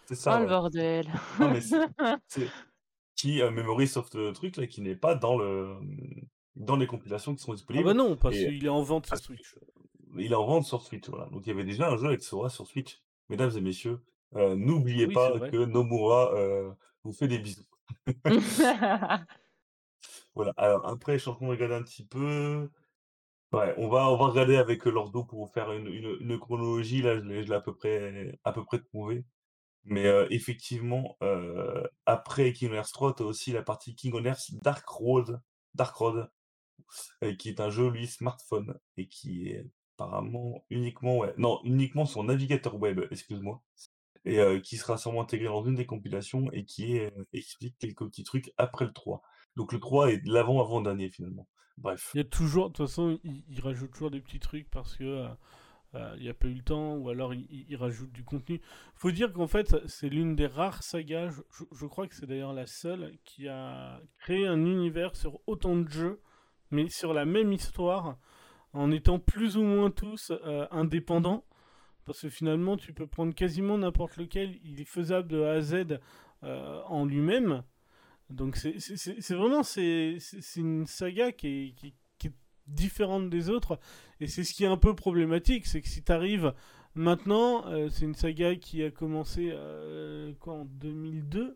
C'est 0.05 0.13
Oh 0.13 0.17
ça. 0.17 0.37
le 0.39 0.43
ouais. 0.45 0.49
bordel. 0.49 1.07
Non, 1.39 1.51
mais 1.51 1.61
c'est 1.61 1.77
c'est- 2.27 2.49
qui 3.15 3.41
euh, 3.41 3.49
Memory 3.51 3.87
Soft 3.87 4.15
euh, 4.15 4.31
truc 4.33 4.57
là 4.57 4.67
qui 4.67 4.81
n'est 4.81 4.95
pas 4.95 5.15
dans 5.15 5.37
le 5.37 5.75
dans 6.55 6.75
les 6.75 6.87
compilations 6.87 7.35
qui 7.35 7.43
sont 7.43 7.51
Ah 7.51 7.55
disponibles. 7.55 7.85
bah 7.85 7.93
non, 7.93 8.15
parce 8.15 8.35
Et- 8.35 8.45
qu'il 8.47 8.65
est 8.65 8.69
en 8.69 8.81
vente 8.81 9.05
sur 9.07 9.17
Switch. 9.17 9.55
Il 10.17 10.31
est 10.31 10.35
en 10.35 10.45
vente 10.45 10.63
sur 10.65 10.81
Switch, 10.81 11.07
voilà. 11.09 11.25
Donc 11.27 11.45
il 11.45 11.49
y 11.49 11.51
avait 11.51 11.63
déjà 11.65 11.89
un 11.89 11.97
jeu 11.97 12.07
avec 12.07 12.21
Sora 12.23 12.49
sur 12.49 12.65
Switch. 12.67 13.01
Mesdames 13.29 13.51
et 13.57 13.61
messieurs, 13.61 13.99
euh, 14.35 14.55
n'oubliez 14.55 15.07
Oui, 15.07 15.13
pas 15.13 15.39
que 15.39 15.65
Nomura 15.65 16.33
euh, 16.35 16.71
vous 17.03 17.13
fait 17.13 17.27
des 17.27 17.39
bisous. 17.39 17.65
Voilà. 20.35 20.53
Alors 20.57 20.85
après, 20.87 21.13
je 21.13 21.19
suis 21.19 21.29
en 21.29 21.35
train 21.35 21.45
de 21.45 21.51
regarder 21.51 21.75
un 21.75 21.83
petit 21.83 22.05
peu. 22.05 22.69
Ouais, 23.53 23.73
on 23.77 23.89
va, 23.89 24.09
on 24.11 24.17
va 24.17 24.27
regarder 24.27 24.57
avec 24.57 24.87
euh, 24.87 24.91
Lordo 24.91 25.23
pour 25.23 25.45
vous 25.45 25.51
faire 25.53 25.71
une, 25.71 25.87
une, 25.87 26.17
une 26.21 26.39
chronologie. 26.39 27.01
Là, 27.01 27.17
je 27.17 27.23
l'ai 27.23 27.53
à 27.53 27.61
peu 27.61 27.75
près, 27.75 28.37
à 28.43 28.53
peu 28.53 28.63
près 28.65 28.79
trouvé. 28.81 29.25
Mais 29.85 30.05
euh, 30.07 30.27
effectivement, 30.31 31.17
euh, 31.23 31.83
après 32.05 32.53
Kingdom 32.53 32.75
Hearts 32.75 32.91
3, 32.93 33.15
tu 33.15 33.23
as 33.23 33.27
aussi 33.27 33.53
la 33.53 33.63
partie 33.63 33.95
Kingdom 33.95 34.25
Hearts 34.25 34.51
Dark 34.63 34.87
Road, 34.89 35.41
Dark 35.75 35.95
Road, 35.95 36.29
euh, 37.23 37.35
qui 37.35 37.49
est 37.49 37.59
un 37.59 37.69
jeu, 37.69 37.89
lui, 37.89 38.07
smartphone, 38.07 38.77
et 38.97 39.07
qui 39.07 39.49
est 39.49 39.65
apparemment 39.97 40.65
uniquement, 40.69 41.17
ouais, 41.19 41.33
non, 41.37 41.61
uniquement 41.63 42.05
son 42.05 42.25
navigateur 42.25 42.75
web, 42.75 43.01
excuse-moi, 43.11 43.61
et 44.25 44.61
qui 44.61 44.77
sera 44.77 44.97
sûrement 44.97 45.21
intégré 45.21 45.47
dans 45.47 45.63
une 45.63 45.75
des 45.75 45.85
compilations 45.85 46.51
et 46.51 46.65
qui 46.65 46.99
explique 47.33 47.77
quelques 47.77 48.05
petits 48.07 48.23
trucs 48.23 48.51
après 48.57 48.85
le 48.85 48.91
3. 48.93 49.21
Donc 49.55 49.71
le 49.71 49.79
3 49.79 50.11
est 50.11 50.21
l'avant-avant-dernier 50.25 51.09
finalement. 51.09 51.47
Bref. 51.77 52.11
Il 52.13 52.17
y 52.17 52.21
a 52.21 52.23
toujours, 52.23 52.69
de 52.69 52.73
toute 52.73 52.87
façon, 52.87 53.19
il, 53.23 53.43
il 53.49 53.59
rajoute 53.61 53.91
toujours 53.91 54.11
des 54.11 54.21
petits 54.21 54.39
trucs 54.39 54.69
parce 54.69 54.95
que 54.95 55.27
il 56.17 56.23
n'y 56.23 56.29
a 56.29 56.33
pas 56.33 56.47
eu 56.49 56.53
le 56.55 56.61
temps 56.61 56.95
ou 56.97 57.07
alors 57.07 57.33
il, 57.33 57.47
il- 57.49 57.65
il 57.69 57.75
rajoute 57.77 58.11
du 58.11 58.23
contenu. 58.25 58.59
Faut 58.95 59.11
dire 59.11 59.31
qu'en 59.31 59.47
fait, 59.47 59.77
c'est 59.87 60.09
l'une 60.09 60.35
des 60.35 60.47
rares 60.47 60.83
sagas, 60.83 61.29
je, 61.71 61.85
crois 61.85 62.05
que 62.07 62.15
c'est 62.15 62.25
d'ailleurs 62.25 62.51
la 62.51 62.65
seule, 62.65 63.17
qui 63.23 63.47
a 63.47 64.01
créé 64.19 64.45
un 64.45 64.65
univers 64.65 65.15
sur 65.15 65.39
autant 65.47 65.77
de 65.77 65.87
jeux, 65.87 66.19
mais 66.69 66.89
sur 66.89 67.13
la 67.13 67.23
même 67.23 67.53
histoire, 67.53 68.17
en 68.73 68.91
étant 68.91 69.19
plus 69.19 69.55
ou 69.55 69.63
moins 69.63 69.89
tous 69.89 70.33
indépendants. 70.71 71.45
Parce 72.05 72.21
que 72.21 72.29
finalement, 72.29 72.77
tu 72.77 72.93
peux 72.93 73.07
prendre 73.07 73.33
quasiment 73.33 73.77
n'importe 73.77 74.17
lequel, 74.17 74.57
il 74.63 74.79
est 74.79 74.85
faisable 74.85 75.27
de 75.27 75.41
A 75.43 75.53
à 75.53 75.61
Z 75.61 75.99
euh, 76.43 76.81
en 76.87 77.05
lui-même. 77.05 77.63
Donc 78.29 78.55
c'est 78.57 79.33
vraiment 79.35 79.61
c'est 79.63 80.17
une 80.55 80.85
saga 80.87 81.31
qui 81.31 81.47
est, 81.47 81.75
qui, 81.75 81.93
qui 82.17 82.27
est 82.27 82.33
différente 82.67 83.29
des 83.29 83.49
autres 83.51 83.79
et 84.19 84.25
c'est 84.27 84.43
ce 84.43 84.53
qui 84.53 84.63
est 84.63 84.67
un 84.67 84.77
peu 84.77 84.95
problématique, 84.95 85.67
c'est 85.67 85.79
que 85.81 85.87
si 85.87 86.01
tu 86.03 86.11
arrives 86.11 86.51
maintenant, 86.95 87.67
euh, 87.67 87.87
c'est 87.89 88.05
une 88.05 88.15
saga 88.15 88.55
qui 88.55 88.81
a 88.83 88.89
commencé 88.89 89.49
euh, 89.53 90.33
quoi 90.39 90.55
en 90.55 90.65
2002 90.65 91.55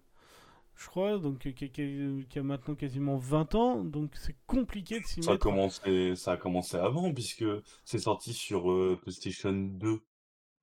je 0.76 0.88
crois, 0.88 1.18
donc 1.18 1.40
qui, 1.40 1.54
qui- 1.54 2.26
qui 2.30 2.40
a 2.40 2.44
maintenant 2.44 2.76
quasiment 2.76 3.18
20 3.18 3.54
ans, 3.56 3.84
donc 3.84 4.12
c'est 4.16 4.36
compliqué 4.48 5.00
de 5.02 5.06
s'y 5.06 5.20
a, 5.28 5.32
mettre. 5.34 5.44
commencé, 5.44 6.16
ça 6.16 6.34
a 6.34 6.38
commencé 6.38 6.78
avant, 6.78 7.12
puisque 7.14 7.44
c'est 7.84 7.98
sorti 8.00 8.32
sur 8.32 8.72
euh, 8.72 8.98
PlayStation 9.02 9.52
2. 9.52 10.00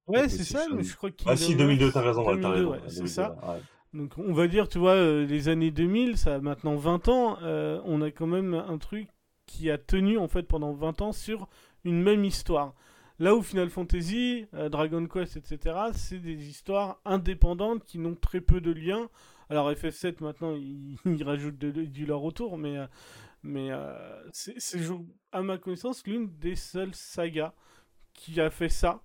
Ouais, 0.07 0.29
c'est 0.29 0.45
ça, 0.45 0.69
mais 0.71 0.85
je 0.85 0.97
crois 0.97 1.11
que 1.11 1.17
Ah 1.27 1.37
si, 1.37 1.57
2002, 1.57 1.91
t'as 1.93 2.01
raison, 2.03 2.25
t'as 2.25 2.35
2002, 2.37 2.49
raison. 2.49 2.71
ouais, 2.71 2.81
c'est 2.89 3.03
2002, 3.03 3.07
ça. 3.07 3.37
ouais. 3.43 3.63
Donc 3.93 4.19
on 4.19 4.33
va 4.33 4.47
dire, 4.47 4.69
tu 4.69 4.79
vois, 4.79 4.93
euh, 4.93 5.27
les 5.27 5.49
années 5.49 5.71
2000, 5.71 6.17
ça 6.19 6.37
a 6.37 6.41
maintenant 6.41 6.77
20 6.77 7.09
ans, 7.09 7.39
euh, 7.43 7.81
on 7.85 8.03
a 8.03 8.11
quand 8.11 8.27
même 8.27 8.55
un 8.55 8.79
truc 8.79 9.09
qui 9.47 9.71
a 9.71 9.79
tenu 9.79 10.19
en 10.19 10.29
fait 10.29 10.43
pendant 10.45 10.73
20 10.73 11.01
ans 11.03 11.13
sur 11.13 11.49
une 11.85 12.03
même 12.03 12.25
histoire. 12.25 12.75
Là 13.19 13.35
où 13.35 13.43
Final 13.43 13.71
Fantasy, 13.71 14.47
euh, 14.55 14.69
Dragon 14.69 15.07
Quest, 15.07 15.37
etc., 15.39 15.77
c'est 15.95 16.19
des 16.19 16.49
histoires 16.49 17.01
indépendantes 17.05 17.85
qui 17.85 17.99
n'ont 17.99 18.15
très 18.17 18.41
peu 18.41 18.61
de 18.61 18.71
liens. 18.73 19.09
Alors 19.49 19.71
FF7 19.73 20.23
maintenant, 20.23 20.53
il, 20.57 20.99
il 21.07 21.25
rajoute 21.25 21.57
de, 21.59 21.71
du 21.85 22.05
leur 22.07 22.23
autour, 22.23 22.59
mais, 22.59 22.77
mais 23.43 23.71
euh, 23.71 23.95
c'est, 24.33 24.57
à 25.33 25.43
ma 25.43 25.57
connaissance, 25.59 26.07
l'une 26.07 26.29
des 26.39 26.57
seules 26.57 26.95
sagas 26.95 27.55
qui 28.13 28.41
a 28.41 28.51
fait 28.51 28.69
ça. 28.69 29.01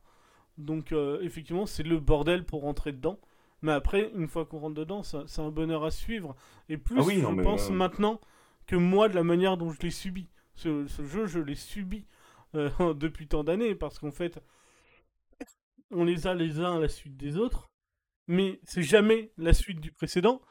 Donc 0.62 0.92
euh, 0.92 1.20
effectivement, 1.22 1.66
c'est 1.66 1.84
le 1.84 2.00
bordel 2.00 2.46
pour 2.46 2.62
rentrer 2.62 2.92
dedans. 2.92 3.20
Mais 3.62 3.72
après, 3.72 4.12
une 4.16 4.28
fois 4.28 4.46
qu'on 4.46 4.60
rentre 4.60 4.76
dedans, 4.76 5.04
c'est 5.04 5.40
un 5.40 5.52
bonheur 5.52 5.84
à 5.84 5.92
suivre. 5.92 6.36
Et 6.68 6.78
plus, 6.78 6.98
Ah 7.00 7.04
oui, 7.04 7.22
je 7.22 7.42
pense 7.44 7.70
euh, 7.70 7.74
maintenant 7.74 8.20
que 8.66 8.76
moi, 8.76 9.08
de 9.08 9.16
la 9.16 9.24
manière 9.24 9.58
dont 9.58 9.72
je 9.72 9.80
l'ai 9.82 9.92
subi. 9.92 10.30
Ce, 10.56 10.88
ce 10.88 11.04
jeu, 11.04 11.28
je 11.28 11.40
l'ai 11.40 11.56
subi 11.56 12.06
euh, 12.56 12.70
depuis 12.96 13.28
tant 13.28 13.44
d'années, 13.44 13.76
parce 13.76 14.00
qu'en 14.00 14.12
fait, 14.12 14.42
on 15.92 16.04
les 16.04 16.26
a 16.26 16.34
les 16.34 16.60
uns 16.60 16.78
à 16.78 16.80
la 16.80 16.90
suite 16.90 17.18
des 17.18 17.38
autres, 17.38 17.70
mais 18.28 18.60
c'est 18.64 18.82
jamais 18.82 19.32
la 19.38 19.54
suite 19.54 19.80
du 19.80 19.92
précédent. 19.92 20.42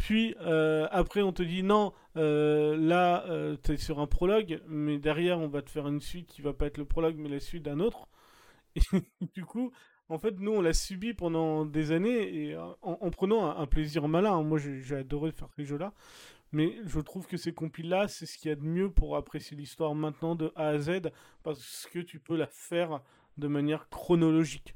Puis 0.00 0.34
euh, 0.40 0.88
après, 0.90 1.20
on 1.20 1.32
te 1.32 1.42
dit 1.42 1.62
non, 1.62 1.92
euh, 2.16 2.74
là, 2.74 3.24
euh, 3.28 3.56
t'es 3.56 3.76
sur 3.76 4.00
un 4.00 4.06
prologue, 4.06 4.62
mais 4.66 4.98
derrière, 4.98 5.38
on 5.38 5.48
va 5.48 5.60
te 5.60 5.68
faire 5.68 5.86
une 5.88 6.00
suite 6.00 6.26
qui 6.26 6.40
va 6.40 6.54
pas 6.54 6.66
être 6.66 6.78
le 6.78 6.86
prologue, 6.86 7.16
mais 7.18 7.28
la 7.28 7.38
suite 7.38 7.64
d'un 7.64 7.80
autre. 7.80 8.08
Du 9.34 9.44
coup, 9.44 9.72
En 10.08 10.18
fait, 10.18 10.38
nous, 10.40 10.52
on 10.52 10.60
l'a 10.60 10.72
subi 10.72 11.14
pendant 11.14 11.64
des 11.64 11.92
années 11.92 12.34
et 12.34 12.54
euh, 12.54 12.66
en, 12.82 12.98
en 13.00 13.10
prenant 13.10 13.56
un, 13.56 13.66
plaisir 13.66 14.08
malin. 14.08 14.42
Moi, 14.42 14.58
j'ai 14.58 14.96
adoré 14.96 15.30
faire 15.30 15.48
ces 15.54 15.64
jeux-là. 15.64 15.92
Mais 16.52 16.76
je 16.84 16.98
trouve 16.98 17.28
que 17.28 17.36
ces 17.36 17.52
compiles-là, 17.52 18.08
c'est 18.08 18.26
ce 18.26 18.36
qu'il 18.36 18.48
y 18.48 18.52
a 18.52 18.56
de 18.56 18.64
mieux 18.64 18.90
pour 18.90 19.16
apprécier 19.16 19.56
l'histoire 19.56 19.94
maintenant 19.94 20.34
de 20.34 20.52
A 20.56 20.68
à 20.68 20.78
Z, 20.78 21.12
parce 21.44 21.88
que 21.92 22.00
tu 22.00 22.18
peux 22.18 22.36
la 22.36 22.48
faire 22.48 23.00
de 23.36 23.46
manière 23.46 23.88
chronologique. 23.88 24.74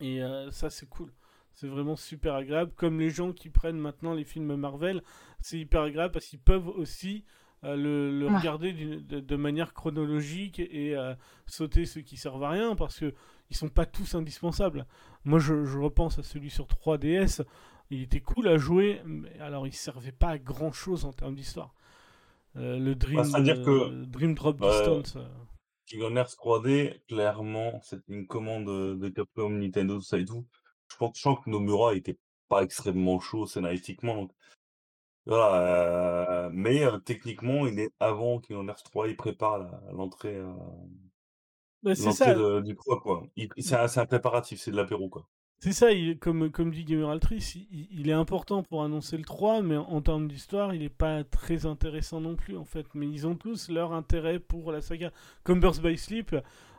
Et 0.00 0.22
euh, 0.22 0.50
ça, 0.50 0.70
c'est 0.70 0.88
cool. 0.88 1.12
C'est 1.52 1.68
vraiment 1.68 1.96
super 1.96 2.34
agréable. 2.34 2.72
Comme 2.76 2.98
les 2.98 3.10
gens 3.10 3.32
qui 3.32 3.48
prennent 3.48 3.78
maintenant 3.78 4.12
les 4.12 4.24
films 4.24 4.56
Marvel, 4.56 5.02
c'est 5.40 5.58
hyper 5.58 5.82
agréable 5.82 6.12
parce 6.12 6.26
qu'ils 6.26 6.40
peuvent 6.40 6.68
aussi 6.68 7.24
le, 7.62 8.10
le 8.18 8.26
Ouais. 8.28 8.36
regarder 8.38 8.72
de, 8.72 9.20
de 9.20 9.36
manière 9.36 9.72
chronologique 9.74 10.58
et 10.60 10.96
euh, 10.96 11.14
sauter 11.46 11.84
ceux 11.86 12.02
qui 12.02 12.16
servent 12.16 12.44
à 12.44 12.50
rien 12.50 12.76
parce 12.76 12.98
que 13.00 13.14
ils 13.50 13.56
sont 13.56 13.68
pas 13.68 13.86
tous 13.86 14.14
indispensables. 14.14 14.86
Moi, 15.24 15.38
je, 15.38 15.64
je 15.64 15.78
repense 15.78 16.18
à 16.18 16.22
celui 16.22 16.50
sur 16.50 16.66
3DS. 16.66 17.42
Il 17.90 18.02
était 18.02 18.20
cool 18.20 18.48
à 18.48 18.56
jouer, 18.56 19.00
mais 19.04 19.38
alors 19.40 19.66
il 19.66 19.72
servait 19.72 20.10
pas 20.12 20.30
à 20.30 20.38
grand 20.38 20.72
chose 20.72 21.04
en 21.04 21.12
termes 21.12 21.36
d'histoire. 21.36 21.72
Euh, 22.56 22.78
le 22.78 22.94
Dream, 22.94 23.16
Bah, 23.18 23.24
c'est-à-dire 23.24 23.62
que- 23.62 23.70
euh, 23.70 24.04
Dream 24.06 24.34
Drop 24.34 24.56
Bah, 24.58 24.70
Distance. 24.70 25.16
euh, 25.16 25.28
King 25.86 26.00
Earth 26.16 26.36
3D, 26.36 27.00
clairement, 27.08 27.80
c'était 27.82 28.02
une 28.12 28.26
commande 28.26 28.66
de 28.98 29.08
Capcom, 29.08 29.50
Nintendo, 29.50 29.96
tout 29.96 30.02
ça 30.02 30.18
et 30.18 30.24
tout. 30.24 30.44
Je 30.90 30.96
pense, 30.96 31.12
que 31.20 31.50
Nomura 31.50 31.94
était 31.94 32.18
pas 32.48 32.62
extrêmement 32.62 33.20
chaud 33.20 33.46
scénaristiquement. 33.46 34.14
Donc, 34.16 34.32
voilà, 35.26 36.48
mais 36.52 36.82
techniquement, 37.04 37.66
il 37.66 37.78
est 37.80 37.90
avant 38.00 38.38
King 38.40 38.66
Earth 38.68 38.84
3, 38.84 39.08
il 39.08 39.16
prépare 39.16 39.58
la- 39.58 39.80
l'entrée 39.92 40.40
bah, 41.82 41.94
c'est 41.94 42.04
l'entrée 42.06 42.24
ça. 42.24 42.34
de- 42.34 42.60
du 42.60 42.74
3, 42.76 43.00
quoi. 43.00 43.26
Il- 43.36 43.48
C'est 43.58 43.76
un, 43.76 43.88
c'est 43.88 44.00
un 44.00 44.06
préparatif, 44.06 44.60
c'est 44.60 44.70
de 44.70 44.76
l'apéro, 44.76 45.08
quoi. 45.08 45.26
C'est 45.58 45.72
ça, 45.72 45.90
il- 45.92 46.18
comme, 46.18 46.50
comme 46.50 46.70
dit 46.70 46.84
Gamer 46.84 47.08
Altrice, 47.08 47.56
il, 47.70 48.08
est 48.08 48.12
important 48.12 48.62
pour 48.62 48.82
annoncer 48.84 49.16
le 49.16 49.24
3, 49.24 49.62
mais 49.62 49.76
en, 49.76 50.00
termes 50.02 50.28
d'histoire, 50.28 50.74
il 50.74 50.80
n'est 50.80 50.88
pas 50.88 51.24
très 51.24 51.64
intéressant 51.66 52.20
non 52.20 52.36
plus, 52.36 52.56
en 52.56 52.64
fait. 52.64 52.86
Mais 52.94 53.08
ils 53.08 53.26
ont 53.26 53.34
tous 53.36 53.68
leur 53.70 53.92
intérêt 53.92 54.38
pour 54.38 54.70
la 54.70 54.80
saga. 54.80 55.12
Comme 55.44 55.60
Birth 55.60 55.80
by 55.80 55.96
Sleep, 55.96 56.36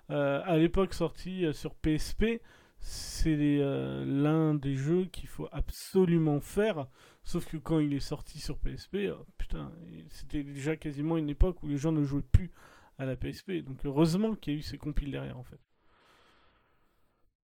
à 0.09 0.57
l'époque 0.57 0.93
sorti 0.93 1.45
sur 1.53 1.73
PSP, 1.75 2.41
c'est 2.79 3.35
euh, 3.59 4.05
l'un 4.05 4.53
des 4.55 4.75
jeux 4.75 5.05
qu'il 5.05 5.27
faut 5.27 5.47
absolument 5.51 6.39
faire. 6.39 6.87
Sauf 7.23 7.45
que 7.45 7.57
quand 7.57 7.79
il 7.79 7.93
est 7.93 7.99
sorti 7.99 8.39
sur 8.39 8.57
PSP, 8.57 9.09
oh, 9.11 9.25
putain, 9.37 9.71
c'était 10.09 10.43
déjà 10.43 10.75
quasiment 10.77 11.17
une 11.17 11.29
époque 11.29 11.61
où 11.63 11.67
les 11.67 11.77
gens 11.77 11.91
ne 11.91 12.03
jouaient 12.03 12.21
plus 12.21 12.51
à 12.97 13.05
la 13.05 13.15
PSP. 13.15 13.63
Donc 13.63 13.85
heureusement 13.85 14.35
qu'il 14.35 14.53
y 14.53 14.55
a 14.55 14.59
eu 14.59 14.63
ces 14.63 14.77
compiles 14.77 15.11
derrière, 15.11 15.37
en 15.37 15.43
fait. 15.43 15.59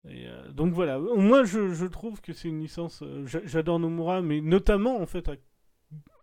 Euh, 0.07 0.51
donc 0.53 0.72
voilà, 0.72 0.99
moi 0.99 1.45
je, 1.45 1.74
je 1.74 1.85
trouve 1.87 2.22
que 2.22 2.33
c'est 2.33 2.49
une 2.49 2.61
licence, 2.61 3.03
euh, 3.03 3.26
j'a- 3.26 3.45
j'adore 3.45 3.78
Nomura, 3.78 4.22
mais 4.22 4.41
notamment 4.41 4.99
en 4.99 5.05
fait 5.05 5.31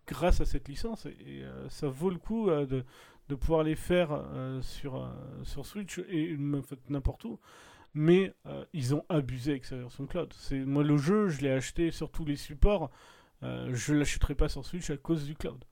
grâce 0.06 0.40
à 0.40 0.44
cette 0.46 0.68
licence, 0.68 1.06
et, 1.06 1.42
euh, 1.44 1.68
ça 1.68 1.88
vaut 1.88 2.10
le 2.10 2.18
coup 2.18 2.48
euh, 2.50 2.66
de, 2.66 3.34
pouvoir 3.36 3.62
les 3.62 3.76
faire 3.76 4.10
euh, 4.12 4.60
sur, 4.62 4.96
euh, 4.96 5.08
Switch 5.62 5.98
et 6.08 6.36
n'importe 6.88 7.24
où. 7.24 7.38
Mais 7.94 8.34
euh, 8.46 8.64
ils 8.72 8.94
ont 8.94 9.04
abusé 9.08 9.52
avec 9.52 9.64
sa 9.64 9.76
version 9.76 10.06
cloud. 10.06 10.32
C'est 10.36 10.58
moi 10.60 10.84
le 10.84 10.96
jeu, 10.98 11.28
je 11.28 11.40
l'ai 11.40 11.50
acheté 11.50 11.90
sur 11.90 12.10
tous 12.10 12.24
les 12.24 12.36
supports. 12.36 12.90
euh, 13.42 13.70
je 13.72 13.94
l'achèterai 13.94 14.34
pas 14.34 14.48
sur 14.48 14.64
Switch 14.64 14.90
à 14.90 14.96
cause 14.96 15.24
du 15.24 15.34
cloud. 15.34 15.64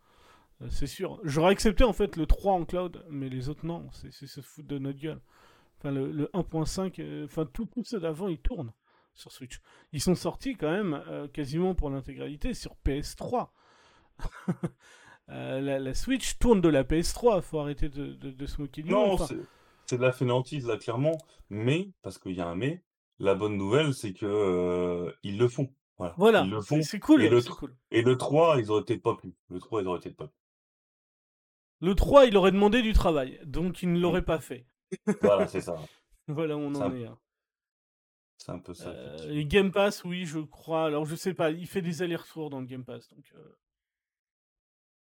Euh, 0.63 0.67
c'est 0.71 0.87
sûr. 0.87 1.21
J'aurais 1.25 1.53
accepté 1.53 1.85
en 1.85 1.93
fait 1.93 2.17
le 2.17 2.27
3 2.27 2.53
en 2.55 2.65
cloud, 2.65 3.05
mais 3.11 3.29
les 3.29 3.49
autres 3.49 3.67
non. 3.67 3.89
C'est 3.93 4.11
se 4.13 4.41
foutre 4.41 4.69
de 4.69 4.79
notre 4.79 4.99
gueule. 4.99 5.21
Enfin, 5.79 5.91
le, 5.93 6.11
le 6.11 6.27
1.5, 6.33 7.01
euh, 7.01 7.25
enfin, 7.27 7.45
tout, 7.47 7.67
tout 7.67 7.85
ceux 7.85 8.01
d'avant, 8.01 8.29
ils 8.29 8.39
tournent 8.39 8.73
sur 9.15 9.31
Switch. 9.33 9.61
Ils 9.93 10.01
sont 10.01 10.15
sortis 10.15 10.57
quand 10.57 10.71
même 10.71 11.03
quasiment 11.33 11.75
pour 11.75 11.91
l'intégralité 11.91 12.55
sur 12.55 12.75
PS3. 12.85 13.49
Euh, 15.29 15.61
la, 15.61 15.81
la 15.81 15.93
Switch 15.93 16.39
tourne 16.39 16.61
de 16.61 16.69
la 16.69 16.85
PS3, 16.85 17.43
faut 17.43 17.59
arrêter 17.59 17.89
de, 17.89 18.13
de, 18.13 18.31
de 18.31 18.47
se 18.47 18.61
moquer 18.61 18.83
du 18.83 18.91
monde. 18.91 19.09
Non, 19.09 19.15
Enfin, 19.15 19.35
c'est 19.87 19.97
de 19.99 20.03
la 20.03 20.13
fainéantise, 20.13 20.67
là, 20.67 20.77
clairement. 20.77 21.17
Mais, 21.51 21.91
parce 22.03 22.19
qu'il 22.19 22.33
y 22.33 22.41
a 22.41 22.47
un 22.49 22.55
mais, 22.57 22.83
la 23.19 23.35
bonne 23.35 23.57
nouvelle, 23.57 23.95
c'est 23.95 24.13
que 24.13 24.27
euh, 24.27 25.13
ils 25.23 25.39
le 25.39 25.49
font. 25.49 25.73
Voilà. 25.99 26.15
voilà, 26.19 26.43
Ils 26.43 26.51
le 26.51 26.61
c'est 26.61 26.67
font. 26.77 26.83
c'est 26.83 27.01
cool, 27.01 27.23
Et 27.23 27.29
le, 27.31 27.41
c'est 27.41 27.49
tr- 27.51 27.57
cool. 27.57 27.77
et 27.91 28.03
le 28.03 28.17
3, 28.19 28.59
ils 28.61 28.71
auraient 28.71 28.85
peut-être 28.85 29.03
pas 29.03 29.15
pu. 29.17 29.35
Le 29.49 29.59
3, 29.61 29.81
ils 29.83 29.89
auraient 29.89 30.01
peut-être 30.01 30.17
pas 30.17 30.29
pu. 30.29 30.35
Le 31.81 31.95
3, 31.95 32.27
il 32.27 32.37
aurait 32.37 32.53
demandé 32.53 32.83
du 32.83 32.93
travail, 32.93 33.41
donc 33.45 33.83
il 33.83 33.93
ne 33.93 33.99
l'aurait 34.01 34.25
pas 34.25 34.39
fait. 34.41 34.67
Voilà, 35.23 35.47
c'est 35.47 35.61
ça. 35.63 35.77
Voilà 36.29 36.57
où 36.57 36.61
on 36.61 36.75
en 36.75 36.95
est. 36.95 37.07
hein. 37.07 37.19
C'est 38.39 38.53
un 38.53 38.59
peu 38.59 38.75
ça. 38.75 38.91
Euh, 38.91 39.31
et 39.31 39.45
Game 39.47 39.73
Pass, 39.73 40.05
oui, 40.05 40.27
je 40.27 40.39
crois. 40.41 40.85
Alors, 40.85 41.07
je 41.07 41.15
sais 41.17 41.33
pas, 41.35 41.51
il 41.51 41.67
fait 41.67 41.81
des 41.83 42.03
allers-retours 42.03 42.51
dans 42.51 42.61
le 42.61 42.67
Game 42.67 42.85
Pass. 42.85 43.09
Donc, 43.09 43.25
euh, 43.35 43.57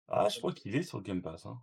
Ah, 0.09 0.29
je 0.31 0.39
crois 0.39 0.53
qu'il 0.53 0.75
est 0.77 0.83
sur 0.83 0.99
le 0.99 1.05
Game 1.05 1.21
Pass. 1.21 1.45
Hein. 1.47 1.61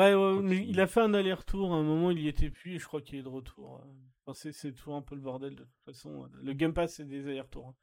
Ouais, 0.00 0.42
mais 0.42 0.64
il 0.66 0.80
a 0.80 0.86
fait 0.86 1.00
un 1.00 1.14
aller-retour. 1.14 1.72
À 1.72 1.76
un 1.76 1.82
moment, 1.82 2.10
il 2.10 2.20
y 2.20 2.28
était 2.28 2.50
plus 2.50 2.74
et 2.74 2.78
je 2.78 2.86
crois 2.86 3.00
qu'il 3.02 3.18
est 3.18 3.22
de 3.22 3.28
retour. 3.28 3.76
euh. 3.84 3.88
Enfin, 4.26 4.50
c'est, 4.52 4.72
toujours 4.72 4.94
un 4.96 5.02
peu 5.02 5.14
le 5.14 5.20
bordel 5.20 5.54
de 5.56 5.64
toute 5.64 5.84
façon. 5.84 6.28
Le 6.42 6.52
Game 6.52 6.72
Pass, 6.72 6.94
c'est 6.94 7.04
des 7.06 7.26
allers-retours. 7.26 7.68
hein. 7.68 7.74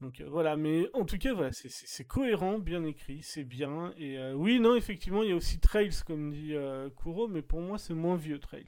Donc 0.00 0.20
euh, 0.20 0.28
voilà, 0.30 0.56
mais 0.56 0.88
en 0.94 1.04
tout 1.04 1.18
cas, 1.18 1.34
voilà, 1.34 1.52
c'est, 1.52 2.04
cohérent, 2.06 2.58
bien 2.58 2.84
écrit, 2.84 3.22
c'est 3.22 3.44
bien. 3.44 3.92
Et 3.98 4.18
euh, 4.18 4.32
oui, 4.32 4.58
non, 4.58 4.74
effectivement, 4.74 5.22
il 5.22 5.28
y 5.28 5.32
a 5.32 5.36
aussi 5.36 5.60
Trails, 5.60 5.90
comme 6.06 6.30
dit 6.30 6.54
euh, 6.54 6.88
Kuro, 6.90 7.28
mais 7.28 7.42
pour 7.42 7.60
moi, 7.60 7.76
c'est 7.76 7.92
moins 7.94 8.16
vieux 8.16 8.38
Trails. 8.40 8.66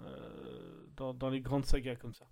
euh, 0.00 0.86
dans, 0.96 1.12
dans 1.12 1.28
les 1.28 1.40
grandes 1.42 1.66
sagas 1.66 1.96
comme 1.96 2.14
ça. 2.14 2.26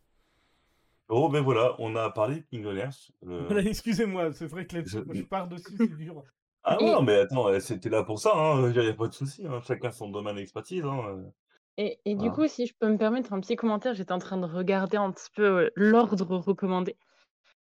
Oh, 1.10 1.28
ben 1.28 1.40
voilà, 1.42 1.74
on 1.78 1.96
a 1.96 2.10
parlé 2.10 2.36
de 2.36 2.40
King 2.50 2.66
excusez-moi, 3.66 4.32
c'est 4.32 4.46
vrai 4.46 4.66
que 4.66 4.76
là, 4.76 4.82
Je- 4.86 4.98
je 5.12 5.22
pars 5.22 5.48
dessus, 5.48 5.74
c'est 5.76 5.96
dur. 5.96 6.22
Ah 6.64 6.76
Et- 6.80 6.84
non, 6.84 7.02
mais 7.02 7.14
attends, 7.20 7.48
euh, 7.48 7.60
c'était 7.60 7.88
là 7.88 8.02
pour 8.02 8.18
ça, 8.18 8.32
hein. 8.34 8.70
Il 8.72 8.78
n'y 8.80 8.88
a 8.88 8.92
pas 8.94 9.08
de 9.08 9.14
souci. 9.14 9.46
Hein. 9.46 9.60
Chacun 9.66 9.90
son 9.90 10.08
domaine 10.10 10.36
d'expertise. 10.36 10.84
Hein. 10.84 11.00
euh. 11.08 11.22
Et, 11.76 12.00
et 12.04 12.14
du 12.14 12.28
Voilà. 12.28 12.34
coup, 12.34 12.48
si 12.48 12.66
je 12.66 12.74
peux 12.78 12.88
me 12.88 12.98
permettre 12.98 13.32
un 13.32 13.40
petit 13.40 13.54
commentaire, 13.56 13.94
j'étais 13.94 14.12
en 14.12 14.18
train 14.18 14.36
de 14.36 14.46
regarder 14.46 14.96
un 14.96 15.12
petit 15.12 15.30
peu 15.34 15.42
euh, 15.44 15.70
l'ordre 15.76 16.36
recommandé. 16.36 16.96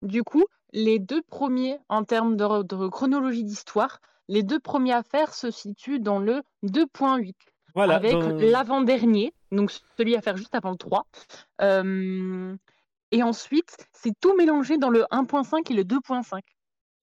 Du 0.03 0.23
coup, 0.25 0.45
les 0.73 0.99
deux 0.99 1.23
premiers, 1.23 1.79
en 1.89 2.05
termes 2.05 2.37
de, 2.37 2.63
de 2.63 2.89
chronologie 2.89 3.45
d'histoire, 3.45 4.01
les 4.29 4.43
deux 4.43 4.59
premiers 4.61 4.93
à 4.95 5.03
faire 5.03 5.33
se 5.35 5.51
situent 5.51 6.01
dans 6.01 6.19
le 6.19 6.43
2.8, 6.65 7.35
Voilà, 7.75 7.95
avec 7.97 8.13
dans- 8.13 8.31
l'avant-dernier, 8.37 9.33
donc 9.53 9.71
celui 9.97 10.17
à 10.17 10.21
faire 10.23 10.37
juste 10.37 10.55
avant 10.55 10.71
le 10.71 10.77
3. 10.77 11.07
Euh, 11.63 12.57
et 13.13 13.23
ensuite, 13.23 13.77
c'est 13.93 14.13
tout 14.21 14.37
mélangé 14.37 14.79
dans 14.79 14.91
le 14.91 15.05
1.5 15.11 15.71
et 15.71 15.75
le 15.75 15.85
2.5. 15.85 16.41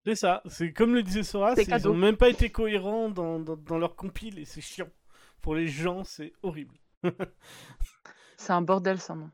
C'est 0.06 0.16
ça, 0.16 0.42
c'est 0.48 0.72
comme 0.72 0.94
le 0.94 1.04
disait 1.04 1.24
Sora, 1.24 1.56
ils 1.58 1.66
cadeau. 1.66 1.92
ont 1.92 1.96
même 1.96 2.18
pas 2.18 2.30
été 2.30 2.52
cohérents 2.52 3.10
dans, 3.10 3.40
dans, 3.40 3.56
dans 3.58 3.78
leur 3.80 3.96
compile 3.96 4.38
et 4.40 4.46
c'est 4.46 4.62
chiant. 4.62 4.90
Pour 5.42 5.56
les 5.56 5.68
gens, 5.68 6.04
c'est 6.04 6.34
horrible. 6.44 6.76
C'est 8.38 8.54
un 8.54 8.62
bordel, 8.62 9.00
ça, 9.00 9.16
non 9.16 9.32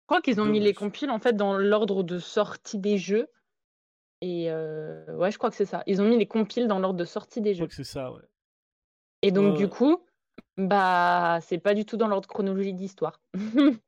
Je 0.00 0.06
crois 0.06 0.20
qu'ils 0.20 0.40
ont 0.40 0.44
mis 0.44 0.60
les 0.60 0.72
Dommage. 0.72 0.74
compiles 0.74 1.10
en 1.10 1.18
fait 1.18 1.34
dans 1.34 1.56
l'ordre 1.56 2.02
de 2.02 2.18
sortie 2.18 2.78
des 2.78 2.98
jeux. 2.98 3.28
Et 4.20 4.50
euh, 4.50 5.16
ouais, 5.16 5.30
je 5.30 5.38
crois 5.38 5.50
que 5.50 5.56
c'est 5.56 5.64
ça. 5.66 5.82
Ils 5.86 6.00
ont 6.02 6.08
mis 6.08 6.18
les 6.18 6.26
compiles 6.26 6.68
dans 6.68 6.78
l'ordre 6.78 6.98
de 6.98 7.04
sortie 7.04 7.40
des 7.40 7.54
Je 7.54 7.58
crois 7.58 7.64
jeux. 7.64 7.68
que 7.68 7.74
c'est 7.74 7.84
ça, 7.84 8.12
ouais. 8.12 8.22
Et 9.22 9.30
donc, 9.30 9.56
du 9.56 9.68
coup, 9.68 10.04
bah, 10.56 11.38
c'est 11.42 11.58
pas 11.58 11.74
du 11.74 11.84
tout 11.84 11.96
dans 11.96 12.08
l'ordre 12.08 12.28
chronologique 12.28 12.76
d'histoire. 12.76 13.20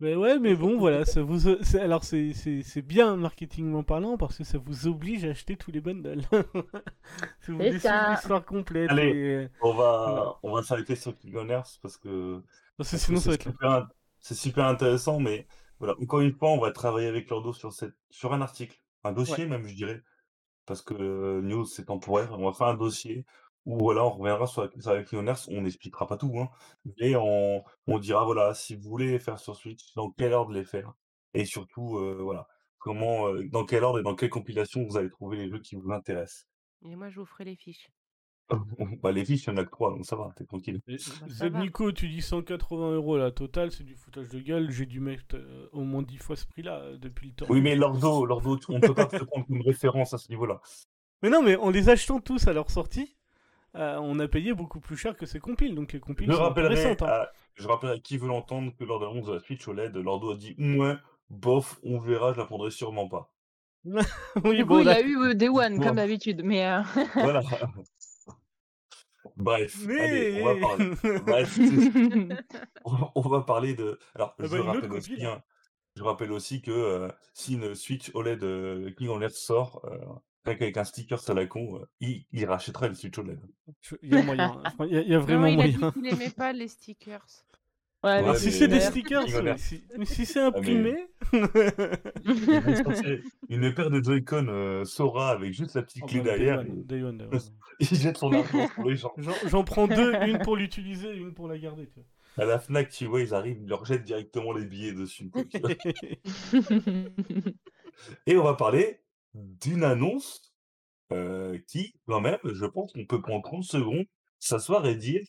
Mais 0.00 0.14
ouais, 0.16 0.38
mais 0.38 0.54
bon, 0.54 0.78
voilà, 0.78 1.04
ça 1.04 1.22
vous, 1.22 1.38
c'est- 1.62 1.78
alors 1.80 2.04
c'est, 2.04 2.32
c'est, 2.32 2.62
c'est 2.62 2.80
bien 2.82 3.16
marketingment 3.16 3.82
parlant 3.82 4.16
parce 4.16 4.38
que 4.38 4.44
ça 4.44 4.56
vous 4.58 4.86
oblige 4.86 5.24
à 5.26 5.30
acheter 5.30 5.56
tous 5.56 5.70
les 5.72 5.80
bundles. 5.82 6.22
si 7.40 7.50
vous 7.50 7.58
C'est 7.58 7.64
voulez 7.64 7.78
suivre 7.80 8.04
ça. 8.04 8.10
l'histoire 8.10 8.44
complète. 8.44 8.90
Allez. 8.90 9.08
et- 9.10 9.48
On 9.60 9.72
va, 9.74 10.38
on 10.42 10.52
va 10.54 10.62
s'arrêter 10.62 10.96
sur 10.96 11.12
Earth 11.50 11.78
parce 11.82 11.96
que 11.96 12.42
Parce 12.76 12.88
que 12.90 12.96
parce 12.96 13.06
que 13.06 13.16
sinon, 13.16 13.20
ça 13.20 13.30
va 13.30 13.34
c'est 13.34 13.36
être 13.36 13.48
super, 13.50 13.88
c'est 14.20 14.34
super 14.34 14.66
intéressant. 14.66 15.20
Mais 15.20 15.46
voilà, 15.78 15.94
encore 16.00 16.20
une 16.20 16.32
fois, 16.32 16.50
on 16.50 16.58
va 16.60 16.72
travailler 16.72 17.08
avec 17.08 17.28
Lordo 17.30 17.52
sur, 17.52 17.72
cette, 17.72 17.94
sur 18.10 18.32
un 18.32 18.40
article, 18.42 18.78
un 19.04 19.12
dossier 19.12 19.46
même, 19.46 19.66
je 19.66 19.74
dirais. 19.74 20.02
Parce 20.66 20.82
que 20.82 20.94
euh, 20.94 21.42
news, 21.42 21.66
c'est 21.66 21.86
temporaire. 21.86 22.32
On 22.38 22.46
va 22.46 22.52
faire 22.56 22.68
un 22.68 22.74
dossier 22.76 23.26
où 23.66 23.78
voilà, 23.78 24.04
on 24.04 24.10
reviendra 24.10 24.46
sur 24.46 24.62
la, 24.62 24.70
sur 24.80 25.22
la 25.22 25.30
Earth. 25.32 25.48
On 25.50 25.60
n'expliquera 25.62 26.06
pas 26.06 26.16
tout, 26.16 26.32
hein, 26.38 26.48
mais 27.00 27.14
on, 27.16 27.62
on 27.86 27.98
dira 27.98 28.24
voilà, 28.24 28.54
si 28.54 28.74
vous 28.76 28.88
voulez 28.88 29.10
les 29.10 29.18
faire 29.18 29.38
sur 29.38 29.56
Switch, 29.56 29.94
dans 29.94 30.10
quel 30.10 30.32
ordre 30.32 30.52
les 30.52 30.64
faire? 30.64 30.92
Et 31.34 31.44
surtout, 31.44 31.98
euh, 31.98 32.18
voilà, 32.22 32.46
comment, 32.78 33.28
euh, 33.28 33.46
dans 33.50 33.64
quel 33.64 33.84
ordre 33.84 34.00
et 34.00 34.02
dans 34.02 34.14
quelle 34.16 34.30
compilation 34.30 34.84
vous 34.84 34.96
allez 34.96 35.10
trouver 35.10 35.36
les 35.36 35.48
jeux 35.48 35.60
qui 35.60 35.76
vous 35.76 35.90
intéressent? 35.92 36.46
Et 36.84 36.96
moi, 36.96 37.10
je 37.10 37.20
vous 37.20 37.26
ferai 37.26 37.44
les 37.44 37.56
fiches. 37.56 37.90
bah, 39.02 39.12
les 39.12 39.24
fiches, 39.24 39.44
il 39.44 39.50
y 39.50 39.52
en 39.52 39.56
a 39.58 39.64
que 39.64 39.70
trois, 39.70 39.90
donc 39.90 40.04
ça 40.04 40.16
va, 40.16 40.30
t'es 40.34 40.44
tranquille. 40.44 40.80
Et- 40.88 40.96
Bah, 40.96 41.26
Zeb. 41.28 41.56
Nico, 41.56 41.92
tu 41.92 42.08
dis 42.08 42.20
180 42.22 42.94
euros 42.94 43.16
la 43.16 43.30
totale, 43.30 43.70
c'est 43.70 43.84
du 43.84 43.94
foutage 43.94 44.28
de 44.28 44.40
gueule. 44.40 44.70
J'ai 44.70 44.86
dû 44.86 44.98
mettre 44.98 45.36
euh, 45.36 45.68
au 45.72 45.82
moins 45.84 46.02
10 46.02 46.16
fois 46.18 46.34
ce 46.36 46.46
prix-là 46.46 46.80
euh, 46.80 46.98
depuis 46.98 47.28
le 47.28 47.34
temps. 47.34 47.46
Oui, 47.48 47.60
mais 47.60 47.76
Lordo, 47.76 48.24
Lordo, 48.26 48.58
on 48.68 48.78
ne 48.78 48.80
peut 48.80 48.94
pas 48.94 49.06
te 49.06 49.22
prendre 49.24 49.46
comme 49.46 49.60
référence 49.62 50.14
à 50.14 50.18
ce 50.18 50.28
niveau-là. 50.30 50.60
Mais 51.22 51.30
non, 51.30 51.42
mais 51.42 51.54
en 51.56 51.70
les 51.70 51.90
achetant 51.90 52.18
tous 52.20 52.48
à 52.48 52.52
leur 52.52 52.70
sortie, 52.70 53.16
euh, 53.76 53.98
on 54.00 54.18
a 54.18 54.28
payé 54.28 54.52
beaucoup 54.54 54.80
plus 54.80 54.96
cher 54.96 55.16
que 55.16 55.26
ces 55.26 55.40
compiles. 55.40 55.74
Donc 55.74 55.92
les 55.92 56.00
compiles 56.00 56.30
Je 56.30 56.36
sont 56.36 56.44
intéressantes. 56.44 57.02
hein. 57.02 57.06
à, 57.08 57.30
je 57.54 57.68
rappellerai 57.68 57.96
à 57.96 58.00
qui 58.00 58.18
veut 58.18 58.28
l'entendre 58.28 58.72
que 58.78 58.84
lors 58.84 58.98
de 59.00 59.06
l'annonce 59.06 59.26
de 59.26 59.34
la 59.34 59.40
Switch 59.40 59.66
OLED, 59.68 59.96
Lordo 59.96 60.32
a 60.32 60.36
dit 60.36 60.54
Ouais, 60.58 60.94
bof, 61.28 61.78
on 61.82 61.98
verra, 61.98 62.32
je 62.32 62.38
la 62.38 62.44
prendrai 62.46 62.70
sûrement 62.70 63.08
pas. 63.08 63.32
oui, 64.44 64.56
Du 64.56 64.64
bon, 64.64 64.74
coup, 64.74 64.80
il 64.80 64.86
là- 64.86 64.96
a 64.96 65.00
eu 65.00 65.16
euh, 65.18 65.34
Day 65.34 65.48
One, 65.48 65.78
Bon. 65.78 65.82
comme 65.84 65.96
d'habitude. 65.96 66.42
Mais 66.44 66.66
euh, 66.66 66.80
Voilà. 67.14 67.42
Bref, 69.36 69.76
Mais... 69.86 70.00
allez, 70.00 70.42
on 70.42 70.44
va 70.46 70.60
parler. 70.60 70.90
Bref, 71.26 71.58
on, 73.14 73.20
va 73.28 73.40
parler 73.42 73.74
de. 73.74 73.98
Alors, 74.14 74.34
Ah 74.38 74.44
je 74.46 74.56
bah, 74.56 74.62
rappelle 74.64 74.92
aussi, 74.92 75.24
hein, 75.24 75.42
je 75.96 76.02
rappelle 76.02 76.32
aussi 76.32 76.60
que 76.62 76.70
euh, 76.70 77.08
si 77.32 77.54
une 77.54 77.74
Switch 77.74 78.10
OLED 78.14 78.42
euh, 78.44 78.90
King 78.96 79.08
en 79.08 79.20
Air 79.20 79.30
sort, 79.30 79.84
qu'avec 80.44 80.76
un 80.76 80.84
sticker 80.84 81.18
à 81.28 81.34
la 81.34 81.46
con, 81.46 81.80
il, 82.00 82.24
il 82.32 82.44
rachètera 82.46 82.86
une 82.86 82.94
Switch 82.94 83.18
OLED. 83.18 83.40
Il 84.02 84.14
y 84.14 84.16
a 84.16 84.22
moyen. 84.22 84.62
Il 84.80 84.86
y 84.94 84.96
a, 84.96 85.00
il 85.02 85.08
y 85.10 85.14
a 85.14 85.18
Non, 85.18 85.24
vraiment 85.24 85.46
il 85.46 85.60
a 85.60 85.68
dit 85.68 85.76
moyen. 85.76 85.92
qu'il 85.92 86.06
aimait 86.06 86.30
pas 86.30 86.52
les 86.52 86.68
stickers. 86.68 87.20
ouais, 88.02 88.10
Ouais, 88.10 88.16
Alors, 88.16 88.32
mais 88.32 88.38
si 88.38 88.50
c'est 88.50 88.66
des 88.68 88.76
d'ailleurs- 88.78 88.90
stickers. 88.90 89.58
Si, 89.58 89.84
mais 89.98 90.04
si 90.06 90.24
c'est 90.24 90.40
imprimé. 90.40 90.96
Une 93.50 93.74
paire 93.74 93.90
de 93.90 94.02
Joy-Con 94.02 94.46
euh, 94.48 94.84
Sora 94.86 95.30
avec 95.30 95.52
juste 95.52 95.74
la 95.74 95.82
petite 95.82 96.02
Oh, 96.04 96.06
clé 96.06 96.20
day 96.20 96.24
derrière. 96.24 96.60
one, 96.60 96.66
et 96.80 96.84
day 96.84 97.02
one, 97.02 97.18
day 97.18 97.24
one. 97.26 97.40
Il 97.80 97.86
jette 97.98 98.16
son 98.16 98.32
argent 98.32 98.68
sur 98.68 98.84
les 98.88 98.96
gens. 98.96 99.12
J'en 99.48 99.64
prends 99.64 99.86
deux, 99.86 100.14
une 100.26 100.38
pour 100.38 100.56
l'utiliser 100.56 101.08
et 101.10 101.16
une 101.18 101.34
pour 101.34 101.48
la 101.48 101.58
garder. 101.58 101.86
tu 101.88 102.00
vois. 102.00 102.04
À 102.44 102.46
la 102.46 102.58
Fnac, 102.58 102.88
tu 102.90 103.06
vois, 103.06 103.20
ils 103.20 103.34
arrivent, 103.34 103.58
ils 103.60 103.68
leur 103.68 103.84
jettent 103.84 104.04
directement 104.04 104.52
les 104.52 104.64
billets 104.64 104.92
dessus. 104.94 105.30
Et 108.26 108.36
on 108.38 108.44
va 108.44 108.54
parler 108.54 109.00
d'une 109.34 109.84
annonce 109.84 110.52
euh, 111.12 111.58
qui, 111.66 111.92
quand 112.06 112.20
même, 112.20 112.38
je 112.44 112.66
pense 112.66 112.92
qu'on 112.92 113.04
peut 113.06 113.20
prendre 113.20 113.42
30 113.42 113.64
secondes, 113.64 114.06
s'asseoir 114.38 114.86
et 114.86 114.94
dire 114.96 115.22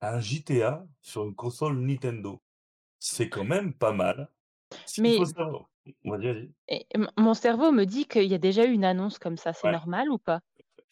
un 0.00 0.20
GTA 0.20 0.84
sur 1.00 1.24
une 1.24 1.34
console 1.34 1.78
Nintendo. 1.78 2.42
C'est 2.98 3.28
quand 3.28 3.44
même 3.44 3.72
pas 3.74 3.92
mal. 3.92 4.28
Mais- 4.98 5.24
savoir-. 5.24 5.68
Et 6.68 6.86
mon 7.18 7.34
cerveau 7.34 7.70
me 7.70 7.84
dit 7.84 8.06
qu'il 8.06 8.24
y 8.24 8.34
a 8.34 8.38
déjà 8.38 8.64
eu 8.64 8.72
une 8.72 8.84
annonce 8.84 9.18
comme 9.18 9.36
ça. 9.36 9.52
C'est 9.52 9.66
Ouais. 9.66 9.72
normal 9.72 10.08
ou 10.10 10.18
pas? 10.18 10.40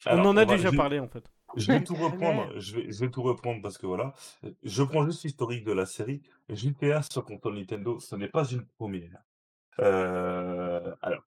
On 0.07 0.21
en 0.25 0.37
a 0.37 0.45
va- 0.45 0.57
déjà 0.57 0.71
je- 0.71 0.77
parlé 0.77 0.99
en 1.01 1.09
fait. 1.09 1.25
Je 1.57 1.71
vais 1.73 1.83
tout 1.83 1.95
Ouais. 1.97 2.05
reprendre. 2.11 2.59
Je 2.59 2.77
vais, 2.77 2.91
je 2.93 3.01
vais 3.05 3.11
tout 3.11 3.23
reprendre 3.23 3.61
parce 3.63 3.79
que 3.79 3.87
voilà. 3.87 4.15
Je 4.63 4.83
prends 4.83 5.05
juste 5.07 5.25
l'historique 5.25 5.65
de 5.65 5.73
la 5.73 5.87
série. 5.87 6.23
GTA 6.49 7.03
sur 7.03 7.25
console 7.25 7.55
Nintendo, 7.57 7.99
ce 8.01 8.17
n'est 8.17 8.29
pas 8.29 8.45
une 8.51 8.67
première. 8.79 9.23
Euh, 9.81 10.95
alors, 11.01 11.23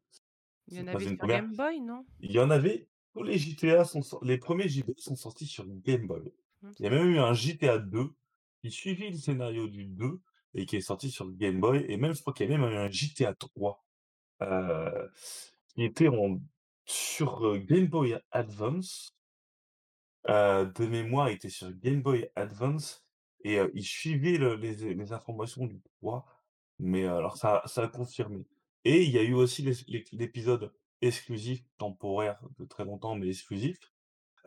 Il 0.67 0.77
y 0.77 0.81
en 0.81 0.87
avait 0.87 1.05
sur 1.05 1.17
première. 1.17 1.41
Game 1.41 1.55
Boy, 1.55 1.81
non? 1.81 2.05
Il 2.19 2.31
y 2.31 2.39
en 2.39 2.49
avait. 2.49 2.87
Tous 3.13 3.23
les 3.23 3.37
GTA 3.37 3.85
sont 3.85 4.01
les 4.23 4.37
premiers 4.37 4.67
GTA 4.67 4.93
sont 4.97 5.15
sortis 5.15 5.45
sur 5.47 5.65
Game 5.67 6.07
Boy. 6.07 6.33
Hum, 6.63 6.73
Il 6.79 6.83
y 6.83 6.87
a 6.87 6.89
même 6.91 7.09
eu 7.09 7.19
un 7.19 7.33
GTA 7.33 7.77
2 7.79 8.09
qui 8.61 8.71
suivit 8.71 9.09
le 9.09 9.17
scénario 9.17 9.67
du 9.67 9.85
2 9.85 10.19
et 10.53 10.65
qui 10.65 10.77
est 10.77 10.81
sorti 10.81 11.09
sur 11.11 11.31
Game 11.31 11.59
Boy. 11.59 11.85
Et 11.87 11.97
même, 11.97 12.13
je 12.13 12.21
crois 12.21 12.33
qu'il 12.33 12.49
y 12.49 12.53
a 12.53 12.57
même 12.57 12.69
eu 12.69 12.75
un 12.75 12.89
GTA 12.89 13.33
3 13.33 13.85
euh, 14.41 15.07
qui 15.75 15.83
était 15.83 16.07
en, 16.09 16.39
sur 16.85 17.45
euh, 17.45 17.57
Game 17.59 17.87
Boy 17.87 18.17
Advance. 18.31 19.11
Euh, 20.27 20.65
de 20.65 20.85
mémoire, 20.87 21.29
il 21.29 21.35
était 21.35 21.49
sur 21.49 21.71
Game 21.71 22.01
Boy 22.01 22.27
Advance 22.35 23.05
et 23.43 23.59
euh, 23.59 23.69
il 23.75 23.83
suivait 23.83 24.37
le- 24.37 24.55
les, 24.55 24.95
les 24.95 25.13
informations 25.13 25.67
du 25.67 25.79
3. 25.99 26.25
Mais 26.79 27.05
alors, 27.05 27.37
ça, 27.37 27.61
ça 27.65 27.83
a 27.83 27.87
confirmé. 27.87 28.45
Et 28.85 29.03
il 29.03 29.11
y 29.11 29.17
a 29.17 29.23
eu 29.23 29.33
aussi 29.33 29.63
l'épisode 29.63 30.71
exclusif, 31.01 31.63
temporaire 31.77 32.39
de 32.59 32.65
très 32.65 32.85
longtemps, 32.85 33.15
mais 33.15 33.27
exclusif, 33.29 33.77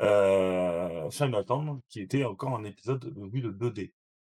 euh, 0.00 1.10
Chinatown, 1.10 1.80
qui 1.88 2.00
était 2.00 2.24
encore 2.24 2.54
un 2.54 2.64
épisode 2.64 3.00
de 3.00 3.10
de 3.10 3.50
2D. 3.50 3.92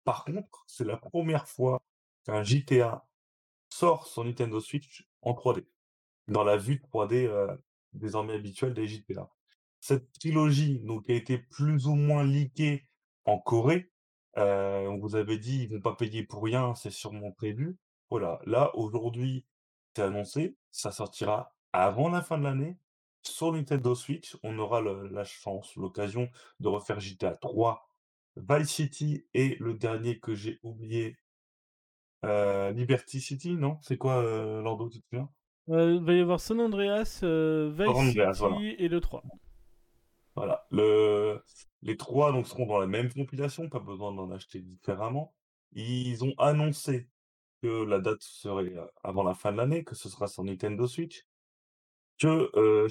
Par 0.05 0.25
contre, 0.25 0.63
c'est 0.67 0.85
la 0.85 0.97
première 0.97 1.47
fois 1.47 1.81
qu'un 2.25 2.43
GTA 2.43 3.05
sort 3.69 4.07
sur 4.07 4.23
Nintendo 4.23 4.59
Switch 4.59 5.07
en 5.21 5.33
3D, 5.33 5.65
dans 6.27 6.43
la 6.43 6.57
vue 6.57 6.81
3D 6.91 7.27
euh, 7.27 7.55
désormais 7.93 8.33
habituelle 8.33 8.73
des 8.73 8.87
GTA. 8.87 9.29
Cette 9.81 10.11
trilogie 10.13 10.79
donc, 10.79 11.09
a 11.09 11.13
été 11.13 11.37
plus 11.37 11.87
ou 11.87 11.95
moins 11.95 12.23
leakée 12.23 12.87
en 13.25 13.37
Corée. 13.39 13.91
Euh, 14.37 14.87
on 14.87 14.97
vous 14.97 15.15
avait 15.15 15.37
dit, 15.37 15.63
ils 15.63 15.69
vont 15.69 15.81
pas 15.81 15.95
payer 15.95 16.23
pour 16.23 16.43
rien, 16.43 16.73
c'est 16.75 16.91
sûrement 16.91 17.31
prévu. 17.31 17.77
Voilà, 18.09 18.39
là, 18.45 18.75
aujourd'hui, 18.75 19.45
c'est 19.95 20.01
annoncé, 20.03 20.55
ça 20.71 20.91
sortira 20.91 21.55
avant 21.73 22.09
la 22.09 22.21
fin 22.21 22.37
de 22.37 22.43
l'année. 22.43 22.77
Sur 23.23 23.51
Nintendo 23.53 23.95
Switch, 23.95 24.37
on 24.43 24.57
aura 24.59 24.81
le- 24.81 25.07
la 25.09 25.23
chance, 25.25 25.75
l'occasion 25.75 26.29
de 26.59 26.67
refaire 26.69 26.99
GTA 26.99 27.35
3, 27.35 27.89
Vice 28.37 28.69
City 28.69 29.25
et 29.33 29.57
le 29.59 29.73
dernier 29.73 30.19
que 30.19 30.35
j'ai 30.35 30.59
oublié, 30.63 31.17
euh, 32.25 32.71
Liberty 32.71 33.19
City, 33.21 33.55
non? 33.55 33.77
C'est 33.81 33.97
quoi, 33.97 34.23
euh, 34.23 34.61
Lando, 34.61 34.89
tu 34.89 34.99
te 35.01 35.05
souviens? 35.09 35.29
Euh, 35.69 35.93
il 35.95 36.03
va 36.03 36.13
y 36.13 36.19
avoir 36.19 36.41
San 36.41 36.59
Andreas, 36.59 37.21
euh, 37.23 37.71
Vice 37.73 37.85
San 37.85 38.09
Andreas, 38.09 38.33
City 38.33 38.39
voilà. 38.39 38.65
et 38.77 38.89
le 38.89 38.99
3. 38.99 39.23
Voilà. 40.35 40.65
Le... 40.71 41.43
Les 41.81 41.97
trois 41.97 42.31
donc, 42.31 42.47
seront 42.47 42.65
dans 42.65 42.79
la 42.79 42.87
même 42.87 43.11
compilation, 43.13 43.69
pas 43.69 43.79
besoin 43.79 44.13
d'en 44.13 44.31
acheter 44.31 44.59
différemment. 44.61 45.33
Ils 45.73 46.23
ont 46.23 46.33
annoncé 46.37 47.07
que 47.61 47.83
la 47.83 47.99
date 47.99 48.21
serait 48.21 48.73
avant 49.03 49.23
la 49.23 49.33
fin 49.33 49.51
de 49.51 49.57
l'année, 49.57 49.83
que 49.83 49.95
ce 49.95 50.09
sera 50.09 50.27
sur 50.27 50.43
Nintendo 50.43 50.87
Switch, 50.87 51.25
que 52.17 52.87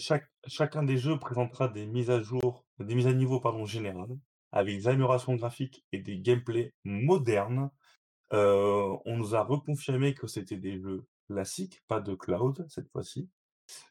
chacun 0.46 0.82
des 0.82 0.96
jeux 0.96 1.18
présentera 1.18 1.68
des 1.68 1.86
mises 1.86 2.10
à 2.10 2.22
jour, 2.22 2.64
des 2.78 2.94
mises 2.94 3.06
à 3.06 3.12
niveau 3.12 3.40
pardon, 3.40 3.66
générales, 3.66 4.18
avec 4.52 4.76
des 4.76 4.88
améliorations 4.88 5.34
graphiques 5.36 5.84
et 5.92 5.98
des 5.98 6.18
gameplays 6.18 6.72
modernes. 6.84 7.70
On 8.30 9.16
nous 9.16 9.34
a 9.34 9.42
reconfirmé 9.42 10.14
que 10.14 10.26
c'était 10.26 10.56
des 10.56 10.80
jeux 10.80 11.04
classiques, 11.28 11.82
pas 11.88 12.00
de 12.00 12.14
cloud 12.14 12.66
cette 12.68 12.90
fois-ci. 12.90 13.28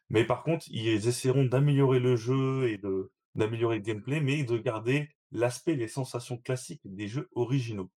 Mais 0.09 0.25
par 0.25 0.43
contre, 0.43 0.65
ils 0.69 1.07
essaieront 1.07 1.45
d'améliorer 1.45 1.99
le 1.99 2.15
jeu 2.15 2.67
et 2.69 2.79
d'améliorer 3.35 3.75
le 3.77 3.83
gameplay, 3.83 4.19
mais 4.21 4.43
de 4.43 4.57
garder 4.57 5.09
l'aspect, 5.31 5.75
les 5.75 5.87
sensations 5.87 6.37
classiques 6.37 6.81
des 6.85 7.07
jeux 7.07 7.29
originaux. 7.33 7.91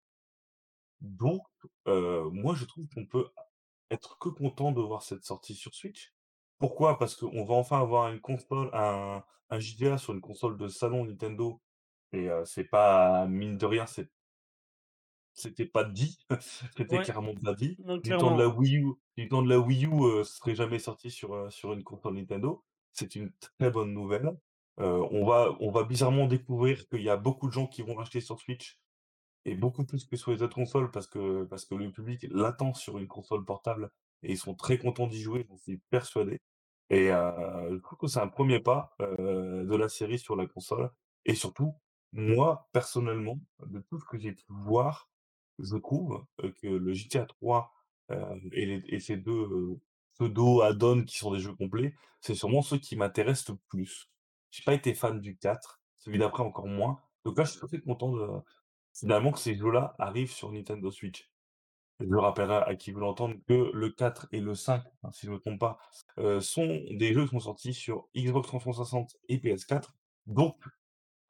Donc, 1.01 1.43
euh, 1.89 2.31
moi, 2.31 2.55
je 2.55 2.65
trouve 2.65 2.87
qu'on 2.95 3.07
peut 3.07 3.29
être 3.91 4.19
que 4.19 4.29
content 4.29 4.73
de 4.73 4.81
voir 4.81 5.03
cette 5.03 5.25
sortie 5.25 5.55
sur 5.55 5.75
Switch. 5.75 6.15
Pourquoi? 6.59 6.99
Parce 6.99 7.15
qu'on 7.17 7.45
va 7.45 7.55
enfin 7.55 7.81
avoir 7.81 8.13
une 8.13 8.21
console, 8.21 8.71
un, 8.75 9.25
un 9.51 9.59
GTA 9.61 9.99
sur 9.99 10.13
une 10.15 10.21
console 10.21 10.57
de 10.59 10.69
salon 10.69 11.05
Nintendo. 11.07 11.61
Et 12.13 12.29
euh, 12.31 12.45
c'est 12.45 12.65
pas, 12.65 13.27
mine 13.27 13.57
de 13.59 13.67
rien, 13.67 13.87
c'est 13.87 14.11
c'était 15.33 15.67
pas 15.67 15.85
dit, 15.85 16.19
c'était 16.77 16.97
Ouais. 16.97 17.03
clairement 17.05 17.35
pas 17.43 17.55
dit. 17.55 17.77
Non, 17.85 17.97
Du 17.99 18.11
temps 18.11 18.35
de 18.37 18.43
la. 18.43 18.49
Wii 18.49 18.79
U, 18.79 18.93
du 19.17 19.29
temps 19.29 19.43
de 19.43 19.49
la 19.49 19.59
Wii 19.59 19.87
U, 19.87 20.03
euh, 20.03 20.25
ce 20.25 20.37
serait 20.37 20.55
jamais 20.55 20.79
sorti 20.79 21.11
sur, 21.11 21.33
euh, 21.35 21.51
sur 21.51 21.73
une 21.73 21.85
console 21.85 22.15
Nintendo. 22.15 22.65
C'est 22.93 23.15
une 23.15 23.33
très 23.41 23.71
bonne 23.71 23.93
nouvelle. 23.95 24.37
Euh, 24.81 25.07
on 25.13 25.25
va, 25.25 25.57
on 25.61 25.71
va 25.71 25.85
bizarrement 25.85 26.27
découvrir 26.27 26.89
qu'il 26.89 27.03
y 27.03 27.09
a 27.11 27.17
beaucoup 27.17 27.47
de 27.49 27.53
gens 27.53 27.67
qui 27.67 27.83
vont 27.83 27.99
acheter 28.01 28.21
sur 28.21 28.41
Switch 28.41 28.80
et 29.45 29.55
beaucoup 29.55 29.85
plus 29.85 30.05
que 30.05 30.17
sur 30.17 30.33
les 30.33 30.43
autres 30.43 30.55
consoles 30.55 30.91
parce 30.91 31.07
que, 31.07 31.45
parce 31.45 31.65
que 31.65 31.75
le 31.75 31.91
public 31.93 32.27
l'attend 32.31 32.75
sur 32.75 32.99
une 32.99 33.09
console 33.09 33.45
portable 33.45 33.91
et 34.23 34.33
ils 34.33 34.39
sont 34.39 34.55
très 34.55 34.79
contents 34.79 35.07
d'y 35.07 35.21
jouer, 35.21 35.47
j'en 35.49 35.57
suis 35.59 35.79
persuadé. 35.91 36.41
Et 36.91 37.07
je 37.09 37.77
trouve 37.79 37.99
que 37.99 38.07
c'est 38.07 38.21
un 38.21 38.29
premier 38.29 38.61
pas 38.61 38.95
de 38.99 39.77
la 39.77 39.89
série 39.89 40.19
sur 40.19 40.37
la 40.37 40.47
console. 40.47 40.91
Et 41.25 41.35
surtout, 41.35 41.75
moi, 42.13 42.69
personnellement, 42.73 43.39
de 43.67 43.81
tout 43.89 43.99
ce 44.01 44.05
que 44.07 44.19
j'ai 44.19 44.33
pu 44.33 44.45
voir, 44.49 45.09
je 45.59 45.77
trouve 45.77 46.25
que 46.61 46.67
le 46.69 46.93
GTA 46.93 47.27
3 47.27 47.73
euh, 48.11 48.35
et, 48.53 48.67
les- 48.67 48.83
et 48.89 49.01
ces 49.01 49.17
deux 49.17 49.79
pseudo 50.15 50.63
add-ons 50.63 51.05
qui 51.05 51.19
sont 51.19 51.33
des 51.33 51.39
jeux 51.41 51.55
complets, 51.55 51.95
c'est 52.21 52.35
sûrement 52.35 52.63
ceux 52.63 52.79
qui 52.79 52.97
m'intéressent 52.97 53.51
le 53.51 53.57
plus. 53.69 54.11
J'ai 54.51 54.63
pas 54.65 54.75
été 54.75 54.95
fan 54.95 55.21
du 55.21 55.37
4, 55.37 55.81
celui 55.99 56.19
d'après 56.19 56.43
encore 56.43 56.67
moins. 56.67 57.01
Donc 57.25 57.39
là, 57.39 57.45
je 57.45 57.53
suis 57.53 57.61
très 57.61 57.81
content 57.81 58.13
de, 58.13 58.27
finalement 58.95 59.33
que 59.33 59.39
ces 59.39 59.57
jeux-là 59.57 59.95
arrivent 59.99 60.33
sur 60.33 60.53
Nintendo 60.53 60.91
Switch. 60.91 61.31
Je 62.01 62.17
rappellerai 62.17 62.63
à 62.67 62.75
qui 62.77 62.93
veut 62.93 63.01
l'entendre 63.01 63.35
que 63.47 63.71
le 63.75 63.91
4 63.91 64.29
et 64.33 64.41
le 64.41 64.55
5, 64.55 64.83
hein, 65.03 65.11
si 65.13 65.27
je 65.27 65.31
ne 65.31 65.37
me 65.37 65.41
trompe 65.41 65.61
pas, 65.61 65.79
euh, 66.19 66.41
sont 66.41 66.81
des 66.91 67.13
jeux 67.13 67.25
qui 67.25 67.31
sont 67.31 67.41
sortis 67.41 67.75
sur 67.75 68.09
Xbox 68.17 68.49
360 68.49 69.17
et 69.29 69.37
PS4. 69.39 69.91
Donc, 70.27 70.57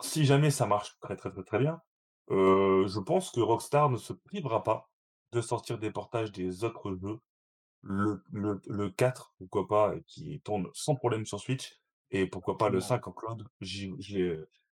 si 0.01 0.25
jamais 0.25 0.51
ça 0.51 0.67
marche 0.67 0.97
très 1.01 1.17
très 1.17 1.31
très 1.31 1.43
très 1.43 1.59
bien, 1.59 1.81
euh, 2.31 2.87
je 2.87 3.01
pense 3.01 3.33
que 3.33 3.41
Rockstar 3.41 3.91
ne 3.91 3.97
se 3.97 4.13
privera 4.13 4.63
pas 4.63 4.91
de 5.33 5.41
sortir 5.41 5.79
des 5.79 5.91
portages 5.91 6.31
des 6.31 6.63
autres 6.63 6.97
jeux. 7.03 7.19
Le, 7.83 8.23
le, 8.31 8.61
le 8.67 8.91
4, 8.91 9.35
pourquoi 9.39 9.67
pas, 9.67 9.95
qui 10.07 10.41
tourne 10.43 10.69
sans 10.75 10.95
problème 10.95 11.25
sur 11.27 11.41
Switch, 11.41 11.81
et 12.11 12.27
pourquoi 12.27 12.59
pas 12.59 12.69
le 12.69 12.79
Effectivement. 12.79 13.03
5 13.03 13.09
en 13.09 13.13
cloud. 13.13 13.49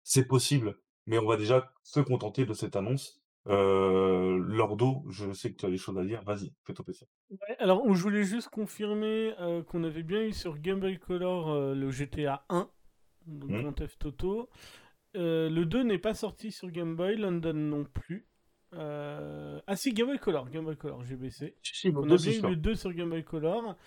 C'est 0.03 0.25
possible, 0.25 0.77
mais 1.07 1.17
on 1.17 1.25
va 1.25 1.35
déjà 1.37 1.71
se 1.83 1.99
contenter 1.99 2.45
de 2.45 2.53
cette 2.53 2.75
annonce. 2.75 3.19
Euh, 3.47 4.37
Lordo, 4.45 5.03
je 5.09 5.31
sais 5.31 5.51
que 5.51 5.57
tu 5.57 5.65
as 5.65 5.69
des 5.69 5.77
choses 5.77 5.97
à 5.97 6.03
dire, 6.03 6.21
vas-y, 6.23 6.53
fais 6.65 6.73
ton 6.73 6.83
PC. 6.83 7.07
Ouais, 7.29 7.55
alors, 7.59 7.81
je 7.95 8.01
voulais 8.03 8.23
juste 8.25 8.49
confirmer 8.49 9.33
euh, 9.39 9.63
qu'on 9.63 9.83
avait 9.85 10.03
bien 10.03 10.21
eu 10.21 10.33
sur 10.33 10.57
Game 10.59 10.79
Boy 10.81 10.99
Color 10.99 11.49
euh, 11.51 11.73
le 11.73 11.89
GTA 11.89 12.45
1, 12.49 12.69
donc 13.25 13.49
Mhm. 13.49 13.61
Grand 13.61 13.73
Theft 13.73 14.05
Auto. 14.05 14.49
euh, 15.15 15.49
le 15.49 15.65
2 15.65 15.83
n'est 15.83 15.97
pas 15.97 16.13
sorti 16.13 16.51
sur 16.51 16.69
Game 16.69 16.95
Boy, 16.97 17.15
London 17.15 17.53
non 17.53 17.85
plus. 17.85 18.27
Euh, 18.73 19.61
Ah 19.65 19.77
si, 19.77 19.93
Game 19.93 20.07
Boy 20.07 20.19
Color, 20.19 20.49
Game 20.49 20.65
Boy 20.65 20.75
Color, 20.75 21.03
baissé. 21.17 21.55
Si, 21.63 21.89
On 21.95 22.03
a 22.03 22.17
bien 22.17 22.31
eu 22.33 22.41
le 22.41 22.55
2 22.57 22.75
sur 22.75 22.91
Game 22.91 23.09
Boy 23.09 23.23
Color. 23.23 23.77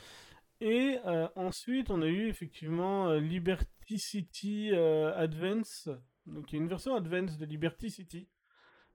Et 0.63 0.97
euh, 1.07 1.29
ensuite, 1.37 1.91
on 1.91 2.01
a 2.03 2.07
eu 2.07 2.29
effectivement 2.29 3.09
euh, 3.09 3.21
Liberty 3.21 3.99
City 3.99 4.71
euh, 4.73 5.13
Advance. 5.17 5.89
Donc 6.27 6.53
il 6.53 6.57
y 6.57 6.59
a 6.59 6.63
une 6.63 6.69
version 6.69 6.95
Advance 6.95 7.39
de 7.39 7.47
Liberty 7.47 7.91
City. 7.91 8.29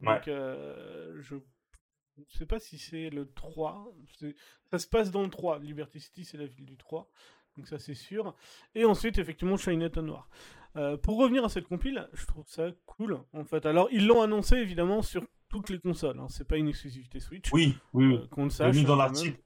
Ouais. 0.02 0.16
Donc 0.16 0.28
euh, 0.28 1.16
je 1.22 1.36
ne 1.36 2.24
sais 2.30 2.46
pas 2.46 2.60
si 2.60 2.78
c'est 2.78 3.10
le 3.10 3.32
3. 3.34 3.94
C'est- 4.18 4.36
Ça 4.72 4.80
se 4.80 4.88
passe 4.88 5.12
dans 5.12 5.24
le 5.24 5.30
3. 5.30 5.60
Liberty 5.60 6.00
City, 6.00 6.26
c'est 6.26 6.38
la 6.38 6.46
ville 6.46 6.66
du 6.66 6.78
3. 6.78 7.10
Donc 7.58 7.68
ça, 7.68 7.80
c'est 7.80 7.94
sûr. 7.96 8.36
Et 8.74 8.84
ensuite, 8.86 9.18
effectivement, 9.18 9.56
Shineta 9.58 10.02
Noir. 10.02 10.30
Euh, 10.76 10.98
pour 10.98 11.18
revenir 11.18 11.46
à 11.46 11.50
cette 11.50 11.68
compile, 11.68 12.10
je 12.12 12.26
trouve 12.26 12.46
ça 12.50 12.70
cool, 12.86 13.18
en 13.32 13.46
fait. 13.46 13.66
Alors, 13.66 13.88
ils 13.94 14.06
l'ont 14.06 14.22
annoncé, 14.22 14.58
évidemment, 14.58 15.02
sur 15.02 15.26
toutes 15.48 15.70
les 15.70 15.80
consoles. 15.80 16.20
Hein. 16.20 16.28
C'est 16.30 16.46
pas 16.46 16.58
une 16.58 16.68
exclusivité 16.68 17.22
Switch. 17.22 17.50
Oui, 17.54 17.78
oui, 17.94 18.08
oui. 18.08 18.16
euh, 18.16 18.28
qu'on 18.28 18.44
le 18.44 18.50
sache. 18.50 18.76
mis 18.76 18.84
dans 18.84 18.96
hein, 18.96 18.98
l'article. 18.98 19.40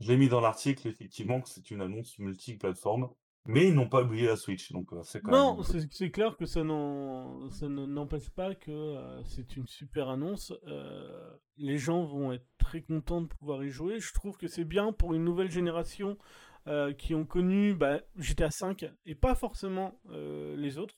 Je 0.00 0.08
l'ai 0.08 0.16
mis 0.16 0.28
dans 0.30 0.40
l'article, 0.40 0.88
effectivement, 0.88 1.42
que 1.42 1.50
c'est 1.50 1.70
une 1.70 1.82
annonce 1.82 2.18
multi-plateforme. 2.18 3.10
Mais 3.46 3.68
ils 3.68 3.74
n'ont 3.74 3.88
pas 3.90 4.02
oublié 4.02 4.26
la 4.26 4.36
Switch, 4.36 4.72
donc 4.72 4.92
euh, 4.94 5.02
c'est 5.02 5.20
quand 5.20 5.30
Non, 5.32 5.54
même. 5.56 5.64
c'est 5.64 5.92
c'est 5.92 6.10
clair 6.10 6.34
que 6.36 6.46
ça 6.46 6.64
n'en- 6.64 7.50
ça 7.50 7.68
ne- 7.68 7.84
n'empêche 7.84 8.30
pas 8.30 8.54
que 8.54 8.70
euh, 8.70 9.22
c'est 9.24 9.56
une 9.56 9.66
super 9.66 10.08
annonce. 10.08 10.52
Euh, 10.66 11.30
les 11.58 11.76
gens 11.76 12.04
vont 12.04 12.32
être 12.32 12.46
très 12.58 12.80
contents 12.80 13.20
de 13.20 13.26
pouvoir 13.26 13.62
y 13.62 13.68
jouer. 13.70 14.00
Je 14.00 14.14
trouve 14.14 14.38
que 14.38 14.46
c'est 14.48 14.64
bien 14.64 14.92
pour 14.92 15.12
une 15.12 15.24
nouvelle 15.24 15.50
génération 15.50 16.16
euh, 16.68 16.94
qui 16.94 17.14
ont 17.14 17.26
connu 17.26 17.74
bah, 17.74 18.00
GTA 18.16 18.48
V 18.48 18.90
et 19.04 19.14
pas 19.14 19.34
forcément 19.34 20.00
euh, 20.08 20.56
les 20.56 20.78
autres. 20.78 20.94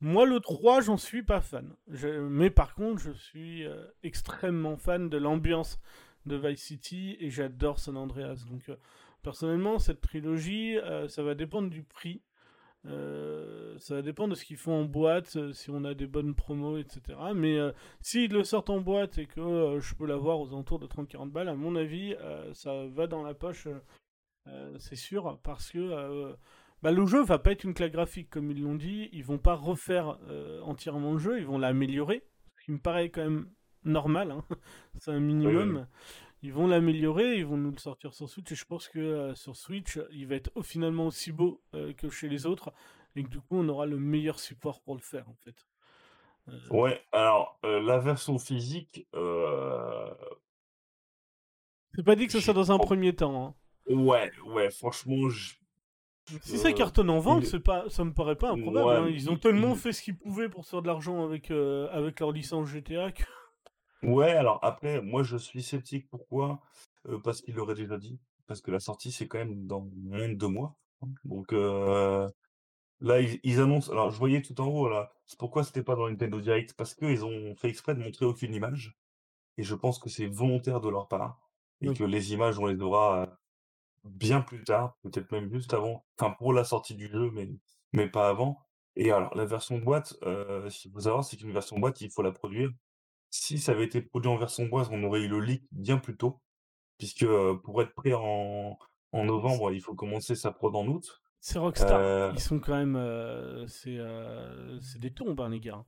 Moi, 0.00 0.26
le 0.26 0.40
3, 0.40 0.82
j'en 0.82 0.98
suis 0.98 1.22
pas 1.22 1.40
fan. 1.40 1.74
Je- 1.88 2.20
Mais 2.28 2.50
par 2.50 2.74
contre, 2.74 3.00
je 3.00 3.12
suis 3.12 3.64
euh, 3.64 3.86
extrêmement 4.02 4.76
fan 4.76 5.08
de 5.08 5.16
l'ambiance 5.16 5.80
de 6.26 6.36
Vice 6.36 6.62
City 6.62 7.16
et 7.20 7.30
j'adore 7.30 7.78
San 7.78 7.96
Andreas. 7.96 8.44
Donc, 8.50 8.68
euh, 8.68 8.76
personnellement, 9.24 9.80
cette 9.80 10.00
trilogie, 10.00 10.78
euh, 10.78 11.08
ça 11.08 11.24
va 11.24 11.34
dépendre 11.34 11.68
du 11.68 11.82
prix. 11.82 12.22
Euh, 12.86 13.76
ça 13.78 13.94
va 13.94 14.02
dépendre 14.02 14.34
de 14.34 14.34
ce 14.38 14.44
qu'ils 14.44 14.58
font 14.58 14.82
en 14.82 14.84
boîte, 14.84 15.34
euh, 15.36 15.52
si 15.54 15.70
on 15.70 15.84
a 15.84 15.94
des 15.94 16.06
bonnes 16.06 16.34
promos, 16.34 16.76
etc. 16.76 17.18
Mais 17.34 17.58
s'ils 18.00 18.30
le 18.30 18.44
sortent 18.44 18.70
en 18.70 18.80
boîte 18.80 19.18
et 19.18 19.26
que 19.26 19.78
je 19.80 19.94
peux 19.94 20.06
l'avoir 20.06 20.38
aux 20.38 20.48
alentours 20.48 20.78
de 20.78 20.86
30-40 20.86 21.30
balles, 21.30 21.48
à 21.48 21.54
mon 21.54 21.74
avis, 21.74 22.14
ça 22.52 22.86
va 22.86 23.08
dans 23.08 23.22
la 23.22 23.34
poche, 23.34 23.66
c'est 24.78 24.96
sûr, 24.96 25.40
parce 25.42 25.70
que 25.70 26.36
bah, 26.82 26.92
le 26.92 27.06
jeu 27.06 27.24
va 27.24 27.38
pas 27.38 27.52
être 27.52 27.64
une 27.64 27.72
claque 27.72 27.92
graphique, 27.92 28.28
comme 28.28 28.50
ils 28.50 28.62
l'ont 28.62 28.74
dit. 28.74 29.08
Ils 29.12 29.24
vont 29.24 29.38
pas 29.38 29.54
refaire 29.54 30.18
entièrement 30.62 31.14
le 31.14 31.18
jeu, 31.18 31.38
ils 31.38 31.46
vont 31.46 31.58
l'améliorer, 31.58 32.22
ce 32.58 32.64
qui 32.66 32.72
me 32.72 32.78
paraît 32.78 33.08
quand 33.08 33.22
même 33.22 33.48
normal, 33.84 34.30
hein. 34.30 34.44
c'est 34.98 35.10
un 35.10 35.20
minimum. 35.20 35.86
Ils 36.44 36.52
vont 36.52 36.66
l'améliorer, 36.66 37.38
ils 37.38 37.46
vont 37.46 37.56
nous 37.56 37.70
le 37.70 37.78
sortir 37.78 38.12
sur 38.12 38.28
Switch, 38.28 38.52
et 38.52 38.54
je 38.54 38.66
pense 38.66 38.88
que 38.88 38.98
euh, 38.98 39.34
sur 39.34 39.56
Switch, 39.56 39.98
il 40.12 40.26
va 40.26 40.34
être 40.34 40.50
finalement 40.62 41.06
aussi 41.06 41.32
beau 41.32 41.62
euh, 41.72 41.94
que 41.94 42.10
chez 42.10 42.28
les 42.28 42.44
autres, 42.44 42.70
et 43.16 43.22
que 43.24 43.28
du 43.30 43.40
coup, 43.40 43.56
on 43.56 43.66
aura 43.70 43.86
le 43.86 43.98
meilleur 43.98 44.38
support 44.38 44.82
pour 44.82 44.94
le 44.94 45.00
faire, 45.00 45.26
en 45.30 45.36
fait. 45.42 45.66
Euh, 46.48 46.58
Ouais, 46.70 47.02
alors, 47.12 47.58
la 47.62 47.98
version 47.98 48.38
physique, 48.38 49.06
C'est 51.94 52.02
pas 52.04 52.16
dit 52.16 52.26
que 52.26 52.32
ce 52.32 52.40
soit 52.40 52.52
dans 52.54 52.72
un 52.72 52.78
premier 52.78 53.14
temps. 53.14 53.46
hein. 53.46 53.94
ouais, 53.94 54.30
ouais, 54.48 54.70
franchement, 54.70 55.28
je- 55.30 55.54
Si 56.42 56.58
ça 56.58 56.72
cartonne 56.72 57.10
en 57.10 57.20
vente, 57.20 57.44
c'est 57.44 57.60
pas, 57.60 57.88
ça 57.88 58.02
me 58.04 58.12
paraît 58.12 58.36
pas 58.36 58.50
improbable. 58.50 58.86
ouais, 58.86 58.96
hein. 58.96 59.08
Ils 59.08 59.30
ont 59.30 59.36
tellement 59.36 59.74
fait 59.74 59.92
ce 59.92 60.02
qu'ils 60.02 60.16
pouvaient 60.16 60.48
pour 60.48 60.64
se 60.64 60.70
faire 60.70 60.82
de 60.82 60.86
l'argent 60.88 61.22
avec, 61.24 61.50
euh, 61.50 61.88
avec 61.90 62.20
leur 62.20 62.32
licence 62.32 62.66
GTA 62.68 63.12
que... 63.12 63.22
Ouais, 64.04 64.32
alors 64.32 64.58
après, 64.62 65.00
moi 65.02 65.22
je 65.22 65.36
suis 65.36 65.62
sceptique. 65.62 66.08
Pourquoi? 66.10 66.60
Euh, 67.08 67.18
parce 67.18 67.40
qu'il 67.42 67.54
l'aurait 67.54 67.74
déjà 67.74 67.98
dit. 67.98 68.18
Parce 68.46 68.60
que 68.60 68.70
la 68.70 68.80
sortie, 68.80 69.12
c'est 69.12 69.28
quand 69.28 69.38
même 69.38 69.66
dans 69.66 69.88
moins 69.94 70.28
de 70.28 70.34
deux 70.34 70.48
mois. 70.48 70.76
Donc 71.24 71.52
euh, 71.52 72.28
là, 73.00 73.20
ils, 73.20 73.40
ils 73.44 73.60
annoncent. 73.60 73.92
Alors, 73.92 74.10
je 74.10 74.18
voyais 74.18 74.42
tout 74.42 74.60
en 74.60 74.68
haut 74.68 74.88
là. 74.88 75.12
C'est 75.26 75.38
pourquoi 75.38 75.64
c'était 75.64 75.82
pas 75.82 75.96
dans 75.96 76.08
Nintendo 76.08 76.40
Direct? 76.40 76.74
Parce 76.74 76.94
qu'ils 76.94 77.24
ont 77.24 77.54
fait 77.56 77.68
exprès 77.68 77.94
de 77.94 78.00
montrer 78.02 78.26
aucune 78.26 78.54
image. 78.54 78.96
Et 79.58 79.62
je 79.64 79.74
pense 79.74 79.98
que 79.98 80.10
c'est 80.10 80.26
volontaire 80.26 80.80
de 80.80 80.88
leur 80.88 81.08
part. 81.08 81.40
Et 81.82 81.92
que 81.92 82.04
les 82.04 82.32
images, 82.32 82.58
on 82.58 82.66
les 82.66 82.80
aura 82.82 83.38
bien 84.04 84.40
plus 84.42 84.64
tard, 84.64 84.96
peut-être 85.02 85.30
même 85.32 85.50
juste 85.52 85.74
avant. 85.74 86.04
Enfin, 86.18 86.32
pour 86.38 86.52
la 86.52 86.64
sortie 86.64 86.94
du 86.94 87.08
jeu, 87.08 87.30
mais, 87.32 87.50
mais 87.92 88.08
pas 88.08 88.28
avant. 88.28 88.58
Et 88.96 89.10
alors, 89.12 89.34
la 89.36 89.44
version 89.46 89.78
boîte, 89.78 90.16
euh, 90.24 90.70
ce 90.70 90.82
qu'il 90.82 90.92
faut 90.92 91.00
savoir, 91.00 91.24
c'est 91.24 91.36
qu'une 91.36 91.52
version 91.52 91.78
boîte, 91.78 92.00
il 92.00 92.10
faut 92.10 92.22
la 92.22 92.32
produire. 92.32 92.70
Si 93.36 93.58
ça 93.58 93.72
avait 93.72 93.84
été 93.84 94.00
produit 94.00 94.30
en 94.30 94.36
version 94.36 94.66
boîte, 94.66 94.88
on 94.92 95.02
aurait 95.02 95.22
eu 95.22 95.28
le 95.28 95.40
leak 95.40 95.64
bien 95.72 95.98
plus 95.98 96.16
tôt, 96.16 96.40
puisque 96.98 97.24
euh, 97.24 97.54
pour 97.64 97.82
être 97.82 97.92
prêt 97.92 98.12
en, 98.14 98.78
en 99.10 99.24
novembre, 99.24 99.72
il 99.72 99.80
faut 99.80 99.94
commencer 99.96 100.36
sa 100.36 100.52
prod 100.52 100.74
en 100.76 100.86
août. 100.86 101.20
C'est 101.40 101.58
Rockstar. 101.58 101.98
Euh, 102.00 102.30
Ils 102.34 102.40
sont 102.40 102.60
quand 102.60 102.76
même... 102.76 102.94
euh, 102.96 103.66
c'est 103.66 103.98
c'est 104.80 105.00
des 105.00 105.10
tombes, 105.12 105.40
hein, 105.40 105.48
les 105.48 105.58
gars. 105.58 105.84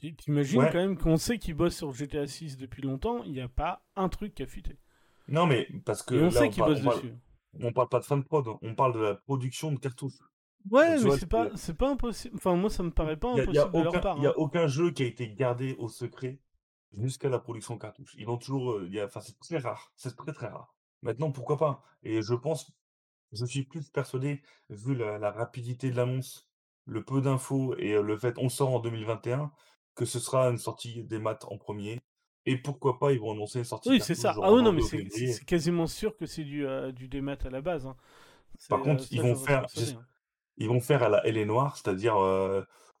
Tu- 0.00 0.14
T'imagines 0.16 0.58
Ouais. 0.58 0.70
quand 0.72 0.78
même 0.78 0.98
qu'on 0.98 1.16
sait 1.16 1.38
qu'ils 1.38 1.54
bossent 1.54 1.76
sur 1.76 1.92
GTA 1.92 2.26
6 2.26 2.56
depuis 2.56 2.82
longtemps, 2.82 3.22
il 3.22 3.32
n'y 3.32 3.40
a 3.40 3.48
pas 3.48 3.84
un 3.94 4.08
truc 4.08 4.34
qui 4.34 4.42
a 4.42 4.46
fuité. 4.46 4.76
Non, 5.28 5.46
mais 5.46 5.68
parce 5.84 6.02
que 6.02 6.16
Et 6.16 6.20
on 6.20 6.24
là, 6.24 6.30
sait 6.32 6.46
on 6.46 6.50
qu'ils 6.50 6.58
parle, 6.60 6.72
bossent 6.74 6.82
on 6.82 6.88
parle, 6.88 7.02
dessus. 7.02 7.14
on 7.62 7.72
parle 7.72 7.88
pas 7.88 7.98
de 8.00 8.04
fin 8.04 8.16
de 8.16 8.24
prod, 8.24 8.46
on 8.62 8.74
parle 8.74 8.94
de 8.94 9.00
la 9.00 9.14
production 9.14 9.70
de 9.72 9.78
cartouches. 9.78 10.18
Ouais, 10.70 10.98
mais 11.02 11.10
c'est 11.16 11.26
pas, 11.28 11.50
c'est- 11.50 11.56
c'est 11.56 11.76
pas 11.76 11.88
impossible. 11.90 12.34
Enfin, 12.36 12.56
moi, 12.56 12.68
ça 12.68 12.82
me 12.82 12.90
paraît 12.90 13.16
pas 13.16 13.32
Il 13.34 13.38
y 13.38 13.40
a, 13.42 13.44
il 13.44 13.54
y 13.54 13.58
a 13.58 13.62
impossible 13.62 13.78
de 13.78 13.92
leur 13.92 14.00
part. 14.02 14.16
il 14.18 14.24
y 14.24 14.26
a 14.26 14.30
hein. 14.30 14.34
aucun 14.36 14.66
jeu 14.66 14.90
qui 14.90 15.04
a 15.04 15.06
été 15.06 15.32
gardé 15.32 15.76
au 15.78 15.88
secret 15.88 16.40
jusqu'à 16.96 17.28
la 17.28 17.38
production 17.38 17.74
de 17.74 17.80
cartouches. 17.80 18.14
Ils 18.18 18.28
ont 18.28 18.36
toujours, 18.38 18.82
il 18.82 18.92
y 18.92 19.00
a, 19.00 19.06
enfin, 19.06 19.20
c'est 19.20 19.38
très 19.38 19.58
rare, 19.58 19.92
c'est 19.96 20.16
très 20.16 20.32
très 20.32 20.48
rare. 20.48 20.74
Maintenant, 21.02 21.30
pourquoi 21.32 21.56
pas? 21.56 21.82
Et 22.02 22.22
je 22.22 22.34
pense, 22.34 22.72
je 23.32 23.44
suis 23.46 23.64
plus 23.64 23.88
persuadé, 23.90 24.42
vu 24.68 24.94
la, 24.94 25.18
la 25.18 25.30
rapidité 25.30 25.90
de 25.90 25.96
l'annonce, 25.96 26.48
le 26.84 27.04
peu 27.04 27.20
d'infos 27.20 27.74
et 27.78 27.92
euh, 27.94 28.02
le 28.02 28.16
fait 28.16 28.34
on 28.38 28.48
sort 28.48 28.70
en 28.74 28.80
2021, 28.80 29.52
que 29.94 30.04
ce 30.04 30.18
sera 30.18 30.48
une 30.48 30.58
sortie 30.58 31.04
des 31.04 31.18
maths 31.18 31.44
en 31.48 31.58
premier. 31.58 32.00
Et 32.46 32.56
pourquoi 32.56 32.98
pas, 32.98 33.12
ils 33.12 33.20
vont 33.20 33.32
annoncer 33.32 33.58
une 33.58 33.64
sortie 33.64 33.90
Oui, 33.90 34.00
c'est 34.00 34.14
ça. 34.14 34.34
Ah 34.42 34.52
oui, 34.52 34.62
non, 34.62 34.72
mais 34.72 34.82
c'est 34.82 35.44
quasiment 35.44 35.86
sûr 35.86 36.16
que 36.16 36.26
c'est 36.26 36.44
du, 36.44 36.66
euh, 36.66 36.90
du 36.90 37.06
démat 37.06 37.36
à 37.44 37.50
la 37.50 37.60
base. 37.60 37.86
hein. 37.86 37.96
Par 38.68 38.80
contre, 38.82 39.04
euh, 39.04 39.06
ils 39.10 39.22
vont 39.22 39.34
faire, 39.36 39.64
hein. 39.64 40.04
ils 40.56 40.68
vont 40.68 40.80
faire 40.80 41.02
à 41.02 41.08
la 41.08 41.26
Elle 41.26 41.36
est 41.36 41.44
noire, 41.44 41.76
c'est-à-dire 41.76 42.16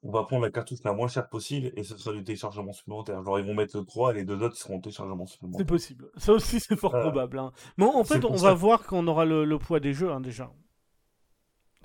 on 0.02 0.10
va 0.12 0.24
prendre 0.24 0.42
la 0.44 0.50
cartouche 0.50 0.78
la 0.84 0.92
moins 0.92 1.08
chère 1.08 1.28
possible 1.28 1.72
et 1.76 1.82
ce 1.84 1.96
sera 1.98 2.14
du 2.14 2.24
téléchargement 2.24 2.72
supplémentaire. 2.72 3.22
Genre 3.24 3.38
ils 3.38 3.44
vont 3.46 3.54
mettre 3.54 3.76
le 3.78 3.84
3 3.84 4.12
et 4.12 4.14
les 4.18 4.24
deux 4.24 4.42
autres 4.42 4.56
seront 4.56 4.76
en 4.76 4.80
téléchargement 4.80 5.26
C'est 5.26 5.32
supplémentaire. 5.34 5.66
possible. 5.66 6.10
Ça 6.16 6.32
aussi, 6.32 6.60
c'est 6.60 6.76
fort 6.76 6.94
Euh, 6.94 7.00
probable. 7.00 7.38
hein. 7.38 7.52
Mais 7.76 7.84
en 7.86 8.04
c'est 8.04 8.14
fait, 8.14 8.20
pour 8.20 8.32
on 8.32 8.36
ça 8.36 8.48
va 8.48 8.54
voir 8.54 8.84
quand 8.86 8.98
on 8.98 9.06
aura 9.08 9.24
le, 9.24 9.44
le 9.44 9.58
poids 9.58 9.80
des 9.80 9.92
jeux, 9.92 10.10
hein, 10.10 10.20
déjà. 10.20 10.52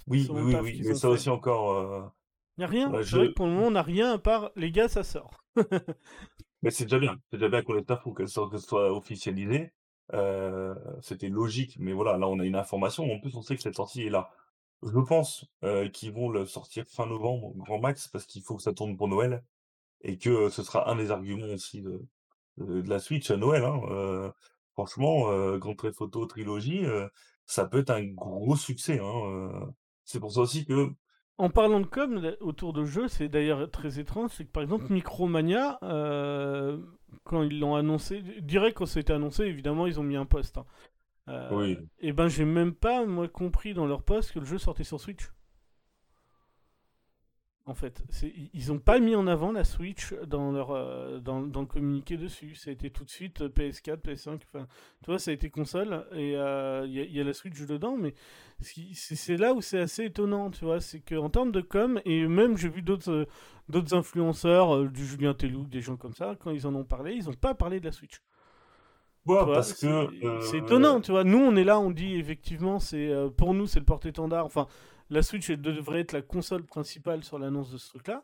Oui, 0.07 0.27
oui, 0.31 0.55
oui, 0.61 0.81
mais 0.85 0.93
ça 0.93 1.07
fait. 1.07 1.13
aussi 1.13 1.29
encore. 1.29 1.71
euh, 1.73 2.03
Y 2.57 2.63
a 2.63 2.67
rien. 2.67 2.89
voilà, 2.89 3.05
C'est 3.09 3.15
vrai 3.17 3.25
je... 3.25 3.29
que 3.29 3.33
pour 3.33 3.45
le 3.47 3.53
moment, 3.53 3.67
on 3.67 3.71
n'a 3.71 3.81
rien 3.83 4.13
à 4.13 4.17
part 4.17 4.51
les 4.55 4.71
gars, 4.71 4.87
ça 4.87 5.03
sort. 5.03 5.43
Mais 6.61 6.71
c'est 6.71 6.85
déjà 6.85 6.99
bien. 6.99 7.15
C'est 7.31 7.37
déjà 7.37 7.49
bien 7.49 7.61
qu'on 7.61 7.77
ait 7.77 7.83
taf 7.83 8.03
soit, 8.27 8.49
que 8.49 8.57
ce 8.57 8.67
soit 8.67 8.91
officialisé. 8.93 9.71
Euh, 10.13 10.75
c'était 11.01 11.29
logique, 11.29 11.77
mais 11.79 11.91
voilà, 11.93 12.17
là 12.17 12.27
on 12.27 12.39
a 12.39 12.45
une 12.45 12.55
information. 12.55 13.11
En 13.11 13.19
plus, 13.19 13.35
on 13.35 13.41
sait 13.41 13.55
que 13.55 13.61
cette 13.61 13.75
sortie 13.75 14.03
est 14.03 14.09
là. 14.09 14.29
Je 14.85 14.99
pense 14.99 15.45
euh, 15.63 15.89
qu'ils 15.89 16.13
vont 16.13 16.29
le 16.29 16.45
sortir 16.45 16.85
fin 16.87 17.05
novembre, 17.07 17.53
grand 17.55 17.79
max, 17.79 18.07
parce 18.07 18.25
qu'il 18.25 18.43
faut 18.43 18.55
que 18.55 18.61
ça 18.63 18.73
tourne 18.73 18.95
pour 18.97 19.07
Noël 19.07 19.43
et 20.01 20.17
que 20.17 20.29
euh, 20.29 20.49
ce 20.49 20.63
sera 20.63 20.89
un 20.89 20.95
des 20.95 21.11
arguments 21.11 21.47
aussi 21.53 21.81
de, 21.81 22.01
de, 22.57 22.81
de 22.81 22.89
la 22.89 22.99
Switch 22.99 23.31
à 23.31 23.37
Noël. 23.37 23.63
Hein. 23.65 23.81
Euh, 23.89 24.31
franchement, 24.73 25.57
Grand 25.57 25.75
Trait 25.75 25.93
Photo 25.93 26.25
Trilogie, 26.25 26.85
ça 27.45 27.65
peut 27.65 27.79
être 27.79 27.91
un 27.91 28.03
gros 28.05 28.55
succès. 28.55 28.99
Hein. 28.99 29.51
C'est 30.03 30.19
pour 30.19 30.31
ça 30.33 30.41
aussi 30.41 30.65
que 30.65 30.89
En 31.37 31.49
parlant 31.49 31.79
de 31.81 31.85
com 31.85 32.35
autour 32.39 32.73
de 32.73 32.85
jeux, 32.85 33.07
c'est 33.07 33.27
d'ailleurs 33.29 33.69
très 33.71 33.99
étrange, 33.99 34.31
c'est 34.33 34.45
que 34.45 34.51
par 34.51 34.63
exemple 34.63 34.91
Micromania, 34.91 35.79
euh, 35.83 36.77
quand 37.23 37.43
ils 37.43 37.59
l'ont 37.59 37.75
annoncé, 37.75 38.21
direct 38.41 38.77
quand 38.77 38.85
ça 38.85 38.99
a 38.99 39.01
été 39.01 39.13
annoncé, 39.13 39.43
évidemment 39.43 39.85
ils 39.87 39.99
ont 39.99 40.03
mis 40.03 40.15
un 40.15 40.25
post. 40.25 40.57
hein. 40.57 40.65
Euh, 41.27 41.49
Oui. 41.51 41.77
Et 41.99 42.13
ben 42.13 42.27
j'ai 42.27 42.45
même 42.45 42.73
pas 42.73 43.05
moi 43.05 43.27
compris 43.27 43.73
dans 43.73 43.87
leur 43.87 44.03
post 44.03 44.31
que 44.31 44.39
le 44.39 44.45
jeu 44.45 44.57
sortait 44.57 44.83
sur 44.83 44.99
Switch. 45.01 45.31
En 47.67 47.73
fait, 47.73 48.03
ils- 48.53 48.71
ont 48.71 48.77
pas 48.77 48.99
mis 48.99 49.15
en 49.15 49.25
avant 49.25 49.51
la 49.51 49.63
Switch 49.63 50.13
dans 50.27 50.51
leur 50.51 50.69
euh, 50.69 51.17
dans, 51.19 51.41
dans 51.41 51.61
le 51.61 51.65
communiqué 51.65 52.15
dessus. 52.15 52.53
Ça 52.53 52.69
a 52.69 52.73
été 52.73 52.91
tout 52.91 53.03
de 53.03 53.09
suite 53.09 53.41
euh, 53.41 53.49
PS4, 53.49 54.01
PS5. 54.03 54.39
Enfin, 54.53 54.67
tu 55.01 55.07
vois, 55.09 55.17
ça 55.17 55.31
a 55.31 55.33
été 55.33 55.49
console 55.49 56.05
et 56.13 56.33
il 56.33 56.33
y, 56.33 56.35
a, 56.37 56.85
y 56.85 57.19
a 57.19 57.23
la 57.23 57.33
Switch 57.33 57.59
dedans, 57.65 57.97
mais 57.97 58.13
c'est 58.61 59.35
là 59.37 59.55
où 59.55 59.61
c'est 59.61 59.79
assez 59.79 60.05
étonnant, 60.05 60.51
tu 60.51 60.63
vois, 60.63 60.79
c'est 60.79 60.99
qu'en 60.99 61.31
termes 61.31 61.51
de 61.51 61.61
com 61.61 61.99
et 62.05 62.27
même 62.27 62.55
j'ai 62.55 62.69
vu 62.69 62.83
d'autres 62.83 63.09
euh, 63.11 63.25
d'autres 63.67 63.95
influenceurs, 63.95 64.75
euh, 64.75 64.87
du 64.87 65.03
Julien 65.03 65.33
Tellouk, 65.33 65.67
des 65.67 65.81
gens 65.81 65.97
comme 65.97 66.13
ça, 66.13 66.35
quand 66.39 66.51
ils 66.51 66.67
en 66.67 66.75
ont 66.75 66.83
parlé, 66.85 67.13
ils 67.15 67.29
ont 67.29 67.33
pas 67.33 67.55
parlé 67.55 67.79
de 67.79 67.85
la 67.85 67.91
Switch. 67.91 68.21
Parce 69.25 69.73
c'est 69.73 69.87
que 69.87 70.09
c'est 70.41 70.57
euh, 70.57 70.63
étonnant, 70.63 71.01
tu 71.01 71.11
vois. 71.11 71.23
Nous, 71.23 71.39
on 71.39 71.55
est 71.55 71.63
là, 71.63 71.79
on 71.79 71.91
dit 71.91 72.15
effectivement, 72.15 72.79
c'est 72.79 73.09
euh, 73.09 73.29
pour 73.29 73.53
nous, 73.53 73.67
c'est 73.67 73.79
le 73.79 73.85
porte-étendard. 73.85 74.45
Enfin, 74.45 74.67
la 75.09 75.21
Switch 75.21 75.49
elle 75.49 75.61
devrait 75.61 76.01
être 76.01 76.11
la 76.11 76.21
console 76.21 76.63
principale 76.63 77.23
sur 77.23 77.39
l'annonce 77.39 77.71
de 77.71 77.77
ce 77.77 77.89
truc-là. 77.89 78.23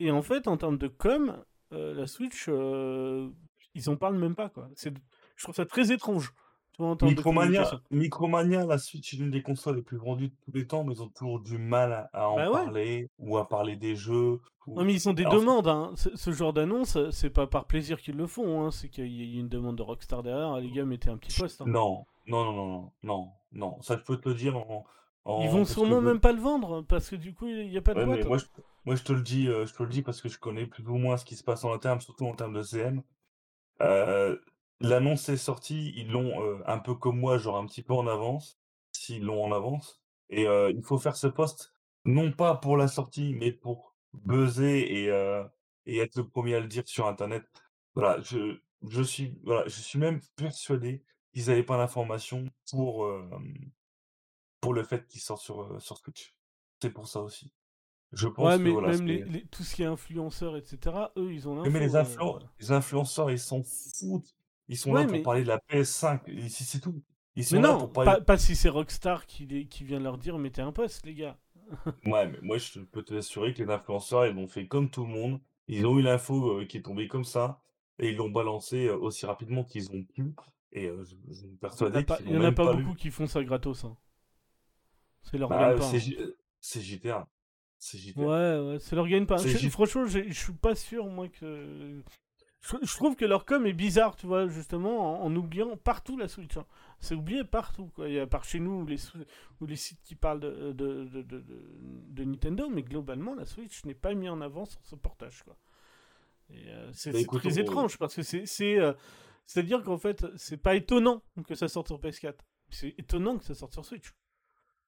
Et 0.00 0.10
en 0.10 0.22
fait, 0.22 0.48
en 0.48 0.56
termes 0.56 0.78
de 0.78 0.88
com, 0.88 1.36
euh, 1.72 1.94
la 1.94 2.06
Switch, 2.06 2.46
euh, 2.48 3.28
ils 3.74 3.88
en 3.88 3.96
parlent 3.96 4.18
même 4.18 4.34
pas, 4.34 4.48
quoi. 4.48 4.68
C'est, 4.74 4.92
je 5.36 5.42
trouve 5.42 5.54
ça 5.54 5.66
très 5.66 5.92
étrange. 5.92 6.32
Micromania, 7.90 8.64
la 8.66 8.78
Switch 8.78 9.14
est 9.14 9.16
l'une 9.16 9.30
des 9.30 9.42
consoles 9.42 9.76
les 9.76 9.82
plus 9.82 9.96
vendues 9.98 10.28
de 10.28 10.34
tous 10.44 10.52
les 10.52 10.66
temps, 10.66 10.84
mais 10.84 10.94
ils 10.94 11.02
ont 11.02 11.08
toujours 11.08 11.40
du 11.40 11.58
mal 11.58 12.08
à, 12.12 12.28
en 12.28 12.36
Bah 12.36 12.50
ouais. 12.50 12.64
parler 12.64 13.10
ou 13.18 13.36
à 13.38 13.48
parler 13.48 13.76
des 13.76 13.96
jeux. 13.96 14.40
ou- 14.66 14.74
Non, 14.76 14.84
mais 14.84 14.94
ils 14.94 15.08
ont 15.08 15.12
des 15.12 15.24
Alors, 15.24 15.40
demandes. 15.40 15.68
Hein. 15.68 15.92
Ce, 15.96 16.14
ce 16.16 16.30
genre 16.32 16.52
d'annonce, 16.52 16.98
c'est 17.10 17.30
pas 17.30 17.46
par 17.46 17.66
plaisir 17.66 18.00
qu'ils 18.00 18.16
le 18.16 18.26
font. 18.26 18.64
Hein. 18.64 18.70
C'est 18.70 18.88
qu'il 18.88 19.06
y 19.06 19.36
a 19.36 19.40
une 19.40 19.48
demande 19.48 19.76
de 19.76 19.82
Rockstar 19.82 20.22
derrière. 20.22 20.52
Ah, 20.54 20.60
Les 20.60 20.70
gars, 20.70 20.84
mettez 20.84 21.10
un 21.10 21.16
petit 21.18 21.38
poste. 21.38 21.60
hein. 21.60 21.64
Non, 21.66 22.04
non, 22.26 22.44
non, 22.44 22.52
non, 22.52 22.66
non, 22.66 22.90
non, 23.02 23.28
non. 23.52 23.82
Ça, 23.82 23.96
je 23.96 24.02
peux 24.02 24.16
te 24.16 24.28
le 24.28 24.34
dire 24.34 24.56
en. 24.56 24.84
en- 25.26 25.42
Ils 25.42 25.48
vont 25.50 25.64
que 25.64 25.68
sûrement 25.68 26.00
même 26.00 26.20
pas 26.20 26.32
le 26.32 26.40
vendre 26.40 26.82
parce 26.82 27.10
que 27.10 27.16
du 27.16 27.34
coup, 27.34 27.46
il 27.46 27.68
n'y 27.68 27.76
a 27.76 27.82
pas 27.82 27.94
de 27.94 28.00
Ouais, 28.00 28.06
boîte. 28.06 28.26
moi, 28.26 28.38
je, 28.38 28.44
moi, 28.86 28.94
je 28.96 29.02
te 29.02 29.12
le 29.12 29.20
dis, 29.22 29.48
euh, 29.48 29.66
je 29.66 29.74
te 29.74 29.82
le 29.82 29.88
dis 29.88 30.02
parce 30.02 30.20
que 30.22 30.28
je 30.28 30.38
connais 30.38 30.66
plus 30.66 30.86
ou 30.88 30.96
moins 30.96 31.16
ce 31.18 31.24
qui 31.24 31.36
se 31.36 31.44
passe 31.44 31.64
en 31.64 31.72
interne, 31.72 32.00
surtout 32.00 32.26
en 32.26 32.34
termes 32.34 32.54
de 32.54 32.62
CM. 32.62 33.02
Euh, 33.80 34.36
l'annonce 34.80 35.28
est 35.28 35.36
sortie, 35.36 35.92
ils 35.96 36.10
l'ont 36.10 36.42
euh, 36.42 36.62
un 36.66 36.78
peu 36.78 36.94
comme 36.94 37.18
moi, 37.18 37.38
genre 37.38 37.56
un 37.56 37.66
petit 37.66 37.82
peu 37.82 37.94
en 37.94 38.06
avance, 38.06 38.58
s'ils 38.92 39.22
l'ont 39.24 39.44
en 39.44 39.52
avance. 39.52 40.02
Et 40.30 40.46
euh, 40.46 40.70
il 40.74 40.82
faut 40.82 40.98
faire 40.98 41.16
ce 41.16 41.26
poste, 41.26 41.72
non 42.04 42.32
pas 42.32 42.54
pour 42.56 42.76
la 42.76 42.88
sortie, 42.88 43.34
mais 43.34 43.52
pour 43.52 43.94
buzzer 44.12 44.80
et, 45.02 45.10
euh, 45.10 45.44
et 45.86 45.98
être 45.98 46.16
le 46.16 46.26
premier 46.28 46.54
à 46.56 46.60
le 46.60 46.68
dire 46.68 46.84
sur 46.86 47.06
Internet. 47.06 47.44
Voilà, 47.94 48.20
je, 48.22 48.58
je 48.88 49.02
suis, 49.02 49.38
voilà, 49.44 49.64
je 49.68 49.80
suis 49.80 49.98
même 49.98 50.20
persuadé 50.36 51.02
qu'ils 51.32 51.46
n'avaient 51.46 51.62
pas 51.62 51.76
l'information 51.76 52.48
pour, 52.70 53.06
pour 54.60 54.74
le 54.74 54.82
fait 54.82 55.06
qu'ils 55.06 55.20
sortent 55.20 55.42
sur, 55.42 55.80
sur 55.80 56.00
Twitch. 56.00 56.34
C'est 56.80 56.90
pour 56.90 57.08
ça 57.08 57.20
aussi. 57.20 57.50
Je 58.12 58.28
pense 58.28 58.58
Ouais, 58.58 58.64
que 58.64 58.68
voilà, 58.70 58.88
même 58.88 59.06
les, 59.06 59.24
les- 59.24 59.46
tout 59.46 59.62
ce 59.64 59.74
qui 59.74 59.82
est 59.82 59.86
influenceurs, 59.86 60.56
etc., 60.56 60.96
eux, 61.16 61.32
ils 61.32 61.48
ont 61.48 61.56
l'info. 61.56 61.70
mais 61.70 61.80
les, 61.80 61.94
influ- 61.96 62.16
voilà. 62.30 62.46
les 62.60 62.70
influenceurs, 62.72 63.30
ils 63.30 63.38
s'en 63.38 63.62
foutent. 63.62 64.34
Ils 64.68 64.76
sont 64.78 64.92
Ouais, 64.92 65.00
là 65.00 65.06
pour 65.06 65.12
mais- 65.16 65.22
parler 65.22 65.42
de 65.42 65.48
la 65.48 65.58
PS5. 65.58 66.20
et 66.28 66.48
c'est 66.48 66.64
c'est 66.64 66.80
tout. 66.80 67.02
Ils 67.36 67.44
sont 67.44 67.56
Mais 67.56 67.62
là 67.62 67.72
non, 67.72 67.78
pour 67.80 67.92
parler. 67.92 68.10
pas, 68.12 68.20
pas 68.20 68.38
si 68.38 68.54
c'est 68.56 68.68
Rockstar 68.68 69.26
qui, 69.26 69.46
les- 69.46 69.66
qui 69.66 69.84
vient 69.84 69.98
leur 70.00 70.18
dire 70.18 70.38
mettez 70.38 70.62
un 70.62 70.72
poste, 70.72 71.04
les 71.06 71.14
gars. 71.14 71.38
Ouais, 72.06 72.28
mais 72.28 72.38
moi, 72.42 72.58
je 72.58 72.78
peux 72.80 73.02
te 73.02 73.14
assurer 73.14 73.54
que 73.54 73.62
les 73.62 73.70
influenceurs, 73.70 74.26
ils 74.26 74.34
l'ont 74.34 74.48
fait 74.48 74.66
comme 74.68 74.90
tout 74.90 75.04
le 75.04 75.12
monde. 75.12 75.40
Ils 75.68 75.86
ont 75.86 75.98
eu 75.98 76.02
l'info 76.02 76.60
euh, 76.60 76.64
qui 76.66 76.76
est 76.78 76.82
tombée 76.82 77.08
comme 77.08 77.24
ça. 77.24 77.60
Et 77.98 78.10
ils 78.10 78.16
l'ont 78.16 78.30
balancé 78.30 78.86
euh, 78.86 78.96
aussi 78.98 79.24
rapidement 79.26 79.64
qu'ils 79.64 79.90
ont 79.92 80.02
pu. 80.04 80.34
Et 80.72 80.86
euh, 80.88 81.04
je, 81.04 81.14
je 81.32 81.46
a 81.46 81.48
persuadé 81.60 82.04
il 82.24 82.30
y 82.30 82.32
l'ont 82.34 82.40
en 82.40 82.44
a 82.44 82.52
pas, 82.52 82.72
beaucoup 82.74 82.94
qui 82.94 83.10
font 83.10 83.26
ça 83.26 83.42
gratos. 83.44 83.84
hein. 83.84 83.96
C'est 85.22 85.38
leur 85.38 85.48
Bah, 85.48 85.70
gagne-pain. 85.70 85.84
c'est 85.90 85.96
hein. 85.96 86.00
J- 86.00 86.18
c'est 86.60 86.80
GTA. 86.80 87.28
C'est 87.78 87.98
GTA. 87.98 88.20
Ouais, 88.20 88.58
ouais, 88.72 88.78
c'est 88.80 88.96
leur 88.96 89.06
gagne-pain. 89.08 89.38
C'est 89.38 89.70
Franchement, 89.70 90.06
je 90.06 90.30
suis 90.32 90.52
pas 90.52 90.74
sûr, 90.74 91.06
moi, 91.06 91.28
que. 91.28 92.02
Je, 92.66 92.76
je 92.82 92.94
trouve 92.96 93.14
que 93.14 93.26
leur 93.26 93.44
com 93.44 93.66
est 93.66 93.74
bizarre, 93.74 94.16
tu 94.16 94.26
vois, 94.26 94.48
justement, 94.48 95.22
en, 95.22 95.26
en 95.26 95.36
oubliant 95.36 95.76
partout 95.76 96.16
la 96.16 96.28
Switch. 96.28 96.56
hein. 96.56 96.64
C'est 97.00 97.14
oublié 97.14 97.44
partout, 97.44 97.90
quoi. 97.94 98.08
Il 98.08 98.14
y 98.14 98.18
a 98.18 98.26
par 98.26 98.44
chez 98.44 98.58
nous 98.60 98.80
ou 98.82 98.86
les, 98.86 98.96
ou 99.60 99.66
les 99.66 99.76
sites 99.76 100.00
qui 100.02 100.14
parlent 100.14 100.40
de, 100.40 100.72
de, 100.72 101.04
de, 101.04 101.22
de- 101.22 101.40
de- 101.40 101.66
de 102.08 102.24
Nintendo, 102.24 102.68
mais 102.70 102.82
globalement, 102.82 103.34
la 103.34 103.44
Switch 103.44 103.84
n'est 103.84 103.94
pas 103.94 104.14
mise 104.14 104.30
en 104.30 104.40
avant 104.40 104.64
sur 104.64 104.80
ce 104.84 104.96
portage, 104.96 105.42
quoi. 105.42 105.56
Euh, 106.52 106.90
c'est 106.92 107.12
Bah, 107.12 107.18
très 107.38 107.58
étrange, 107.58 107.98
parce 107.98 108.14
que 108.16 108.22
c'est. 108.22 108.78
euh, 108.80 108.92
C'est-à-dire 109.46 109.82
qu'en 109.82 109.98
fait, 109.98 110.26
c'est 110.36 110.56
pas 110.56 110.74
étonnant 110.74 111.22
que 111.46 111.54
ça 111.54 111.68
sorte 111.68 111.88
sur 111.88 111.98
PS4. 112.00 112.46
C'est 112.70 112.94
étonnant 112.98 113.38
que 113.38 113.44
ça 113.44 113.54
sorte 113.54 113.72
sur 113.74 113.84
Switch. 113.84 114.14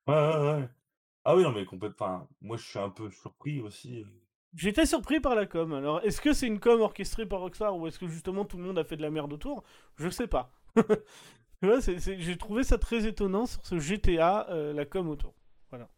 Ouais, 0.09 0.15
ouais, 0.15 0.39
ouais. 0.41 0.69
Ah 1.25 1.37
oui, 1.37 1.43
non, 1.43 1.53
mais 1.53 1.65
complètement. 1.67 2.07
Enfin, 2.07 2.29
moi, 2.41 2.57
je 2.57 2.65
suis 2.65 2.79
un 2.79 2.91
peu 2.91 3.11
surpris 3.11 3.61
aussi. 3.61 4.05
J'étais 4.57 4.87
surpris 4.87 5.21
par 5.21 5.35
la 5.35 5.45
com. 5.47 5.75
Alors, 5.75 6.01
est-ce 6.03 6.21
que 6.21 6.33
c'est 6.33 6.47
une 6.47 6.59
com 6.61 6.81
orchestrée 6.81 7.27
par 7.27 7.41
Rockstar 7.41 7.77
ou 7.77 7.87
est-ce 7.87 7.99
que 7.99 8.09
justement 8.09 8.45
tout 8.47 8.57
le 8.57 8.63
monde 8.65 8.79
a 8.79 8.85
fait 8.85 8.97
de 8.97 9.03
la 9.03 9.11
merde 9.11 9.33
autour? 9.33 9.63
Je 9.97 10.09
sais 10.09 10.27
pas. 10.27 10.51
J'ai 11.63 12.37
trouvé 12.37 12.65
ça 12.65 12.79
très 12.79 13.07
étonnant 13.07 13.47
sur 13.47 13.65
ce 13.67 13.79
GTA, 13.79 14.49
euh, 14.51 14.73
la 14.73 14.85
com 14.87 15.09
autour. 15.09 15.35
Voilà. 15.71 15.89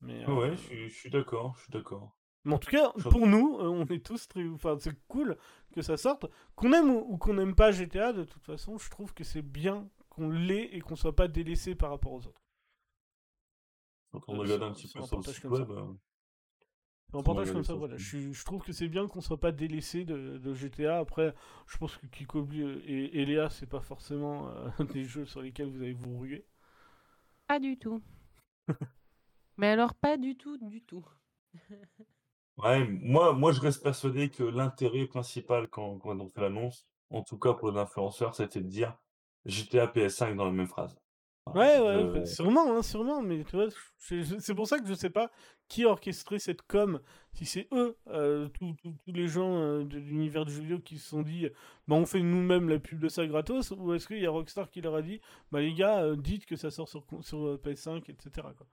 Mais, 0.00 0.28
euh, 0.28 0.32
Ouais, 0.34 0.56
je 0.56 0.88
suis, 0.88 1.10
d'accord, 1.10 1.54
je 1.56 1.62
suis 1.62 1.72
d'accord. 1.72 2.16
mais 2.44 2.54
en 2.54 2.58
tout 2.58 2.70
cas, 2.70 2.90
pour 3.10 3.26
nous, 3.26 3.58
euh, 3.60 3.68
on 3.68 3.84
est 3.86 4.04
tous 4.04 4.26
très. 4.28 4.46
Enfin, 4.48 4.76
c'est 4.80 4.96
cool 5.08 5.36
que 5.72 5.82
ça 5.82 5.96
sorte. 5.96 6.26
Qu'on 6.56 6.72
aime 6.72 6.90
ou, 6.90 7.04
ou 7.08 7.18
qu'on 7.18 7.34
n'aime 7.34 7.54
pas 7.54 7.70
GTA, 7.72 8.12
de 8.12 8.24
toute 8.24 8.44
façon, 8.44 8.78
je 8.78 8.90
trouve 8.90 9.12
que 9.14 9.24
c'est 9.24 9.42
bien 9.42 9.88
qu'on 10.08 10.28
l'ait 10.30 10.74
et 10.74 10.80
qu'on 10.80 10.96
soit 10.96 11.14
pas 11.14 11.28
délaissé 11.28 11.74
par 11.76 11.90
rapport 11.90 12.12
aux 12.12 12.26
autres. 12.26 12.42
Quand 14.12 14.22
on 14.28 14.38
regarde 14.38 14.62
un 14.64 14.72
petit 14.72 14.88
peu 14.88 15.02
sur 15.02 15.18
le 15.18 15.22
site 15.22 15.44
web. 15.44 15.68
Euh, 17.14 17.18
Un 17.18 17.52
comme 17.52 17.64
ça, 17.64 17.74
voilà. 17.74 17.96
Je, 17.96 18.44
trouve 18.44 18.62
que 18.62 18.72
c'est 18.72 18.88
bien 18.88 19.06
qu'on 19.08 19.20
soit 19.20 19.40
pas 19.40 19.52
délaissé 19.52 20.04
de, 20.04 20.38
de 20.38 20.54
GTA. 20.54 20.98
Après, 20.98 21.34
je 21.66 21.76
pense 21.78 21.96
que 21.96 22.06
Kikobi 22.06 22.62
et, 22.62 23.20
et 23.20 23.26
Léa, 23.26 23.50
c'est 23.50 23.68
pas 23.68 23.80
forcément 23.80 24.48
euh, 24.48 24.84
des 24.92 25.04
jeux 25.04 25.26
sur 25.26 25.42
lesquels 25.42 25.70
vous 25.70 25.82
allez 25.82 25.92
vous 25.92 26.18
ruer. 26.18 26.46
Pas 27.46 27.58
du 27.58 27.78
tout. 27.78 28.02
Mais 29.56 29.68
alors, 29.68 29.94
pas 29.94 30.16
du 30.16 30.36
tout, 30.36 30.56
du 30.58 30.82
tout. 30.82 31.04
Ouais, 32.56 32.84
moi, 32.86 33.32
moi, 33.32 33.52
je 33.52 33.60
reste 33.60 33.82
persuadé 33.82 34.28
que 34.28 34.42
l'intérêt 34.42 35.06
principal 35.06 35.68
quand, 35.68 35.98
quand 35.98 36.20
on 36.20 36.28
fait 36.28 36.42
l'annonce, 36.42 36.86
en 37.08 37.22
tout 37.22 37.38
cas 37.38 37.54
pour 37.54 37.70
les 37.70 37.78
influenceurs, 37.78 38.34
c'était 38.34 38.60
de 38.60 38.68
dire 38.68 38.98
GTA 39.46 39.86
PS5 39.86 40.36
dans 40.36 40.44
la 40.44 40.50
même 40.50 40.66
phrase. 40.66 41.00
Ouais, 41.46 41.78
Voilà, 41.78 41.98
ouais, 41.98 42.06
je- 42.14 42.18
bah, 42.20 42.26
sûrement, 42.26 42.76
hein, 42.76 42.82
sûrement. 42.82 43.22
Mais 43.22 43.42
tu 43.44 43.56
vois, 43.56 43.66
c'est 43.98 44.54
pour 44.54 44.66
ça 44.68 44.78
que 44.78 44.86
je 44.86 44.94
sais 44.94 45.10
pas 45.10 45.30
qui 45.68 45.84
a 45.84 45.88
orchestré 45.88 46.38
cette 46.38 46.62
com. 46.62 47.00
Si 47.32 47.44
c'est 47.46 47.68
eux, 47.72 47.96
euh, 48.08 48.48
tous 48.48 48.74
les 49.06 49.26
gens 49.28 49.56
euh, 49.56 49.84
de 49.84 49.98
l'univers 49.98 50.44
du 50.44 50.52
jeu 50.52 50.62
vidéo 50.62 50.78
qui 50.80 50.98
se 50.98 51.08
sont 51.08 51.22
dit, 51.22 51.48
bah, 51.88 51.96
on 51.96 52.06
fait 52.06 52.20
nous-mêmes 52.22 52.68
la 52.68 52.78
pub 52.78 53.00
de 53.00 53.08
ça 53.08 53.26
gratos, 53.26 53.72
ou 53.76 53.94
est-ce 53.94 54.06
qu'il 54.06 54.18
y 54.20 54.26
a 54.26 54.30
Rockstar 54.30 54.70
qui 54.70 54.80
leur 54.80 54.94
a 54.94 55.02
dit, 55.02 55.20
bah 55.50 55.60
les 55.60 55.72
gars, 55.74 56.02
euh, 56.02 56.16
dites 56.16 56.46
que 56.46 56.56
ça 56.56 56.70
sort 56.70 56.88
sur, 56.88 57.04
sur 57.22 57.46
euh, 57.46 57.56
PS5, 57.64 58.08
etc. 58.10 58.30
Quoi. 58.56 58.66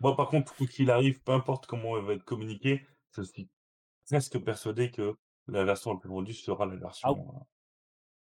Moi, 0.00 0.16
par 0.16 0.28
contre, 0.28 0.54
quoi 0.56 0.66
qu'il 0.66 0.90
arrive, 0.90 1.20
peu 1.22 1.32
importe 1.32 1.66
comment 1.66 1.96
elle 1.98 2.04
va 2.04 2.14
être 2.14 2.24
communiquée, 2.24 2.86
je 3.16 3.22
suis 3.22 3.48
presque 4.10 4.38
persuadé 4.38 4.90
que 4.90 5.14
la 5.46 5.64
version 5.64 5.92
la 5.94 6.00
plus 6.00 6.08
vendue 6.10 6.32
sera 6.34 6.66
la 6.66 6.76
version 6.76 7.08
euh, 7.10 7.38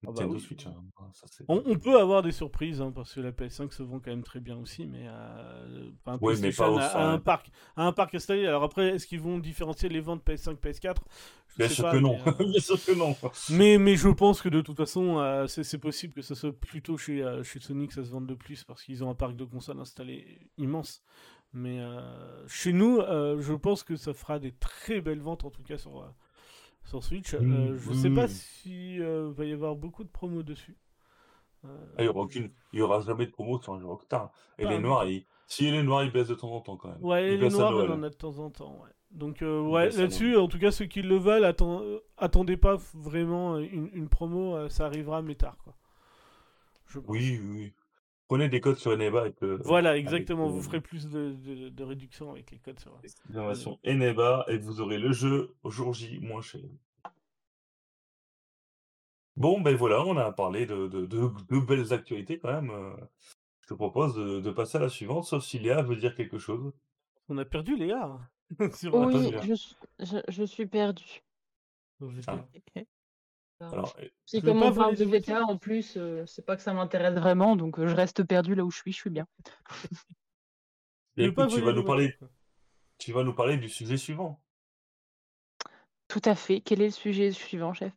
Ah 0.01 0.07
bah 0.07 0.11
Nintendo 0.13 0.35
oui. 0.35 0.39
Switch. 0.39 0.65
hein. 0.67 0.73
Ça, 1.13 1.25
c'est- 1.29 1.43
On, 1.49 1.61
on 1.65 1.77
peut 1.77 1.99
avoir 1.99 2.21
des 2.21 2.31
surprises, 2.31 2.79
hein, 2.81 2.91
parce 2.95 3.13
que 3.13 3.19
la 3.19 3.31
PS5 3.33 3.71
se 3.73 3.83
vend 3.83 3.99
quand 3.99 4.11
même 4.11 4.23
très 4.23 4.39
bien 4.39 4.57
aussi, 4.57 4.85
mais, 4.85 5.05
euh, 5.07 5.89
enfin, 6.05 6.17
mais 6.41 6.51
pas 6.53 6.69
au 6.71 6.77
a, 6.77 6.83
a 6.83 6.89
sein. 6.89 7.13
un 7.13 7.19
parc, 7.19 7.49
a 7.75 7.83
un 7.85 7.91
parc 7.91 8.15
installé. 8.15 8.45
Alors 8.47 8.63
après, 8.63 8.89
est-ce 8.95 9.05
qu'ils 9.07 9.19
vont 9.19 9.39
différencier 9.39 9.89
les 9.89 9.99
ventes 9.99 10.23
PS5, 10.25 10.55
PS4 10.57 11.01
Je 11.49 11.57
Bien 11.57 11.67
sais 11.67 11.73
sûr 11.73 11.83
pas, 11.83 11.91
que 11.91 11.97
non. 11.97 12.17
mais, 12.25 12.31
euh, 12.31 12.45
Bien 12.51 12.59
sûr 12.61 12.85
que 12.85 12.91
non. 12.93 13.15
mais, 13.49 13.77
mais 13.77 13.95
je 13.97 14.07
pense 14.09 14.41
que 14.41 14.47
de 14.49 14.61
toute 14.61 14.77
façon, 14.77 15.17
euh, 15.19 15.47
c'est 15.47 15.77
possible 15.79 16.13
que 16.13 16.21
ce 16.21 16.33
soit 16.35 16.53
plutôt 16.53 16.97
chez, 16.97 17.21
chez 17.43 17.59
Sony 17.59 17.87
que 17.87 17.93
ça 17.93 18.05
se 18.05 18.09
vende 18.11 18.27
de 18.27 18.35
plus, 18.35 18.63
parce 18.63 18.83
qu'ils 18.83 19.03
ont 19.03 19.09
un 19.09 19.15
parc 19.15 19.35
de 19.35 19.43
consoles 19.43 19.79
installé 19.81 20.49
immense. 20.57 21.03
Mais 21.51 21.79
chez 22.47 22.71
nous, 22.71 23.01
je 23.01 23.53
pense 23.53 23.83
que 23.83 23.95
ça 23.97 24.13
fera 24.13 24.39
des 24.39 24.51
très 24.53 25.01
belles 25.01 25.19
ventes, 25.19 25.43
en 25.45 25.49
tout 25.49 25.63
cas 25.63 25.77
sur, 25.77 26.05
sur 26.89 27.03
Switch. 27.03 27.33
Euh, 27.33 27.39
Mm, 27.39 27.77
je 27.77 27.89
oui, 27.89 27.95
sais 27.95 28.09
pas 28.09 28.25
oui. 28.25 28.29
s'il 28.29 29.03
va 29.03 29.45
y 29.45 29.53
avoir 29.53 29.75
beaucoup 29.75 30.03
de 30.03 30.09
promos 30.09 30.43
dessus. 30.43 30.75
Euh, 31.65 31.67
Ah, 31.97 32.03
Il 32.03 32.05
y 32.05 32.07
aura 32.07 32.21
aucune, 32.21 32.51
il 32.73 32.79
y 32.79 32.81
aura 32.81 33.01
jamais 33.01 33.25
de 33.25 33.31
promo 33.31 33.61
sur 33.61 33.73
un 33.73 33.79
jeu 33.79 33.85
Rockstar. 33.85 34.31
Et 34.57 34.65
les 34.65 34.79
noirs, 34.79 35.05
ils... 35.05 35.25
si 35.47 35.69
les 35.71 35.83
noirs, 35.83 36.03
ils 36.03 36.11
baissent 36.11 36.27
de 36.29 36.35
temps 36.35 36.51
en 36.51 36.61
temps 36.61 36.77
quand 36.77 36.89
même. 36.89 37.03
Ouais, 37.03 37.33
et 37.33 37.37
les 37.37 37.49
noirs, 37.49 37.73
on 37.75 37.89
en 37.91 38.03
a 38.03 38.09
de 38.09 38.15
temps 38.15 38.39
en 38.39 38.49
temps, 38.49 38.79
ouais. 38.83 38.89
Donc, 39.11 39.41
euh, 39.41 39.59
ouais, 39.61 39.89
là-dessus, 39.89 40.37
en 40.37 40.47
tout 40.47 40.59
cas, 40.59 40.71
ceux 40.71 40.85
qui 40.85 41.01
le 41.01 41.17
veulent, 41.17 41.43
atten- 41.43 41.81
euh, 41.81 41.99
attendez 42.17 42.57
pas 42.57 42.77
vraiment 42.93 43.55
euh, 43.55 43.61
une, 43.61 43.89
une 43.93 44.07
promo, 44.07 44.55
euh, 44.55 44.69
ça 44.69 44.85
arrivera 44.85 45.21
mais 45.23 45.33
tard, 45.35 45.57
quoi. 45.63 45.73
Je 46.87 46.99
oui, 47.07 47.39
oui. 47.43 47.73
Prenez 48.30 48.47
des 48.47 48.61
codes 48.61 48.77
sur 48.77 48.91
Eneba 48.91 49.21
avec 49.21 49.41
le. 49.41 49.57
Voilà, 49.63 49.97
exactement, 49.97 50.47
vous 50.47 50.61
ferez 50.61 50.82
plus 50.82 51.07
de, 51.07 51.34
de, 51.34 51.69
de 51.69 51.84
réduction 51.84 52.32
avec 52.32 52.51
les 52.51 52.59
codes 52.59 52.80
sur... 52.80 52.99
Eneba 53.84 54.45
et 54.47 54.57
vous 54.59 54.82
aurez 54.82 54.99
le 54.99 55.11
jeu 55.11 55.55
au 55.63 55.71
jour 55.71 55.93
J 55.95 56.19
moins 56.19 56.41
cher. 56.41 56.61
Bon, 59.36 59.59
ben 59.61 59.75
voilà, 59.75 60.05
on 60.05 60.15
a 60.17 60.32
parlé 60.32 60.67
de, 60.67 60.88
de, 60.88 61.07
de- 61.07 61.32
de 61.49 61.59
belles 61.59 61.91
actualités 61.91 62.38
quand 62.38 62.51
même. 62.53 62.69
euh. 62.69 62.93
Je 63.61 63.69
te 63.69 63.73
propose 63.73 64.13
de, 64.15 64.39
de 64.41 64.51
passer 64.51 64.77
à 64.77 64.82
la 64.82 64.89
suivante, 64.89 65.25
sauf 65.25 65.43
si 65.43 65.57
Léa 65.57 65.82
veut 65.82 65.95
dire 65.95 66.15
quelque 66.15 66.38
chose. 66.38 66.71
On 67.30 67.38
a 67.39 67.45
perdu 67.45 67.75
Léa 67.75 68.03
hein, 68.05 68.30
euh, 68.61 68.67
Oui, 69.05 69.34
je, 69.43 69.53
suis- 69.55 69.75
je, 69.99 70.17
je 70.27 70.43
suis 70.43 70.69
GTA. 70.71 70.93
Alors, 73.62 73.95
euh, 73.99 74.07
Puis 74.28 74.41
comme 74.41 74.60
pas 74.60 74.68
on 74.68 74.74
parle 74.74 74.95
de 74.95 75.05
GTA 75.05 75.43
en 75.43 75.57
plus, 75.57 75.95
euh, 75.97 76.26
c'est 76.26 76.45
pas 76.45 76.55
que 76.55 76.62
ça 76.62 76.74
m'intéresse 76.74 77.16
vraiment, 77.16 77.55
donc 77.55 77.80
euh, 77.80 77.88
je 77.88 77.95
reste 77.95 78.24
perdue 78.24 78.55
là 78.55 78.64
où 78.64 78.72
je 78.72 78.78
suis, 78.78 78.91
je 78.91 78.97
suis 78.97 79.10
bien. 79.10 79.28
Écoute, 81.18 81.36
pas 81.36 81.47
tu 81.47 81.62
vas 81.62 81.74
nous 81.74 81.84
parler, 81.84 82.18
tu 82.97 83.12
vas 83.12 83.24
nous 83.24 83.34
parler 83.34 83.57
du 83.57 83.68
sujet 83.68 83.97
suivant. 83.97 84.41
Tout 86.07 86.22
à 86.26 86.36
fait. 86.36 86.62
Quel 86.62 86.82
est 86.82 86.86
le 86.86 86.91
sujet 86.91 87.32
suivant, 87.32 87.74
chef? 87.74 87.93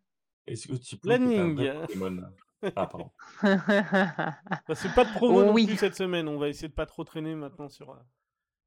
Est-ce 0.47 0.69
que 0.69 0.75
tu 0.75 0.97
Planning. 0.97 1.71
Ah, 2.77 2.87
pardon. 2.87 3.11
Bah, 3.43 4.75
c'est 4.77 4.95
pas 4.95 5.05
de 5.05 5.11
promo 5.11 5.43
non 5.43 5.53
Oui. 5.53 5.67
plus 5.67 5.77
cette 5.77 5.97
semaine, 5.97 6.29
on 6.29 6.39
va 6.39 6.49
essayer 6.49 6.69
de 6.69 6.73
pas 6.73 6.87
trop 6.87 7.03
traîner 7.03 7.35
maintenant 7.35 7.69
sur, 7.69 7.99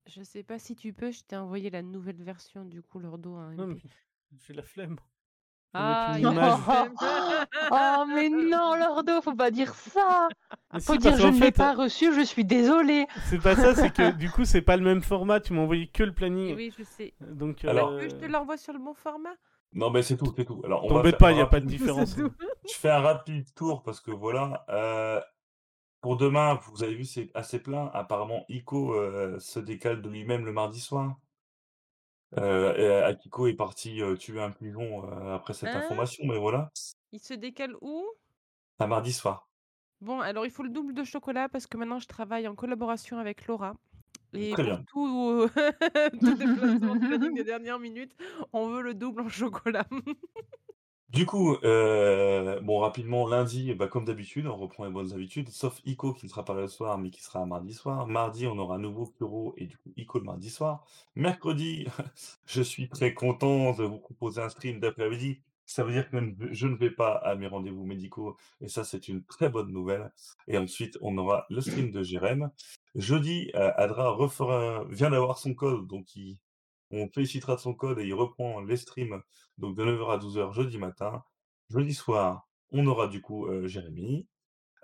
Je 0.07 0.21
sais 0.21 0.43
pas 0.43 0.59
si 0.59 0.75
tu 0.75 0.91
peux, 0.91 1.11
je 1.11 1.23
t'ai 1.23 1.37
envoyé 1.37 1.69
la 1.69 1.81
nouvelle 1.81 2.21
version 2.21 2.65
du 2.65 2.81
coup 2.81 2.99
à 2.99 3.03
Non, 3.03 3.67
mais 3.67 3.77
j'ai 4.45 4.53
la 4.53 4.63
flemme. 4.63 4.97
Ah. 5.77 6.15
Oh, 7.71 8.05
mais 8.07 8.29
non, 8.29 8.75
Lordo, 8.75 9.21
faut 9.21 9.35
pas 9.35 9.51
dire 9.51 9.73
ça. 9.73 10.27
Mais 10.73 10.79
Faut 10.79 10.93
si, 10.93 10.99
dire 10.99 11.17
je 11.17 11.27
ne 11.27 11.39
l'ai 11.39 11.51
pas 11.51 11.73
reçu, 11.73 12.13
je 12.13 12.21
suis 12.21 12.45
désolée. 12.45 13.07
c'est 13.25 13.41
pas 13.41 13.55
ça, 13.55 13.73
c'est 13.75 13.91
que 13.93 14.11
du 14.17 14.29
coup, 14.29 14.45
c'est 14.45 14.61
pas 14.61 14.77
le 14.77 14.83
même 14.83 15.01
format. 15.01 15.39
Tu 15.39 15.53
m'as 15.53 15.61
envoyé 15.61 15.87
que 15.87 16.03
le 16.03 16.13
planning. 16.13 16.55
Oui, 16.55 16.73
je 16.77 16.83
sais. 16.83 17.13
Donc, 17.21 17.63
Alors- 17.65 17.91
euh, 17.91 18.01
je 18.03 18.15
te 18.15 18.25
l'envoie 18.25 18.57
sur 18.57 18.73
le 18.73 18.79
bon 18.79 18.93
format 18.93 19.33
Non, 19.73 19.89
mais 19.89 20.01
c'est 20.03 20.17
tout, 20.17 20.33
c'est 20.35 20.45
tout. 20.45 20.61
Alors, 20.65 20.85
on 20.85 21.01
faire 21.03 21.17
pas, 21.17 21.31
il 21.31 21.35
n'y 21.35 21.41
a 21.41 21.45
pas 21.47 21.59
de 21.59 21.65
différence. 21.77 22.15
Je 22.17 22.73
fais 22.73 22.89
un 22.89 23.01
rapide 23.01 23.45
tour 23.55 23.83
parce 23.83 23.99
que 23.99 24.11
voilà. 24.11 24.65
euh, 24.69 25.19
pour 26.01 26.17
demain, 26.17 26.59
vous 26.71 26.83
avez 26.83 26.93
vu, 26.95 27.03
c'est 27.05 27.31
assez 27.33 27.59
plein. 27.59 27.89
Apparemment, 27.93 28.45
Ico 28.49 28.93
euh, 28.93 29.39
se 29.39 29.59
décale 29.59 30.01
de 30.01 30.09
lui-même 30.09 30.45
le 30.45 30.51
mardi 30.51 30.79
soir. 30.79 31.15
Euh, 32.37 32.75
et 32.75 33.03
Akiko 33.03 33.47
est 33.47 33.53
parti 33.53 34.01
euh, 34.01 34.15
tuer 34.15 34.41
un 34.41 34.51
pigeon 34.51 35.05
euh, 35.09 35.35
après 35.35 35.53
cette 35.53 35.69
Hein? 35.69 35.79
information, 35.79 36.25
mais 36.25 36.37
voilà. 36.37 36.69
Il 37.11 37.19
se 37.19 37.33
décale 37.33 37.75
où? 37.81 38.05
Un 38.79 38.87
mardi 38.87 39.13
soir. 39.13 39.47
Bon, 40.01 40.19
alors 40.19 40.45
il 40.45 40.51
faut 40.51 40.63
le 40.63 40.69
double 40.69 40.93
de 40.93 41.03
chocolat 41.03 41.47
parce 41.47 41.65
que 41.67 41.77
maintenant 41.77 41.99
je 41.99 42.07
travaille 42.07 42.47
en 42.47 42.55
collaboration 42.55 43.17
avec 43.17 43.47
Laura. 43.47 43.75
Et 44.33 44.51
Très 44.51 44.63
pour 44.63 44.75
bien. 44.75 44.83
tout, 44.87 45.47
tout 46.19 46.35
déplacement 46.35 46.95
de 46.95 47.07
planning 47.07 47.33
des 47.35 47.43
dernières 47.45 47.79
minutes, 47.79 48.13
on 48.51 48.67
veut 48.67 48.81
le 48.81 48.93
double 48.93 49.21
en 49.21 49.29
chocolat. 49.29 49.85
Du 51.09 51.25
coup, 51.25 51.55
euh, 51.63 52.59
bon, 52.61 52.79
rapidement, 52.79 53.27
lundi, 53.27 53.73
bah, 53.73 53.87
comme 53.87 54.05
d'habitude, 54.05 54.47
on 54.47 54.55
reprend 54.57 54.85
les 54.85 54.91
bonnes 54.91 55.13
habitudes, 55.13 55.49
sauf 55.49 55.79
Ico 55.85 56.13
qui 56.13 56.25
ne 56.25 56.29
sera 56.29 56.43
pas 56.43 56.53
là 56.53 56.61
le 56.61 56.67
soir, 56.67 56.97
mais 56.97 57.09
qui 57.09 57.23
sera 57.23 57.45
mardi 57.45 57.73
soir. 57.73 58.07
Mardi, 58.07 58.47
on 58.47 58.57
aura 58.57 58.75
un 58.75 58.79
nouveau 58.79 59.05
Kuro 59.05 59.53
et 59.57 59.67
du 59.67 59.77
coup, 59.77 59.93
Ico 59.95 60.19
le 60.19 60.25
mardi 60.25 60.49
soir. 60.49 60.85
Mercredi, 61.15 61.85
je 62.45 62.61
suis 62.61 62.89
très 62.89 63.13
content 63.13 63.71
de 63.73 63.83
vous 63.83 63.99
proposer 63.99 64.41
un 64.41 64.49
stream 64.49 64.79
d'après-midi. 64.79 65.39
Ça 65.65 65.83
veut 65.83 65.93
dire 65.93 66.09
que 66.09 66.17
je 66.51 66.67
ne 66.67 66.75
vais 66.75 66.91
pas 66.91 67.13
à 67.13 67.35
mes 67.35 67.47
rendez-vous 67.47 67.85
médicaux 67.85 68.37
et 68.61 68.67
ça, 68.67 68.83
c'est 68.83 69.07
une 69.07 69.23
très 69.23 69.49
bonne 69.49 69.71
nouvelle. 69.71 70.11
Et 70.47 70.57
ensuite, 70.57 70.97
on 71.01 71.17
aura 71.17 71.45
le 71.49 71.61
stream 71.61 71.91
de 71.91 72.03
Jérém. 72.03 72.51
Jeudi, 72.95 73.51
euh, 73.55 73.71
Adra 73.77 74.17
vient 74.89 75.09
d'avoir 75.11 75.37
son 75.37 75.53
code, 75.53 75.87
donc 75.87 76.15
il, 76.15 76.37
on 76.91 77.07
félicitera 77.09 77.55
de 77.55 77.59
son 77.61 77.73
code 77.73 77.99
et 77.99 78.05
il 78.05 78.13
reprend 78.13 78.61
les 78.61 78.77
streams 78.77 79.21
donc 79.57 79.75
de 79.75 79.83
9h 79.83 80.11
à 80.13 80.17
12h 80.17 80.53
jeudi 80.53 80.77
matin. 80.77 81.23
Jeudi 81.69 81.93
soir, 81.93 82.47
on 82.71 82.85
aura 82.87 83.07
du 83.07 83.21
coup 83.21 83.47
euh, 83.47 83.67
Jérémy. 83.67 84.27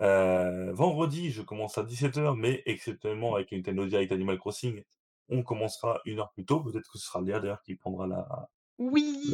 Euh, 0.02 0.72
vendredi, 0.74 1.30
je 1.32 1.42
commence 1.44 1.78
à 1.78 1.84
17h, 1.84 2.36
mais 2.36 2.64
exceptionnellement 2.66 3.36
avec 3.36 3.52
une 3.52 3.60
Nintendo 3.60 3.86
Direct 3.86 4.12
Animal 4.12 4.40
Crossing, 4.40 4.84
on 5.30 5.44
commencera 5.44 6.02
une 6.06 6.20
heure 6.20 6.32
plus 6.32 6.46
tôt. 6.46 6.60
Peut-être 6.62 6.92
que 6.92 6.98
ce 6.98 7.06
sera 7.06 7.22
Léa 7.22 7.40
d'ailleurs 7.40 7.62
qui 7.62 7.76
prendra 7.76 8.08
la. 8.08 8.18
la- 8.18 8.50
Oui. 8.80 9.32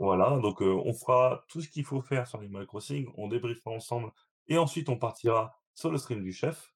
Voilà, 0.00 0.38
donc 0.40 0.60
euh, 0.60 0.74
on 0.84 0.92
fera 0.92 1.44
tout 1.48 1.60
ce 1.60 1.68
qu'il 1.68 1.84
faut 1.84 2.00
faire 2.02 2.26
sur 2.26 2.40
Animal 2.40 2.66
Crossing, 2.66 3.06
on 3.16 3.28
débriefera 3.28 3.70
ensemble, 3.70 4.10
et 4.48 4.58
ensuite 4.58 4.88
on 4.88 4.96
partira 4.98 5.54
sur 5.74 5.90
le 5.92 5.98
stream 5.98 6.24
du 6.24 6.32
chef. 6.32 6.72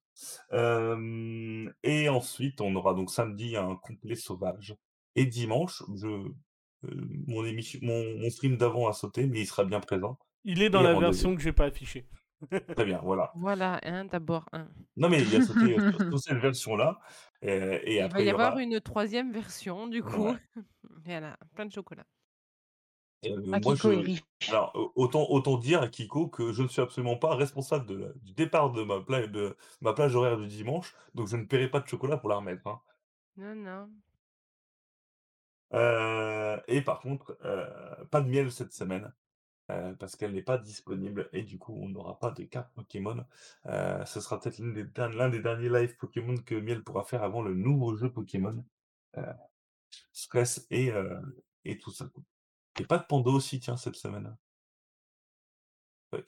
Euh, 0.53 1.69
et 1.83 2.07
ensuite, 2.07 2.61
on 2.61 2.75
aura 2.75 2.93
donc 2.93 3.09
samedi 3.09 3.57
un 3.57 3.75
complet 3.75 4.15
sauvage. 4.15 4.75
Et 5.15 5.25
dimanche, 5.25 5.83
je, 5.95 6.07
euh, 6.07 6.31
mon, 7.27 7.45
émission, 7.45 7.79
mon, 7.83 8.17
mon 8.19 8.29
stream 8.29 8.57
d'avant 8.57 8.87
a 8.87 8.93
sauté, 8.93 9.27
mais 9.27 9.41
il 9.41 9.47
sera 9.47 9.63
bien 9.63 9.79
présent. 9.79 10.17
Il 10.45 10.61
est 10.61 10.69
dans 10.69 10.81
Et 10.81 10.83
la 10.83 10.93
version 10.93 11.35
que 11.35 11.41
j'ai 11.41 11.53
pas 11.53 11.65
affichée. 11.65 12.07
Très 12.75 12.85
bien, 12.85 12.99
voilà. 13.03 13.33
voilà, 13.35 13.79
un 13.83 14.05
d'abord 14.05 14.47
un. 14.51 14.67
Non, 14.95 15.09
mais 15.09 15.21
il 15.23 15.35
a 15.35 15.41
sauté 15.41 15.75
sur, 16.09 16.19
cette 16.19 16.37
version-là. 16.37 16.99
euh, 17.43 17.79
et 17.83 17.95
Il 17.95 18.03
après, 18.03 18.19
va 18.19 18.21
y 18.21 18.23
il 18.23 18.27
y 18.27 18.29
avoir 18.29 18.57
une 18.59 18.79
troisième 18.81 19.31
version 19.31 19.87
du 19.87 20.03
coup. 20.03 20.27
Ouais. 20.27 20.37
voilà, 21.05 21.37
plein 21.55 21.65
de 21.65 21.71
chocolat. 21.71 22.05
euh, 23.25 23.41
moi, 23.63 23.75
je- 23.75 23.89
est 23.89 23.97
riche. 24.01 24.23
Alors, 24.49 24.91
autant, 24.95 25.25
autant 25.29 25.57
dire 25.57 25.81
à 25.81 25.87
Kiko 25.87 26.27
que 26.27 26.51
je 26.51 26.63
ne 26.63 26.67
suis 26.67 26.81
absolument 26.81 27.15
pas 27.15 27.35
responsable 27.35 27.85
de 27.85 27.95
la- 27.95 28.13
du 28.21 28.33
départ 28.33 28.71
de 28.73 28.83
ma, 28.83 28.99
pla- 29.01 29.27
de 29.27 29.55
ma 29.81 29.93
plage 29.93 30.15
horaire 30.15 30.37
du 30.37 30.47
dimanche, 30.47 30.93
donc 31.15 31.27
je 31.27 31.37
ne 31.37 31.45
paierai 31.45 31.69
pas 31.69 31.79
de 31.79 31.87
chocolat 31.87 32.17
pour 32.17 32.29
la 32.29 32.35
remettre. 32.37 32.67
hein. 32.67 32.81
Non, 33.37 33.55
non. 33.63 33.89
Euh, 35.73 36.59
et 36.67 36.81
par 36.81 36.99
contre, 36.99 37.37
euh, 37.45 37.65
pas 38.11 38.21
de 38.21 38.29
miel 38.29 38.51
cette 38.51 38.73
semaine, 38.73 39.11
euh, 39.71 39.93
parce 39.95 40.15
qu'elle 40.15 40.33
n'est 40.33 40.43
pas 40.43 40.57
disponible, 40.57 41.29
et 41.33 41.43
du 41.43 41.57
coup, 41.57 41.77
on 41.81 41.89
n'aura 41.89 42.19
pas 42.19 42.31
de 42.31 42.43
carte 42.43 42.71
Pokémon. 42.73 43.25
Ce 43.65 44.21
sera 44.21 44.39
peut-être 44.39 44.59
l'un 44.59 45.29
des, 45.29 45.39
derniers 45.39 45.69
live 45.69 45.95
Pokémon 45.97 46.35
que 46.37 46.55
Miel 46.55 46.83
pourra 46.83 47.03
faire 47.03 47.23
avant 47.23 47.41
le 47.41 47.53
nouveau 47.53 47.95
jeu 47.95 48.11
Pokémon. 48.11 48.63
Stress 50.11 50.65
et, 50.71 50.91
et 51.65 51.77
tout 51.77 51.91
ça. 51.91 52.05
Et 52.79 52.85
pas 52.85 52.97
de 52.97 53.05
Pando 53.05 53.31
aussi, 53.31 53.59
tiens, 53.59 53.77
cette 53.77 53.95
semaine. 53.95 54.35
Ouais. 56.13 56.23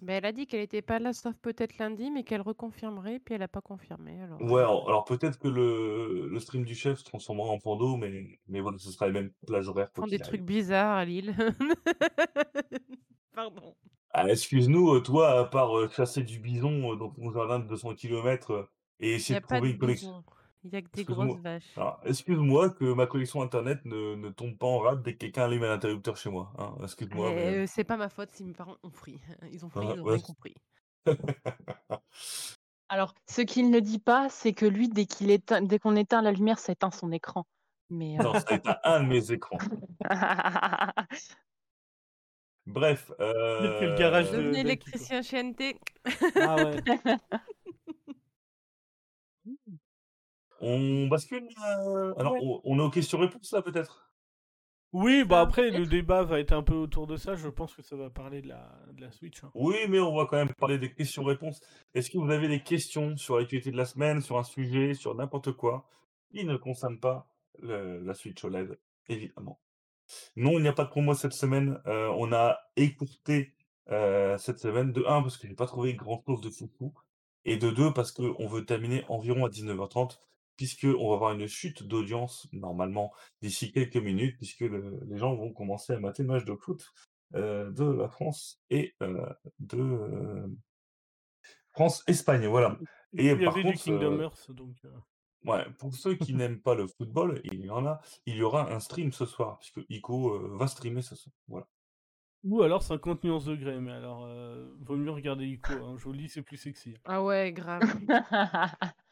Mais 0.00 0.14
elle 0.14 0.24
a 0.26 0.32
dit 0.32 0.46
qu'elle 0.46 0.60
était 0.62 0.82
pas 0.82 0.98
là, 0.98 1.12
sauf 1.12 1.36
peut-être 1.38 1.78
lundi, 1.78 2.10
mais 2.10 2.24
qu'elle 2.24 2.40
reconfirmerait, 2.40 3.18
puis 3.20 3.34
elle 3.34 3.42
a 3.42 3.48
pas 3.48 3.60
confirmé. 3.60 4.20
Alors, 4.22 4.40
Ouais, 4.40 4.60
euh, 4.60 4.64
alors, 4.64 4.88
alors 4.88 5.04
peut-être 5.04 5.38
que 5.38 5.48
le, 5.48 6.26
le 6.28 6.40
stream 6.40 6.64
du 6.64 6.74
chef 6.74 6.98
se 7.00 7.04
transformera 7.04 7.48
en 7.50 7.58
Pando, 7.58 7.96
mais, 7.96 8.40
mais 8.48 8.60
voilà, 8.60 8.78
ce 8.78 8.90
sera 8.90 9.06
les 9.08 9.12
mêmes 9.12 9.32
plages 9.46 9.68
horaires. 9.68 9.92
quoi 9.92 10.02
font 10.02 10.06
des 10.06 10.18
qu'il 10.18 10.20
trucs 10.20 10.40
arrive. 10.40 10.46
bizarres 10.46 10.96
à 10.96 11.04
Lille. 11.04 11.34
Pardon. 13.34 13.76
Ah, 14.12 14.28
excuse-nous, 14.28 14.94
euh, 14.94 15.00
toi, 15.00 15.38
à 15.40 15.44
part 15.44 15.76
euh, 15.78 15.88
chasser 15.88 16.22
du 16.22 16.38
bison 16.40 16.92
euh, 16.92 16.96
dans 16.96 17.10
ton 17.10 17.30
jardin 17.32 17.58
de 17.60 17.66
200 17.68 17.94
km 17.94 18.68
et 18.98 19.14
Il 19.24 19.28
n'y 19.28 19.34
essayer 19.34 19.36
a 19.36 19.40
de 19.40 19.46
pas 19.46 19.60
de 19.60 19.60
trouver 19.60 19.70
une 19.70 19.78
connexion. 19.78 20.10
bison. 20.18 20.24
Il 20.62 20.70
y 20.72 20.76
a 20.76 20.82
que 20.82 20.88
des 20.92 21.00
Excuse-moi. 21.00 21.26
grosses 21.26 21.40
vaches. 21.40 21.72
Alors, 21.76 22.00
excuse-moi 22.04 22.70
que 22.70 22.92
ma 22.92 23.06
connexion 23.06 23.40
internet 23.40 23.82
ne, 23.86 24.14
ne 24.14 24.28
tombe 24.28 24.58
pas 24.58 24.66
en 24.66 24.78
rade 24.78 25.02
dès 25.02 25.14
que 25.14 25.18
quelqu'un 25.18 25.44
allume 25.44 25.62
un 25.64 25.72
interrupteur 25.72 26.16
chez 26.18 26.28
moi. 26.30 26.52
hein. 26.58 26.74
Excuse-moi, 26.82 27.30
mais. 27.32 27.56
Euh, 27.60 27.66
c'est 27.66 27.84
pas 27.84 27.96
ma 27.96 28.08
faute 28.10 28.30
si 28.32 28.44
mes 28.44 28.52
parents 28.52 28.76
ont 28.82 28.90
fri. 28.90 29.18
Ils 29.52 29.64
ont 29.64 29.70
fri, 29.70 29.86
Ouais, 29.86 29.94
ils 29.94 30.00
ont 30.00 30.04
ouais. 30.04 30.14
rien 30.16 30.22
compris. 30.22 30.54
Alors, 32.90 33.14
ce 33.28 33.40
qu'il 33.42 33.70
ne 33.70 33.80
dit 33.80 34.00
pas, 34.00 34.28
c'est 34.28 34.52
que 34.52 34.66
lui, 34.66 34.88
dès 34.88 35.06
qu'il 35.06 35.30
éteint, 35.30 35.62
dès 35.62 35.78
qu'on 35.78 35.96
éteint 35.96 36.20
la 36.22 36.32
lumière, 36.32 36.58
ça 36.58 36.72
éteint 36.72 36.90
son 36.90 37.10
écran. 37.12 37.46
Mais 37.88 38.18
euh, 38.20 38.22
non, 38.24 38.34
ça 38.34 38.54
été 38.54 38.70
un 38.84 39.02
de 39.02 39.08
mes 39.08 39.32
écrans. 39.32 39.58
Bref. 42.66 43.10
Que 43.18 43.84
le 43.86 43.96
garage 43.98 44.32
euh, 44.32 44.50
de- 44.52 44.56
électricien 44.58 45.22
chez 45.22 45.38
NT. 45.42 45.78
Ah 46.36 46.56
ouais. 46.56 46.80
On 50.60 51.06
bascule. 51.08 51.48
euh, 51.86 52.12
Alors, 52.18 52.32
Ouais. 52.34 52.40
on, 52.42 52.60
on 52.64 52.78
est 52.78 52.82
aux 52.82 52.90
questions-réponses 52.90 53.52
là, 53.52 53.62
peut-être? 53.62 54.06
Oui, 54.92 55.22
bah 55.24 55.36
Ça, 55.36 55.40
après, 55.42 55.70
le 55.70 55.86
débat 55.86 56.24
va 56.24 56.40
être 56.40 56.52
un 56.52 56.62
peu 56.64 56.74
autour 56.74 57.06
de 57.06 57.16
ça. 57.16 57.36
Je 57.36 57.48
pense 57.48 57.74
que 57.74 57.82
ça 57.82 57.94
va 57.96 58.10
parler 58.10 58.42
de 58.42 58.48
la, 58.48 58.76
de 58.92 59.00
la 59.00 59.12
Switch. 59.12 59.42
hein. 59.44 59.50
Oui, 59.54 59.76
mais 59.88 60.00
on 60.00 60.16
va 60.16 60.26
quand 60.26 60.36
même 60.36 60.52
parler 60.54 60.78
des 60.78 60.92
questions-réponses. 60.92 61.60
Est-ce 61.94 62.10
que 62.10 62.18
vous 62.18 62.30
avez 62.30 62.48
des 62.48 62.60
questions 62.62 63.16
sur 63.16 63.38
l'actualité 63.38 63.70
de 63.70 63.76
la 63.76 63.84
semaine, 63.84 64.20
sur 64.20 64.36
un 64.36 64.42
sujet, 64.42 64.94
sur 64.94 65.14
n'importe 65.14 65.52
quoi 65.52 65.86
qui 66.32 66.44
ne 66.44 66.56
concerne 66.56 66.98
pas 66.98 67.28
le- 67.60 68.00
la 68.00 68.14
Switch 68.14 68.44
OLED, 68.44 68.78
évidemment? 69.08 69.60
Non, 70.34 70.52
il 70.58 70.62
n'y 70.62 70.68
a 70.68 70.72
pas 70.72 70.84
de 70.84 70.90
promo 70.90 71.14
cette 71.14 71.34
semaine. 71.34 71.80
Euh, 71.86 72.08
on 72.18 72.32
a 72.32 72.58
écourté 72.74 73.54
euh, 73.90 74.36
cette 74.38 74.58
semaine 74.58 74.92
de 74.92 75.04
1 75.06 75.22
parce 75.22 75.36
que 75.36 75.46
j'ai 75.46 75.54
pas 75.54 75.66
trouvé 75.66 75.94
grand-chose 75.94 76.40
de 76.40 76.50
foufou 76.50 76.92
et 77.44 77.56
de 77.56 77.70
2 77.70 77.92
parce 77.92 78.10
qu'on 78.10 78.46
veut 78.48 78.64
terminer 78.64 79.04
environ 79.08 79.44
à 79.44 79.48
19h30 79.48 80.20
puisqu'on 80.60 81.08
va 81.08 81.14
avoir 81.14 81.32
une 81.32 81.46
chute 81.46 81.82
d'audience 81.84 82.46
normalement 82.52 83.14
d'ici 83.40 83.72
quelques 83.72 83.96
minutes 83.96 84.36
puisque 84.36 84.60
le- 84.60 85.00
les 85.08 85.16
gens 85.16 85.34
vont 85.34 85.54
commencer 85.54 85.94
à 85.94 85.98
mater 85.98 86.22
le 86.22 86.28
match 86.28 86.44
de 86.44 86.54
foot 86.54 86.84
euh, 87.34 87.70
de 87.70 87.84
la 87.84 88.08
France 88.10 88.60
et 88.68 88.94
euh, 89.02 89.24
de 89.58 89.80
euh, 89.80 90.46
France-Espagne. 91.72 92.46
Voilà. 92.46 92.78
Il 93.14 93.20
Et 93.22 93.24
y 93.32 93.36
par 93.42 93.54
avait 93.54 93.62
du 93.62 93.70
contre, 93.72 93.82
Kingdom 93.84 94.18
euh, 94.18 94.22
Hearts, 94.24 94.50
donc. 94.50 94.76
euh, 94.84 94.90
Ouais, 95.46 95.64
pour 95.78 95.94
ceux 95.94 96.14
qui 96.16 96.34
n'aiment 96.34 96.60
pas 96.60 96.74
le 96.74 96.86
football, 96.86 97.40
il 97.44 97.64
y 97.64 97.70
en 97.70 97.86
a, 97.86 98.02
il 98.26 98.36
y 98.36 98.42
aura 98.42 98.70
un 98.70 98.80
stream 98.80 99.10
ce 99.12 99.24
soir, 99.24 99.58
puisque 99.58 99.80
Ico 99.88 100.34
euh, 100.34 100.56
va 100.58 100.66
streamer 100.66 101.00
ce 101.00 101.16
soir. 101.16 101.32
Voilà. 101.48 101.66
Ou 102.44 102.62
alors 102.62 102.82
50 102.82 103.24
nuances 103.24 103.46
degrés, 103.46 103.80
mais 103.80 103.92
alors, 103.92 104.24
euh, 104.26 104.68
vaut 104.80 104.96
mieux 104.96 105.10
regarder 105.10 105.46
Ico. 105.46 105.72
Hein. 105.72 105.96
Joli, 105.96 106.28
c'est 106.28 106.42
plus 106.42 106.58
sexy. 106.58 106.94
Ah 107.06 107.22
ouais, 107.22 107.52
grave. 107.52 107.80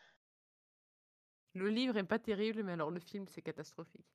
Le 1.59 1.69
livre 1.71 1.97
est 1.97 2.05
pas 2.05 2.19
terrible, 2.19 2.63
mais 2.63 2.73
alors 2.73 2.91
le 2.91 3.01
film, 3.01 3.27
c'est 3.29 3.43
catastrophique. 3.43 4.07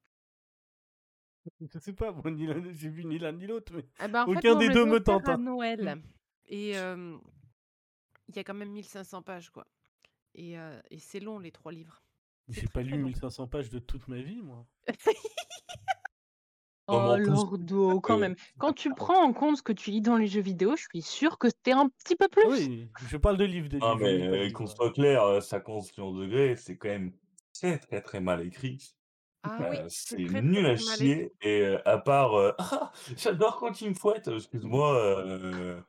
Je 1.74 1.80
sais 1.80 1.94
pas, 1.94 2.12
moi, 2.12 2.32
ni 2.32 2.46
l'un- 2.48 2.72
j'ai 2.72 2.89
vu 2.89 3.04
ni 3.06 3.20
l'un 3.20 3.34
ni 3.34 3.48
l'autre, 3.48 3.74
mais. 3.76 3.86
Ah 4.00 4.08
bah, 4.08 4.24
en 4.24 4.28
fait, 4.28 4.38
Aucun 4.38 4.52
moi, 4.54 4.60
des 4.60 4.70
me 4.70 4.74
deux 4.74 4.86
l'a 4.86 4.91
me 4.91 4.96
offert 4.98 5.04
tente, 5.04 5.30
à 5.30 5.34
hein. 5.34 5.38
Noël. 5.38 6.02
Et 6.48 6.78
euh, 6.78 7.18
il 8.30 8.36
y 8.36 8.39
a 8.39 8.44
quand 8.44 8.54
même 8.54 8.72
1500 8.72 9.22
pages, 9.22 9.50
quoi. 9.50 9.68
Et, 10.36 10.58
euh, 10.58 10.80
et 10.89 11.00
c'est 11.00 11.20
long, 11.20 11.39
les 11.39 11.52
trois 11.52 11.72
livres. 11.72 12.02
C'est 12.50 12.62
J'ai 12.62 12.68
très, 12.68 12.74
pas 12.74 12.82
très 12.84 12.91
lu 12.91 13.02
long. 13.02 13.08
1500 13.10 13.48
pages 13.48 13.70
de 13.70 13.80
toute 13.80 14.08
ma 14.08 14.22
vie, 14.22 14.41
moi. 14.41 14.66
Oh, 16.88 17.14
plus, 17.16 17.28
Lordo, 17.28 18.02
quand 18.02 18.16
euh, 18.16 18.20
même. 18.20 18.36
Quand 18.60 18.74
tu 18.74 18.94
prends 18.94 19.24
en 19.24 19.32
compte 19.34 19.58
ce 19.58 19.64
que 19.64 19.72
tu 19.72 19.89
lis 19.91 20.02
dans 20.02 20.18
les 20.18 20.28
jeux 20.28 20.41
vidéo, 20.41 20.76
je 20.76 20.84
suis 20.91 21.02
sûre 21.02 21.38
que 21.38 21.48
t'es 21.48 21.72
un 21.72 21.88
petit 21.88 22.16
peu 22.18 22.28
plus. 22.28 22.44
Oui, 22.50 22.89
je 23.08 23.16
parle 23.18 23.38
de 23.38 23.46
livres, 23.46 23.70
des 23.70 23.80
Ah, 23.82 23.96
livres. 23.96 24.06
je 24.06 24.12
lis 24.12 24.20
mais 24.20 24.30
pas 24.30 24.36
de 24.36 24.41
euh, 24.41 24.44
livres. 24.48 24.54
qu'on 24.54 24.68
soit 24.68 24.91
clair, 24.91 25.24
euh, 25.24 25.39
50 25.39 25.98
millions 25.98 26.14
de 26.14 26.26
degrés, 26.26 26.56
c'est 26.58 26.78
quand 26.78 26.89
même 26.89 27.14
très, 27.64 27.78
très, 27.80 28.01
très 28.01 28.20
mal 28.22 28.45
écrit. 28.45 28.95
Ah 29.43 29.68
oui, 29.70 29.78
Heu, 29.78 29.88
c'est 29.89 30.20
c'est 30.20 30.22
très, 30.22 30.43
très, 30.43 30.43
nul 30.43 30.66
à 30.68 30.76
très 30.76 30.80
mal 30.82 31.01
écrit. 31.01 31.28
chier 31.28 31.34
et 31.41 31.78
à 31.86 31.97
part, 31.99 32.55
«Ah! 32.59 32.91
J'adore 33.18 33.57
quand 33.59 33.82
il 33.82 33.89
me 33.91 33.95
fouette!» 33.95 34.28
excuse-moi, 34.30 35.86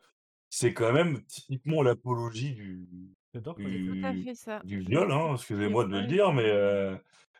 c'est 0.51 0.75
quand 0.75 0.93
même 0.93 1.25
typiquement 1.27 1.83
l'apologie 1.83 2.55
du 2.55 2.89
J'adore 3.35 3.61
quand 3.62 3.70
C'est 3.70 3.83
tout 3.83 3.99
à 4.03 4.14
du 4.14 4.14
fait 4.14 4.35
ça. 4.35 4.64
du 4.64 4.81
Je 4.87 4.91
ne 4.93 4.97
viol, 4.97 5.12
hein, 5.12 5.35
excusez-moi 5.35 5.85
de 5.87 5.91
le 5.93 6.07
dire, 6.07 6.33
mais 6.33 6.51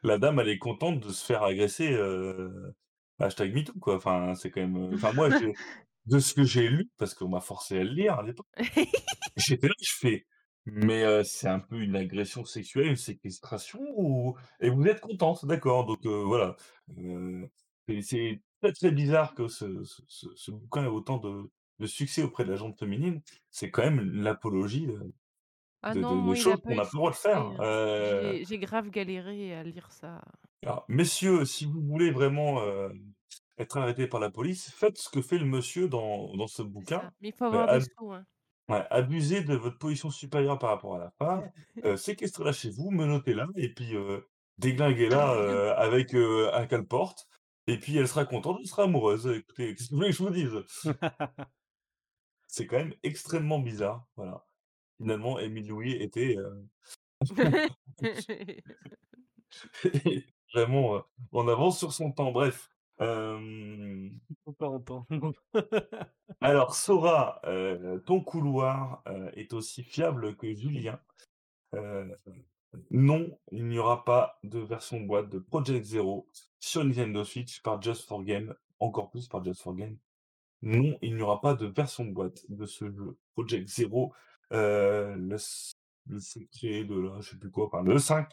la 0.03 0.19
dame, 0.19 0.41
elle 0.41 0.49
est 0.51 0.59
contente 0.59 1.01
de 1.01 1.11
se 1.11 1.25
faire 1.25 1.43
agresser, 1.45 1.93
heu, 1.95 2.75
hashtag 3.21 3.55
MeToo, 3.55 3.79
quoi. 3.81 3.97
Enfin, 3.97 4.35
c'est 4.35 4.51
quand 4.51 4.61
même, 4.63 4.95
enfin 4.95 5.13
moi, 5.13 5.31
j'ai 5.39 5.59
de 6.07 6.19
ce 6.19 6.35
que 6.35 6.45
j'ai 6.45 6.69
lu, 6.69 6.91
parce 6.99 7.15
qu'on 7.15 7.29
m'a 7.29 7.41
forcé 7.41 7.79
à 7.81 7.85
le 7.85 7.91
lire 7.91 8.15
à 8.19 8.23
l'époque, 8.25 8.47
j'étais 9.37 9.69
là, 9.69 9.75
je 9.83 9.93
fais: 9.93 10.27
«Mais 10.67 11.05
heu, 11.05 11.23
c'est 11.25 11.49
un 11.49 11.61
peu 11.61 11.81
une 11.83 11.95
agression 11.97 12.45
sexuelle, 12.47 12.87
une 12.89 12.97
séquestration 12.97 13.81
ou 13.99 14.35
et 14.61 14.71
vous 14.71 14.87
êtes 14.87 15.01
contente, 15.01 15.45
d'accord». 15.47 15.85
Donc 15.87 16.07
heu, 16.07 16.23
voilà, 16.23 16.57
heu, 16.99 17.51
c'est 18.03 18.43
très, 18.63 18.73
très 18.73 18.91
bizarre 18.91 19.35
que 19.35 19.49
ce 19.49 19.85
ce 19.85 20.03
ce 20.09 20.27
ce 20.35 20.51
bouquin 20.51 20.85
ait 20.85 20.87
autant 20.89 21.19
de 21.19 21.51
de 21.81 21.87
succès 21.87 22.23
auprès 22.23 22.45
de 22.47 22.51
la 22.51 22.57
gente 22.57 22.79
féminine. 22.79 23.21
C'est 23.51 23.71
quand 23.71 23.83
même 23.83 24.01
l'apologie, 24.01 24.87
heu, 24.87 25.13
Ah 25.83 25.95
de 25.95 26.05
de 26.05 26.17
non, 26.17 26.23
de 26.23 26.35
moi, 26.35 26.39
il 26.39 26.49
a 26.51 26.57
choses 26.57 26.59
pas 26.59 26.73
qu'on 26.73 26.75
eu 26.75 26.81
de 26.81 26.83
n'a 26.83 26.87
pas 26.87 26.91
le 26.95 26.99
droit 27.01 27.11
de 27.13 27.17
succès, 27.17 27.17
faire, 27.17 27.55
hein. 27.57 27.63
heu 27.63 28.39
J'ai 28.39 28.45
j'ai 28.45 28.59
grave 28.59 28.91
galéré 28.91 29.55
à 29.55 29.63
lire 29.63 29.91
ça. 29.93 30.23
alors 30.63 30.85
messieurs, 30.89 31.45
si 31.45 31.67
vous 31.67 31.83
voulez 31.83 32.11
vraiment, 32.11 32.61
heu, 32.65 32.93
être 33.59 33.77
arrêtés 33.79 34.07
par 34.09 34.21
la 34.21 34.31
police, 34.31 34.71
faites 34.73 34.99
ce 34.99 35.09
que 35.11 35.23
fait 35.23 35.39
le 35.39 35.45
monsieur 35.47 35.89
dans 35.89 36.35
dans 36.37 36.47
ce 36.49 36.63
C'est 36.79 36.87
bouquin, 36.87 37.01
ça, 37.01 37.11
mais 37.21 37.29
il 37.31 37.35
faut 37.35 37.45
heu, 37.53 37.59
avoir 37.59 37.69
des 37.69 37.81
ab 37.81 37.85
sous, 37.97 38.13
hein. 38.13 38.27
Ouais, 38.69 38.85
abusez 38.91 39.43
de 39.45 39.55
votre 39.55 39.79
position 39.79 40.11
supérieure 40.11 40.59
par 40.59 40.71
rapport 40.71 40.97
à 40.97 40.99
la 40.99 41.11
femme, 41.19 41.51
heu, 41.85 41.97
séquestrez-la 41.97 42.53
chez 42.53 42.71
vous, 42.71 42.91
menottez-la 42.91 43.47
et 43.57 43.73
puis, 43.75 43.95
heu, 43.97 44.27
déglinguez-la, 44.59 45.35
heu, 45.37 45.73
avec, 45.73 46.15
heu, 46.15 46.55
un 46.55 46.67
cale-porte 46.67 47.27
et 47.67 47.79
puis 47.79 47.97
elle 47.97 48.09
sera 48.09 48.25
contente, 48.27 48.59
elle 48.61 48.67
sera 48.69 48.85
amoureuse. 48.85 49.27
Écoutez, 49.27 49.75
qu'est-ce 49.75 49.89
que 49.89 49.95
vous 49.95 49.97
voulez 49.99 50.11
que 50.11 50.17
je 50.17 50.23
vous 50.25 50.31
dise? 50.31 50.53
C'est 52.47 52.67
quand 52.67 52.79
même 52.79 52.95
extrêmement 53.03 53.59
bizarre, 53.59 54.07
voilà. 54.17 54.47
Finalement, 54.99 55.39
Émile 55.41 55.69
Louis 55.69 55.93
était, 55.95 56.37
heu 56.39 56.69
vraiment, 60.55 60.97
heu, 60.97 61.03
en 61.33 61.49
avance 61.49 61.79
sur 61.79 61.93
son 61.93 62.13
temps. 62.13 62.33
Bref, 62.33 62.71
hem 62.99 64.19
Faut 64.45 64.53
pas 64.53 64.69
entendre. 64.69 65.33
alors 66.41 66.75
Sora, 66.75 67.41
ton 68.07 68.21
couloir, 68.21 69.03
est 69.35 69.53
aussi 69.53 69.83
fiable 69.83 70.37
que 70.37 70.55
Julien. 70.55 71.01
Non, 72.91 73.39
il 73.53 73.69
n'y 73.69 73.79
aura 73.79 74.05
pas 74.05 74.39
de 74.43 74.59
version 74.59 75.01
boîte 75.01 75.29
de 75.29 75.39
Project 75.39 75.85
Zero 75.85 76.29
sur 76.59 76.85
Nintendo 76.85 77.25
Switch 77.25 77.63
par 77.63 77.81
Just 77.81 78.07
for 78.07 78.25
Games, 78.25 78.55
encore 78.81 79.11
plus 79.11 79.29
par 79.29 79.45
Just 79.45 79.63
for 79.63 79.75
Games. 79.75 79.97
Non, 80.63 80.99
il 81.03 81.15
n'y 81.15 81.23
aura 81.23 81.41
pas 81.41 81.55
de 81.55 81.67
version 81.67 82.05
boîte 82.05 82.45
de 82.49 82.67
ce 82.67 82.91
jeu 82.91 83.17
Project 83.35 83.69
Zero, 83.69 84.13
le 84.51 85.37
le 86.07 86.21
secret 86.21 86.85
de 86.85 86.99
la 86.99 87.21
je 87.21 87.31
sais 87.31 87.37
plus 87.37 87.51
quoi, 87.51 87.67
enfin 87.67 87.83
le 87.83 87.99
5 87.99 88.29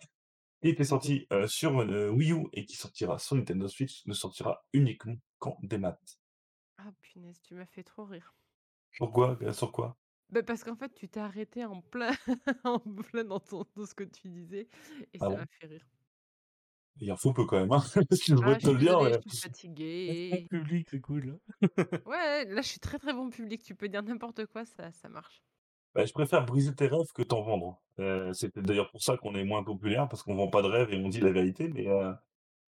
qui 0.61 0.69
était 0.69 0.83
sorti, 0.85 1.27
heu, 1.31 1.47
sur, 1.47 1.81
heu, 1.81 2.09
Wii 2.11 2.31
U 2.33 2.47
et 2.53 2.65
qui 2.65 2.75
sortira 2.77 3.19
sur 3.19 3.35
Nintendo 3.35 3.67
Switch, 3.67 4.05
ne 4.07 4.13
sortira 4.13 4.65
uniquement 4.73 5.17
qu'en 5.39 5.57
démat. 5.63 5.99
Ah 6.77 6.91
punaise, 7.01 7.39
tu 7.41 7.53
m'as 7.53 7.65
fait 7.65 7.81
trop 7.85 8.03
rire. 8.03 8.35
Pourquoi? 8.97 9.37
Heu, 9.41 9.51
sur 9.51 9.73
quoi? 9.73 9.97
Bah, 10.29 10.43
parce 10.43 10.63
qu'en 10.63 10.75
fait, 10.75 10.93
tu 10.93 11.09
t'es 11.09 11.19
arrêté 11.19 11.65
en 11.65 11.81
plein 11.81 12.11
en 12.63 12.79
plein 12.79 13.23
dans 13.25 13.39
ton 13.39 13.65
dans 13.75 13.85
ce 13.85 13.93
que 13.93 14.03
tu 14.05 14.29
disais 14.29 14.69
et 15.13 15.19
Ah 15.19 15.29
ça 15.29 15.35
bon? 15.35 15.39
m'a 15.39 15.45
fait 15.59 15.67
rire. 15.67 15.85
Il 17.01 17.11
en 17.11 17.17
faut 17.17 17.33
peu 17.33 17.45
quand 17.45 17.59
même, 17.59 17.71
hein, 17.73 17.83
excuse-moi 18.11 18.53
Ah, 18.53 18.59
je 18.59 18.69
te 18.69 18.69
le 18.69 18.77
dire, 18.77 18.97
je 19.23 19.29
suis 19.29 19.37
Bon 20.05 20.13
fatiguée. 20.15 20.49
public, 20.49 20.87
c'est 20.89 21.01
cool. 21.01 21.39
Ouais, 22.05 22.45
là, 22.45 22.61
je 22.61 22.67
suis 22.67 22.79
très, 22.79 22.97
très 22.99 23.11
bon 23.13 23.29
public, 23.31 23.63
tu 23.63 23.73
peux 23.75 23.87
dire 23.89 24.03
n'importe 24.03 24.45
quoi, 24.47 24.65
ça 24.65 24.91
ça 24.91 25.09
marche. 25.09 25.41
Bah, 25.95 26.05
je 26.05 26.13
préfère 26.13 26.45
briser 26.45 26.73
tes 26.75 26.87
rêves 26.87 27.11
que 27.13 27.23
t'en 27.23 27.41
vendre. 27.43 27.81
Heu, 27.99 28.33
c'est 28.33 28.49
peut-être 28.51 28.67
d'ailleurs 28.67 28.91
pour 28.91 29.01
ça 29.03 29.17
qu'on 29.17 29.35
est 29.35 29.43
moins 29.43 29.63
populaire 29.63 30.07
parce 30.09 30.23
qu'on 30.23 30.35
vend 30.35 30.49
pas 30.49 30.61
de 30.61 30.67
rêves 30.67 30.93
et 30.93 30.97
on 31.03 31.09
dit 31.09 31.19
la 31.21 31.31
vérité, 31.31 31.67
mais 31.69 31.87
heu, 31.87 32.13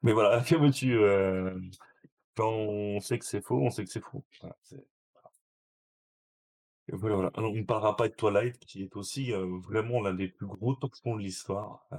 mais 0.04 0.14
voilà, 0.14 0.42
que 0.48 0.56
veux-tu? 0.56 0.94
Heu, 0.98 1.62
quand 2.38 2.52
on 2.52 3.00
sait 3.02 3.20
que 3.20 3.26
c'est 3.26 3.42
faux, 3.46 3.62
on 3.62 3.72
sait 3.72 3.86
que 3.86 3.92
c'est 3.92 4.02
faux. 4.04 4.26
Voilà, 4.42 4.58
c'est 4.64 4.88
et 6.88 6.96
voilà, 6.96 7.16
voilà. 7.16 7.32
Alors 7.36 7.52
on 7.52 7.56
ne 7.56 7.64
parlera 7.66 7.98
pas 7.98 8.08
de 8.08 8.14
Twilight 8.16 8.58
qui 8.60 8.84
est 8.84 8.96
aussi, 8.96 9.34
heu, 9.34 9.60
vraiment 9.60 10.00
l'un 10.02 10.14
des 10.14 10.30
plus 10.30 10.48
gros 10.48 10.76
torchons 10.76 11.16
de 11.18 11.22
l'histoire, 11.22 11.86
heu 11.92 11.98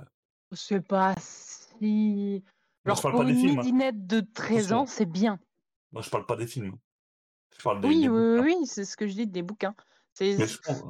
C'est 0.52 0.80
pas 0.80 1.14
si 1.18 2.42
Moi, 2.86 2.94
je 2.94 3.02
parle 3.02 3.14
pas 3.14 3.24
pour 3.24 3.26
des 3.26 3.34
une 3.34 3.36
films, 3.36 3.58
hein, 3.58 3.66
midinette 3.66 4.06
de 4.06 4.20
13 4.20 4.72
ans, 4.72 4.86
attention. 4.86 4.86
c'est 4.86 5.04
bien. 5.04 5.38
Moi, 5.92 6.02
je 6.02 6.10
parle 6.10 6.26
pas 6.26 6.36
des 6.36 6.46
films, 6.46 6.78
je 7.56 7.62
parle 7.62 7.80
des 7.82 7.94
Oui, 7.94 7.98
des 7.98 8.08
oui, 8.08 8.20
oui, 8.20 8.38
bouquins. 8.38 8.48
oui, 8.60 8.66
c'est 8.66 8.84
ce 8.84 8.96
que 8.96 9.06
je 9.06 9.14
dis 9.14 9.26
des 9.26 9.42
bouquins. 9.42 9.74
C'est 10.14 10.38
Mais 10.38 10.46
je 10.46 10.58
pense 10.62 10.78
je 10.78 10.84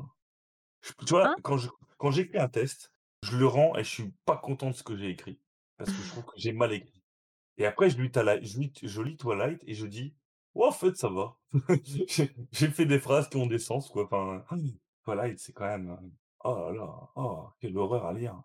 tu 1.07 1.11
vois, 1.11 1.29
hein? 1.29 1.37
quand 1.43 1.57
je 1.57 1.69
quand 1.99 2.11
j'écris 2.11 2.39
un 2.39 2.49
test, 2.49 2.93
je 3.23 3.37
le 3.37 3.47
rends 3.47 3.77
et 3.77 3.85
je 3.85 3.89
suis 3.89 4.13
pas 4.25 4.37
content 4.37 4.71
de 4.71 4.75
ce 4.75 4.83
que 4.83 4.97
j'ai 4.97 5.11
écrit, 5.11 5.39
parce 5.77 5.91
que 5.91 6.03
je 6.03 6.09
trouve 6.11 6.25
que 6.25 6.33
j'ai 6.37 6.53
mal 6.53 6.73
écrit 6.73 7.03
et 7.59 7.67
après 7.67 7.91
je 7.91 8.01
lis 8.01 8.11
Tala 8.11 8.41
je 8.43 8.59
lis 8.59 8.73
je 8.83 9.03
lis 9.03 9.17
Twilight 9.17 9.63
et 9.67 9.75
je 9.75 9.87
dis: 9.87 10.15
«Ouais, 10.55 10.67
en 10.67 10.73
fait, 10.73 10.97
ça 10.97 11.09
va». 11.09 11.37
J'ai 12.53 12.69
fait 12.69 12.87
des 12.87 13.01
phrases 13.01 13.29
qui 13.29 13.37
ont 13.37 13.47
des 13.47 13.59
sens, 13.59 13.89
quoi, 13.89 14.05
enfin, 14.05 14.45
Twilight, 15.05 15.39
c'est 15.39 15.53
quand 15.53 15.67
même, 15.67 15.91
heu, 15.91 16.11
oh 16.45 16.71
là 16.71 16.73
là, 16.73 17.11
oh, 17.17 17.49
quelle 17.61 17.77
horreur 17.77 18.07
à 18.07 18.13
lire. 18.13 18.41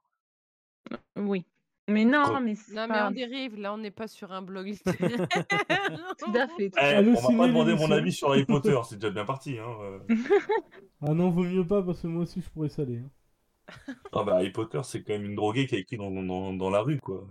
Oui. 1.15 1.45
Mais 1.89 2.05
non, 2.05 2.39
mais 2.39 2.55
c'est 2.55 2.73
Non, 2.73 2.87
mais 2.87 3.01
on 3.01 3.11
dérive, 3.11 3.59
là, 3.59 3.73
on 3.73 3.77
n'est 3.77 3.91
pas 3.91 4.07
sur 4.07 4.31
un 4.31 4.41
blog 4.41 4.67
littéraire. 4.67 4.99
tout 6.19 6.35
à 6.35 6.47
fait, 6.47 6.69
tout 6.69 6.79
eh, 6.79 6.97
on 6.97 7.31
m'a 7.31 7.43
pas 7.43 7.47
demandé 7.47 7.75
mon 7.75 7.91
avis 7.91 8.11
sur 8.11 8.29
Harry 8.29 8.45
Potter, 8.45 8.77
c'est 8.87 8.95
déjà 8.95 9.09
bien 9.09 9.25
parti, 9.25 9.57
hein, 9.57 9.77
heu. 9.81 10.01
Ah 11.01 11.13
non, 11.13 11.29
vaut 11.29 11.43
mieux 11.43 11.65
pas 11.65 11.81
parce 11.81 12.01
que 12.01 12.07
moi 12.07 12.23
aussi 12.23 12.41
je 12.41 12.49
pourrais 12.49 12.67
saler. 12.67 12.97
Hein. 12.97 13.93
Ah 14.11 14.23
bah, 14.23 14.35
Harry 14.35 14.51
Potter, 14.51 14.81
c'est 14.83 15.01
quand 15.01 15.13
même 15.13 15.23
une 15.23 15.35
droguée 15.35 15.65
qui 15.65 15.75
a 15.75 15.77
écrit 15.77 15.95
dans 15.95 16.11
dans 16.11 16.53
dans 16.53 16.69
la 16.69 16.81
rue, 16.81 16.99
quoi. 16.99 17.25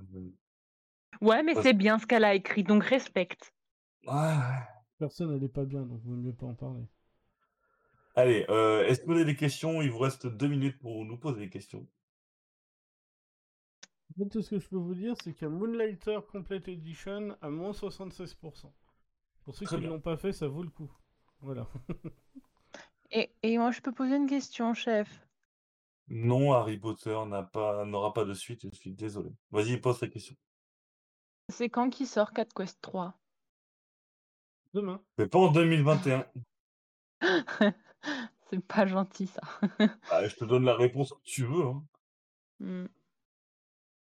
Ouais, 1.20 1.42
mais 1.42 1.52
Parce 1.52 1.66
c'est 1.66 1.74
bien 1.74 1.98
ce 1.98 2.06
qu'elle 2.06 2.24
a 2.24 2.34
écrit, 2.34 2.62
donc 2.62 2.82
respecte. 2.84 3.52
Personne 4.98 5.34
elle 5.36 5.44
est 5.44 5.52
pas 5.52 5.64
bien, 5.64 5.82
donc 5.82 6.00
vaut 6.04 6.16
mieux 6.16 6.32
pas 6.32 6.46
en 6.46 6.54
parler. 6.54 6.84
Allez, 8.14 8.46
heu, 8.48 8.84
est-ce 8.86 9.00
que 9.00 9.06
vous 9.06 9.12
avez 9.12 9.24
des 9.24 9.36
questions? 9.36 9.82
Il 9.82 9.90
vous 9.90 9.98
reste 9.98 10.26
2 10.26 10.48
minutes 10.48 10.78
pour 10.78 11.04
nous 11.04 11.16
poser 11.16 11.40
des 11.40 11.50
questions. 11.50 11.86
Tout 14.26 14.42
ce 14.42 14.50
que 14.50 14.58
je 14.58 14.68
peux 14.68 14.76
vous 14.76 14.94
dire, 14.94 15.14
c'est 15.22 15.32
qu'il 15.32 15.42
y 15.42 15.46
a 15.46 15.48
Moonlighter 15.48 16.18
Complete 16.30 16.66
Edition 16.68 17.36
à 17.40 17.50
moins 17.50 17.70
76%. 17.70 18.72
Pour 19.44 19.54
ceux 19.54 19.64
Très 19.64 19.76
qui 19.76 19.82
ne 19.82 19.88
l'ont 19.88 20.00
pas 20.00 20.16
fait, 20.16 20.32
ça 20.32 20.48
vaut 20.48 20.62
le 20.62 20.70
coup. 20.70 20.90
Voilà. 21.40 21.68
Et 23.10 23.32
et 23.42 23.56
moi, 23.56 23.70
je 23.70 23.80
peux 23.80 23.92
poser 23.92 24.16
une 24.16 24.26
question, 24.26 24.74
chef? 24.74 25.26
Non, 26.08 26.52
Harry 26.52 26.78
Potter 26.78 27.18
n'a 27.26 27.42
pas 27.42 27.84
n'aura 27.84 28.12
pas 28.12 28.24
de 28.24 28.34
suite, 28.34 28.66
je 28.70 28.76
suis 28.76 28.92
désolé. 28.92 29.30
Vas-y, 29.50 29.78
pose 29.78 30.00
ta 30.00 30.08
question. 30.08 30.36
C'est 31.48 31.70
quand 31.70 31.88
qu'il 31.88 32.06
sort 32.06 32.32
Cat 32.32 32.46
Quest 32.54 32.80
3? 32.82 33.18
Demain. 34.74 35.02
Mais 35.16 35.26
pas 35.26 35.38
en 35.38 35.50
2021. 35.50 36.26
C'est 38.50 38.64
pas 38.66 38.86
gentil 38.86 39.26
ça. 39.26 39.42
Bah, 40.10 40.26
je 40.26 40.34
te 40.34 40.44
donne 40.44 40.64
la 40.64 40.74
réponse 40.74 41.12
que 41.12 41.22
tu 41.22 41.44
veux, 41.44 41.64
hein. 41.64 41.84
Mmh. 42.60 42.86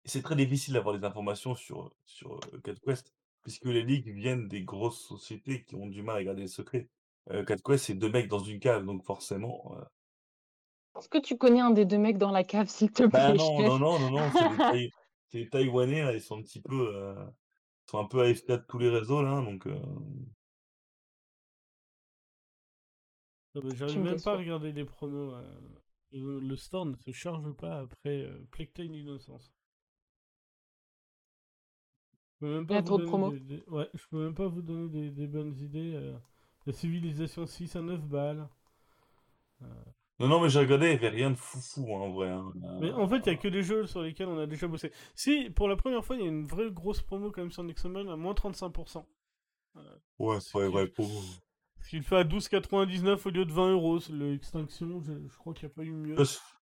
Et 0.06 0.10
c'est 0.10 0.22
très 0.22 0.36
difficile 0.36 0.76
d'avoir 0.76 0.98
des 0.98 1.06
informations 1.06 1.56
sur, 1.56 1.92
sur, 2.06 2.40
Cat 2.64 2.76
Quest, 2.86 3.12
puisque 3.44 3.66
les 3.66 3.84
leaks 3.84 4.08
viennent 4.08 4.48
des 4.48 4.64
grosses 4.64 5.02
sociétés 5.02 5.64
qui 5.64 5.76
ont 5.76 5.88
du 5.88 6.04
mal 6.04 6.18
à 6.18 6.24
garder 6.24 6.44
le 6.44 6.48
secret. 6.48 6.90
Heu, 7.32 7.44
Cat 7.44 7.58
Quest, 7.58 7.86
c'est 7.86 7.96
2 7.96 8.10
mecs 8.10 8.28
dans 8.28 8.40
une 8.40 8.60
cave, 8.60 8.86
donc 8.86 9.04
forcément, 9.04 9.76
Est-ce 10.98 11.10
que 11.10 11.18
tu 11.18 11.38
connais 11.38 11.60
un 11.60 11.72
des 11.72 11.86
2 11.86 11.98
mecs 11.98 12.18
dans 12.18 12.32
la 12.32 12.44
cave, 12.44 12.68
s'il 12.68 12.92
te 12.92 13.04
bah, 13.04 13.34
plaît, 13.34 13.38
non, 13.38 13.62
non, 13.62 13.80
non, 13.80 14.00
non, 14.00 14.12
non, 14.12 14.32
c'est 14.32 14.48
des 14.48 14.58
Taï 14.58 14.92
c'est 15.32 15.40
des 15.40 15.50
Taïwanais, 15.50 16.04
là, 16.04 16.14
ils 16.14 16.22
sont 16.22 16.38
un 16.38 16.44
petit 16.44 16.62
peu, 16.62 16.94
ils 17.88 17.92
sont 17.92 18.00
un 18.00 18.06
peu 18.06 18.22
AFK 18.22 18.48
de 18.48 18.58
tous 18.58 18.78
les 18.78 18.90
réseaux, 18.90 19.24
là, 19.24 19.42
donc 19.42 19.68
Tu 23.56 23.76
J'arrive 23.78 24.00
me 24.00 24.04
même 24.04 24.22
pas 24.22 24.34
à 24.34 24.38
déçois. 24.38 24.38
regarder 24.38 24.72
les 24.74 24.86
promos. 24.86 25.34
euh, 25.34 25.60
Le, 26.12 26.40
le 26.40 26.56
store 26.58 26.86
ne 26.86 26.96
se 26.98 27.12
charge 27.12 27.52
pas 27.54 27.80
après 27.80 28.24
euh, 28.24 28.46
Innocence. 28.80 29.55
Je 32.46 32.50
peux 32.50 32.56
même 32.56 32.66
Il 32.70 32.74
y 32.74 32.74
pas 32.74 32.78
a 32.78 32.82
vous 32.82 32.86
trop 32.86 32.98
de 32.98 33.04
donner 33.04 33.10
promos. 33.10 33.32
des, 33.32 33.40
des- 33.40 33.64
Ouais, 33.68 33.90
je 33.94 34.08
peux 34.10 34.24
même 34.24 34.36
pas 34.36 34.48
vous 34.48 34.62
donner 34.62 34.90
des, 34.90 35.10
des 35.12 35.28
bonnes 35.28 35.56
idées. 35.60 35.94
euh. 35.96 36.14
La 36.66 36.74
civilisation 36.74 37.46
6 37.46 37.76
à 37.76 37.82
9 37.82 38.02
balles. 38.02 38.48
non, 40.20 40.28
non, 40.28 40.40
mais 40.42 40.50
j'ai 40.50 40.60
regardé, 40.60 40.88
il 40.88 40.94
y 40.94 40.96
avait 40.96 41.10
rien 41.10 41.30
de 41.32 41.36
foufou, 41.36 41.94
hein, 41.96 42.00
en 42.00 42.12
vrai, 42.12 42.30
hein, 42.30 42.52
Mais 42.80 42.92
en 42.94 43.08
fait, 43.08 43.18
il 43.18 43.26
y 43.28 43.30
a 43.30 43.36
que 43.36 43.48
des 43.50 43.64
jeux 43.64 43.86
sur 43.86 44.02
lesquels 44.02 44.28
on 44.28 44.38
a 44.40 44.46
déjà 44.48 44.68
bossé. 44.68 44.92
Si, 45.14 45.50
pour 45.50 45.68
la 45.68 45.76
première 45.76 46.06
fois, 46.06 46.16
il 46.16 46.22
y 46.22 46.26
a 46.26 46.30
une 46.30 46.46
vraie 46.48 46.72
grosse 46.72 47.02
promo 47.02 47.32
quand 47.32 47.42
même 47.42 47.52
sur 47.52 47.64
Nexomon 47.64 48.10
à 48.12 48.16
moins 48.16 48.34
35%. 48.34 49.06
Ouais, 50.20 50.40
Ce 50.40 50.58
ouais, 50.58 50.70
qui, 50.70 50.76
ouais, 50.76 50.88
pour 50.88 51.10
ce 51.82 51.90
qui 51.90 51.98
le 51.98 52.04
fait 52.04 52.16
à 52.16 52.24
12,99 52.24 53.28
au 53.28 53.30
lieu 53.30 53.46
de 53.46 53.52
20 53.52 53.72
euros. 53.74 54.00
L'extinction, 54.10 55.02
je, 55.02 55.14
je 55.28 55.38
crois 55.38 55.54
qu'il 55.54 55.68
n'y 55.68 55.72
a 55.74 55.76
pas 55.76 55.84
eu 55.84 55.92
mieux. 55.92 56.16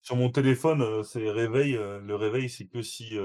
Sur 0.01 0.17
mon 0.17 0.31
téléphone, 0.31 1.03
c'est 1.05 1.31
réveil, 1.31 1.73
le 1.75 2.15
réveil, 2.15 2.49
c'est 2.49 2.67
que 2.67 2.83
si, 2.83 3.17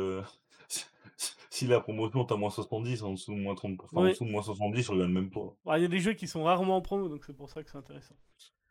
si 1.50 1.68
la 1.68 1.80
promotion 1.80 2.26
t'as 2.26 2.36
moins 2.36 2.50
70, 2.50 3.04
en 3.04 3.14
dessous 3.14 3.34
de 3.34 3.40
moins 3.40 3.56
30%, 3.56 3.84
enfin, 3.84 3.98
en 3.98 4.04
Ouais. 4.04 4.10
dessous 4.12 4.26
de 4.26 4.32
moins 4.32 4.44
70, 4.44 4.84
je 4.84 4.92
regarde 4.92 5.12
même 5.12 5.30
pas. 5.30 5.56
Bah, 5.66 5.80
Il 5.80 5.82
y 5.82 5.86
a 5.86 5.90
des 5.90 6.00
jeux 6.00 6.14
qui 6.14 6.28
sont 6.28 6.44
rarement 6.44 6.78
en 6.78 6.82
promo, 6.82 7.10
donc 7.10 7.24
c'est 7.26 7.36
pour 7.36 7.50
ça 7.50 7.64
que 7.64 7.70
c'est 7.70 7.78
intéressant. 7.78 8.16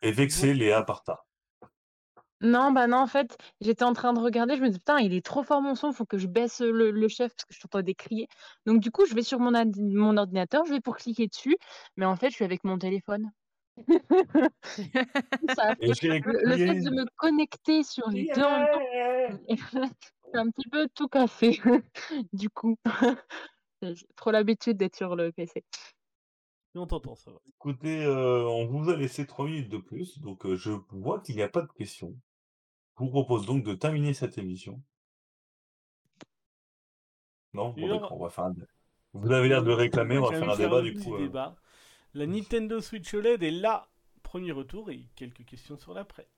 Et 0.03 0.13
vexé, 0.13 0.55
Léa 0.55 0.83
Parta. 0.83 1.25
Non, 2.43 2.71
bah 2.71 2.87
non, 2.87 2.99
en 2.99 3.07
fait, 3.07 3.39
j'étais 3.63 3.85
en 3.85 3.95
train 3.95 4.13
de 4.13 4.21
regarder, 4.21 4.57
je 4.57 4.63
me 4.63 4.69
dis, 4.69 4.79
putain, 4.79 4.99
il 4.99 5.15
est 5.15 5.25
trop 5.25 5.43
fort 5.43 5.63
mon 5.63 5.75
son, 5.75 5.93
faut 5.93 6.05
que 6.05 6.19
je 6.19 6.27
baisse 6.27 6.61
le, 6.61 6.91
le 6.91 7.09
chef 7.09 7.35
parce 7.35 7.47
que 7.47 7.55
je 7.55 7.61
t'entendais 7.61 7.95
crier. 7.95 8.29
Donc, 8.67 8.81
du 8.81 8.91
coup, 8.91 9.07
je 9.07 9.15
vais 9.15 9.23
sur 9.23 9.41
mon, 9.41 9.55
ordinateur, 10.17 10.67
je 10.67 10.75
vais 10.75 10.81
pour 10.81 10.97
cliquer 10.97 11.29
dessus, 11.29 11.57
mais 11.97 12.05
en 12.05 12.15
fait, 12.15 12.29
je 12.29 12.35
suis 12.35 12.45
avec 12.45 12.63
mon 12.63 12.79
téléphone. 12.79 13.31
Ça 15.57 15.75
le, 15.81 16.49
le 16.49 16.57
fait 16.57 16.81
de 16.81 16.91
me 16.91 17.05
connecter 17.17 17.83
sur 17.83 18.09
les 18.09 18.25
deux 18.35 18.43
c'est 20.37 20.43
un 20.43 20.51
petit 20.51 20.69
peu 20.69 20.89
tout 20.95 21.09
cassé, 21.09 21.61
du 22.33 22.51
coup. 22.51 22.77
J'ai 23.83 24.07
trop 24.17 24.31
l'habitude 24.31 24.77
d'être 24.77 24.97
sur 24.97 25.17
le 25.17 25.33
PC. 25.33 25.65
Et 26.75 26.79
on 26.79 26.87
t'entend, 26.87 27.15
ça 27.15 27.31
va. 27.31 27.39
Écoutez, 27.57 28.05
euh, 28.05 28.45
on 28.45 28.67
vous 28.67 28.91
a 28.91 28.97
laissé 28.97 29.27
3 29.27 29.47
minutes 29.47 29.71
de 29.71 29.79
plus, 29.79 30.19
donc 30.21 30.45
euh, 30.45 30.57
je 30.57 30.73
vois 30.91 31.21
qu'il 31.21 31.37
n'y 31.37 31.43
a 31.43 31.49
pas 31.49 31.63
de 31.63 31.73
questions. 31.73 32.15
Je 32.99 33.05
vous 33.05 33.11
propose 33.11 33.47
donc 33.47 33.65
de 33.65 33.75
terminer 33.75 34.13
cette 34.13 34.37
émission. 34.39 34.83
Non 37.55 37.71
Bon, 37.71 37.87
Sûr. 37.87 37.89
d'accord, 37.89 38.13
on 38.13 38.25
va 38.25 38.31
faire 38.31 38.45
un... 38.45 38.55
Vous 39.15 39.33
avez 39.33 39.49
l'air 39.49 39.63
de 39.63 39.73
réclamer, 39.73 40.19
on 40.19 40.27
va 40.27 40.39
faire 40.39 40.51
un 40.51 40.57
débat 40.57 40.83
du 40.83 40.95
coup. 40.95 41.17
euh. 41.17 41.31
La 42.13 42.27
Nintendo 42.27 42.81
Switch 42.81 43.13
OLED 43.15 43.43
est 43.43 43.51
là. 43.51 43.89
Premier 44.23 44.53
retour 44.53 44.91
et 44.91 45.07
quelques 45.17 45.45
questions 45.47 45.79
sur 45.79 45.95
l'après. 45.95 46.29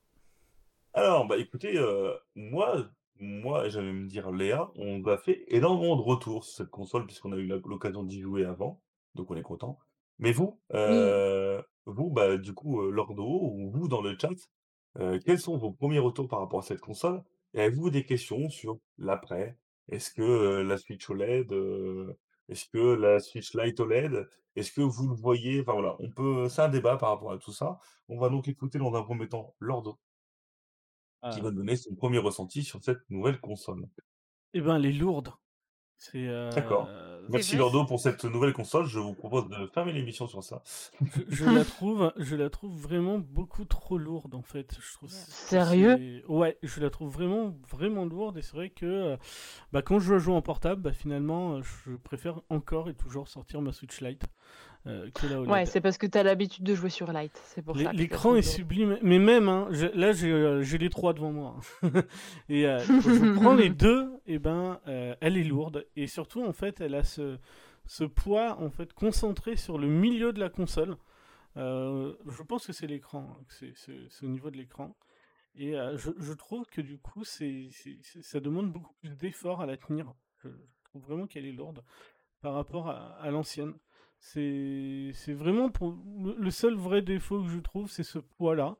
Alors, 0.93 1.27
bah 1.27 1.37
écoutez, 1.37 1.77
euh, 1.77 2.13
moi, 2.35 2.89
moi, 3.19 3.67
j'allais 3.69 3.91
me 3.93 4.07
dire 4.07 4.31
Léa, 4.31 4.71
on 4.75 5.03
a 5.05 5.17
fait 5.17 5.43
énormément 5.47 5.95
de 5.95 6.01
retours 6.01 6.43
sur 6.45 6.55
cette 6.57 6.69
console 6.69 7.05
puisqu'on 7.05 7.31
a 7.33 7.37
eu 7.37 7.45
la- 7.47 7.57
l'occasion 7.65 8.03
d'y 8.03 8.21
jouer 8.21 8.45
avant, 8.45 8.81
donc 9.15 9.31
on 9.31 9.35
est 9.35 9.41
content. 9.41 9.79
Mais 10.19 10.31
vous, 10.31 10.59
euh, 10.73 11.61
vous, 11.85 12.09
bah 12.09 12.37
du 12.37 12.53
coup, 12.53 12.81
euh, 12.81 12.91
Lordo, 12.91 13.23
ou 13.25 13.69
vous 13.71 13.87
dans 13.87 14.01
le 14.01 14.17
chat, 14.19 14.29
euh, 14.99 15.19
quels 15.25 15.39
sont 15.39 15.57
vos 15.57 15.71
premiers 15.71 15.99
retours 15.99 16.27
par 16.27 16.39
rapport 16.39 16.59
à 16.59 16.63
cette 16.63 16.79
console? 16.81 17.23
Et 17.53 17.61
avez-vous 17.61 17.89
des 17.89 18.05
questions 18.05 18.49
sur 18.49 18.79
l'après? 18.97 19.57
Est-ce 19.89 20.11
que 20.11 20.21
euh, 20.21 20.63
la 20.63 20.77
Switch 20.77 21.09
OLED, 21.09 21.51
euh, 21.51 22.17
est-ce 22.49 22.65
que 22.69 22.77
la 22.95 23.19
Switch 23.19 23.53
Lite 23.55 23.79
OLED, 23.79 24.27
est-ce 24.55 24.71
que 24.71 24.81
vous 24.81 25.07
le 25.09 25.15
voyez? 25.15 25.61
Enfin 25.61 25.73
voilà, 25.73 25.95
on 25.99 26.09
peut, 26.11 26.49
c'est 26.49 26.61
un 26.61 26.69
débat 26.69 26.97
par 26.97 27.09
rapport 27.09 27.31
à 27.31 27.37
tout 27.37 27.51
ça. 27.51 27.79
On 28.07 28.19
va 28.19 28.29
donc 28.29 28.47
écouter 28.47 28.77
dans 28.79 28.93
un 28.95 29.03
premier 29.03 29.27
temps 29.29 29.55
Lordo 29.59 29.99
qui 31.31 31.39
Ah. 31.39 31.43
va 31.43 31.51
donner 31.51 31.75
son 31.75 31.93
premier 31.95 32.17
ressenti 32.19 32.63
sur 32.63 32.83
cette 32.83 33.01
nouvelle 33.09 33.39
console. 33.39 33.87
Eh 34.53 34.61
ben, 34.61 34.75
elle 34.77 34.85
est 34.85 34.93
lourde. 34.93 35.33
C'est. 36.01 36.27
euh, 36.29 36.49
D'accord. 36.51 36.87
Merci. 37.27 37.57
Lordo 37.57 37.83
pour 37.85 37.99
cette 37.99 38.23
nouvelle 38.23 38.53
console. 38.53 38.85
Je 38.85 38.97
vous 38.99 39.13
propose 39.13 39.49
de 39.49 39.67
fermer 39.67 39.91
l'émission 39.91 40.27
sur 40.27 40.41
ça. 40.43 40.63
je, 41.01 41.21
je 41.27 41.45
la 41.45 41.65
trouve, 41.65 42.13
je 42.15 42.35
la 42.37 42.49
trouve 42.49 42.73
vraiment 42.79 43.19
beaucoup 43.19 43.65
trop 43.65 43.97
lourde 43.97 44.33
en 44.33 44.41
fait. 44.41 44.77
Je 44.81 44.93
trouve. 44.93 45.09
Sérieux? 45.09 46.23
Ouais, 46.29 46.57
je 46.63 46.79
la 46.79 46.89
trouve 46.89 47.11
vraiment, 47.11 47.53
vraiment 47.69 48.05
lourde 48.05 48.37
et 48.37 48.41
c'est 48.41 48.55
vrai 48.55 48.69
que 48.69 48.85
euh, 48.85 49.17
bah, 49.73 49.81
quand 49.81 49.99
je 49.99 50.17
joue 50.17 50.33
en 50.33 50.41
portable, 50.41 50.81
bah, 50.81 50.93
finalement, 50.93 51.55
euh, 51.57 51.61
je 51.85 51.95
préfère 51.97 52.41
encore 52.49 52.89
et 52.89 52.95
toujours 52.95 53.27
sortir 53.27 53.61
ma 53.61 53.73
Switch 53.73 53.99
Lite 54.01 54.23
euh, 54.89 55.09
que 55.11 55.27
la 55.27 55.39
OLED. 55.39 55.51
Ouais, 55.51 55.65
c'est 55.65 55.79
parce 55.81 55.97
que 55.97 56.07
t'as 56.07 56.23
l'habitude 56.23 56.63
de 56.65 56.73
jouer 56.75 56.89
sur 56.89 57.11
Lite, 57.13 57.39
c'est 57.45 57.61
pour 57.61 57.77
ça. 57.77 57.93
L'écran 57.93 58.35
est 58.35 58.41
sublime, 58.41 58.97
mais 59.01 59.19
même, 59.19 59.47
hein, 59.47 59.67
je- 59.71 59.85
là 59.87 60.11
j'ai 60.11 60.31
euh, 60.31 60.61
j'ai 60.63 60.77
les 60.77 60.89
trois 60.89 61.13
devant 61.13 61.31
moi. 61.31 61.55
et 62.49 62.65
euh, 62.67 62.79
je 62.87 63.35
prends 63.35 63.53
les 63.55 63.69
deux, 63.69 64.09
et 64.25 64.39
ben, 64.39 64.79
euh, 64.87 65.15
elle 65.21 65.37
est 65.37 65.43
lourde. 65.43 65.85
Et 65.95 66.07
surtout, 66.07 66.43
en 66.43 66.53
fait, 66.53 66.81
elle 66.81 66.95
a 66.95 67.03
ce, 67.03 67.37
ce 67.85 68.03
poids 68.03 68.57
en 68.61 68.69
fait 68.69 68.91
concentré 68.93 69.55
sur 69.55 69.77
le 69.77 69.87
milieu 69.87 70.33
de 70.33 70.39
la 70.39 70.49
console. 70.49 70.97
Je 71.55 72.43
pense 72.43 72.65
que 72.67 72.73
c'est 72.73 72.87
l'écran, 72.87 73.37
hein, 73.39 73.43
c'est 73.49 74.23
au 74.25 74.29
niveau 74.29 74.49
de 74.49 74.57
l'écran. 74.57 74.95
Et 75.55 75.73
je, 75.95 76.11
je 76.17 76.33
trouve 76.33 76.65
que 76.67 76.79
du 76.81 76.97
coup, 76.97 77.23
c'est 77.23 77.69
ça 78.21 78.39
demande 78.39 78.71
beaucoup 78.71 78.93
plus 79.01 79.15
d'effort 79.17 79.61
à 79.61 79.65
la 79.65 79.75
tenir. 79.77 80.13
Je, 80.43 80.47
je 80.49 80.89
trouve 80.89 81.03
vraiment 81.03 81.27
qu'elle 81.27 81.45
est 81.45 81.51
lourde 81.51 81.83
par 82.41 82.53
rapport 82.53 82.87
à, 82.89 83.17
à 83.19 83.29
l'ancienne. 83.31 83.73
C'est 84.19 85.33
vraiment 85.33 85.69
pour 85.69 85.95
le, 86.37 86.51
seul 86.51 86.75
vrai 86.75 87.01
défaut 87.01 87.41
que 87.41 87.49
je 87.49 87.59
trouve, 87.59 87.89
c'est 87.89 88.03
ce 88.03 88.19
poids-là. 88.19 88.75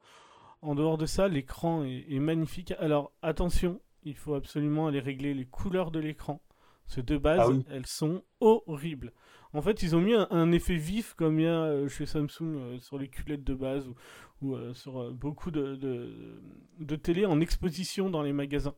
En 0.61 0.76
dehors 0.76 0.98
de 0.98 1.06
ça, 1.06 1.28
l'écran 1.28 1.84
est, 1.86 2.06
est 2.10 2.20
magnifique. 2.20 2.74
Alors 2.80 3.14
attention, 3.22 3.80
il 4.03 4.16
faut 4.16 4.36
absolument 4.36 4.88
aller 4.88 4.99
régler 4.99 5.34
les 5.34 5.45
couleurs 5.45 5.91
de 5.91 5.99
l'écran. 5.99 6.41
Parce 6.86 6.98
que 6.98 7.02
de 7.02 7.18
base, 7.18 7.40
Ah 7.41 7.49
oui. 7.49 7.64
elles 7.70 7.86
sont 7.86 8.24
horribles. 8.40 9.14
En 9.53 9.61
fait, 9.61 9.82
ils 9.84 9.95
ont 9.95 10.02
mis 10.02 10.14
un, 10.14 10.28
un 10.32 10.52
effet 10.52 10.76
vif 10.76 11.14
comme 11.14 11.40
il 11.40 11.44
y 11.44 11.48
a 11.48 11.64
euh, 11.64 11.88
chez 11.88 12.06
Samsung 12.06 12.41
euh, 12.57 12.80
sur 12.80 12.98
les 12.99 13.07
culettes 13.07 13.44
de 13.44 13.53
base 13.53 13.88
ou, 13.88 13.95
ou, 14.41 14.56
euh, 14.56 14.74
sur 14.74 14.99
euh, 14.99 15.11
beaucoup 15.11 15.49
de, 15.52 15.76
de, 15.76 16.41
de 16.80 16.95
télé 16.95 17.26
en 17.26 17.40
exposition 17.41 18.10
dans 18.10 18.22
les 18.24 18.34
magasins. 18.34 18.76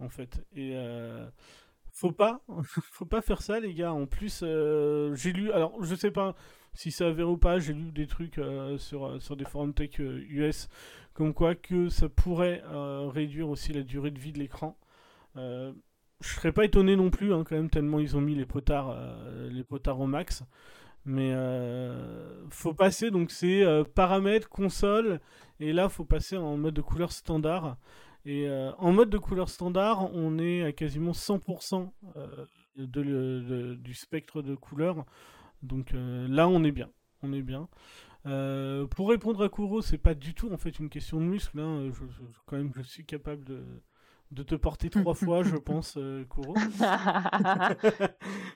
En 0.00 0.08
fait. 0.08 0.44
Et 0.56 0.74
faut 1.94 2.12
pas, 2.12 2.42
faut 2.64 3.06
pas 3.06 3.22
faire 3.22 3.40
ça, 3.40 3.60
les 3.60 3.72
gars. 3.72 3.94
En 3.94 4.06
plus, 4.06 4.40
euh, 4.42 5.14
j'ai 5.14 5.32
lu, 5.32 5.50
alors 5.52 5.82
je 5.82 5.94
sais 5.94 6.10
pas 6.10 6.34
si 6.74 6.90
c'est 6.90 7.04
avéré 7.04 7.30
ou 7.30 7.38
pas, 7.38 7.60
j'ai 7.60 7.72
lu 7.72 7.92
des 7.92 8.08
trucs 8.08 8.38
euh, 8.38 8.76
sur, 8.78 9.06
euh, 9.06 9.20
sur 9.20 9.36
des 9.36 9.44
forums 9.44 9.72
tech 9.72 9.98
US, 10.00 10.68
comme 11.14 11.32
quoi 11.32 11.54
que 11.54 11.88
ça 11.88 12.08
pourrait 12.08 12.62
réduire 13.12 13.48
aussi 13.48 13.72
la 13.72 13.82
durée 13.82 14.10
de 14.10 14.18
vie 14.18 14.32
de 14.32 14.38
l'écran. 14.40 14.76
Je 15.36 15.72
serais 16.28 16.52
pas 16.52 16.64
étonné 16.64 16.96
non 16.96 17.10
plus, 17.10 17.32
hein, 17.32 17.44
quand 17.48 17.54
même, 17.54 17.70
tellement 17.70 18.00
ils 18.00 18.16
ont 18.16 18.20
mis 18.20 18.34
les 18.34 18.46
potards, 18.46 18.96
les 19.50 19.62
potards 19.62 20.00
au 20.00 20.06
max. 20.06 20.42
Mais 21.06 21.32
euh, 21.34 22.48
faut 22.50 22.74
passer, 22.74 23.10
donc 23.10 23.30
c'est 23.30 23.64
paramètres, 23.94 24.48
console, 24.48 25.20
et 25.60 25.72
là 25.72 25.88
faut 25.88 26.04
passer 26.04 26.36
en 26.36 26.56
mode 26.56 26.74
de 26.74 26.80
couleur 26.80 27.12
standard. 27.12 27.76
Et 28.26 28.48
euh, 28.48 28.72
en 28.78 28.92
mode 28.92 29.10
de 29.10 29.18
couleur 29.18 29.48
standard, 29.48 30.10
on 30.14 30.38
est 30.38 30.62
à 30.64 30.72
quasiment 30.72 31.12
100% 31.12 31.92
euh, 32.16 32.46
de 32.76 33.00
le- 33.02 33.40
de- 33.42 33.74
du 33.74 33.94
spectre 33.94 34.40
de 34.42 34.54
couleurs. 34.54 35.04
Donc 35.62 35.94
euh, 35.94 36.26
là, 36.28 36.48
on 36.48 36.64
est 36.64 36.72
bien. 36.72 36.90
On 37.22 37.32
est 37.32 37.42
bien. 37.42 37.68
Pour 38.90 39.10
répondre 39.10 39.42
à 39.44 39.48
Kuro, 39.48 39.82
c'est 39.82 39.98
pas 39.98 40.14
du 40.14 40.34
tout 40.34 40.50
en 40.52 40.56
fait 40.56 40.78
une 40.78 40.88
question 40.88 41.20
de 41.20 41.24
muscle. 41.26 41.58
hein. 41.60 41.90
Je, 41.92 42.04
je- 42.06 42.22
quand 42.46 42.56
même, 42.56 42.72
je 42.74 42.82
suis 42.82 43.04
capable 43.04 43.44
de, 43.44 43.62
de 44.30 44.42
te 44.42 44.54
porter 44.54 44.88
trois 44.90 45.14
fois, 45.14 45.42
je 45.42 45.56
pense, 45.68 45.96
euh, 45.98 46.24
Kuro. 46.24 46.54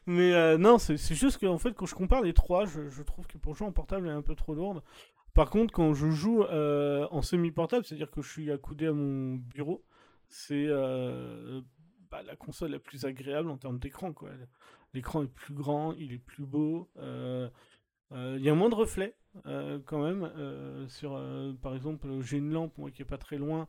Mais 0.07 0.33
euh, 0.35 0.59
non, 0.59 0.79
c'est 0.79 0.97
c'est 0.97 1.15
juste 1.15 1.39
que 1.39 1.47
en 1.47 1.59
fait, 1.59 1.73
quand 1.75 1.87
je 1.87 1.95
compare 1.95 2.23
les 2.23 2.33
trois, 2.33 2.65
je, 2.67 2.89
je 2.89 3.03
trouve 3.03 3.27
que 3.27 3.39
pour 3.39 3.55
jouer 3.55 3.67
en 3.69 3.73
portable, 3.73 4.07
elle 4.07 4.15
est 4.15 4.17
un 4.17 4.23
peu 4.23 4.35
trop 4.35 4.55
lourde. 4.55 4.83
Par 5.35 5.51
contre, 5.51 5.73
quand 5.73 5.95
je 5.95 6.11
joue 6.11 6.43
euh, 6.43 7.07
en 7.11 7.23
semi-portable, 7.23 7.85
c'est-à-dire 7.85 8.11
que 8.11 8.23
je 8.23 8.29
suis 8.31 8.51
accoudé 8.51 8.87
à 8.87 8.93
mon 8.93 9.37
bureau, 9.37 9.85
c'est 10.29 10.67
euh, 10.69 11.61
bah, 12.11 12.23
la 12.25 12.35
console 12.37 12.73
la 12.73 12.79
plus 12.81 13.05
agréable 13.05 13.49
en 13.51 13.57
termes 13.57 13.79
d'écran. 13.79 14.13
L'écran 14.95 15.23
est 15.23 15.33
plus 15.33 15.55
grand, 15.55 15.93
il 15.95 16.13
est 16.13 16.19
plus 16.19 16.45
beau. 16.45 16.91
euh, 16.99 17.49
Il 18.13 18.41
y 18.43 18.49
a 18.49 18.55
moins 18.55 18.69
de 18.71 18.75
reflets 18.75 19.15
quand 19.45 20.03
même. 20.03 20.29
par 21.63 21.75
exemple, 21.75 22.09
j'ai 22.21 22.39
une 22.39 22.53
lampe 22.53 22.91
qui 22.93 23.03
est 23.03 23.05
pas 23.05 23.19
très 23.19 23.39
loin. 23.39 23.69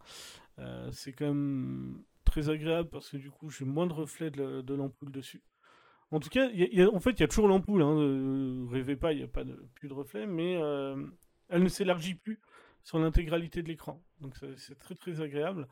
c'est 0.92 1.14
quand 1.14 1.28
même 1.28 2.04
très 2.26 2.50
agréable 2.50 2.90
parce 2.90 3.10
que 3.10 3.18
du 3.18 3.30
coup, 3.32 3.50
j'ai 3.50 3.66
moins 3.66 3.88
de 3.88 3.94
reflets 3.94 4.32
de, 4.32 4.42
la- 4.44 4.62
de 4.62 4.74
l'ampoule 4.74 5.12
dessus. 5.12 5.42
En 6.12 6.20
tout 6.20 6.30
cas, 6.30 6.48
en 6.94 7.00
fait, 7.00 7.12
il 7.12 7.20
y 7.22 7.24
a 7.24 7.28
toujours 7.28 7.48
l'ampoule. 7.48 7.82
Hein, 7.84 8.68
rêvez 8.72 8.96
pas, 8.96 9.14
il 9.14 9.18
n'y 9.20 9.24
a 9.24 9.28
pas 9.28 9.44
de, 9.44 9.54
plus 9.76 9.90
de 9.90 9.94
reflets, 9.94 10.26
mais 10.28 10.58
elle 11.50 11.64
ne 11.64 11.70
s'élargit 11.70 12.16
plus 12.16 12.40
sur 12.84 13.00
l'intégralité 13.00 13.62
de 13.62 13.68
l'écran. 13.68 14.04
Donc 14.22 14.36
c'est 14.58 14.78
très 14.78 14.96
très 14.96 15.22
agréable. 15.22 15.68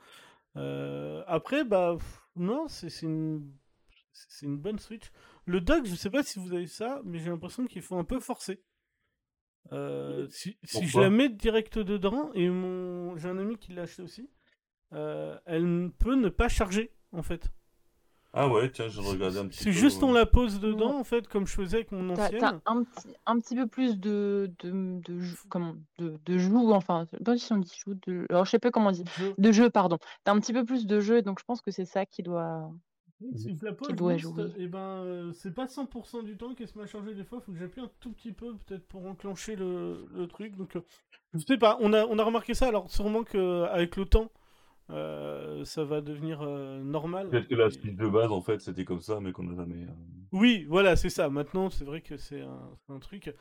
Euh, 0.55 1.23
après, 1.27 1.63
bah 1.63 1.95
pff, 1.97 2.21
non, 2.35 2.67
c'est 2.67 3.01
une, 3.03 3.53
c'est 4.11 4.45
une 4.45 4.57
bonne 4.57 4.79
Switch. 4.79 5.11
Le 5.45 5.61
dock, 5.61 5.85
je 5.85 5.95
sais 5.95 6.09
pas 6.09 6.23
si 6.23 6.39
vous 6.39 6.53
avez 6.53 6.67
ça, 6.67 7.01
mais 7.05 7.19
j'ai 7.19 7.29
l'impression 7.29 7.65
qu'il 7.65 7.81
faut 7.81 7.97
un 7.97 8.03
peu 8.03 8.19
forcer. 8.19 8.61
Euh, 9.71 10.27
si, 10.29 10.57
si 10.63 10.87
je 10.87 10.99
la 10.99 11.09
mets 11.09 11.29
direct 11.29 11.77
dedans, 11.77 12.31
et 12.33 12.49
mon 12.49 13.17
j'ai 13.17 13.27
un 13.27 13.37
ami 13.37 13.57
qui 13.57 13.73
l'a 13.73 13.83
acheté 13.83 14.01
aussi, 14.01 14.29
euh, 14.93 15.37
elle 15.45 15.83
ne 15.83 15.89
peut 15.89 16.15
ne 16.15 16.29
pas 16.29 16.47
charger 16.47 16.93
en 17.11 17.21
fait. 17.21 17.49
Ah 18.39 18.47
ouais, 18.47 18.69
tiens, 18.71 18.87
je 18.87 19.01
regardais 19.01 19.39
un 19.39 19.47
petit 19.47 19.57
C'est 19.59 19.65
peu. 19.65 19.71
juste 19.71 20.03
on 20.03 20.11
la 20.13 20.25
pose 20.27 20.59
dedans 20.59 20.99
en 20.99 21.03
fait, 21.03 21.27
comme 21.27 21.47
je 21.47 21.53
faisais 21.55 21.77
avec 21.77 21.91
mon 21.91 22.09
ancienne. 22.11 22.39
t'as 22.39 22.59
un 22.65 22.83
petit, 22.83 23.07
un 23.25 23.39
petit 23.39 23.55
peu 23.55 23.65
plus 23.67 23.97
de, 23.99 24.51
de, 24.59 24.99
de, 25.01 25.19
comment, 25.49 25.75
de, 25.97 26.19
de 26.25 26.37
joues, 26.37 26.71
enfin, 26.71 27.05
je 27.11 27.17
sais 27.17 27.23
pas 27.23 27.37
si 27.37 27.51
on 27.53 27.57
dit 27.57 27.73
joue, 27.85 27.95
de, 28.05 28.25
alors 28.29 28.45
je 28.45 28.51
sais 28.51 28.59
pas 28.59 28.69
comment 28.69 28.89
on 28.89 28.91
dit, 28.91 29.03
de 29.37 29.51
jeu, 29.51 29.69
pardon. 29.71 29.97
T'as 30.23 30.33
un 30.33 30.39
petit 30.39 30.53
peu 30.53 30.63
plus 30.63 30.85
de 30.85 30.99
jeu, 30.99 31.21
donc 31.23 31.39
je 31.39 31.45
pense 31.45 31.61
que 31.61 31.71
c'est 31.71 31.85
ça 31.85 32.05
qui 32.05 32.21
doit. 32.21 32.69
Si 33.35 33.55
je 33.55 33.65
la 33.65 33.73
pose 33.73 33.87
doit 33.95 34.15
juste, 34.17 34.35
jouer. 34.35 34.51
et 34.59 34.67
ben 34.67 34.77
euh, 34.77 35.31
c'est 35.33 35.55
pas 35.55 35.65
100% 35.65 36.23
du 36.23 36.37
temps 36.37 36.53
qu'elle 36.53 36.67
se 36.67 36.77
met 36.77 36.83
à 36.83 36.87
charger 36.87 37.15
des 37.15 37.23
fois, 37.23 37.41
faut 37.41 37.51
que 37.51 37.57
j'appuie 37.57 37.81
un 37.81 37.89
tout 37.99 38.11
petit 38.11 38.31
peu 38.31 38.55
peut-être 38.67 38.85
pour 38.87 39.07
enclencher 39.07 39.55
le, 39.55 40.05
le 40.13 40.27
truc. 40.27 40.55
Donc 40.55 40.75
euh, 40.75 40.81
je 41.33 41.39
sais 41.39 41.57
pas, 41.57 41.77
on 41.81 41.93
a, 41.93 42.05
on 42.05 42.19
a 42.19 42.23
remarqué 42.23 42.53
ça, 42.53 42.67
alors 42.67 42.91
sûrement 42.91 43.23
qu'avec 43.23 43.95
le 43.95 44.05
temps, 44.05 44.29
euh, 44.89 45.65
ça 45.65 45.83
va 45.83 46.01
devenir 46.01 46.41
euh, 46.41 46.79
normal. 46.81 47.29
Peut-être 47.29 47.47
que 47.47 47.55
la 47.55 47.69
suite 47.69 47.95
de 47.97 48.07
base, 48.07 48.31
en 48.31 48.41
fait, 48.41 48.61
c'était 48.61 48.85
comme 48.85 49.01
ça, 49.01 49.19
mais 49.19 49.31
qu'on 49.31 49.43
n'a 49.43 49.55
jamais. 49.55 49.83
euh, 49.83 49.91
Oui, 50.31 50.65
voilà, 50.69 50.95
c'est 50.95 51.09
ça. 51.09 51.29
Maintenant, 51.29 51.69
c'est 51.69 51.83
vrai 51.85 52.01
que 52.01 52.17
c'est 52.17 52.41
un, 52.41 52.99
truc. 52.99 53.33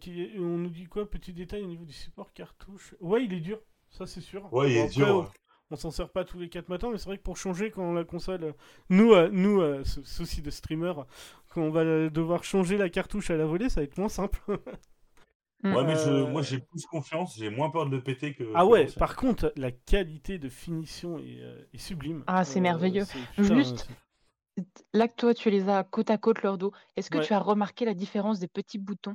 qui 0.00 0.30
on 0.38 0.58
nous 0.58 0.70
dit 0.70 0.86
quoi? 0.86 1.08
Petit 1.08 1.32
détail 1.32 1.62
au 1.62 1.66
niveau 1.68 1.84
du 1.84 1.92
support 1.92 2.32
cartouche. 2.32 2.94
Ouais, 3.00 3.24
il 3.24 3.32
est 3.32 3.40
dur, 3.40 3.58
ça 3.90 4.06
c'est 4.06 4.20
sûr. 4.20 4.52
Ouais, 4.52 4.70
il 4.72 4.76
est 4.76 4.80
après, 4.82 4.92
dur. 4.94 5.08
on- 5.08 5.20
ouais. 5.22 5.26
on 5.70 5.76
s'en 5.76 5.90
sert 5.90 6.08
pas 6.10 6.24
tous 6.24 6.38
les 6.38 6.48
4 6.48 6.68
matins, 6.68 6.90
mais 6.90 6.98
c'est 6.98 7.06
vrai 7.08 7.18
que 7.18 7.22
pour 7.22 7.36
changer 7.36 7.70
quand 7.70 7.92
la 7.92 8.04
console, 8.04 8.54
nous, 8.90 9.14
nous, 9.30 9.62
souci 9.84 10.42
de 10.42 10.50
streamer, 10.50 10.92
quand 11.50 11.62
on 11.62 11.70
va 11.70 12.08
devoir 12.10 12.44
changer 12.44 12.76
la 12.76 12.88
cartouche 12.90 13.30
à 13.30 13.36
la 13.36 13.46
volée, 13.46 13.68
ça 13.68 13.80
va 13.80 13.84
être 13.84 13.96
moins 13.98 14.08
simple. 14.08 14.40
Mm. 15.62 15.74
Ouais, 15.74 15.84
mais 15.84 15.96
je, 15.96 16.10
Euh, 16.10 16.26
moi 16.28 16.42
j'ai 16.42 16.58
plus 16.58 16.84
confiance, 16.86 17.36
j'ai 17.38 17.50
moins 17.50 17.70
peur 17.70 17.86
de 17.86 17.96
le 17.96 18.02
péter 18.02 18.34
que. 18.34 18.44
ah 18.54 18.66
ouais, 18.66 18.86
par 18.98 19.16
contre, 19.16 19.52
la 19.56 19.72
qualité 19.72 20.38
de 20.38 20.48
finition 20.48 21.18
est, 21.18 21.40
euh, 21.40 21.64
est 21.72 21.78
sublime. 21.78 22.22
Ah, 22.26 22.44
c'est 22.44 22.60
merveilleux. 22.60 23.04
c'est- 23.04 23.18
putain, 23.34 23.54
Juste, 23.62 23.88
Là 24.94 25.06
que 25.06 25.14
toi, 25.16 25.34
tu 25.34 25.50
les 25.50 25.68
as 25.68 25.84
côte 25.84 26.08
à 26.10 26.16
côte 26.16 26.42
leurs 26.42 26.56
dos, 26.56 26.72
est-ce 26.96 27.10
que 27.10 27.18
Ouais. 27.18 27.24
tu 27.24 27.34
as 27.34 27.38
remarqué 27.38 27.84
la 27.84 27.92
différence 27.92 28.38
des 28.38 28.48
petits 28.48 28.78
boutons? 28.78 29.14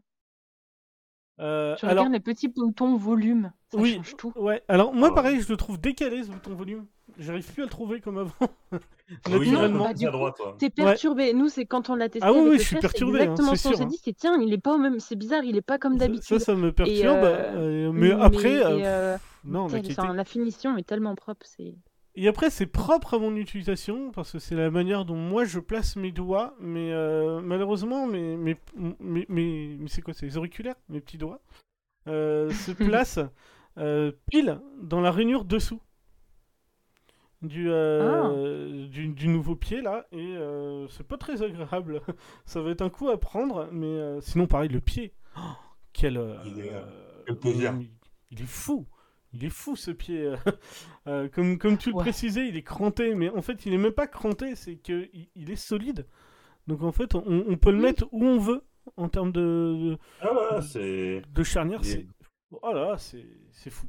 Euh, 1.41 1.75
Tu 1.75 1.85
alors, 1.85 2.03
regardes 2.05 2.13
les 2.13 2.19
petits 2.19 2.47
boutons 2.47 2.95
volume, 2.95 3.51
ça 3.71 3.77
Oui. 3.79 3.95
change 3.95 4.15
tout. 4.15 4.31
ouais. 4.35 4.61
Alors 4.67 4.93
moi, 4.93 5.09
Ah. 5.11 5.15
pareil, 5.15 5.41
je 5.41 5.49
le 5.49 5.57
trouve 5.57 5.79
décalé 5.79 6.23
ce 6.23 6.29
bouton 6.29 6.53
volume. 6.53 6.85
J'arrive 7.19 7.51
plus 7.51 7.63
à 7.63 7.65
le 7.65 7.69
trouver 7.71 7.99
comme 7.99 8.17
avant. 8.19 8.31
Ah 8.71 8.77
oui, 9.31 9.51
bah, 9.51 9.93
du 9.93 10.09
coup. 10.09 10.17
T'es 10.59 10.69
perturbé. 10.69 11.33
Nous, 11.33 11.49
c'est 11.49 11.65
quand 11.65 11.89
on 11.89 11.95
l'a 11.95 12.07
testé 12.09 12.25
Ah 12.25 12.31
oui, 12.31 12.39
avec 12.39 12.49
oui, 12.51 12.57
le 12.57 12.61
je 12.63 12.67
suis 12.67 12.77
perturbé, 12.77 13.19
hein, 13.19 13.23
exactement 13.23 13.51
c'est 13.51 13.57
ce 13.57 13.63
qu'on 13.63 13.69
s'est 13.71 13.75
sûr, 13.77 13.85
hein. 13.85 13.89
dit. 13.89 13.99
C'est 14.03 14.13
tiens, 14.13 14.37
il 14.41 14.53
est 14.53 14.57
pas 14.57 14.75
au 14.75 14.77
même, 14.77 14.99
c'est 14.99 15.15
bizarre, 15.17 15.43
il 15.43 15.57
est 15.57 15.61
pas 15.61 15.77
comme 15.77 15.93
Ça- 15.93 15.99
d'habitude. 16.07 16.23
Ça, 16.23 16.39
ça 16.39 16.55
me 16.55 16.71
perturbe. 16.71 17.17
euh, 17.17 17.87
euh, 17.87 17.91
mais 17.91 18.11
après, 18.11 18.43
Mais, 18.43 18.61
euh, 18.85 19.13
pff, 19.17 19.21
non, 19.45 19.67
la 20.13 20.23
finition 20.23 20.77
est 20.77 20.83
tellement 20.87 21.15
propre, 21.15 21.45
c'est. 21.45 21.75
Et 22.15 22.27
après, 22.27 22.49
c'est 22.49 22.65
propre 22.67 23.13
à 23.13 23.19
mon 23.19 23.35
utilisation 23.37 24.11
parce 24.11 24.33
que 24.33 24.39
c'est 24.39 24.55
la 24.55 24.69
manière 24.69 25.05
dont 25.05 25.15
moi 25.15 25.45
je 25.45 25.59
place 25.59 25.95
mes 25.95 26.11
doigts. 26.11 26.55
Mais 26.59 26.91
euh, 26.91 27.39
malheureusement, 27.41 28.05
mes, 28.07 28.35
mes, 28.35 28.57
mes, 28.99 29.25
mes- 29.29 29.77
mais 29.79 29.87
c'est 29.87 30.01
quoi 30.01 30.13
C'est 30.13 30.25
les 30.25 30.37
auriculaires 30.37 30.75
Mes 30.89 30.99
petits 30.99 31.17
doigts 31.17 31.39
euh, 32.07 32.49
se 32.51 32.71
placent 32.71 33.19
euh, 33.77 34.11
pile 34.29 34.59
dans 34.81 34.99
la 34.99 35.11
rainure 35.11 35.45
dessous 35.45 35.79
du, 37.41 37.69
euh, 37.71 38.87
du, 38.87 39.07
du 39.07 39.27
nouveau 39.27 39.55
pied 39.55 39.81
là. 39.81 40.05
Et 40.11 40.35
euh, 40.35 40.87
c'est 40.89 41.07
pas 41.07 41.17
très 41.17 41.41
agréable. 41.41 42.01
Ça 42.45 42.61
va 42.61 42.71
être 42.71 42.81
un 42.81 42.89
coup 42.89 43.09
à 43.09 43.19
prendre. 43.19 43.69
Mais 43.71 43.87
euh, 43.87 44.21
sinon, 44.21 44.47
pareil, 44.47 44.69
le 44.69 44.81
pied. 44.81 45.13
Oh, 45.37 45.41
quel, 45.93 46.17
euh, 46.17 46.35
Il 46.45 46.59
est, 46.59 46.73
euh, 46.73 46.81
euh, 46.81 47.23
quel 47.27 47.35
plaisir. 47.37 47.73
il- 47.79 47.89
il 48.31 48.41
est 48.41 48.45
fou. 48.47 48.85
Il 49.33 49.45
est 49.45 49.49
fou 49.49 49.75
ce 49.75 49.91
pied. 49.91 50.21
euh. 50.25 50.35
Euh, 51.07 51.27
comme, 51.29 51.57
comme 51.57 51.77
tu 51.79 51.89
le 51.89 51.95
Ouais. 51.95 52.03
précisais, 52.03 52.47
il 52.47 52.55
est 52.55 52.61
cranté, 52.61 53.15
mais 53.15 53.29
en 53.31 53.41
fait, 53.41 53.65
il 53.65 53.73
est 53.73 53.77
même 53.79 53.91
pas 53.91 54.05
cranté, 54.05 54.55
c'est 54.55 54.75
que 54.75 55.09
il, 55.13 55.29
il 55.35 55.49
est 55.49 55.55
solide. 55.55 56.05
Donc 56.67 56.83
en 56.83 56.91
fait, 56.91 57.15
on, 57.15 57.23
on 57.47 57.57
peut 57.57 57.71
le 57.71 57.77
Oui. 57.77 57.83
mettre 57.83 58.07
où 58.11 58.23
on 58.23 58.37
veut 58.37 58.61
en 58.97 59.09
termes 59.09 59.31
de, 59.31 59.97
Ah 60.21 60.31
ouais, 60.31 60.59
de, 60.75 61.21
de 61.27 61.43
charnière. 61.43 61.83
C'est 61.83 62.05
oh 62.51 62.71
là 62.73 62.97
c'est 62.99 63.25
c'est 63.51 63.71
fou. 63.71 63.87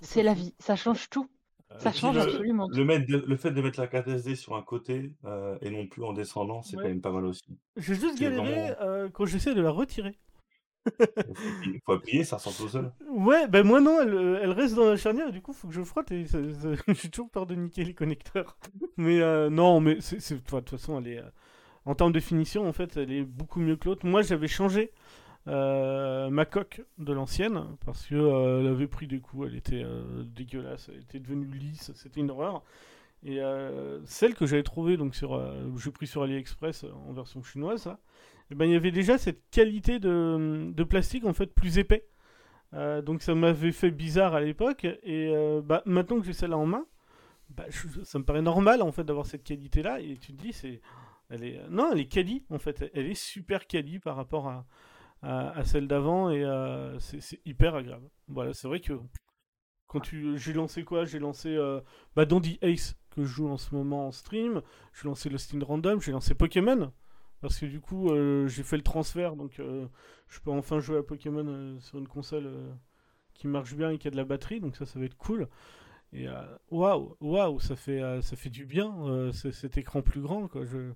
C'est 0.00 0.22
la 0.22 0.34
fou. 0.34 0.40
vie, 0.40 0.54
ça 0.58 0.74
change 0.74 1.10
tout. 1.10 1.28
Euh, 1.70 1.78
Ça 1.80 1.92
change 1.92 2.16
le- 2.16 2.22
absolument. 2.22 2.66
Le, 2.72 2.82
mettre 2.86 3.06
de- 3.06 3.18
le 3.26 3.36
fait 3.36 3.50
de 3.50 3.60
mettre 3.60 3.78
la 3.78 3.88
carte 3.88 4.08
SD 4.08 4.34
sur 4.36 4.56
un 4.56 4.62
côté 4.62 5.12
euh, 5.26 5.58
et 5.60 5.68
non 5.68 5.86
plus 5.86 6.02
en 6.02 6.14
descendant, 6.14 6.62
c'est 6.62 6.76
Ouais. 6.78 6.84
quand 6.84 6.88
même 6.88 7.02
pas 7.02 7.12
mal 7.12 7.26
aussi. 7.26 7.58
J'ai 7.76 7.94
juste 7.94 8.18
galéré 8.18 8.42
vraiment- 8.54 8.76
euh, 8.80 9.08
quand 9.10 9.26
j'essaie 9.26 9.54
de 9.54 9.60
la 9.60 9.70
retirer. 9.70 10.18
Il 11.66 11.80
faut 11.84 11.92
appuyer, 11.92 12.24
ça 12.24 12.36
ressort 12.36 12.56
tout 12.56 12.68
seul. 12.68 12.90
Ouais, 13.10 13.46
ben 13.48 13.66
moi 13.66 13.80
non, 13.80 14.00
elle, 14.00 14.14
euh, 14.14 14.40
elle 14.42 14.52
reste 14.52 14.74
dans 14.74 14.88
la 14.88 14.96
charnière 14.96 15.32
du 15.32 15.40
coup, 15.40 15.52
faut 15.52 15.68
que 15.68 15.74
je 15.74 15.82
frotte 15.82 16.10
et 16.12 16.24
j'ai 16.88 17.10
toujours 17.10 17.30
peur 17.30 17.46
de 17.46 17.54
niquer 17.54 17.84
les 17.84 17.94
connecteurs. 17.94 18.56
Mais 18.96 19.20
euh, 19.20 19.50
non, 19.50 19.80
mais 19.80 19.96
de 19.96 20.38
toute 20.38 20.70
façon, 20.70 20.98
elle 21.00 21.08
est, 21.08 21.18
euh, 21.18 21.30
en 21.84 21.94
termes 21.94 22.12
de 22.12 22.20
finition, 22.20 22.68
en 22.68 22.72
fait, 22.72 22.96
elle 22.96 23.12
est 23.12 23.22
beaucoup 23.22 23.60
mieux 23.60 23.76
que 23.76 23.88
l'autre. 23.88 24.06
Moi, 24.06 24.22
j'avais 24.22 24.48
changé 24.48 24.92
ma 25.46 26.44
coque 26.44 26.82
de 26.98 27.12
l'ancienne 27.14 27.64
parce 27.86 28.04
que 28.04 28.60
elle 28.60 28.66
avait 28.66 28.86
pris 28.86 29.06
des 29.06 29.18
coups, 29.18 29.46
elle 29.48 29.56
était 29.56 29.82
dégueulasse, 30.26 30.90
elle 30.92 31.00
était 31.00 31.20
devenue 31.20 31.46
lisse, 31.46 31.90
c'était 31.94 32.20
une 32.20 32.30
horreur. 32.30 32.62
Et 33.24 33.40
celle 34.04 34.34
que 34.34 34.44
j'avais 34.44 34.62
trouvée, 34.62 34.98
donc 34.98 35.14
sur, 35.14 35.42
j'ai 35.78 35.90
pris 35.90 36.06
sur 36.06 36.22
AliExpress 36.22 36.84
en 36.84 37.14
version 37.14 37.42
chinoise, 37.42 37.88
eh 38.50 38.54
ben, 38.54 38.64
il 38.64 38.72
y 38.72 38.76
avait 38.76 38.90
déjà 38.90 39.18
cette 39.18 39.42
qualité 39.50 39.98
de, 39.98 40.72
de 40.72 40.84
plastique 40.84 41.24
en 41.24 41.32
fait 41.32 41.54
plus 41.54 41.78
épais. 41.78 42.08
Euh, 42.74 43.00
donc 43.02 43.22
ça 43.22 43.34
m'avait 43.34 43.72
fait 43.72 43.90
bizarre 43.90 44.34
à 44.34 44.40
l'époque. 44.40 44.84
Et 44.84 45.32
euh, 45.34 45.60
bah, 45.62 45.82
maintenant 45.86 46.18
que 46.18 46.26
j'ai 46.26 46.32
celle-là 46.32 46.58
en 46.58 46.66
main, 46.66 46.86
bah, 47.50 47.64
ça 48.04 48.18
me 48.18 48.24
paraît 48.24 48.42
normal 48.42 48.82
en 48.82 48.92
fait 48.92 49.04
d'avoir 49.04 49.26
cette 49.26 49.44
qualité-là. 49.44 50.00
Et 50.00 50.16
tu 50.16 50.32
te 50.32 50.42
dis 50.42 50.52
c'est, 50.52 50.80
elle 51.30 51.44
est, 51.44 51.60
non 51.70 51.90
elle 51.92 52.00
est 52.00 52.06
quali 52.08 52.44
en 52.50 52.58
fait, 52.58 52.90
elle 52.94 53.06
est 53.06 53.14
super 53.14 53.66
quali 53.66 53.98
par 53.98 54.16
rapport 54.16 54.48
à, 54.48 54.66
à, 55.22 55.64
celle 55.64 55.88
d'avant. 55.88 56.30
Et 56.30 56.44
euh, 56.44 56.98
c'est 56.98 57.20
c'est 57.20 57.40
hyper 57.44 57.74
agréable. 57.74 58.08
Voilà, 58.28 58.52
c'est 58.54 58.68
vrai 58.68 58.80
que 58.80 58.94
quand 59.88 60.00
tu, 60.00 60.38
j'ai 60.38 60.52
lancé 60.52 60.84
quoi? 60.84 61.04
J'ai 61.04 61.18
lancé 61.18 61.48
euh, 61.56 61.80
bah, 62.14 62.26
Dandy 62.26 62.58
Ace 62.62 62.96
que 63.10 63.22
je 63.24 63.28
joue 63.28 63.48
en 63.48 63.56
ce 63.56 63.74
moment 63.74 64.06
en 64.08 64.12
stream, 64.12 64.62
j'ai 64.94 65.08
lancé 65.08 65.28
Lost 65.28 65.54
in 65.54 65.64
Random, 65.64 66.00
j'ai 66.00 66.12
lancé 66.12 66.34
Pokémon 66.34 66.92
parce 67.40 67.58
que 67.58 67.66
du 67.66 67.80
coup 67.80 68.10
euh, 68.10 68.48
j'ai 68.48 68.62
fait 68.62 68.76
le 68.76 68.82
transfert 68.82 69.36
donc 69.36 69.60
euh, 69.60 69.86
je 70.28 70.40
peux 70.40 70.50
enfin 70.50 70.80
jouer 70.80 70.98
à 70.98 71.02
Pokémon 71.02 71.44
euh, 71.46 71.78
sur 71.80 71.98
une 71.98 72.08
console 72.08 72.50
qui 73.34 73.48
marche 73.48 73.74
bien 73.74 73.90
et 73.90 73.98
qui 73.98 74.08
a 74.08 74.10
de 74.10 74.16
la 74.16 74.24
batterie, 74.24 74.60
donc 74.60 74.76
ça, 74.76 74.86
ça 74.86 74.98
va 74.98 75.04
être 75.06 75.16
cool. 75.16 75.48
Et 76.12 76.26
waouh, 76.70 77.16
waouh, 77.20 77.60
ça 77.60 77.76
fait, 77.76 78.00
ça 78.22 78.36
fait 78.36 78.50
du 78.50 78.66
bien, 78.66 78.92
ce- 79.32 79.50
cet 79.52 79.78
écran 79.78 80.02
plus 80.02 80.20
grand, 80.22 80.48
quoi. 80.48 80.64
Je, 80.64 80.92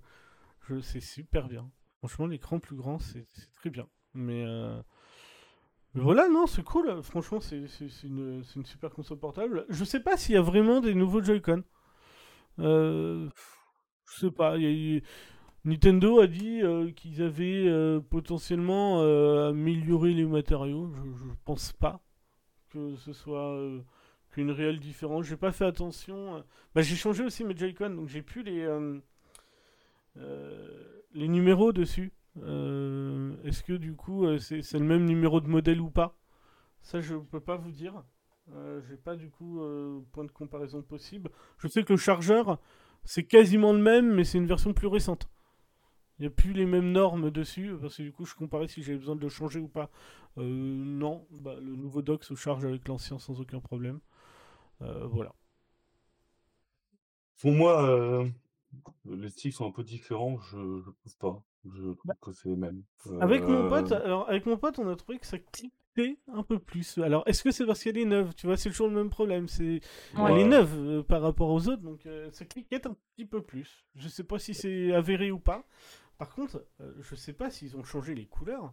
je, 0.69 0.81
c'est 0.81 1.01
super 1.01 1.48
bien. 1.48 1.70
Franchement, 1.98 2.27
l'écran 2.27 2.59
plus 2.60 2.77
grand, 2.77 2.98
c'est 2.98 3.27
très 3.55 3.70
bien. 3.70 3.89
Mais, 4.14 4.44
voilà, 5.94 6.28
non, 6.28 6.47
c'est 6.47 6.62
cool. 6.62 7.02
Franchement, 7.02 7.40
c'est 7.40 7.66
une, 8.05 8.43
une 8.56 8.64
super 8.64 8.90
console 8.90 9.19
portable. 9.19 9.66
Je 9.69 9.85
sais 9.85 10.01
pas 10.01 10.16
s'il 10.16 10.35
y 10.35 10.39
a 10.39 10.43
vraiment 10.43 10.81
des 10.81 10.94
nouveaux 10.94 11.23
Joy-Con. 11.23 11.62
Je 12.59 13.28
sais 14.06 14.31
pas. 14.31 14.56
Nintendo 15.64 16.18
a 16.18 16.26
dit 16.26 16.60
euh, 16.62 16.90
qu'ils 16.90 17.22
avaient 17.22 17.68
euh, 17.68 18.01
potentiellement 18.01 19.01
euh, 19.02 19.51
amélioré 19.51 20.12
les 20.12 20.24
matériaux. 20.24 20.90
Je, 20.93 21.02
je 21.02 21.32
pense 21.44 21.72
pas 21.72 22.01
que 22.70 22.97
ce 22.97 23.12
soit 23.12 23.56
qu'une 24.30 24.51
réelle 24.51 24.80
différence. 24.80 25.26
J'ai 25.26 25.36
pas 25.36 25.52
fait 25.52 25.66
attention. 25.66 26.43
Bah, 26.74 26.82
j'ai 26.82 26.97
changé 26.97 27.22
aussi 27.24 27.44
mes 27.44 27.56
Joy-Con, 27.56 27.90
donc 27.90 28.09
j'ai 28.09 28.22
plus 28.22 28.43
les 28.43 28.66
les 31.14 31.28
numéros 31.28 31.72
dessus. 31.72 32.12
Est-ce 32.36 33.62
que 33.62 33.74
du 33.74 33.94
coup 33.94 34.26
c'est 34.39 34.78
le 34.78 34.84
même 34.84 35.05
numéro 35.05 35.40
de 35.40 35.48
modèle 35.48 35.80
ou 35.82 35.90
pas? 35.90 36.16
Ça, 36.80 37.01
je 37.01 37.14
peux 37.14 37.40
pas 37.40 37.56
vous 37.56 37.70
dire. 37.72 38.02
J'ai 38.89 38.97
pas 38.97 39.16
du 39.16 39.28
coup 39.28 39.60
point 40.12 40.24
de 40.24 40.32
comparaison 40.32 40.80
possible. 40.80 41.30
Je 41.59 41.68
sais 41.68 41.84
que 41.84 41.93
le 41.93 41.98
chargeur 41.98 42.59
c'est 43.05 43.24
quasiment 43.24 43.74
le 43.74 43.80
même, 43.80 44.14
mais 44.14 44.24
c'est 44.24 44.39
une 44.39 44.47
version 44.47 44.72
plus 44.72 44.86
récente. 44.86 45.28
Il 46.22 46.26
n'y 46.26 46.28
a 46.28 46.36
plus 46.36 46.52
les 46.52 46.66
mêmes 46.66 46.92
normes 46.92 47.32
dessus, 47.32 47.74
parce 47.80 47.96
que 47.96 48.02
du 48.04 48.12
coup 48.12 48.24
je 48.24 48.36
comparais 48.36 48.68
si 48.68 48.80
j'avais 48.80 48.96
besoin 48.96 49.16
de 49.16 49.20
le 49.22 49.28
changer 49.28 49.58
ou 49.58 49.66
pas. 49.66 49.90
Euh, 50.38 50.44
non, 50.44 51.26
bah, 51.32 51.56
le 51.60 51.74
nouveau 51.74 52.00
dock 52.00 52.22
se 52.22 52.36
charge 52.36 52.64
avec 52.64 52.86
l'ancien 52.86 53.18
sans 53.18 53.40
aucun 53.40 53.58
problème. 53.58 53.98
Euh, 54.82 55.04
voilà. 55.08 55.34
Pour 57.40 57.50
moi, 57.50 57.82
euh, 57.90 58.24
les 59.04 59.30
sticks 59.30 59.54
sont 59.54 59.66
un 59.66 59.72
peu 59.72 59.82
différents, 59.82 60.38
je 60.38 60.58
ne 60.58 60.80
trouve 60.80 61.16
pas. 61.18 61.42
Je 61.64 61.92
trouve 61.92 62.14
que 62.20 62.30
c'est 62.30 62.50
les 62.50 62.56
mêmes. 62.56 62.84
Avec 63.20 63.42
mon 63.42 63.68
pote, 63.68 63.90
alors 63.90 64.28
avec 64.28 64.46
mon 64.46 64.56
pote, 64.56 64.78
on 64.78 64.88
a 64.88 64.94
trouvé 64.94 65.18
que 65.18 65.26
ça 65.26 65.38
cliquait 65.40 66.18
un 66.32 66.42
peu 66.42 66.58
plus. 66.58 66.98
Alors, 66.98 67.22
est-ce 67.26 67.42
que 67.42 67.50
c'est 67.50 67.66
parce 67.66 67.82
qu'elle 67.82 67.98
est 67.98 68.04
neuve 68.04 68.34
Tu 68.34 68.46
vois, 68.46 68.56
c'est 68.56 68.70
toujours 68.70 68.88
le 68.88 68.94
même 68.94 69.10
problème. 69.10 69.48
C'est 69.48 69.80
Ouais. 70.16 70.32
elle 70.32 70.38
est 70.38 70.44
neuve 70.44 70.74
euh, 70.78 71.02
par 71.02 71.22
rapport 71.22 71.50
aux 71.50 71.68
autres, 71.68 71.82
donc 71.82 72.06
euh, 72.06 72.30
ça 72.32 72.44
cliquait 72.44 72.86
un 72.86 72.96
petit 73.14 73.26
peu 73.26 73.42
plus. 73.42 73.84
Je 73.94 74.08
sais 74.08 74.24
pas 74.24 74.38
si 74.38 74.54
c'est 74.54 74.92
avéré 74.92 75.30
ou 75.30 75.38
pas. 75.38 75.64
Par 76.22 76.32
contre, 76.36 76.64
euh, 76.80 76.92
je 77.00 77.16
sais 77.16 77.32
pas 77.32 77.50
s'ils 77.50 77.76
ont 77.76 77.82
changé 77.82 78.14
les 78.14 78.26
couleurs, 78.26 78.72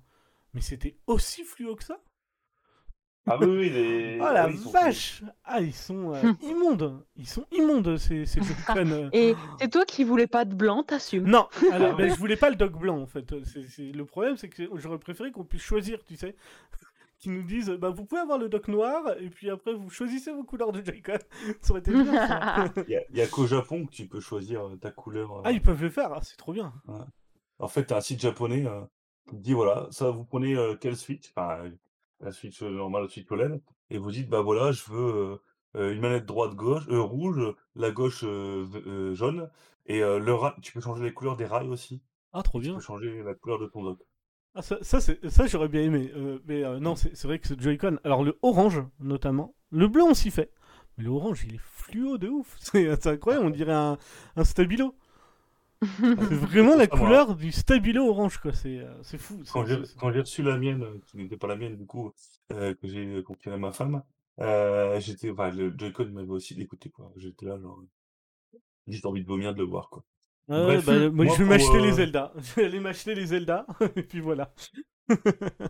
mais 0.54 0.62
c'était 0.62 1.00
aussi 1.08 1.44
fluo 1.44 1.76
que 1.76 1.84
ça. 1.84 1.98
Ah 3.26 3.40
oui, 3.40 3.48
oui, 3.48 3.70
les... 3.72 4.20
Oh 4.22 4.32
la 4.32 4.46
oui, 4.46 4.54
ils 4.54 4.60
sont- 4.60 4.70
vache 4.70 5.24
Ah, 5.46 5.60
ils 5.60 5.74
sont 5.74 6.14
euh, 6.14 6.32
immondes 6.44 7.04
Ils 7.16 7.28
sont 7.28 7.48
immondes, 7.52 7.98
ces, 7.98 8.28
ces 8.28 8.40
Joy-Con. 8.44 9.10
Et 9.14 9.36
c'est 9.60 9.70
toi 9.72 9.84
qui 9.86 10.04
voulais 10.04 10.28
pas 10.28 10.46
de 10.46 10.54
blanc, 10.54 10.84
t'assumes. 10.84 11.28
Non, 11.28 11.48
alors, 11.72 11.94
Ah 11.94 11.96
ben, 11.98 12.08
je 12.14 12.20
voulais 12.20 12.36
pas 12.38 12.52
le 12.52 12.56
dog 12.56 12.78
blanc 12.78 13.00
en 13.02 13.08
fait. 13.08 13.34
C'est- 13.46 13.68
c'est- 13.68 13.92
Le 13.94 14.06
problème, 14.06 14.38
c'est 14.38 14.50
que 14.50 14.70
j'aurais 14.76 15.00
préféré 15.00 15.32
qu'on 15.32 15.44
puisse 15.44 15.64
choisir, 15.64 16.04
tu 16.06 16.16
sais. 16.18 16.36
Qu'ils 17.18 17.34
nous 17.34 17.44
disent, 17.44 17.72
bah, 17.72 17.90
vous 17.90 18.06
pouvez 18.06 18.22
avoir 18.22 18.38
le 18.38 18.48
dock 18.48 18.70
noir, 18.70 19.04
et 19.20 19.30
puis 19.30 19.50
après, 19.50 19.74
vous 19.74 19.90
choisissez 19.90 20.32
vos 20.32 20.44
couleurs 20.46 20.72
de 20.72 20.82
Joy-Con. 20.82 21.18
Ça 21.62 21.72
aurait 21.72 21.82
été 21.82 21.92
bien. 21.92 22.72
Il 22.88 23.18
y 23.18 23.22
a, 23.22 23.28
qu'au 23.28 23.46
Japon 23.46 23.86
que 23.88 23.92
tu 23.92 24.06
peux 24.08 24.22
choisir 24.22 24.66
euh, 24.68 24.78
ta 24.78 24.92
couleur. 24.92 25.40
euh. 25.40 25.42
ah, 25.44 25.52
ils 25.52 25.62
peuvent 25.62 25.82
le 25.82 25.90
faire, 25.90 26.14
ah, 26.14 26.20
c'est 26.22 26.38
trop 26.38 26.54
bien. 26.54 26.72
En 27.60 27.68
fait, 27.68 27.86
tu 27.86 27.94
as 27.94 27.98
un 27.98 28.02
site 28.02 28.22
japonais 28.22 28.66
euh, 28.66 28.82
qui 29.28 29.36
te 29.38 29.42
dit 29.42 29.54
voilà, 29.54 29.88
ça 29.92 30.10
vous 30.12 30.24
prenez 30.26 30.56
euh, 30.56 30.76
quelle 30.76 30.98
Switch 30.98 31.30
Enfin, 31.36 31.66
euh, 31.66 31.72
la 32.22 32.32
Switch 32.32 32.62
euh, 32.64 32.70
normale, 32.70 33.04
la 33.04 33.10
Switch 33.10 33.32
OLED, 33.32 33.62
et 33.90 33.98
vous 33.98 34.12
dites 34.12 34.30
bah 34.30 34.42
voilà, 34.42 34.72
je 34.72 34.84
veux 34.92 35.16
euh, 35.16 35.38
euh, 35.76 35.94
une 35.94 36.02
manette 36.02 36.26
droite 36.26 36.56
gauche, 36.56 36.88
euh, 36.90 37.02
rouge, 37.02 37.40
la 37.76 37.92
gauche 37.92 38.24
euh, 38.24 38.66
euh, 38.88 39.14
jaune, 39.16 39.50
et 39.86 40.02
euh, 40.04 40.20
le 40.20 40.34
ra- 40.34 40.56
tu 40.62 40.72
peux 40.74 40.82
changer 40.82 41.04
les 41.04 41.14
couleurs 41.14 41.38
des 41.38 41.46
rails 41.46 41.70
aussi, 41.70 42.02
Ah, 42.34 42.42
trop 42.42 42.60
et 42.60 42.62
tu 42.62 42.66
bien. 42.66 42.74
peux 42.74 42.82
changer 42.82 43.24
la 43.24 43.36
couleur 43.36 43.60
de 43.60 43.68
ton 43.68 43.84
dock. 43.84 44.00
Ah, 44.56 44.62
ça, 44.62 44.78
ça, 44.82 45.00
c'est- 45.00 45.30
ça, 45.30 45.46
j'aurais 45.48 45.68
bien 45.68 45.82
aimé. 45.84 46.12
euh, 46.16 46.40
mais 46.46 46.64
euh, 46.64 46.80
non, 46.80 46.96
c'est 46.96 47.16
c'est 47.16 47.28
vrai 47.28 47.40
que 47.40 47.48
ce 47.48 47.54
Joy-Con. 47.60 48.00
Alors, 48.04 48.24
le 48.24 48.38
orange, 48.42 48.84
notamment. 49.00 49.54
Le 49.72 49.88
bleu, 49.88 50.04
on 50.04 50.14
s'y 50.14 50.32
fait. 50.32 50.52
Mais 50.98 51.04
le 51.04 51.12
orange, 51.12 51.44
il 51.48 51.56
est 51.56 51.62
fluo 51.62 52.18
de 52.18 52.28
ouf. 52.30 52.58
C'est 52.60 52.96
c'est 53.02 53.10
incroyable, 53.10 53.46
on 53.46 53.50
dirait 53.52 53.74
un, 53.74 53.98
un 54.36 54.44
stabilo. 54.44 54.96
C'est 56.00 56.36
vraiment 56.36 56.76
la 56.76 56.88
moi. 56.88 56.88
couleur 56.88 57.36
du 57.36 57.52
stabilo 57.52 58.08
orange, 58.10 58.38
quoi. 58.38 58.52
C'est 58.54 58.80
euh, 58.80 58.94
c'est 59.02 59.18
fou. 59.18 59.42
Quand 59.52 59.66
c'est- 59.66 59.78
j'ai 59.78 59.86
c'est- 59.86 59.98
quand 59.98 60.12
j'ai 60.12 60.20
reçu 60.20 60.44
la 60.44 60.58
mienne, 60.58 60.84
euh, 60.84 61.00
qui 61.08 61.18
n'était 61.18 61.38
pas 61.38 61.48
la 61.48 61.56
mienne 61.56 61.78
du 61.78 61.86
coup, 61.86 62.12
euh, 62.52 62.74
que 62.76 62.88
j'ai 62.88 63.24
confiée 63.24 63.52
à 63.54 63.58
ma 63.58 63.72
femme, 63.72 64.04
euh, 64.42 65.00
j'étais, 65.00 65.30
enfin, 65.32 65.52
le 65.52 65.74
Joy-Con 65.78 66.08
m'avait 66.12 66.30
aussi 66.30 66.56
dégoûté 66.56 66.90
quoi. 66.90 67.12
J'étais 67.16 67.46
là 67.46 67.58
genre, 67.60 67.82
j'ai 68.88 69.06
envie 69.06 69.22
de 69.22 69.28
vomir 69.28 69.54
de 69.54 69.60
le 69.60 69.68
voir 69.70 69.90
quoi. 69.90 70.04
Ah 70.50 70.64
Bref, 70.64 70.86
bah, 70.86 71.10
moi, 71.12 71.26
moi, 71.26 71.36
je 71.36 71.44
vais 71.44 71.50
m'acheter 71.50 71.80
les 71.80 71.92
Zelda. 71.94 72.34
Je 72.38 72.56
vais 72.56 72.66
aller 72.66 72.80
m'acheter 72.80 73.16
les 73.16 73.28
Zelda. 73.28 73.66
et 73.96 74.04
puis 74.04 74.20
voilà. 74.20 74.52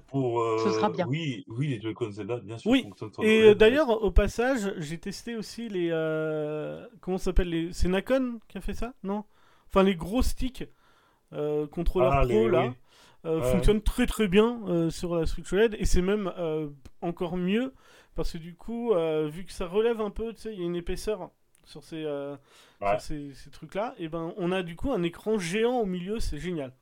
Pour, 0.07 0.41
Ce 0.64 0.72
sera 0.72 0.90
bien. 0.90 1.06
oui, 1.07 1.45
oui, 1.48 1.68
les 1.68 1.81
Joy-Con 1.81 2.11
Zelda, 2.11 2.38
bien 2.40 2.57
sûr, 2.57 2.72
Oui, 2.72 2.86
Et 3.22 3.41
euh, 3.49 3.56
d'ailleurs, 3.56 3.90
au 4.03 4.11
passage, 4.11 4.73
j'ai 4.77 4.98
testé 4.98 5.36
aussi 5.36 5.69
les. 5.69 5.90
euh, 5.91 6.88
comment 7.02 7.18
ça 7.18 7.26
s'appelle 7.26 7.49
les... 7.49 7.73
C'est 7.73 7.90
Nakon 7.90 8.40
qui 8.48 8.57
a 8.57 8.61
fait 8.61 8.73
ça 8.73 8.94
Non? 9.03 9.23
Enfin, 9.70 9.84
les 9.84 9.96
gros 9.96 10.22
sticks 10.22 10.66
euh, 11.34 11.68
contrôleurs 11.68 12.14
Ah, 12.14 12.22
pro 12.22 12.28
les- 12.28 12.50
là 12.50 12.66
oui. 12.68 12.74
euh, 13.26 13.40
Ouais. 13.41 13.52
fonctionnent 13.52 13.82
très 13.82 14.06
très 14.08 14.28
bien 14.28 14.62
euh, 14.68 14.90
sur 14.90 15.16
la 15.16 15.26
Switch 15.26 15.52
OLED 15.54 15.76
et 15.80 15.86
c'est 15.86 16.02
même 16.02 16.32
euh, 16.38 16.70
encore 17.02 17.38
mieux 17.38 17.74
parce 18.16 18.34
que 18.34 18.38
du 18.40 18.56
coup, 18.56 18.94
euh, 18.94 19.28
vu 19.30 19.46
que 19.46 19.52
ça 19.54 19.66
relève 19.68 20.02
un 20.02 20.10
peu, 20.10 20.34
tu 20.34 20.41
sais, 20.41 20.54
il 20.54 20.60
y 20.60 20.64
a 20.64 20.66
une 20.66 20.76
épaisseur 20.76 21.30
sur 21.64 21.84
ces, 21.84 22.04
euh, 22.04 22.36
Ouais. 22.82 22.91
sur 22.91 23.02
ces, 23.02 23.34
ces 23.34 23.50
trucs-là, 23.52 23.94
et 23.98 24.08
ben 24.10 24.34
on 24.38 24.52
a 24.52 24.64
du 24.64 24.76
coup 24.76 24.91
un 24.91 25.04
écran 25.04 25.38
géant 25.38 25.80
au 25.80 25.86
milieu, 25.86 26.20
c'est 26.20 26.38
génial. 26.40 26.74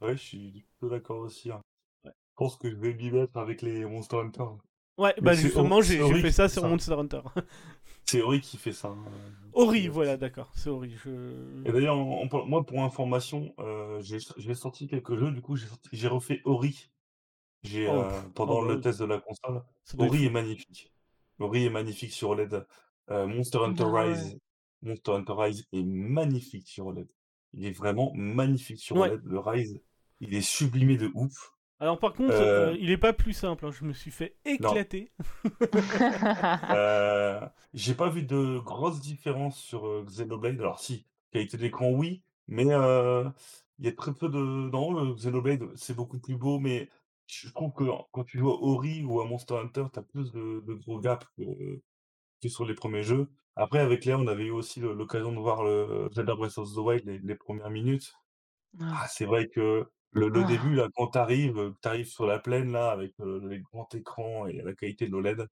Ouais, 0.00 0.16
je 0.16 0.22
suis 0.22 0.64
d'accord 0.82 1.18
aussi. 1.18 1.50
hein. 1.50 1.60
Ouais. 2.04 2.12
Je 2.12 2.34
pense 2.36 2.56
que 2.56 2.70
je 2.70 2.76
vais 2.76 2.94
m'y 2.94 3.10
mettre 3.10 3.36
avec 3.36 3.60
les 3.60 3.84
Monster 3.84 4.16
Hunter. 4.16 4.44
Ouais, 4.98 5.12
Mais 5.18 5.22
bah 5.22 5.32
justement, 5.34 5.82
j'ai 5.82 5.98
fait 6.20 6.32
ça 6.32 6.48
sur 6.48 6.62
ça. 6.62 6.68
Monster 6.68 6.94
Hunter. 6.94 7.20
C'est 8.10 8.22
Ori 8.22 8.40
qui 8.40 8.56
fait 8.56 8.72
ça. 8.72 8.88
hein. 8.88 9.04
Ori, 9.52 9.86
Euh, 9.86 9.90
voilà, 9.92 10.16
d'accord, 10.16 10.50
c'est 10.56 10.68
Ori. 10.68 10.96
Je... 11.04 11.10
Et 11.64 11.70
d'ailleurs, 11.70 11.96
moi, 11.96 12.66
pour 12.66 12.82
information, 12.82 13.54
euh, 13.60 14.00
j'ai 14.00 14.54
sorti 14.54 14.88
quelques 14.88 15.16
jeux. 15.16 15.30
Du 15.30 15.40
coup, 15.40 15.56
j'ai 15.92 16.08
refait 16.08 16.40
Ori. 16.44 16.90
J'ai 17.62 17.86
Oh, 17.88 18.00
euh, 18.00 18.20
pendant 18.34 18.58
oh, 18.60 18.64
le 18.64 18.80
test 18.80 18.98
de 18.98 19.04
la 19.04 19.20
console. 19.20 19.62
Ori 19.98 20.24
est 20.24 20.30
magnifique. 20.30 20.92
Ori 21.38 21.66
est 21.66 21.70
magnifique 21.70 22.12
sur 22.12 22.30
OLED. 22.30 22.66
Euh, 23.10 23.28
Monster 23.28 23.58
Hunter 23.58 23.84
Ah 23.86 23.90
ouais. 23.90 24.12
Rise. 24.12 24.38
Monster 24.82 25.12
Hunter 25.12 25.34
Rise 25.36 25.68
est 25.72 25.82
magnifique 25.84 26.66
sur 26.66 26.86
OLED. 26.86 27.08
Il 27.54 27.64
est 27.64 27.70
vraiment 27.72 28.12
magnifique 28.14 28.78
sur 28.80 28.96
Ouais. 28.96 29.10
OLED. 29.10 29.20
Le 29.24 29.38
Rise, 29.38 29.80
il 30.20 30.34
est 30.34 30.42
sublimé 30.42 30.96
de 30.96 31.12
ouf. 31.14 31.52
Alors 31.80 31.98
par 31.98 32.12
contre, 32.12 32.34
Euh, 32.34 32.72
euh, 32.72 32.76
il 32.78 32.90
est 32.90 32.98
pas 32.98 33.12
plus 33.12 33.32
simple. 33.32 33.64
hein. 33.66 33.70
Je 33.72 33.84
me 33.84 33.92
suis 33.92 34.10
fait 34.10 34.36
éclater. 34.44 35.10
Euh, 36.70 37.40
j'ai 37.74 37.94
pas 37.94 38.08
vu 38.08 38.22
de 38.22 38.58
grosses 38.58 39.00
différences 39.00 39.58
sur 39.58 39.86
euh, 39.86 40.04
Xenoblade. 40.06 40.60
Alors 40.60 40.80
si, 40.80 41.06
qualité 41.32 41.56
d'écran, 41.56 41.90
oui, 41.90 42.22
mais 42.48 42.66
euh, 42.72 43.28
il 43.78 43.86
y 43.86 43.88
a 43.88 43.92
très 43.92 44.12
peu 44.14 44.28
de... 44.28 44.38
Non, 44.38 44.92
le 44.92 45.14
Xenoblade, 45.14 45.64
c'est 45.76 45.94
beaucoup 45.94 46.18
plus 46.18 46.36
beau, 46.36 46.58
mais 46.58 46.88
je 47.26 47.48
trouve 47.50 47.72
que 47.72 47.84
quand 48.12 48.24
tu 48.24 48.38
joues 48.38 48.50
à 48.50 48.60
Ori 48.62 49.02
ou 49.04 49.20
à 49.20 49.24
Monster 49.26 49.54
Hunter, 49.56 49.84
t'as 49.92 50.02
plus 50.02 50.32
de, 50.32 50.62
de 50.66 50.74
gros 50.74 50.98
gaps 51.00 51.26
que, 51.36 51.80
que 52.42 52.48
sur 52.48 52.64
les 52.66 52.74
premiers 52.74 53.02
jeux. 53.02 53.28
Après, 53.56 53.80
avec 53.80 54.04
Léa, 54.04 54.18
on 54.18 54.26
avait 54.26 54.46
eu 54.46 54.50
aussi 54.50 54.80
l'occasion 54.80 55.32
de 55.32 55.38
voir 55.38 55.62
le 55.64 56.08
Zelda 56.12 56.34
Breath 56.34 56.58
of 56.58 56.72
the 56.74 56.78
Wild 56.78 57.04
les, 57.06 57.18
les 57.18 57.34
premières 57.34 57.70
minutes. 57.70 58.14
Ah. 58.80 59.00
Ah, 59.02 59.06
c'est 59.08 59.24
vrai 59.26 59.48
que 59.48 59.86
le, 60.12 60.28
le 60.28 60.40
Ah. 60.44 60.46
début, 60.46 60.74
là, 60.74 60.88
quand 60.96 61.08
t'arrives, 61.08 61.72
t'arrives 61.80 62.06
sur 62.08 62.26
la 62.26 62.38
plaine, 62.38 62.72
là, 62.72 62.90
avec 62.90 63.12
euh, 63.20 63.40
les 63.48 63.60
grands 63.60 63.88
écrans 63.94 64.46
et 64.46 64.60
la 64.62 64.72
qualité 64.74 65.06
de 65.06 65.12
l'OLED, 65.12 65.46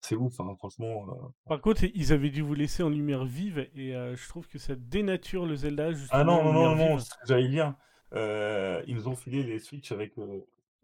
c'est 0.00 0.14
ouf, 0.16 0.38
hein, 0.40 0.54
franchement. 0.58 1.06
euh. 1.10 1.28
Par 1.48 1.60
contre, 1.60 1.84
ils 1.94 2.12
avaient 2.12 2.30
dû 2.30 2.40
vous 2.42 2.54
laisser 2.54 2.82
en 2.82 2.88
lumière 2.88 3.24
vive 3.24 3.68
et 3.74 3.94
euh, 3.96 4.14
je 4.16 4.28
trouve 4.28 4.46
que 4.48 4.58
ça 4.58 4.74
dénature 4.76 5.44
le 5.44 5.56
Zelda 5.56 5.90
Ah 6.10 6.24
non, 6.24 6.42
non, 6.44 6.52
non, 6.52 6.76
non, 6.76 6.98
j'allais 7.26 7.48
dire. 7.48 7.74
Euh, 8.14 8.82
ils 8.86 8.94
nous 8.94 9.08
ont 9.08 9.16
filé 9.16 9.42
les 9.42 9.58
Switch 9.58 9.92
avec... 9.92 10.14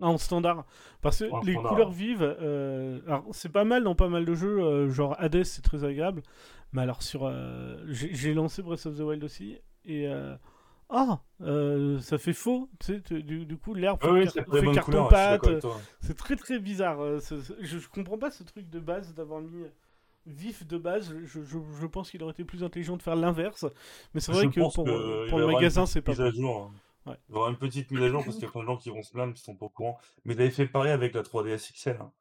Ah, 0.02 0.08
en 0.08 0.18
standard. 0.18 0.66
Parce 1.00 1.20
que 1.20 1.24
les 1.46 1.52
standard, 1.52 1.70
couleurs 1.70 1.90
vives, 1.92 2.22
alors 3.06 3.24
c'est 3.30 3.52
pas 3.52 3.64
mal 3.64 3.84
dans 3.84 3.94
pas 3.94 4.08
mal 4.08 4.24
de 4.24 4.34
jeux, 4.34 4.88
genre 4.90 5.14
Hades 5.18 5.44
c'est 5.44 5.62
très 5.62 5.84
agréable. 5.84 6.22
Mais 6.72 6.82
alors 6.82 7.02
sur, 7.04 7.24
euh, 7.24 7.80
j'ai 7.88 8.34
lancé 8.34 8.60
Breath 8.62 8.84
of 8.86 8.96
the 8.98 9.00
Wild 9.02 9.22
aussi 9.22 9.56
et 9.84 10.08
ah, 10.90 11.20
euh, 11.40 11.98
ça 12.00 12.18
fait 12.18 12.32
faux. 12.32 12.70
Tu 12.80 12.86
sais, 12.94 13.02
tu- 13.02 13.22
du, 13.22 13.46
du 13.46 13.56
coup 13.56 13.74
l'herbe 13.74 14.00
Oui, 14.02 14.10
fait, 14.10 14.34
oui, 14.52 14.70
carton 14.70 15.02
je 15.02 15.08
pâte. 15.08 15.48
C'est 16.00 16.16
très 16.16 16.36
très 16.36 16.58
bizarre. 16.58 17.00
euh, 17.00 17.20
je, 17.60 17.78
je 17.78 17.88
comprends 17.88 18.18
pas 18.18 18.30
ce 18.30 18.42
truc 18.44 18.68
de 18.70 18.80
base 18.80 19.14
d'avoir 19.14 19.40
mis 19.40 19.64
vif 20.26 20.66
de 20.66 20.78
base. 20.78 21.14
Je, 21.24 21.42
je, 21.44 21.58
je 21.80 21.86
pense 21.86 22.10
qu'il 22.10 22.22
aurait 22.22 22.32
été 22.32 22.44
plus 22.44 22.64
intelligent 22.64 22.96
de 22.96 23.02
faire 23.02 23.16
l'inverse. 23.16 23.66
Mais 24.14 24.20
c'est 24.20 24.32
vrai 24.32 24.48
Je 24.48 24.48
que 24.48 24.60
pour, 24.60 24.84
que 24.84 24.90
euh, 24.90 25.28
il 25.28 25.30
pour 25.30 25.38
le 25.38 25.46
magasin, 25.46 25.86
petite 25.86 25.86
c'est 25.86 26.02
pas 26.02 26.14
mise 26.14 26.20
à 26.20 26.30
jour. 26.30 26.56
hein. 26.62 26.74
Ouais. 27.06 27.18
Il 27.28 27.34
y 27.34 27.38
aura 27.38 27.50
une 27.50 27.58
petite 27.58 27.90
mise 27.90 28.02
à 28.02 28.08
jour 28.08 28.24
parce 28.24 28.36
qu'il 28.36 28.46
y 28.46 28.48
a 28.48 28.52
plein 28.52 28.62
de 28.62 28.66
gens 28.66 28.76
qui 28.76 28.90
vont 28.90 29.02
se 29.02 29.12
plaindre, 29.12 29.34
qui 29.34 29.42
sont 29.42 29.56
pas 29.56 29.66
au 29.66 29.70
courant. 29.70 29.98
Mais 30.24 30.34
ils 30.34 30.40
avaient 30.40 30.50
fait 30.50 30.66
pareil 30.68 30.92
avec 30.92 31.14
la 31.14 31.22
3DS 31.22 31.70
XL. 31.70 31.96
hein. 32.00 32.12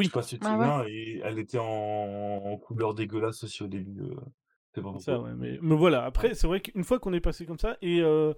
Je 0.00 0.06
Oui, 0.06 0.08
sais 0.08 0.12
pas 0.12 0.22
si 0.22 0.36
tu 0.36 0.40
te 0.40 0.46
Ah 0.46 0.58
ouais? 0.58 0.72
souviens, 0.72 0.84
et 0.86 1.20
elle 1.24 1.38
était 1.38 1.58
en, 1.58 1.64
en 1.66 2.56
couleur 2.58 2.94
dégueulasse 2.94 3.44
aussi 3.44 3.62
au 3.64 3.68
début. 3.68 4.00
euh, 4.02 4.16
C'est 4.74 4.82
c'est 4.82 5.00
ça, 5.00 5.20
ouais. 5.20 5.32
Mais, 5.36 5.58
mais 5.60 5.74
voilà, 5.74 6.04
après, 6.04 6.34
c'est 6.34 6.46
vrai 6.46 6.60
qu'une 6.60 6.84
fois 6.84 6.98
qu'on 6.98 7.12
est 7.12 7.20
passé 7.20 7.44
comme 7.44 7.58
ça, 7.58 7.76
et 7.82 8.00
euh, 8.00 8.34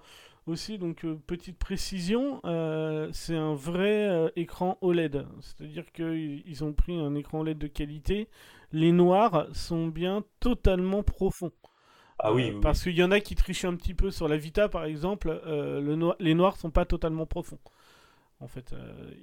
aussi, 0.46 0.78
donc, 0.78 1.04
euh, 1.04 1.20
petite 1.26 1.58
précision, 1.58 2.40
euh, 2.44 3.10
c'est 3.12 3.36
un 3.36 3.54
vrai 3.54 4.32
écran 4.36 4.78
OLED. 4.80 5.26
C'est-à-dire 5.40 5.90
qu'ils 5.92 6.42
ils 6.46 6.64
ont 6.64 6.72
pris 6.72 6.98
un 6.98 7.14
écran 7.14 7.40
OLED 7.40 7.58
de 7.58 7.66
qualité. 7.66 8.28
Les 8.72 8.92
noirs 8.92 9.46
sont 9.52 9.88
bien 9.88 10.24
totalement 10.40 11.02
profonds. 11.02 11.52
Ah 12.18 12.32
oui, 12.32 12.52
oui, 12.54 12.60
parce 12.62 12.82
qu'il 12.82 12.96
y 12.96 13.02
en 13.02 13.10
a 13.10 13.20
qui 13.20 13.34
trichent 13.34 13.64
un 13.64 13.74
petit 13.74 13.94
peu 13.94 14.10
sur 14.10 14.28
la 14.28 14.36
Vita, 14.36 14.68
par 14.68 14.84
exemple. 14.84 15.40
le 15.44 16.14
les 16.20 16.34
noirs 16.34 16.56
sont 16.56 16.70
pas 16.70 16.86
totalement 16.86 17.26
profonds. 17.26 17.58
En 18.40 18.48
fait, 18.48 18.74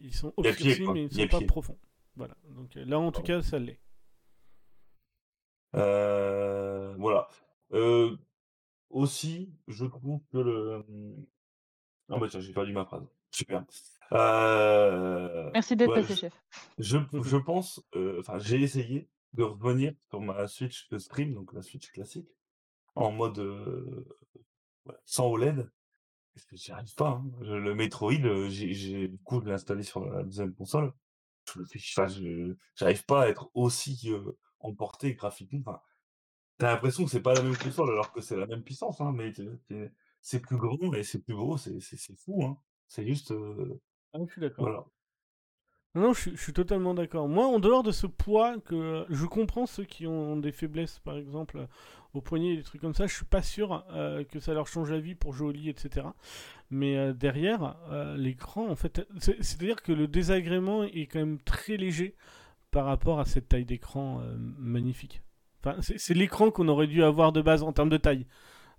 ils 0.04 0.14
sont 0.14 0.32
quoi. 0.32 0.44
mais 0.94 1.06
ils 1.06 1.22
a 1.22 1.30
sont 1.30 1.40
pas 1.40 1.46
profonds. 1.46 1.78
Voilà. 2.16 2.36
Donc 2.56 2.76
là, 2.76 3.00
en 3.00 3.12
tout 3.12 3.24
cas, 3.24 3.42
ça 3.42 3.58
l'est. 3.58 3.80
Euh, 5.76 6.96
voilà. 6.98 7.28
Euh, 7.74 8.16
aussi, 8.90 9.54
je 9.68 9.86
trouve 9.86 10.22
que 10.32 10.38
le... 10.38 10.86
Ah 12.10 12.18
bah 12.18 12.28
tiens, 12.30 12.40
j'ai 12.40 12.54
perdu 12.54 12.74
ma 12.74 12.86
phrase. 12.86 13.08
Super. 13.32 13.64
Euh, 14.14 15.52
Merci 15.54 15.76
d'être 15.76 15.90
ouais, 15.92 16.02
passé, 16.02 16.16
je, 16.16 16.20
chef. 16.20 16.44
je, 16.80 16.98
je 17.22 17.38
pense, 17.38 17.82
enfin, 18.18 18.40
j'ai 18.40 18.62
essayé 18.62 19.08
de 19.34 19.44
revenir 19.44 19.94
sur 20.10 20.20
ma 20.22 20.48
Switch 20.48 20.90
de 20.90 20.98
stream, 20.98 21.36
donc 21.36 21.54
la 21.54 21.62
Switch 21.62 21.92
classique, 21.92 22.28
en 22.96 23.12
mode 23.12 23.40
sans 25.06 25.28
OLED. 25.28 25.70
Parce 26.34 26.46
que 26.48 26.56
j'y 26.56 26.72
arrive 26.72 26.96
pas. 26.96 27.10
hein. 27.10 27.32
Le 27.42 27.76
Metroid, 27.76 28.48
j'ai, 28.50 29.08
du 29.08 29.18
coup, 29.20 29.42
je 29.42 29.46
l'ai 29.46 29.54
installé 29.54 29.84
sur 29.84 30.04
la 30.06 30.24
deuxième 30.24 30.54
console. 30.56 30.92
Je, 31.54 31.60
le 31.60 31.66
fais- 31.66 31.80
j'arrive 32.76 33.06
pas 33.06 33.24
à 33.24 33.28
être 33.28 33.52
aussi 33.54 34.12
emporté 34.62 35.14
graphiquement. 35.16 35.60
Enfin, 35.62 35.82
t'as 36.58 36.74
l'impression 36.74 37.06
que 37.06 37.12
c'est 37.12 37.22
pas 37.22 37.34
la 37.36 37.44
même 37.44 37.58
console 37.58 37.92
alors 37.92 38.12
que 38.14 38.22
c'est 38.22 38.38
la 38.38 38.48
même 38.48 38.64
puissance, 38.64 39.02
hein, 39.02 39.12
mais 39.16 39.34
c'est, 40.22 40.42
plus 40.42 40.58
grand 40.58 40.94
et 40.96 41.04
c'est 41.04 41.24
plus 41.24 41.36
beau, 41.36 41.58
c'est, 41.58 41.80
fou, 42.18 42.44
hein. 42.46 42.58
C'est 42.88 43.06
juste, 43.08 43.32
euh, 43.32 43.80
Ah, 44.14 44.20
je 44.28 44.32
suis 44.32 44.42
d'accord. 44.42 44.66
voilà. 44.66 44.86
Non, 45.96 46.02
non, 46.04 46.14
je, 46.14 46.22
suis- 46.22 46.32
je 46.36 46.42
suis 46.42 46.54
totalement 46.54 46.94
d'accord. 46.94 47.28
Moi, 47.28 47.48
en 47.48 47.60
dehors 47.60 47.82
de 47.84 47.92
ce 47.92 48.06
poids, 48.06 48.60
que 48.60 49.06
je 49.10 49.26
comprends 49.26 49.66
ceux 49.66 49.86
qui 49.86 50.06
ont 50.06 50.38
des 50.38 50.52
faiblesses, 50.52 51.00
par 51.00 51.18
exemple, 51.18 51.68
au 52.14 52.22
poignet, 52.22 52.56
des 52.58 52.64
trucs 52.64 52.82
comme 52.82 52.94
ça, 52.94 53.08
je 53.08 53.16
suis 53.16 53.26
pas 53.26 53.42
sûr 53.42 53.84
euh, 53.92 54.24
que 54.24 54.40
ça 54.40 54.54
leur 54.54 54.68
change 54.68 54.92
la 54.92 55.00
vie 55.00 55.16
pour 55.16 55.34
jouer 55.34 55.48
au 55.48 55.52
lit, 55.52 55.70
etc. 55.70 56.14
Mais 56.70 56.96
euh, 56.98 57.14
derrière, 57.14 57.76
euh, 57.92 58.16
l'écran, 58.18 58.68
en 58.70 58.76
fait, 58.76 59.02
c'est- 59.20 59.42
c'est-à-dire 59.42 59.82
que 59.82 59.92
le 59.92 60.08
désagrément 60.08 60.84
est 60.84 61.08
quand 61.08 61.20
même 61.20 61.40
très 61.42 61.76
léger 61.78 62.16
par 62.72 62.86
rapport 62.86 63.20
à 63.20 63.26
cette 63.26 63.50
taille 63.50 63.66
d'écran 63.66 64.22
euh, 64.22 64.36
magnifique. 64.58 65.22
C'est 65.82 66.14
l'écran 66.14 66.52
qu'on 66.52 66.70
aurait 66.70 66.88
dû 66.88 67.04
avoir 67.04 67.32
de 67.32 67.42
base 67.42 67.64
en 67.64 67.74
termes 67.74 67.90
de 67.90 67.98
taille. 67.98 68.26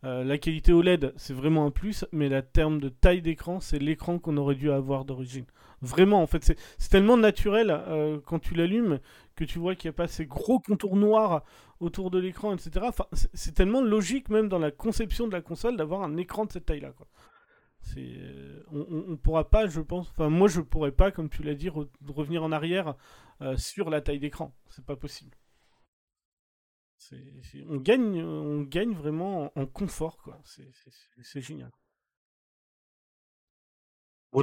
Euh, 0.05 0.25
la 0.25 0.39
qualité 0.39 0.73
OLED, 0.73 1.13
c'est 1.17 1.35
vraiment 1.35 1.67
un 1.67 1.71
plus, 1.71 2.07
mais 2.11 2.31
la 2.31 2.41
terme 2.41 2.81
de 2.81 2.89
taille 2.89 3.21
d'écran, 3.21 3.61
c'est 3.61 3.79
l'écran 3.79 4.19
qu'on 4.19 4.39
aurait 4.39 4.55
dû 4.55 4.71
avoir 4.71 5.05
d'origine. 5.05 5.45
Vraiment, 5.83 6.23
en 6.23 6.27
fait, 6.27 6.57
c'est 6.79 6.89
tellement 6.89 7.17
naturel 7.17 7.71
euh, 7.71 8.19
quand 8.25 8.39
tu 8.39 8.55
l'allumes 8.55 8.99
que 9.37 9.45
tu 9.45 9.59
vois 9.59 9.75
qu'il 9.75 9.89
n'y 9.89 9.95
a 9.95 9.97
pas 9.97 10.09
ces 10.09 10.27
gros 10.27 10.59
contours 10.59 10.97
noirs 10.97 11.45
autour 11.81 12.11
de 12.11 12.19
l'écran, 12.19 12.55
etc. 12.55 12.87
C'est 13.35 13.55
tellement 13.55 13.83
logique 13.83 14.29
même 14.29 14.49
dans 14.49 14.59
la 14.59 14.71
conception 14.71 15.27
de 15.27 15.33
la 15.33 15.41
console 15.41 15.77
d'avoir 15.77 16.03
un 16.03 16.17
écran 16.17 16.45
de 16.45 16.53
cette 16.53 16.67
taille-là. 16.67 16.93
C'est, 17.83 18.15
euh, 18.19 18.63
on, 18.71 18.81
on- 18.81 19.13
on 19.13 19.17
pourra 19.17 19.49
pas, 19.49 19.67
je 19.67 19.81
pense. 19.81 20.09
Enfin, 20.11 20.29
moi, 20.29 20.49
je 20.49 20.61
pourrais 20.61 20.93
pas, 20.93 21.11
comme 21.11 21.29
tu 21.31 21.43
l'as 21.43 21.55
dit, 21.55 21.69
re- 21.69 21.89
revenir 22.07 22.43
en 22.45 22.53
arrière 22.53 22.95
euh, 23.41 23.57
sur 23.57 23.89
la 23.91 24.01
taille 24.03 24.21
d'écran. 24.21 24.55
C'est 24.69 24.85
pas 24.85 24.97
possible. 24.97 25.37
C'est- 26.99 27.41
c'est- 27.43 27.65
on, 27.69 27.77
gagne, 27.77 28.23
on 28.23 28.61
gagne 28.63 28.93
vraiment 28.93 29.51
en, 29.57 29.63
en 29.63 29.67
confort, 29.67 30.19
quoi. 30.19 30.39
C'est- 30.45 30.71
c'est- 30.75 30.91
c'est 30.91 31.23
c'est 31.23 31.41
génial. 31.41 31.71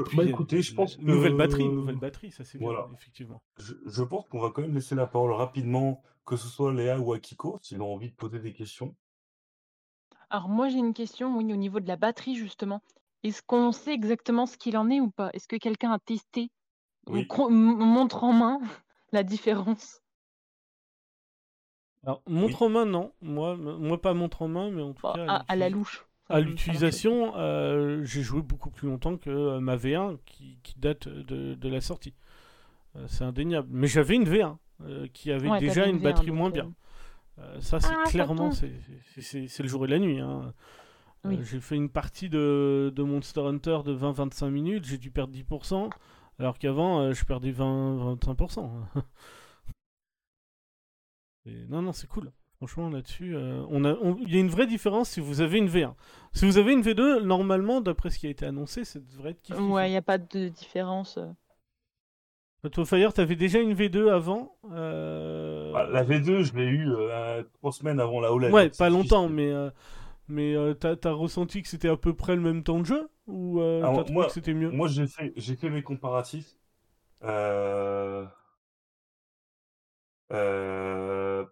Puis, 0.05 0.17
bah 0.17 0.23
écoutez, 0.25 0.61
je 0.61 0.71
une 0.71 0.75
pense 0.75 0.97
Nouvelle 0.99 1.31
que- 1.33 1.37
batterie, 1.37 1.69
nouvelle 1.69 1.95
batterie, 1.95 2.31
ça 2.31 2.43
c'est 2.43 2.57
bien, 2.57 2.67
Voilà. 2.67 2.89
effectivement. 2.93 3.41
Je, 3.57 3.73
je 3.85 4.03
pense 4.03 4.27
qu'on 4.27 4.39
va 4.41 4.49
quand 4.51 4.61
même 4.61 4.73
laisser 4.73 4.95
la 4.95 5.07
parole 5.07 5.31
rapidement, 5.31 6.03
que 6.25 6.35
ce 6.35 6.47
soit 6.49 6.73
Léa 6.73 6.99
ou 6.99 7.13
Akiko, 7.13 7.57
s'ils 7.61 7.81
ont 7.81 7.93
envie 7.93 8.09
de 8.09 8.15
poser 8.15 8.39
des 8.39 8.51
questions. 8.51 8.95
Alors 10.29 10.49
moi 10.49 10.67
j'ai 10.67 10.79
une 10.79 10.93
question, 10.93 11.37
oui, 11.37 11.45
au 11.53 11.55
niveau 11.55 11.79
de 11.79 11.87
la 11.87 11.95
batterie 11.95 12.35
justement. 12.35 12.81
Est-ce 13.27 13.41
qu'on 13.43 13.71
sait 13.71 13.93
exactement 13.93 14.45
ce 14.45 14.57
qu'il 14.57 14.77
en 14.77 14.89
est 14.89 15.01
ou 15.01 15.09
pas? 15.11 15.29
Est-ce 15.33 15.47
que 15.47 15.57
quelqu'un 15.57 15.91
a 15.91 15.99
testé 15.99 16.49
ou 17.07 17.13
Oui. 17.13 17.27
montre 17.49 18.23
en 18.23 18.33
main 18.33 18.59
la 19.11 19.23
différence? 19.23 20.01
Alors, 22.05 22.21
montre 22.27 22.61
en 22.63 22.69
main, 22.69 22.85
non. 22.85 23.11
Moi, 23.21 23.55
moi 23.57 24.01
pas 24.01 24.13
montre 24.13 24.41
en 24.41 24.47
main, 24.47 24.71
mais 24.71 24.81
en 24.81 24.93
tout 24.93 25.03
Bah, 25.03 25.13
cas, 25.15 25.27
à, 25.27 25.43
à 25.47 25.55
la 25.55 25.69
louche. 25.69 26.05
à 26.29 26.39
l'utilisation, 26.39 27.33
euh, 27.35 28.03
j'ai 28.03 28.21
joué 28.21 28.41
beaucoup 28.41 28.69
plus 28.69 28.87
longtemps 28.87 29.17
que 29.17 29.29
euh, 29.29 29.59
ma 29.59 29.75
V1 29.75 30.17
qui, 30.25 30.57
qui 30.63 30.77
date 30.79 31.07
de, 31.09 31.55
de 31.55 31.69
la 31.69 31.81
sortie. 31.81 32.13
Euh, 32.95 33.05
c'est 33.09 33.23
indéniable. 33.23 33.67
Mais 33.71 33.87
j'avais 33.87 34.15
une 34.15 34.25
V1 34.25 34.57
euh, 34.83 35.07
qui 35.13 35.31
avait 35.31 35.49
Ouais, 35.49 35.59
déjà 35.59 35.87
une 35.87 35.97
V1, 35.97 36.03
batterie 36.03 36.31
moins 36.31 36.49
bien. 36.49 36.73
Euh, 37.39 37.61
ça, 37.61 37.79
c'est 37.79 37.89
Ah, 37.89 38.09
clairement, 38.09 38.49
tombe. 38.49 38.53
c'est 38.53 38.73
c'est- 39.15 39.21
c'est- 39.21 39.47
c'est 39.47 39.63
le 39.63 39.69
jour 39.69 39.85
et 39.85 39.89
la 39.89 39.99
nuit. 39.99 40.19
hein. 40.19 40.53
Euh, 41.35 41.43
j'ai 41.43 41.59
fait 41.59 41.75
une 41.75 41.89
partie 41.89 42.29
de, 42.29 42.91
de 42.95 43.03
Monster 43.03 43.41
Hunter 43.41 43.79
de 43.85 43.95
20-25 43.95 44.49
minutes, 44.49 44.85
j'ai 44.85 44.97
dû 44.97 45.11
perdre 45.11 45.33
10%, 45.33 45.89
alors 46.39 46.57
qu'avant, 46.57 46.99
euh, 47.01 47.13
je 47.13 47.25
perdais 47.25 47.51
20-25%. 47.51 48.69
Et 51.45 51.65
non, 51.69 51.81
non, 51.81 51.93
c'est 51.93 52.07
cool. 52.07 52.31
Franchement, 52.57 52.89
là-dessus, 52.89 53.35
euh, 53.35 53.63
on 53.69 53.85
a, 53.85 53.93
on- 54.01 54.17
il 54.17 54.33
y 54.33 54.37
a 54.37 54.39
une 54.39 54.49
vraie 54.49 54.65
différence 54.67 55.09
si 55.11 55.19
vous 55.19 55.41
avez 55.41 55.59
une 55.59 55.67
V1. 55.69 55.93
Si 56.33 56.45
vous 56.45 56.57
avez 56.57 56.73
une 56.73 56.81
V2, 56.81 57.21
normalement, 57.21 57.81
d'après 57.81 58.09
ce 58.09 58.17
qui 58.19 58.27
a 58.27 58.29
été 58.31 58.45
annoncé, 58.45 58.83
ça 58.83 58.99
devrait 58.99 59.31
être 59.31 59.41
kiff 59.43 59.59
Ouais, 59.59 59.87
il 59.87 59.91
n'y 59.91 59.97
a 59.97 60.01
pas 60.01 60.17
de 60.17 60.47
différence. 60.49 61.17
euh. 61.19 61.27
Toi, 62.71 62.85
Fire, 62.85 63.13
t'avais 63.13 63.35
déjà 63.35 63.59
une 63.59 63.73
V2 63.75 64.09
avant 64.11 64.55
euh, 64.73 65.71
Bah, 65.71 65.87
la 65.89 66.03
V2, 66.03 66.41
je 66.41 66.53
l'ai 66.55 66.65
eu 66.65 66.91
euh, 66.91 67.43
trois 67.53 67.71
semaines 67.71 67.99
avant 67.99 68.19
la 68.19 68.33
OLED. 68.33 68.51
Ouais, 68.51 68.69
pas 68.77 68.89
longtemps, 68.89 69.29
difficile. 69.29 69.35
mais, 69.35 69.51
euh, 69.53 69.69
mais 70.29 70.55
euh, 70.55 70.73
t'as 70.73 71.11
ressenti 71.11 71.61
que 71.61 71.67
c'était 71.67 71.89
à 71.89 71.97
peu 71.97 72.13
près 72.15 72.35
le 72.35 72.41
même 72.41 72.63
temps 72.63 72.79
de 72.79 72.85
jeu 72.85 73.09
Ou 73.27 73.59
euh, 73.61 73.79
Alors, 73.81 73.95
t'as 73.97 74.03
trouvé 74.03 74.13
moi- 74.15 74.27
que 74.27 74.33
c'était 74.33 74.53
mieux? 74.53 74.71
Moi, 74.71 74.87
j'ai 74.87 75.07
fait, 75.07 75.33
j'ai 75.35 75.55
fait 75.55 75.69
mes 75.69 75.83
comparatifs. 75.83 76.55
Euh... 77.23 78.25
euh, 80.31 81.45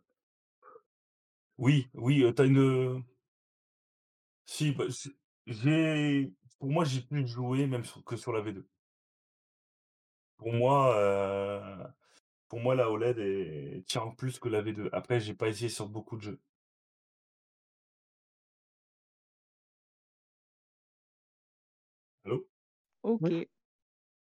Oui, 1.57 1.89
oui, 1.95 2.23
t'as 2.33 2.45
une. 2.45 3.03
Si, 4.45 4.71
bah, 4.71 4.85
c'est- 4.89 5.15
j'ai. 5.47 6.33
Pour 6.59 6.69
moi, 6.71 6.83
j'ai 6.85 7.01
plus 7.01 7.27
joué 7.27 7.67
même 7.67 7.83
sur- 7.83 8.03
que 8.03 8.15
sur 8.17 8.33
la 8.33 8.41
V2. 8.41 8.65
Pour 10.37 10.53
moi, 10.53 10.95
euh, 10.97 11.85
pour 12.49 12.59
moi, 12.61 12.75
la 12.75 12.91
OLED 12.91 13.19
est... 13.19 13.85
tient 13.87 14.07
plus 14.17 14.39
que 14.39 14.49
la 14.49 14.61
V2. 14.61 14.89
Après, 14.93 15.19
j'ai 15.19 15.33
pas 15.35 15.49
essayé 15.49 15.69
sur 15.69 15.89
beaucoup 15.89 16.17
de 16.17 16.23
jeux. 16.23 16.39
Ok. 23.05 23.19
Oui. 23.21 23.47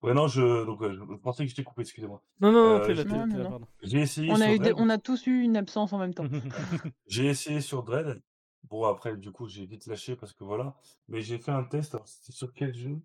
Ouais, 0.03 0.15
non, 0.15 0.29
je, 0.29 0.65
donc, 0.65 0.81
ouais, 0.81 0.93
je... 0.95 1.01
pensais 1.17 1.45
que 1.45 1.51
je 1.51 1.57
t'ai 1.57 1.65
coupé, 1.65 1.83
excusez-moi. 1.83 2.23
Non, 2.41 2.53
non, 2.53 2.79
non, 2.79 2.85
Euh, 2.85 2.95
là, 2.95 3.05
Non, 3.05 3.27
non, 3.27 3.51
pardon. 3.51 3.67
J'ai 3.83 3.99
essayé 3.99 4.31
On 4.31 4.37
sur 4.37 4.45
a, 4.47 4.53
eu 4.53 4.59
Dread. 4.59 4.75
on 4.77 4.89
a 4.91 4.99
tous 4.99 5.27
eu 5.27 5.43
une 5.43 5.57
absence 5.57 5.93
en 5.93 5.99
même 5.99 6.15
temps. 6.15 6.25
J'ai 7.07 7.27
essayé 7.27 7.61
sur 7.61 7.83
Dread. 7.83 8.23
Bon, 8.65 8.85
après, 8.85 9.17
du 9.17 9.33
coup, 9.33 9.49
j'ai 9.49 9.65
vite 9.67 9.87
lâché 9.87 10.15
parce 10.15 10.33
que 10.35 10.45
voilà. 10.45 10.77
Mais 11.09 11.21
j'ai 11.23 11.39
fait 11.39 11.51
un 11.53 11.65
test. 11.65 11.95
Alors, 11.95 12.07
c'était 12.07 12.33
sur 12.33 12.53
quel 12.53 12.75
jeu? 12.75 12.99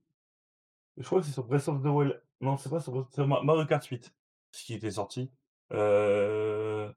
Je 0.98 1.04
crois 1.06 1.22
que 1.22 1.26
c'est 1.26 1.32
sur 1.32 1.46
Breath 1.46 1.68
of 1.70 1.82
the 1.82 1.86
Wild. 1.88 2.22
Non, 2.42 2.58
c'est 2.58 2.70
pas 2.70 2.80
sur 2.82 3.08
Mario 3.28 3.66
Kart 3.66 3.84
8, 3.86 4.14
ce 4.52 4.64
qui 4.66 4.74
était 4.74 4.92
sorti. 4.92 5.32
Euh, 5.72 6.92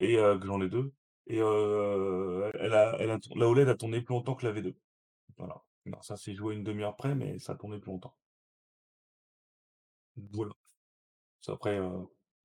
Et 0.00 0.16
euh, 0.18 0.38
que 0.38 0.46
j'en 0.46 0.60
ai 0.62 0.68
deux. 0.68 0.92
Et 1.26 1.38
euh, 1.40 2.50
elle 2.60 2.72
a, 2.74 2.96
elle 3.00 3.10
a, 3.10 3.18
la 3.34 3.48
OLED 3.48 3.68
a 3.68 3.74
tourné 3.74 4.00
plus 4.00 4.14
longtemps 4.14 4.34
que 4.36 4.46
la 4.46 4.52
V2. 4.52 4.74
Voilà. 5.36 5.60
Non, 5.86 6.00
ça 6.02 6.16
s'est 6.16 6.34
joué 6.34 6.54
une 6.54 6.64
demi-heure 6.64 6.96
près, 6.96 7.14
mais 7.14 7.38
ça 7.38 7.52
a 7.52 7.56
tourné 7.56 7.78
plus 7.78 7.90
longtemps. 7.92 8.16
Voilà. 10.32 10.52
Après, 11.48 11.78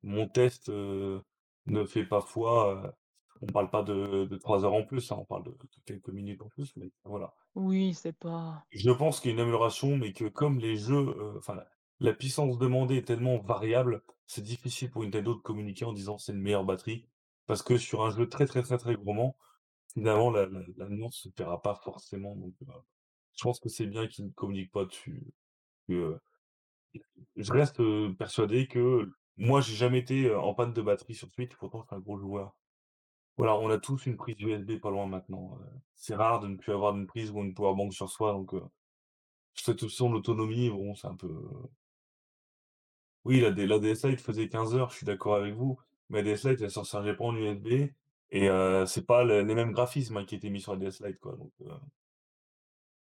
mon 0.03 0.27
test 0.27 0.69
ne 0.69 1.85
fait 1.85 2.05
pas 2.05 2.21
foi. 2.21 2.95
on 3.41 3.47
parle 3.47 3.69
pas 3.69 3.83
de, 3.83 4.25
de 4.25 4.37
3 4.37 4.65
heures 4.65 4.73
en 4.73 4.83
plus, 4.83 5.11
hein, 5.11 5.17
on 5.19 5.25
parle 5.25 5.43
de, 5.43 5.51
de 5.51 5.67
quelques 5.85 6.09
minutes 6.09 6.41
en 6.41 6.49
plus, 6.49 6.75
mais 6.75 6.91
voilà. 7.03 7.33
Oui, 7.55 7.93
c'est 7.93 8.13
pas. 8.13 8.65
Je 8.71 8.91
pense 8.91 9.19
qu'il 9.19 9.31
y 9.31 9.33
a 9.33 9.35
une 9.35 9.41
amélioration, 9.41 9.97
mais 9.97 10.13
que 10.13 10.25
comme 10.25 10.59
les 10.59 10.75
jeux, 10.77 11.35
enfin, 11.37 11.55
la, 11.55 11.67
la 11.99 12.13
puissance 12.13 12.57
demandée 12.57 12.97
est 12.97 13.07
tellement 13.07 13.37
variable, 13.39 14.03
c'est 14.27 14.43
difficile 14.43 14.91
pour 14.91 15.03
Nintendo 15.03 15.33
de 15.33 15.39
communiquer 15.41 15.85
en 15.85 15.93
disant 15.93 16.17
c'est 16.17 16.33
une 16.33 16.41
meilleure 16.41 16.65
batterie, 16.65 17.07
parce 17.47 17.63
que 17.63 17.77
sur 17.77 18.03
un 18.05 18.11
jeu 18.11 18.27
très 18.29 18.45
très 18.45 18.61
très 18.61 18.77
très 18.77 18.95
gourmand, 18.95 19.37
finalement 19.93 20.31
la, 20.31 20.45
la, 20.45 20.61
la 20.77 20.89
nuance 20.89 21.17
se 21.23 21.29
paiera 21.29 21.61
pas 21.61 21.75
forcément. 21.75 22.35
Donc, 22.35 22.53
je 23.37 23.43
pense 23.43 23.59
que 23.59 23.69
c'est 23.69 23.87
bien 23.87 24.07
qu'ils 24.07 24.25
ne 24.25 24.31
communiquent 24.31 24.71
pas 24.71 24.85
dessus. 24.85 25.23
je 27.35 27.51
reste 27.51 27.81
persuadé 28.17 28.67
que 28.67 29.09
moi 29.37 29.61
j'ai 29.61 29.75
jamais 29.75 29.99
été 29.99 30.33
en 30.33 30.53
panne 30.53 30.73
de 30.73 30.81
batterie 30.81 31.15
sur 31.15 31.29
Switch, 31.33 31.55
pourtant 31.57 31.81
je 31.81 31.87
suis 31.87 31.95
un 31.95 31.99
gros 31.99 32.17
joueur. 32.19 32.55
Voilà, 33.37 33.55
on 33.57 33.69
a 33.69 33.79
tous 33.79 34.05
une 34.07 34.17
prise 34.17 34.39
USB 34.41 34.79
pas 34.79 34.91
loin 34.91 35.07
maintenant. 35.07 35.59
c'est 35.95 36.15
rare 36.15 36.39
de 36.41 36.47
ne 36.47 36.57
plus 36.57 36.73
avoir 36.73 36.95
une 36.97 37.07
prise 37.07 37.31
ou 37.31 37.39
une 37.41 37.53
powerbank 37.55 37.93
sur 37.93 38.09
soi, 38.09 38.33
donc 38.33 38.53
cette 39.53 39.83
option 39.83 40.09
de 40.09 40.15
l'autonomie, 40.15 40.71
bon, 40.71 40.95
c'est 40.95 41.05
un 41.07 41.15
peu. 41.15 41.29
Oui, 43.25 43.39
la, 43.39 43.49
la 43.51 43.95
faisait 44.17 44.49
15 44.49 44.75
heures, 44.75 44.89
je 44.89 44.97
suis 44.97 45.05
d'accord 45.05 45.35
avec 45.35 45.53
vous, 45.53 45.79
mais 46.09 46.19
la 46.19 46.23
DS 46.33 46.43
Lite 46.49 46.61
elle 46.61 46.71
s'en 46.71 46.83
chargeait 46.83 47.15
pas 47.15 47.23
en 47.25 47.35
USB 47.35 47.67
et 48.31 48.49
euh, 48.49 48.85
c'est 48.85 49.05
pas 49.05 49.23
le- 49.23 49.41
les 49.43 49.55
mêmes 49.55 49.71
graphismes 49.71 50.17
hein, 50.17 50.25
qui 50.25 50.35
étaient 50.35 50.49
mis 50.49 50.61
sur 50.61 50.73
la 50.73 50.79
DS 50.79 51.01
Lite, 51.05 51.19
quoi. 51.19 51.37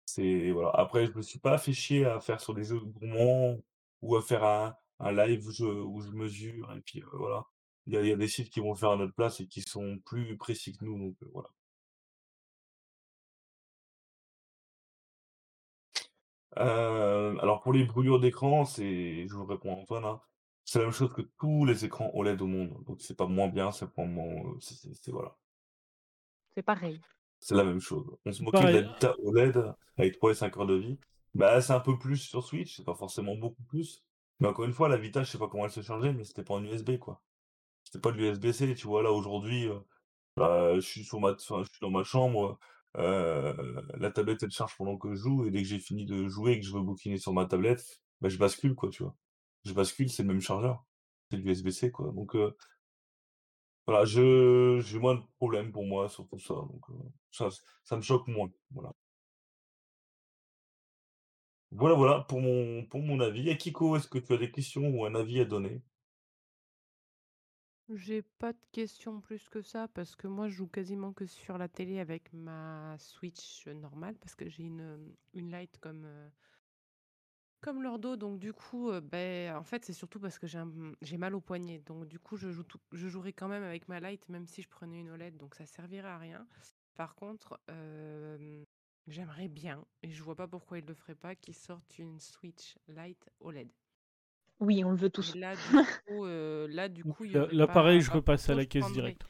C'est 0.06 0.50
voilà. 0.52 0.70
Après, 0.70 1.06
je 1.06 1.12
me 1.12 1.22
suis 1.22 1.38
pas 1.38 1.58
fait 1.58 1.72
chier 1.72 2.04
à 2.06 2.20
faire 2.20 2.40
sur 2.40 2.54
des 2.54 2.64
jeux 2.64 2.80
gourmands 2.80 3.58
ou 4.02 4.16
à 4.16 4.22
faire 4.22 4.44
un, 4.44 4.76
un 5.00 5.12
live 5.12 5.46
où 5.46 5.50
je, 6.00 6.10
mesure 6.12 6.72
et 6.72 6.80
puis 6.80 7.02
voilà. 7.12 7.46
Il 7.86 7.94
y 7.94 8.12
a, 8.12 8.16
des 8.16 8.28
sites 8.28 8.50
qui 8.50 8.60
vont 8.60 8.74
faire 8.76 8.90
à 8.90 8.96
notre 8.96 9.14
place 9.14 9.40
et 9.40 9.48
qui 9.48 9.62
sont 9.62 9.98
plus 10.06 10.36
précis 10.36 10.72
que 10.76 10.84
nous, 10.84 10.98
donc 10.98 11.16
voilà. 11.32 11.48
Alors 16.56 17.60
pour 17.62 17.72
les 17.72 17.84
brûlures 17.84 18.20
d'écran, 18.20 18.64
c'est, 18.64 19.26
je 19.26 19.34
vous 19.34 19.44
réponds 19.44 19.72
Antoine, 19.72 20.04
hein, 20.04 20.20
c'est 20.64 20.78
la 20.78 20.84
même 20.86 20.94
chose 20.94 21.12
que 21.12 21.22
tous 21.22 21.64
les 21.64 21.84
écrans 21.84 22.10
OLED 22.14 22.40
au 22.42 22.46
monde. 22.46 22.84
Donc 22.86 23.00
c'est 23.00 23.16
pas 23.16 23.26
moins 23.26 23.48
bien, 23.48 23.72
c'est 23.72 23.90
pas 23.92 24.04
moins, 24.04 24.54
voilà, 25.08 25.36
C'est 26.54 26.62
pareil. 26.62 27.00
C'est 27.42 27.56
la 27.56 27.64
même 27.64 27.80
chose. 27.80 28.06
On 28.26 28.32
se 28.32 28.42
moquait 28.44 28.66
de 28.66 28.72
la 28.72 28.82
Vita 28.82 29.14
OLED 29.24 29.74
avec 29.98 30.14
3 30.18 30.32
et 30.32 30.34
5 30.36 30.56
heures 30.58 30.66
de 30.68 30.76
vie. 30.76 30.98
Bah 31.34 31.62
c'est 31.62 31.74
un 31.74 31.80
peu 31.80 31.98
plus 31.98 32.18
sur 32.18 32.44
Switch, 32.44 32.76
c'est 32.78 32.84
pas 32.86 32.94
forcément 32.96 33.36
beaucoup 33.36 33.64
plus. 33.64 34.04
Mais 34.40 34.48
encore 34.48 34.66
une 34.66 34.72
fois, 34.74 34.88
la 34.90 34.98
Vita, 34.98 35.24
je 35.24 35.30
sais 35.32 35.38
pas 35.38 35.48
comment 35.48 35.66
elle 35.66 35.72
se 35.72 35.82
chargeait, 35.82 36.14
mais 36.14 36.24
c'était 36.24 36.44
pas 36.44 36.54
en 36.54 36.64
USB 36.64 36.98
quoi. 36.98 37.22
C'était 37.84 38.00
pas 38.00 38.12
de 38.12 38.18
l'USB-C, 38.18 38.74
tu 38.74 38.86
vois 38.88 39.02
là 39.02 39.12
aujourd'hui. 39.12 39.68
euh, 39.68 39.80
Bah, 40.36 40.74
je 40.76 40.80
suis 40.80 41.04
sur 41.04 41.20
ma 41.20 41.32
enfin, 41.32 41.62
je 41.64 41.68
suis 41.70 41.80
dans 41.82 41.90
ma 41.90 42.04
chambre, 42.04 42.58
heu, 42.98 43.54
la 43.98 44.10
tablette 44.10 44.42
elle 44.42 44.50
charge 44.50 44.76
pendant 44.76 44.96
que 44.98 45.10
je 45.14 45.16
joue 45.16 45.46
et 45.46 45.50
dès 45.50 45.62
que 45.62 45.68
j'ai 45.68 45.78
fini 45.78 46.06
de 46.06 46.28
jouer 46.28 46.52
et 46.52 46.60
que 46.60 46.66
je 46.66 46.72
veux 46.74 46.80
bouquiner 46.82 47.18
sur 47.18 47.32
ma 47.34 47.46
tablette, 47.46 48.00
bah, 48.22 48.28
je 48.30 48.38
bascule 48.38 48.74
quoi, 48.74 48.90
tu 48.90 49.02
vois? 49.04 49.16
Je 49.64 49.72
bascule, 49.74 50.10
c'est 50.10 50.22
le 50.22 50.28
même 50.28 50.40
chargeur. 50.40 50.84
C'est 51.30 51.36
de 51.38 51.42
l'USB-C 51.42 51.90
quoi, 51.90 52.12
donc 52.12 52.34
heu, 52.34 52.56
voilà, 53.86 54.04
je 54.04 54.80
j'ai 54.84 54.98
moins 54.98 55.16
de 55.16 55.22
problèmes 55.36 55.72
pour 55.72 55.84
moi 55.84 56.08
sur 56.08 56.28
tout 56.28 56.38
ça, 56.38 56.54
donc 56.54 56.84
ça 57.30 57.48
ça 57.84 57.96
me 57.96 58.02
choque 58.02 58.28
moins, 58.28 58.50
voilà. 58.70 58.92
Voilà, 61.72 61.96
voilà 61.96 62.20
pour 62.20 62.40
mon 62.40 62.84
pour 62.86 63.00
mon 63.02 63.18
avis. 63.20 63.48
Et 63.48 63.56
Kiko, 63.56 63.96
est-ce 63.96 64.06
que 64.08 64.18
tu 64.18 64.32
as 64.32 64.36
des 64.36 64.50
questions 64.52 64.88
ou 64.90 65.04
un 65.06 65.14
avis 65.16 65.40
à 65.40 65.44
donner? 65.44 65.82
J'ai 67.94 68.22
pas 68.22 68.52
de 68.52 68.58
questions 68.72 69.20
plus 69.20 69.48
que 69.48 69.60
ça 69.60 69.86
parce 69.88 70.16
que 70.16 70.26
moi 70.26 70.48
je 70.48 70.54
joue 70.54 70.66
quasiment 70.66 71.12
que 71.12 71.26
sur 71.26 71.58
la 71.58 71.68
télé 71.68 71.98
avec 72.00 72.32
ma 72.32 72.96
Switch 72.98 73.66
normale 73.66 74.16
parce 74.16 74.34
que 74.34 74.48
j'ai 74.48 74.62
une, 74.64 75.14
une 75.34 75.66
comme, 75.80 76.06
comme 77.62 77.82
Lordo 77.82 78.16
donc 78.16 78.38
du 78.38 78.52
coup 78.52 78.90
euh, 78.90 79.00
ben, 79.00 79.56
en 79.56 79.64
fait 79.64 79.84
c'est 79.86 79.94
surtout 79.94 80.20
parce 80.20 80.38
que 80.38 80.46
j'ai 80.46 80.58
un- 80.58 80.92
j'ai 81.00 81.16
mal 81.16 81.34
au 81.34 81.40
poignet 81.40 81.78
donc 81.86 82.06
du 82.08 82.18
coup 82.18 82.36
je, 82.36 82.50
joue 82.50 82.64
tout- 82.64 82.80
je 82.92 83.08
jouerai 83.08 83.32
quand 83.32 83.48
même 83.48 83.62
avec 83.62 83.88
ma 83.88 84.00
Lite 84.00 84.28
même 84.28 84.46
si 84.46 84.60
je 84.62 84.68
prenais 84.68 85.00
une 85.00 85.10
OLED 85.10 85.38
donc 85.38 85.54
ça 85.54 85.64
servirait 85.64 86.08
à 86.08 86.18
rien. 86.18 86.46
Par 86.96 87.14
contre 87.14 87.58
euh, 87.70 88.64
j'aimerais 89.06 89.48
bien 89.48 89.84
et 90.02 90.10
je 90.10 90.22
vois 90.22 90.36
pas 90.36 90.48
pourquoi 90.48 90.78
ils 90.78 90.84
le 90.86 90.94
feraient 90.94 91.14
pas 91.14 91.34
qu'ils 91.34 91.54
sortent 91.56 91.98
une 91.98 92.20
Switch 92.20 92.76
Lite 92.88 93.30
OLED. 93.40 93.70
Oui, 94.60 94.84
on 94.84 94.90
le 94.90 94.96
veut 94.96 95.10
tous. 95.10 95.34
Et 95.34 95.38
là 95.38 95.54
du 95.56 95.62
coup, 96.06 96.24
euh, 96.24 96.66
là, 96.68 96.88
du 96.88 97.04
coup 97.04 97.24
il 97.24 97.32
y 97.32 97.34
Là, 97.34 97.40
aurait 97.44 97.54
là, 97.54 97.66
pas- 97.66 97.72
pareil, 97.74 98.00
je 98.00 98.08
bah, 98.08 98.16
repasse 98.16 98.48
à 98.50 98.54
la 98.54 98.64
caisse 98.66 98.82
prendrais- 98.84 99.02
directe. 99.02 99.22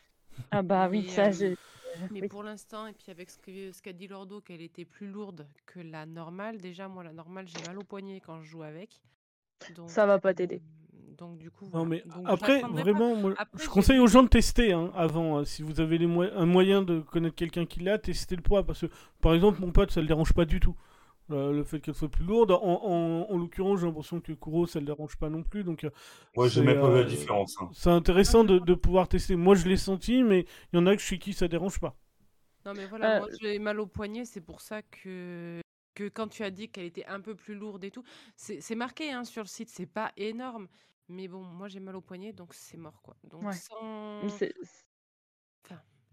Ah 0.50 0.62
bah 0.62 0.88
oui, 0.88 1.02
Mais, 1.02 1.08
ça, 1.08 1.28
euh, 1.28 1.32
j'ai... 1.32 1.56
Mais 2.10 2.20
oui. 2.22 2.28
pour 2.28 2.42
l'instant, 2.42 2.86
et 2.86 2.92
puis 2.92 3.10
avec 3.10 3.30
ce 3.30 3.82
qu'a 3.82 3.92
dit 3.92 4.08
Lordo, 4.08 4.40
qu'elle 4.40 4.62
était 4.62 4.84
plus 4.84 5.08
lourde 5.08 5.46
que 5.66 5.80
la 5.80 6.06
normale, 6.06 6.58
déjà, 6.58 6.88
moi, 6.88 7.02
la 7.04 7.12
normale, 7.12 7.46
j'ai 7.48 7.66
mal 7.66 7.78
au 7.78 7.82
poignet 7.84 8.20
quand 8.20 8.40
je 8.42 8.48
joue 8.48 8.62
avec. 8.62 9.02
Donc, 9.76 9.90
Ça 9.90 10.06
va 10.06 10.18
pas 10.18 10.34
t'aider. 10.34 10.62
euh, 10.94 11.14
Donc, 11.18 11.38
du 11.38 11.50
coup, 11.50 11.68
Non 11.72 11.84
mais 11.84 12.02
Donc, 12.06 12.24
après, 12.26 12.62
vraiment, 12.62 13.14
moi, 13.14 13.34
Après, 13.36 13.62
je 13.64 13.68
conseille 13.68 13.98
aux 13.98 14.06
gens 14.08 14.22
de 14.22 14.28
tester 14.28 14.72
hein, 14.72 14.90
avant. 14.94 15.38
hein. 15.38 15.44
si 15.44 15.62
vous 15.62 15.80
avez 15.80 15.98
les 15.98 16.06
un 16.06 16.46
moyen 16.46 16.82
de 16.82 17.00
connaître 17.00 17.36
quelqu'un 17.36 17.64
qui 17.66 17.80
l'a, 17.80 17.98
testez 17.98 18.36
le 18.36 18.42
poids. 18.42 18.64
Parce 18.64 18.80
que, 18.80 18.86
par 19.20 19.34
exemple, 19.34 19.60
mon 19.60 19.70
pote, 19.70 19.90
ça 19.90 20.00
le 20.00 20.06
dérange 20.06 20.32
pas 20.32 20.44
du 20.44 20.58
tout. 20.60 20.76
Euh, 21.32 21.52
le 21.52 21.64
fait 21.64 21.80
qu'elle 21.80 21.94
soit 21.94 22.08
plus 22.08 22.24
lourde. 22.24 22.50
En, 22.52 22.56
en- 22.62 23.26
en 23.30 23.38
l'occurrence, 23.38 23.80
j'ai 23.80 23.86
l'impression 23.86 24.20
que 24.20 24.32
Kuro, 24.32 24.66
ça 24.66 24.80
le 24.80 24.86
dérange 24.86 25.16
pas 25.16 25.30
non 25.30 25.42
plus. 25.42 25.64
Donc, 25.64 25.84
euh, 25.84 25.90
Moi, 26.36 26.48
j'ai 26.48 26.60
c'est, 26.60 26.66
même 26.66 26.80
pas 26.80 26.88
vu 26.90 26.96
euh, 26.98 27.02
la 27.04 27.08
différence. 27.08 27.56
hein. 27.60 27.70
c'est 27.72 27.90
intéressant 27.90 28.44
de, 28.44 28.58
de 28.58 28.74
pouvoir 28.74 29.08
tester. 29.08 29.36
Moi, 29.36 29.54
je 29.54 29.68
l'ai 29.68 29.76
senti, 29.76 30.22
mais 30.22 30.46
il 30.72 30.76
y 30.76 30.78
en 30.82 30.86
a 30.86 30.94
que 30.96 31.02
chez 31.02 31.18
qui 31.18 31.32
ça 31.32 31.48
dérange 31.48 31.80
pas. 31.80 31.96
Non, 32.64 32.74
mais 32.74 32.86
voilà, 32.86 33.16
Euh, 33.16 33.18
moi, 33.20 33.28
j'ai 33.40 33.58
mal 33.58 33.80
au 33.80 33.86
poignet, 33.86 34.24
c'est 34.24 34.40
pour 34.40 34.60
ça 34.60 34.82
que, 34.82 35.60
que 35.94 36.08
quand 36.08 36.28
tu 36.28 36.44
as 36.44 36.50
dit 36.50 36.68
qu'elle 36.68 36.84
était 36.86 37.06
un 37.06 37.20
peu 37.20 37.34
plus 37.34 37.54
lourde 37.54 37.82
et 37.84 37.90
tout, 37.90 38.04
c'est 38.36 38.60
c'est 38.60 38.76
marqué 38.76 39.10
hein, 39.10 39.24
sur 39.24 39.42
le 39.42 39.48
site, 39.48 39.68
c'est 39.68 39.86
pas 39.86 40.12
énorme. 40.16 40.68
Mais 41.08 41.26
bon, 41.28 41.42
moi, 41.42 41.68
j'ai 41.68 41.80
mal 41.80 41.96
au 41.96 42.00
poignet, 42.00 42.32
donc 42.32 42.54
c'est 42.54 42.76
mort, 42.76 43.02
quoi. 43.02 43.16
Donc, 43.24 43.42
Ouais. 43.42 43.52
sans... 43.52 44.22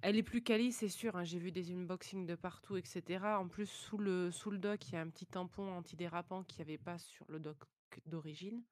Elle 0.01 0.17
est 0.17 0.23
plus 0.23 0.41
quali, 0.43 0.71
c'est 0.71 0.89
sûr. 0.89 1.15
hein, 1.17 1.23
J'ai 1.23 1.39
vu 1.39 1.51
des 1.51 1.71
unboxings 1.71 2.26
de 2.26 2.35
partout, 2.35 2.77
etc. 2.77 3.39
En 3.39 3.47
plus, 3.47 3.65
sous 3.69 3.97
le, 3.97 4.31
sous 4.31 4.49
le 4.51 4.57
dock, 4.57 4.88
il 4.89 4.93
y 4.93 4.97
a 4.97 5.01
un 5.01 5.09
petit 5.09 5.27
tampon 5.27 5.71
antidérapant 5.71 6.43
qu'il 6.43 6.63
n'y 6.65 6.71
avait 6.71 6.77
pas 6.77 6.97
sur 6.97 7.26
le 7.30 7.39
dock 7.39 7.57
d'origine. 8.05 8.63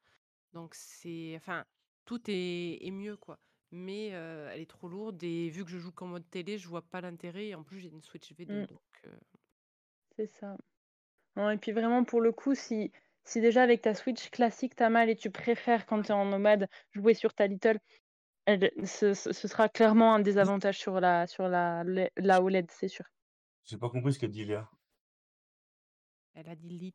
Donc, 0.53 0.75
c'est. 0.75 1.35
Enfin, 1.37 1.65
tout 2.05 2.21
est, 2.29 2.85
est 2.85 2.91
mieux, 2.91 3.17
quoi. 3.17 3.41
Mais 3.71 4.13
euh, 4.15 4.49
elle 4.53 4.61
est 4.61 4.69
trop 4.69 4.89
lourde 4.89 5.23
et 5.23 5.49
vu 5.49 5.65
que 5.65 5.71
je 5.71 5.79
joue 5.79 5.91
qu'en 5.93 6.07
mode 6.07 6.29
télé, 6.29 6.57
je 6.57 6.67
vois 6.69 6.83
pas 6.89 7.01
l'intérêt. 7.01 7.47
Et 7.49 7.55
en 7.55 7.63
plus, 7.63 7.79
j'ai 7.79 7.89
une 7.89 8.01
Switch 8.03 8.33
V2. 8.33 8.63
Mm. 8.63 8.67
Donc, 8.67 8.81
euh, 9.07 9.17
C'est 10.15 10.27
ça. 10.27 10.57
Non, 11.37 11.49
et 11.51 11.57
puis 11.57 11.71
vraiment, 11.73 12.03
pour 12.05 12.21
le 12.21 12.31
coup, 12.33 12.55
si, 12.55 12.91
si 13.25 13.41
déjà 13.41 13.63
avec 13.63 13.81
ta 13.83 13.95
Switch 13.95 14.29
classique, 14.31 14.75
t'as 14.75 14.89
mal 14.89 15.09
et 15.09 15.15
tu 15.15 15.31
préfères 15.31 15.85
quand 15.87 16.01
tu 16.03 16.09
es 16.09 16.13
en 16.15 16.25
nomade 16.25 16.69
jouer 16.93 17.13
sur 17.15 17.33
ta 17.35 17.47
Little, 17.47 17.79
elle- 18.47 18.71
ce, 18.87 19.13
sera 19.13 19.69
clairement 19.69 20.15
un 20.15 20.19
désavantage 20.19 20.77
sur 20.79 20.99
la, 20.99 21.27
sur 21.27 21.47
la, 21.47 21.83
la 22.17 22.41
OLED, 22.41 22.69
c'est 22.71 22.87
sûr. 22.87 23.05
J'ai 23.65 23.77
pas 23.77 23.89
compris 23.89 24.13
ce 24.13 24.19
qu'a 24.19 24.27
dit 24.27 24.45
Léa. 24.45 24.69
elle 26.33 26.49
a 26.49 26.55
dit 26.55 26.69
lit. 26.69 26.93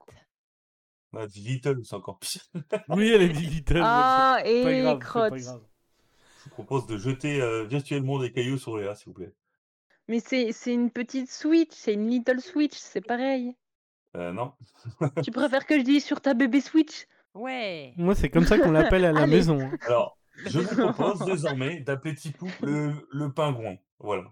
Elle 1.13 1.21
a 1.21 1.27
dit 1.27 1.41
Little, 1.41 1.85
c'est 1.85 1.95
encore 1.95 2.19
pire. 2.19 2.41
Oui, 2.89 3.11
elle 3.15 3.23
a 3.23 3.29
dit 3.29 3.47
Little. 3.47 3.81
Ah, 3.83 4.41
et 4.45 4.83
grave, 4.83 4.99
crotte. 4.99 5.35
grave. 5.35 5.63
Je 6.39 6.45
vous 6.45 6.51
propose 6.55 6.87
de 6.87 6.97
jeter 6.97 7.41
euh, 7.43 7.65
virtuellement 7.65 8.19
des 8.19 8.33
cailloux 8.33 8.59
sur 8.59 8.77
Léa, 8.79 8.95
s'il 8.95 9.09
vous 9.09 9.15
plaît. 9.15 9.33
Mais 10.09 10.19
c'est 10.21 10.53
c'est 10.53 10.73
une 10.75 10.91
petite 10.91 11.31
Switch, 11.31 11.71
c'est 11.73 11.95
une 11.95 12.09
Little 12.09 12.41
Switch, 12.41 12.77
c'est 12.77 13.01
pareil. 13.07 13.55
Euh, 14.17 14.33
non. 14.33 14.53
tu 15.23 15.31
préfères 15.31 15.67
que 15.67 15.79
je 15.79 15.85
dise 15.85 16.05
sur 16.05 16.21
ta 16.21 16.35
bébé 16.35 16.61
Switch? 16.61 17.07
Ouais. 17.35 17.95
Moi, 17.97 18.15
c'est 18.15 18.29
comme 18.29 18.45
ça 18.45 18.59
qu'on 18.59 18.73
l'appelle 18.73 19.05
à 19.05 19.13
la 19.13 19.23
Allez. 19.23 19.37
maison. 19.37 19.61
hein. 19.61 19.71
Alors, 19.87 20.19
je 20.47 20.61
vous 20.61 20.93
propose 20.93 21.19
désormais 21.27 21.81
d'appeler 21.81 22.15
Tipou 22.15 22.49
le, 22.63 22.93
le 23.13 23.33
pingouin. 23.33 23.77
Voilà. 23.99 24.25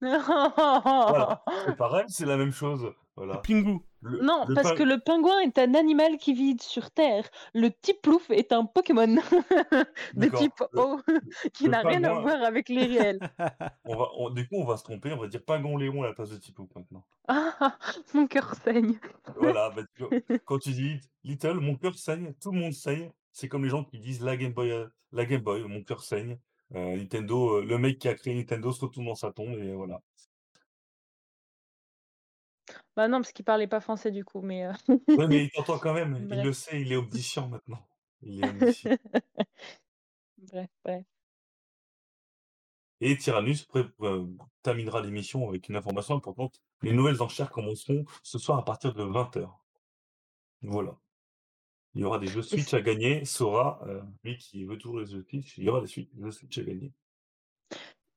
Voilà. 0.00 1.42
C'est 1.66 1.76
pareil, 1.76 2.04
c'est 2.08 2.26
la 2.26 2.36
même 2.36 2.52
chose. 2.52 2.92
Voilà. 3.16 3.38
Pingu. 3.38 3.80
Le- 4.00 4.20
Non, 4.22 4.44
le 4.46 4.54
parce 4.54 4.68
ping- 4.70 4.76
que 4.78 4.82
le 4.84 5.00
pingouin 5.00 5.40
est 5.40 5.58
un 5.58 5.74
animal 5.74 6.18
qui 6.18 6.32
vit 6.32 6.56
sur 6.60 6.92
Terre. 6.92 7.28
Le 7.52 7.70
Tiplouf 7.72 8.30
est 8.30 8.52
un 8.52 8.64
Pokémon 8.64 9.08
de 10.14 10.28
type 10.28 10.52
Le- 10.72 10.80
O 10.80 11.00
qui 11.52 11.68
n'a 11.68 11.80
rien 11.80 12.04
à 12.04 12.12
voir 12.20 12.40
avec 12.44 12.68
les 12.68 12.84
réels. 12.84 13.18
On 13.84 13.96
va, 13.96 14.06
on- 14.16 14.30
du 14.30 14.46
coup, 14.46 14.54
on 14.54 14.64
va 14.64 14.76
se 14.76 14.84
tromper, 14.84 15.12
on 15.12 15.18
va 15.18 15.26
dire 15.26 15.42
Pingon 15.44 15.76
Léon 15.76 16.04
à 16.04 16.06
la 16.06 16.12
place 16.14 16.30
de 16.30 16.36
Tipou 16.36 16.68
maintenant. 16.76 17.04
Ah, 17.26 17.76
mon 18.14 18.28
cœur 18.28 18.54
saigne. 18.62 18.94
Voilà, 19.36 19.70
bah, 19.70 19.82
quand 20.44 20.58
tu 20.60 20.70
dis 20.70 21.00
Little, 21.24 21.54
mon 21.58 21.74
cœur 21.74 21.96
saigne, 21.96 22.34
tout 22.40 22.52
le 22.52 22.60
monde 22.60 22.72
saigne. 22.72 23.10
C'est 23.38 23.48
comme 23.48 23.62
les 23.62 23.70
gens 23.70 23.84
qui 23.84 24.00
disent 24.00 24.20
la 24.20 24.36
Game 24.36 24.52
Boy, 24.52 24.72
euh, 24.72 24.88
la 25.12 25.24
Game 25.24 25.42
Boy, 25.42 25.62
mon 25.62 25.84
cœur 25.84 26.02
saigne. 26.02 26.40
Euh, 26.74 26.96
Nintendo, 26.96 27.58
euh, 27.58 27.64
le 27.64 27.78
mec 27.78 28.00
qui 28.00 28.08
a 28.08 28.14
créé 28.14 28.34
Nintendo 28.34 28.72
se 28.72 28.80
retourne 28.80 29.06
dans 29.06 29.14
sa 29.14 29.30
tombe 29.30 29.56
et 29.60 29.74
voilà. 29.74 30.02
Bah 32.96 33.06
non, 33.06 33.18
parce 33.18 33.30
qu'il 33.30 33.44
parlait 33.44 33.68
pas 33.68 33.78
français 33.78 34.10
du 34.10 34.24
coup, 34.24 34.40
mais. 34.40 34.66
Ouais, 34.88 35.28
mais 35.28 35.44
il 35.44 35.50
t'entend 35.52 35.78
quand 35.78 35.94
même, 35.94 36.16
il 36.32 36.42
le 36.42 36.52
sait, 36.52 36.80
il 36.80 36.92
est 36.92 36.96
omniscient 36.96 37.46
maintenant. 37.46 37.86
Il 38.22 38.44
est 38.44 38.48
omniscient. 38.48 38.90
bref, 40.38 40.68
bref. 40.84 41.04
Et 43.00 43.16
Tyrannus 43.16 43.68
euh, 44.02 44.26
terminera 44.64 45.00
l'émission 45.00 45.48
avec 45.48 45.68
une 45.68 45.76
information 45.76 46.16
importante. 46.16 46.60
Les 46.82 46.92
nouvelles 46.92 47.22
enchères 47.22 47.52
commenceront 47.52 48.04
ce 48.24 48.40
soir 48.40 48.58
à 48.58 48.64
partir 48.64 48.94
de 48.94 49.04
20h. 49.04 49.48
Voilà. 50.62 50.98
Il 51.98 52.02
y 52.02 52.04
aura 52.04 52.20
des 52.20 52.28
jeux 52.28 52.42
Switch 52.42 52.72
à 52.74 52.80
gagner. 52.80 53.24
Sora, 53.24 53.80
euh, 53.88 54.00
lui 54.22 54.38
qui 54.38 54.64
veut 54.64 54.78
toujours 54.78 55.00
les 55.00 55.06
jeux 55.06 55.24
Switch, 55.28 55.58
il 55.58 55.64
y 55.64 55.68
aura 55.68 55.80
des 55.80 55.88
jeux 55.88 56.30
Switch 56.30 56.56
à 56.56 56.62
gagner. 56.62 56.92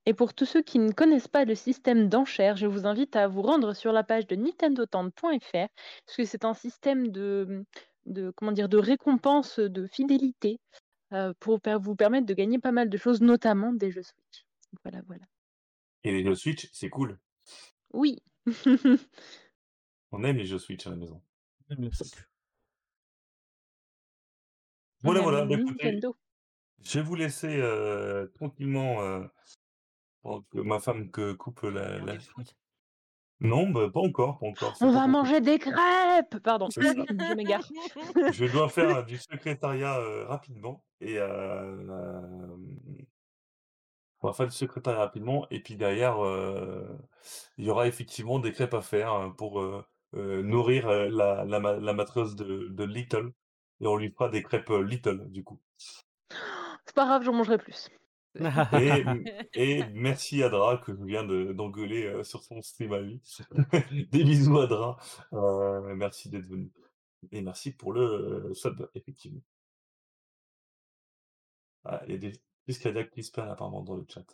Et 0.06 0.14
pour 0.14 0.34
tous 0.34 0.44
ceux 0.46 0.62
qui 0.62 0.78
ne 0.78 0.92
connaissent 0.92 1.26
pas 1.26 1.44
le 1.44 1.56
système 1.56 2.08
d'enchères, 2.08 2.56
je 2.56 2.68
vous 2.68 2.86
invite 2.86 3.16
à 3.16 3.26
vous 3.26 3.42
rendre 3.42 3.72
sur 3.74 3.90
la 3.90 4.04
page 4.04 4.28
de 4.28 4.36
nintendotente.fr 4.36 5.40
parce 5.52 6.16
que 6.16 6.24
c'est 6.24 6.44
un 6.44 6.54
système 6.54 7.08
de, 7.08 7.64
de 8.06 8.32
comment 8.36 8.52
dire 8.52 8.68
de 8.68 8.78
récompense 8.78 9.58
de 9.58 9.88
fidélité 9.88 10.60
euh, 11.12 11.34
pour 11.40 11.60
per- 11.60 11.78
vous 11.82 11.96
permettre 11.96 12.26
de 12.26 12.34
gagner 12.34 12.60
pas 12.60 12.70
mal 12.70 12.88
de 12.88 12.96
choses, 12.96 13.20
notamment 13.20 13.72
des 13.72 13.90
jeux 13.90 14.04
Switch. 14.04 14.46
Voilà, 14.84 15.02
voilà. 15.08 15.24
Et 16.04 16.12
les 16.12 16.22
jeux 16.22 16.36
Switch, 16.36 16.68
c'est 16.72 16.88
cool. 16.88 17.18
Oui. 17.92 18.22
On 20.12 20.22
aime 20.22 20.36
les 20.36 20.46
jeux 20.46 20.60
Switch 20.60 20.86
à 20.86 20.90
la 20.90 20.96
maison. 20.96 21.20
Le 21.68 21.90
Switch. 21.90 22.12
Voilà, 25.02 25.20
voilà. 25.20 25.44
bah, 25.44 25.56
écoutez, 25.58 25.86
Nintendo. 25.86 26.16
je 26.82 26.98
vais 26.98 27.04
vous 27.04 27.14
laisser 27.14 27.56
euh, 27.60 28.26
tranquillement 28.34 29.00
euh, 29.02 29.24
pendant 30.22 30.42
que 30.42 30.58
ma 30.58 30.78
femme 30.80 31.10
que 31.10 31.32
coupe 31.32 31.62
la. 31.62 31.98
Non, 33.40 33.68
bah, 33.70 33.90
pas 33.92 34.00
encore, 34.00 34.38
pas 34.38 34.46
encore. 34.46 34.76
c'est 34.76 34.84
On 34.84 34.88
pas 34.88 34.94
va 34.94 34.98
encore. 35.00 35.08
manger 35.10 35.40
des 35.40 35.58
crêpes 35.58 36.38
Pardon, 36.44 36.68
C'est 36.70 36.82
ça. 36.82 36.92
je 37.08 37.34
m'égare. 37.34 37.66
Je 38.32 38.44
dois 38.46 38.68
faire 38.68 39.04
du 39.06 39.18
secrétariat 39.18 39.98
euh, 39.98 40.24
rapidement 40.26 40.84
et 41.00 41.18
euh, 41.18 41.26
euh, 41.26 42.56
on 44.20 44.28
va 44.28 44.32
faire 44.32 44.46
du 44.46 44.54
secrétariat 44.54 45.00
rapidement 45.00 45.46
et 45.50 45.60
puis 45.60 45.74
derrière 45.76 46.24
euh, 46.24 46.86
il 47.58 47.64
y 47.64 47.70
aura 47.70 47.88
effectivement 47.88 48.38
des 48.38 48.52
crêpes 48.52 48.74
à 48.74 48.80
faire 48.82 49.32
pour 49.36 49.60
euh, 49.60 49.84
euh, 50.14 50.42
nourrir 50.44 50.86
euh, 50.88 51.08
la, 51.10 51.44
la, 51.44 51.58
ma- 51.58 51.76
la 51.76 51.92
maîtresse 51.92 52.36
de, 52.36 52.68
de 52.68 52.84
Little 52.84 53.32
et 53.82 53.86
on 53.86 53.96
lui 53.96 54.10
fera 54.10 54.30
des 54.30 54.42
crêpes 54.42 54.70
euh, 54.70 54.82
Little 54.82 55.28
du 55.30 55.44
coup. 55.44 55.60
C'est 56.86 56.94
pas 56.94 57.04
grave, 57.04 57.22
j'en 57.24 57.34
mangerai 57.34 57.58
plus. 57.58 57.90
Et, 58.34 59.04
et 59.54 59.84
merci 59.92 60.42
Adra 60.42 60.78
que 60.78 60.94
je 60.96 61.04
viens 61.04 61.22
de- 61.24 61.52
d'engueuler 61.52 62.06
euh, 62.06 62.24
sur 62.24 62.42
son 62.42 62.62
stream 62.62 62.92
à 62.94 63.00
lui. 63.00 63.20
Des 64.10 64.24
bisous 64.24 64.58
Adra, 64.58 64.96
Euh, 65.34 65.94
merci 65.94 66.30
d'être 66.30 66.46
venu 66.46 66.70
et 67.30 67.42
merci 67.42 67.72
pour 67.72 67.92
le 67.92 68.00
euh, 68.00 68.54
sub 68.54 68.88
effectivement. 68.94 69.42
Ah, 71.84 72.00
il 72.06 72.12
y 72.12 72.14
a 72.14 72.18
des 72.18 72.32
crises 72.64 72.78
cardiaques 72.78 73.10
qui 73.10 73.22
se 73.22 73.30
perdent 73.32 73.50
apparemment 73.50 73.82
dans 73.82 73.96
le 73.96 74.04
chat. 74.08 74.24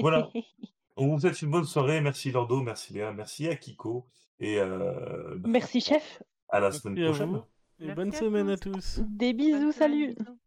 Voilà. 0.00 0.28
On 0.96 1.08
vous 1.08 1.20
souhaite 1.20 1.40
une 1.42 1.50
bonne 1.50 1.64
soirée. 1.64 2.00
Merci 2.00 2.30
Lordo, 2.30 2.60
merci 2.62 2.92
Léa, 2.92 3.12
merci 3.12 3.48
à 3.48 3.56
Kiko. 3.56 4.06
Et 4.38 4.58
euh, 4.60 5.34
bah, 5.38 5.48
Merci 5.48 5.80
chef. 5.80 6.22
à 6.48 6.60
la 6.60 6.68
Merci 6.68 6.80
semaine 6.80 7.04
à 7.04 7.08
prochaine. 7.08 7.42
Et 7.78 7.90
bonne 7.92 8.10
semaine 8.12 8.48
à 8.50 8.56
tous. 8.56 9.00
tous. 9.00 9.00
Des 9.06 9.32
Bonne 9.48 9.66
bisous, 9.66 9.72
semaine, 9.72 9.72
salut. 9.72 10.14
bisous. 10.16 10.38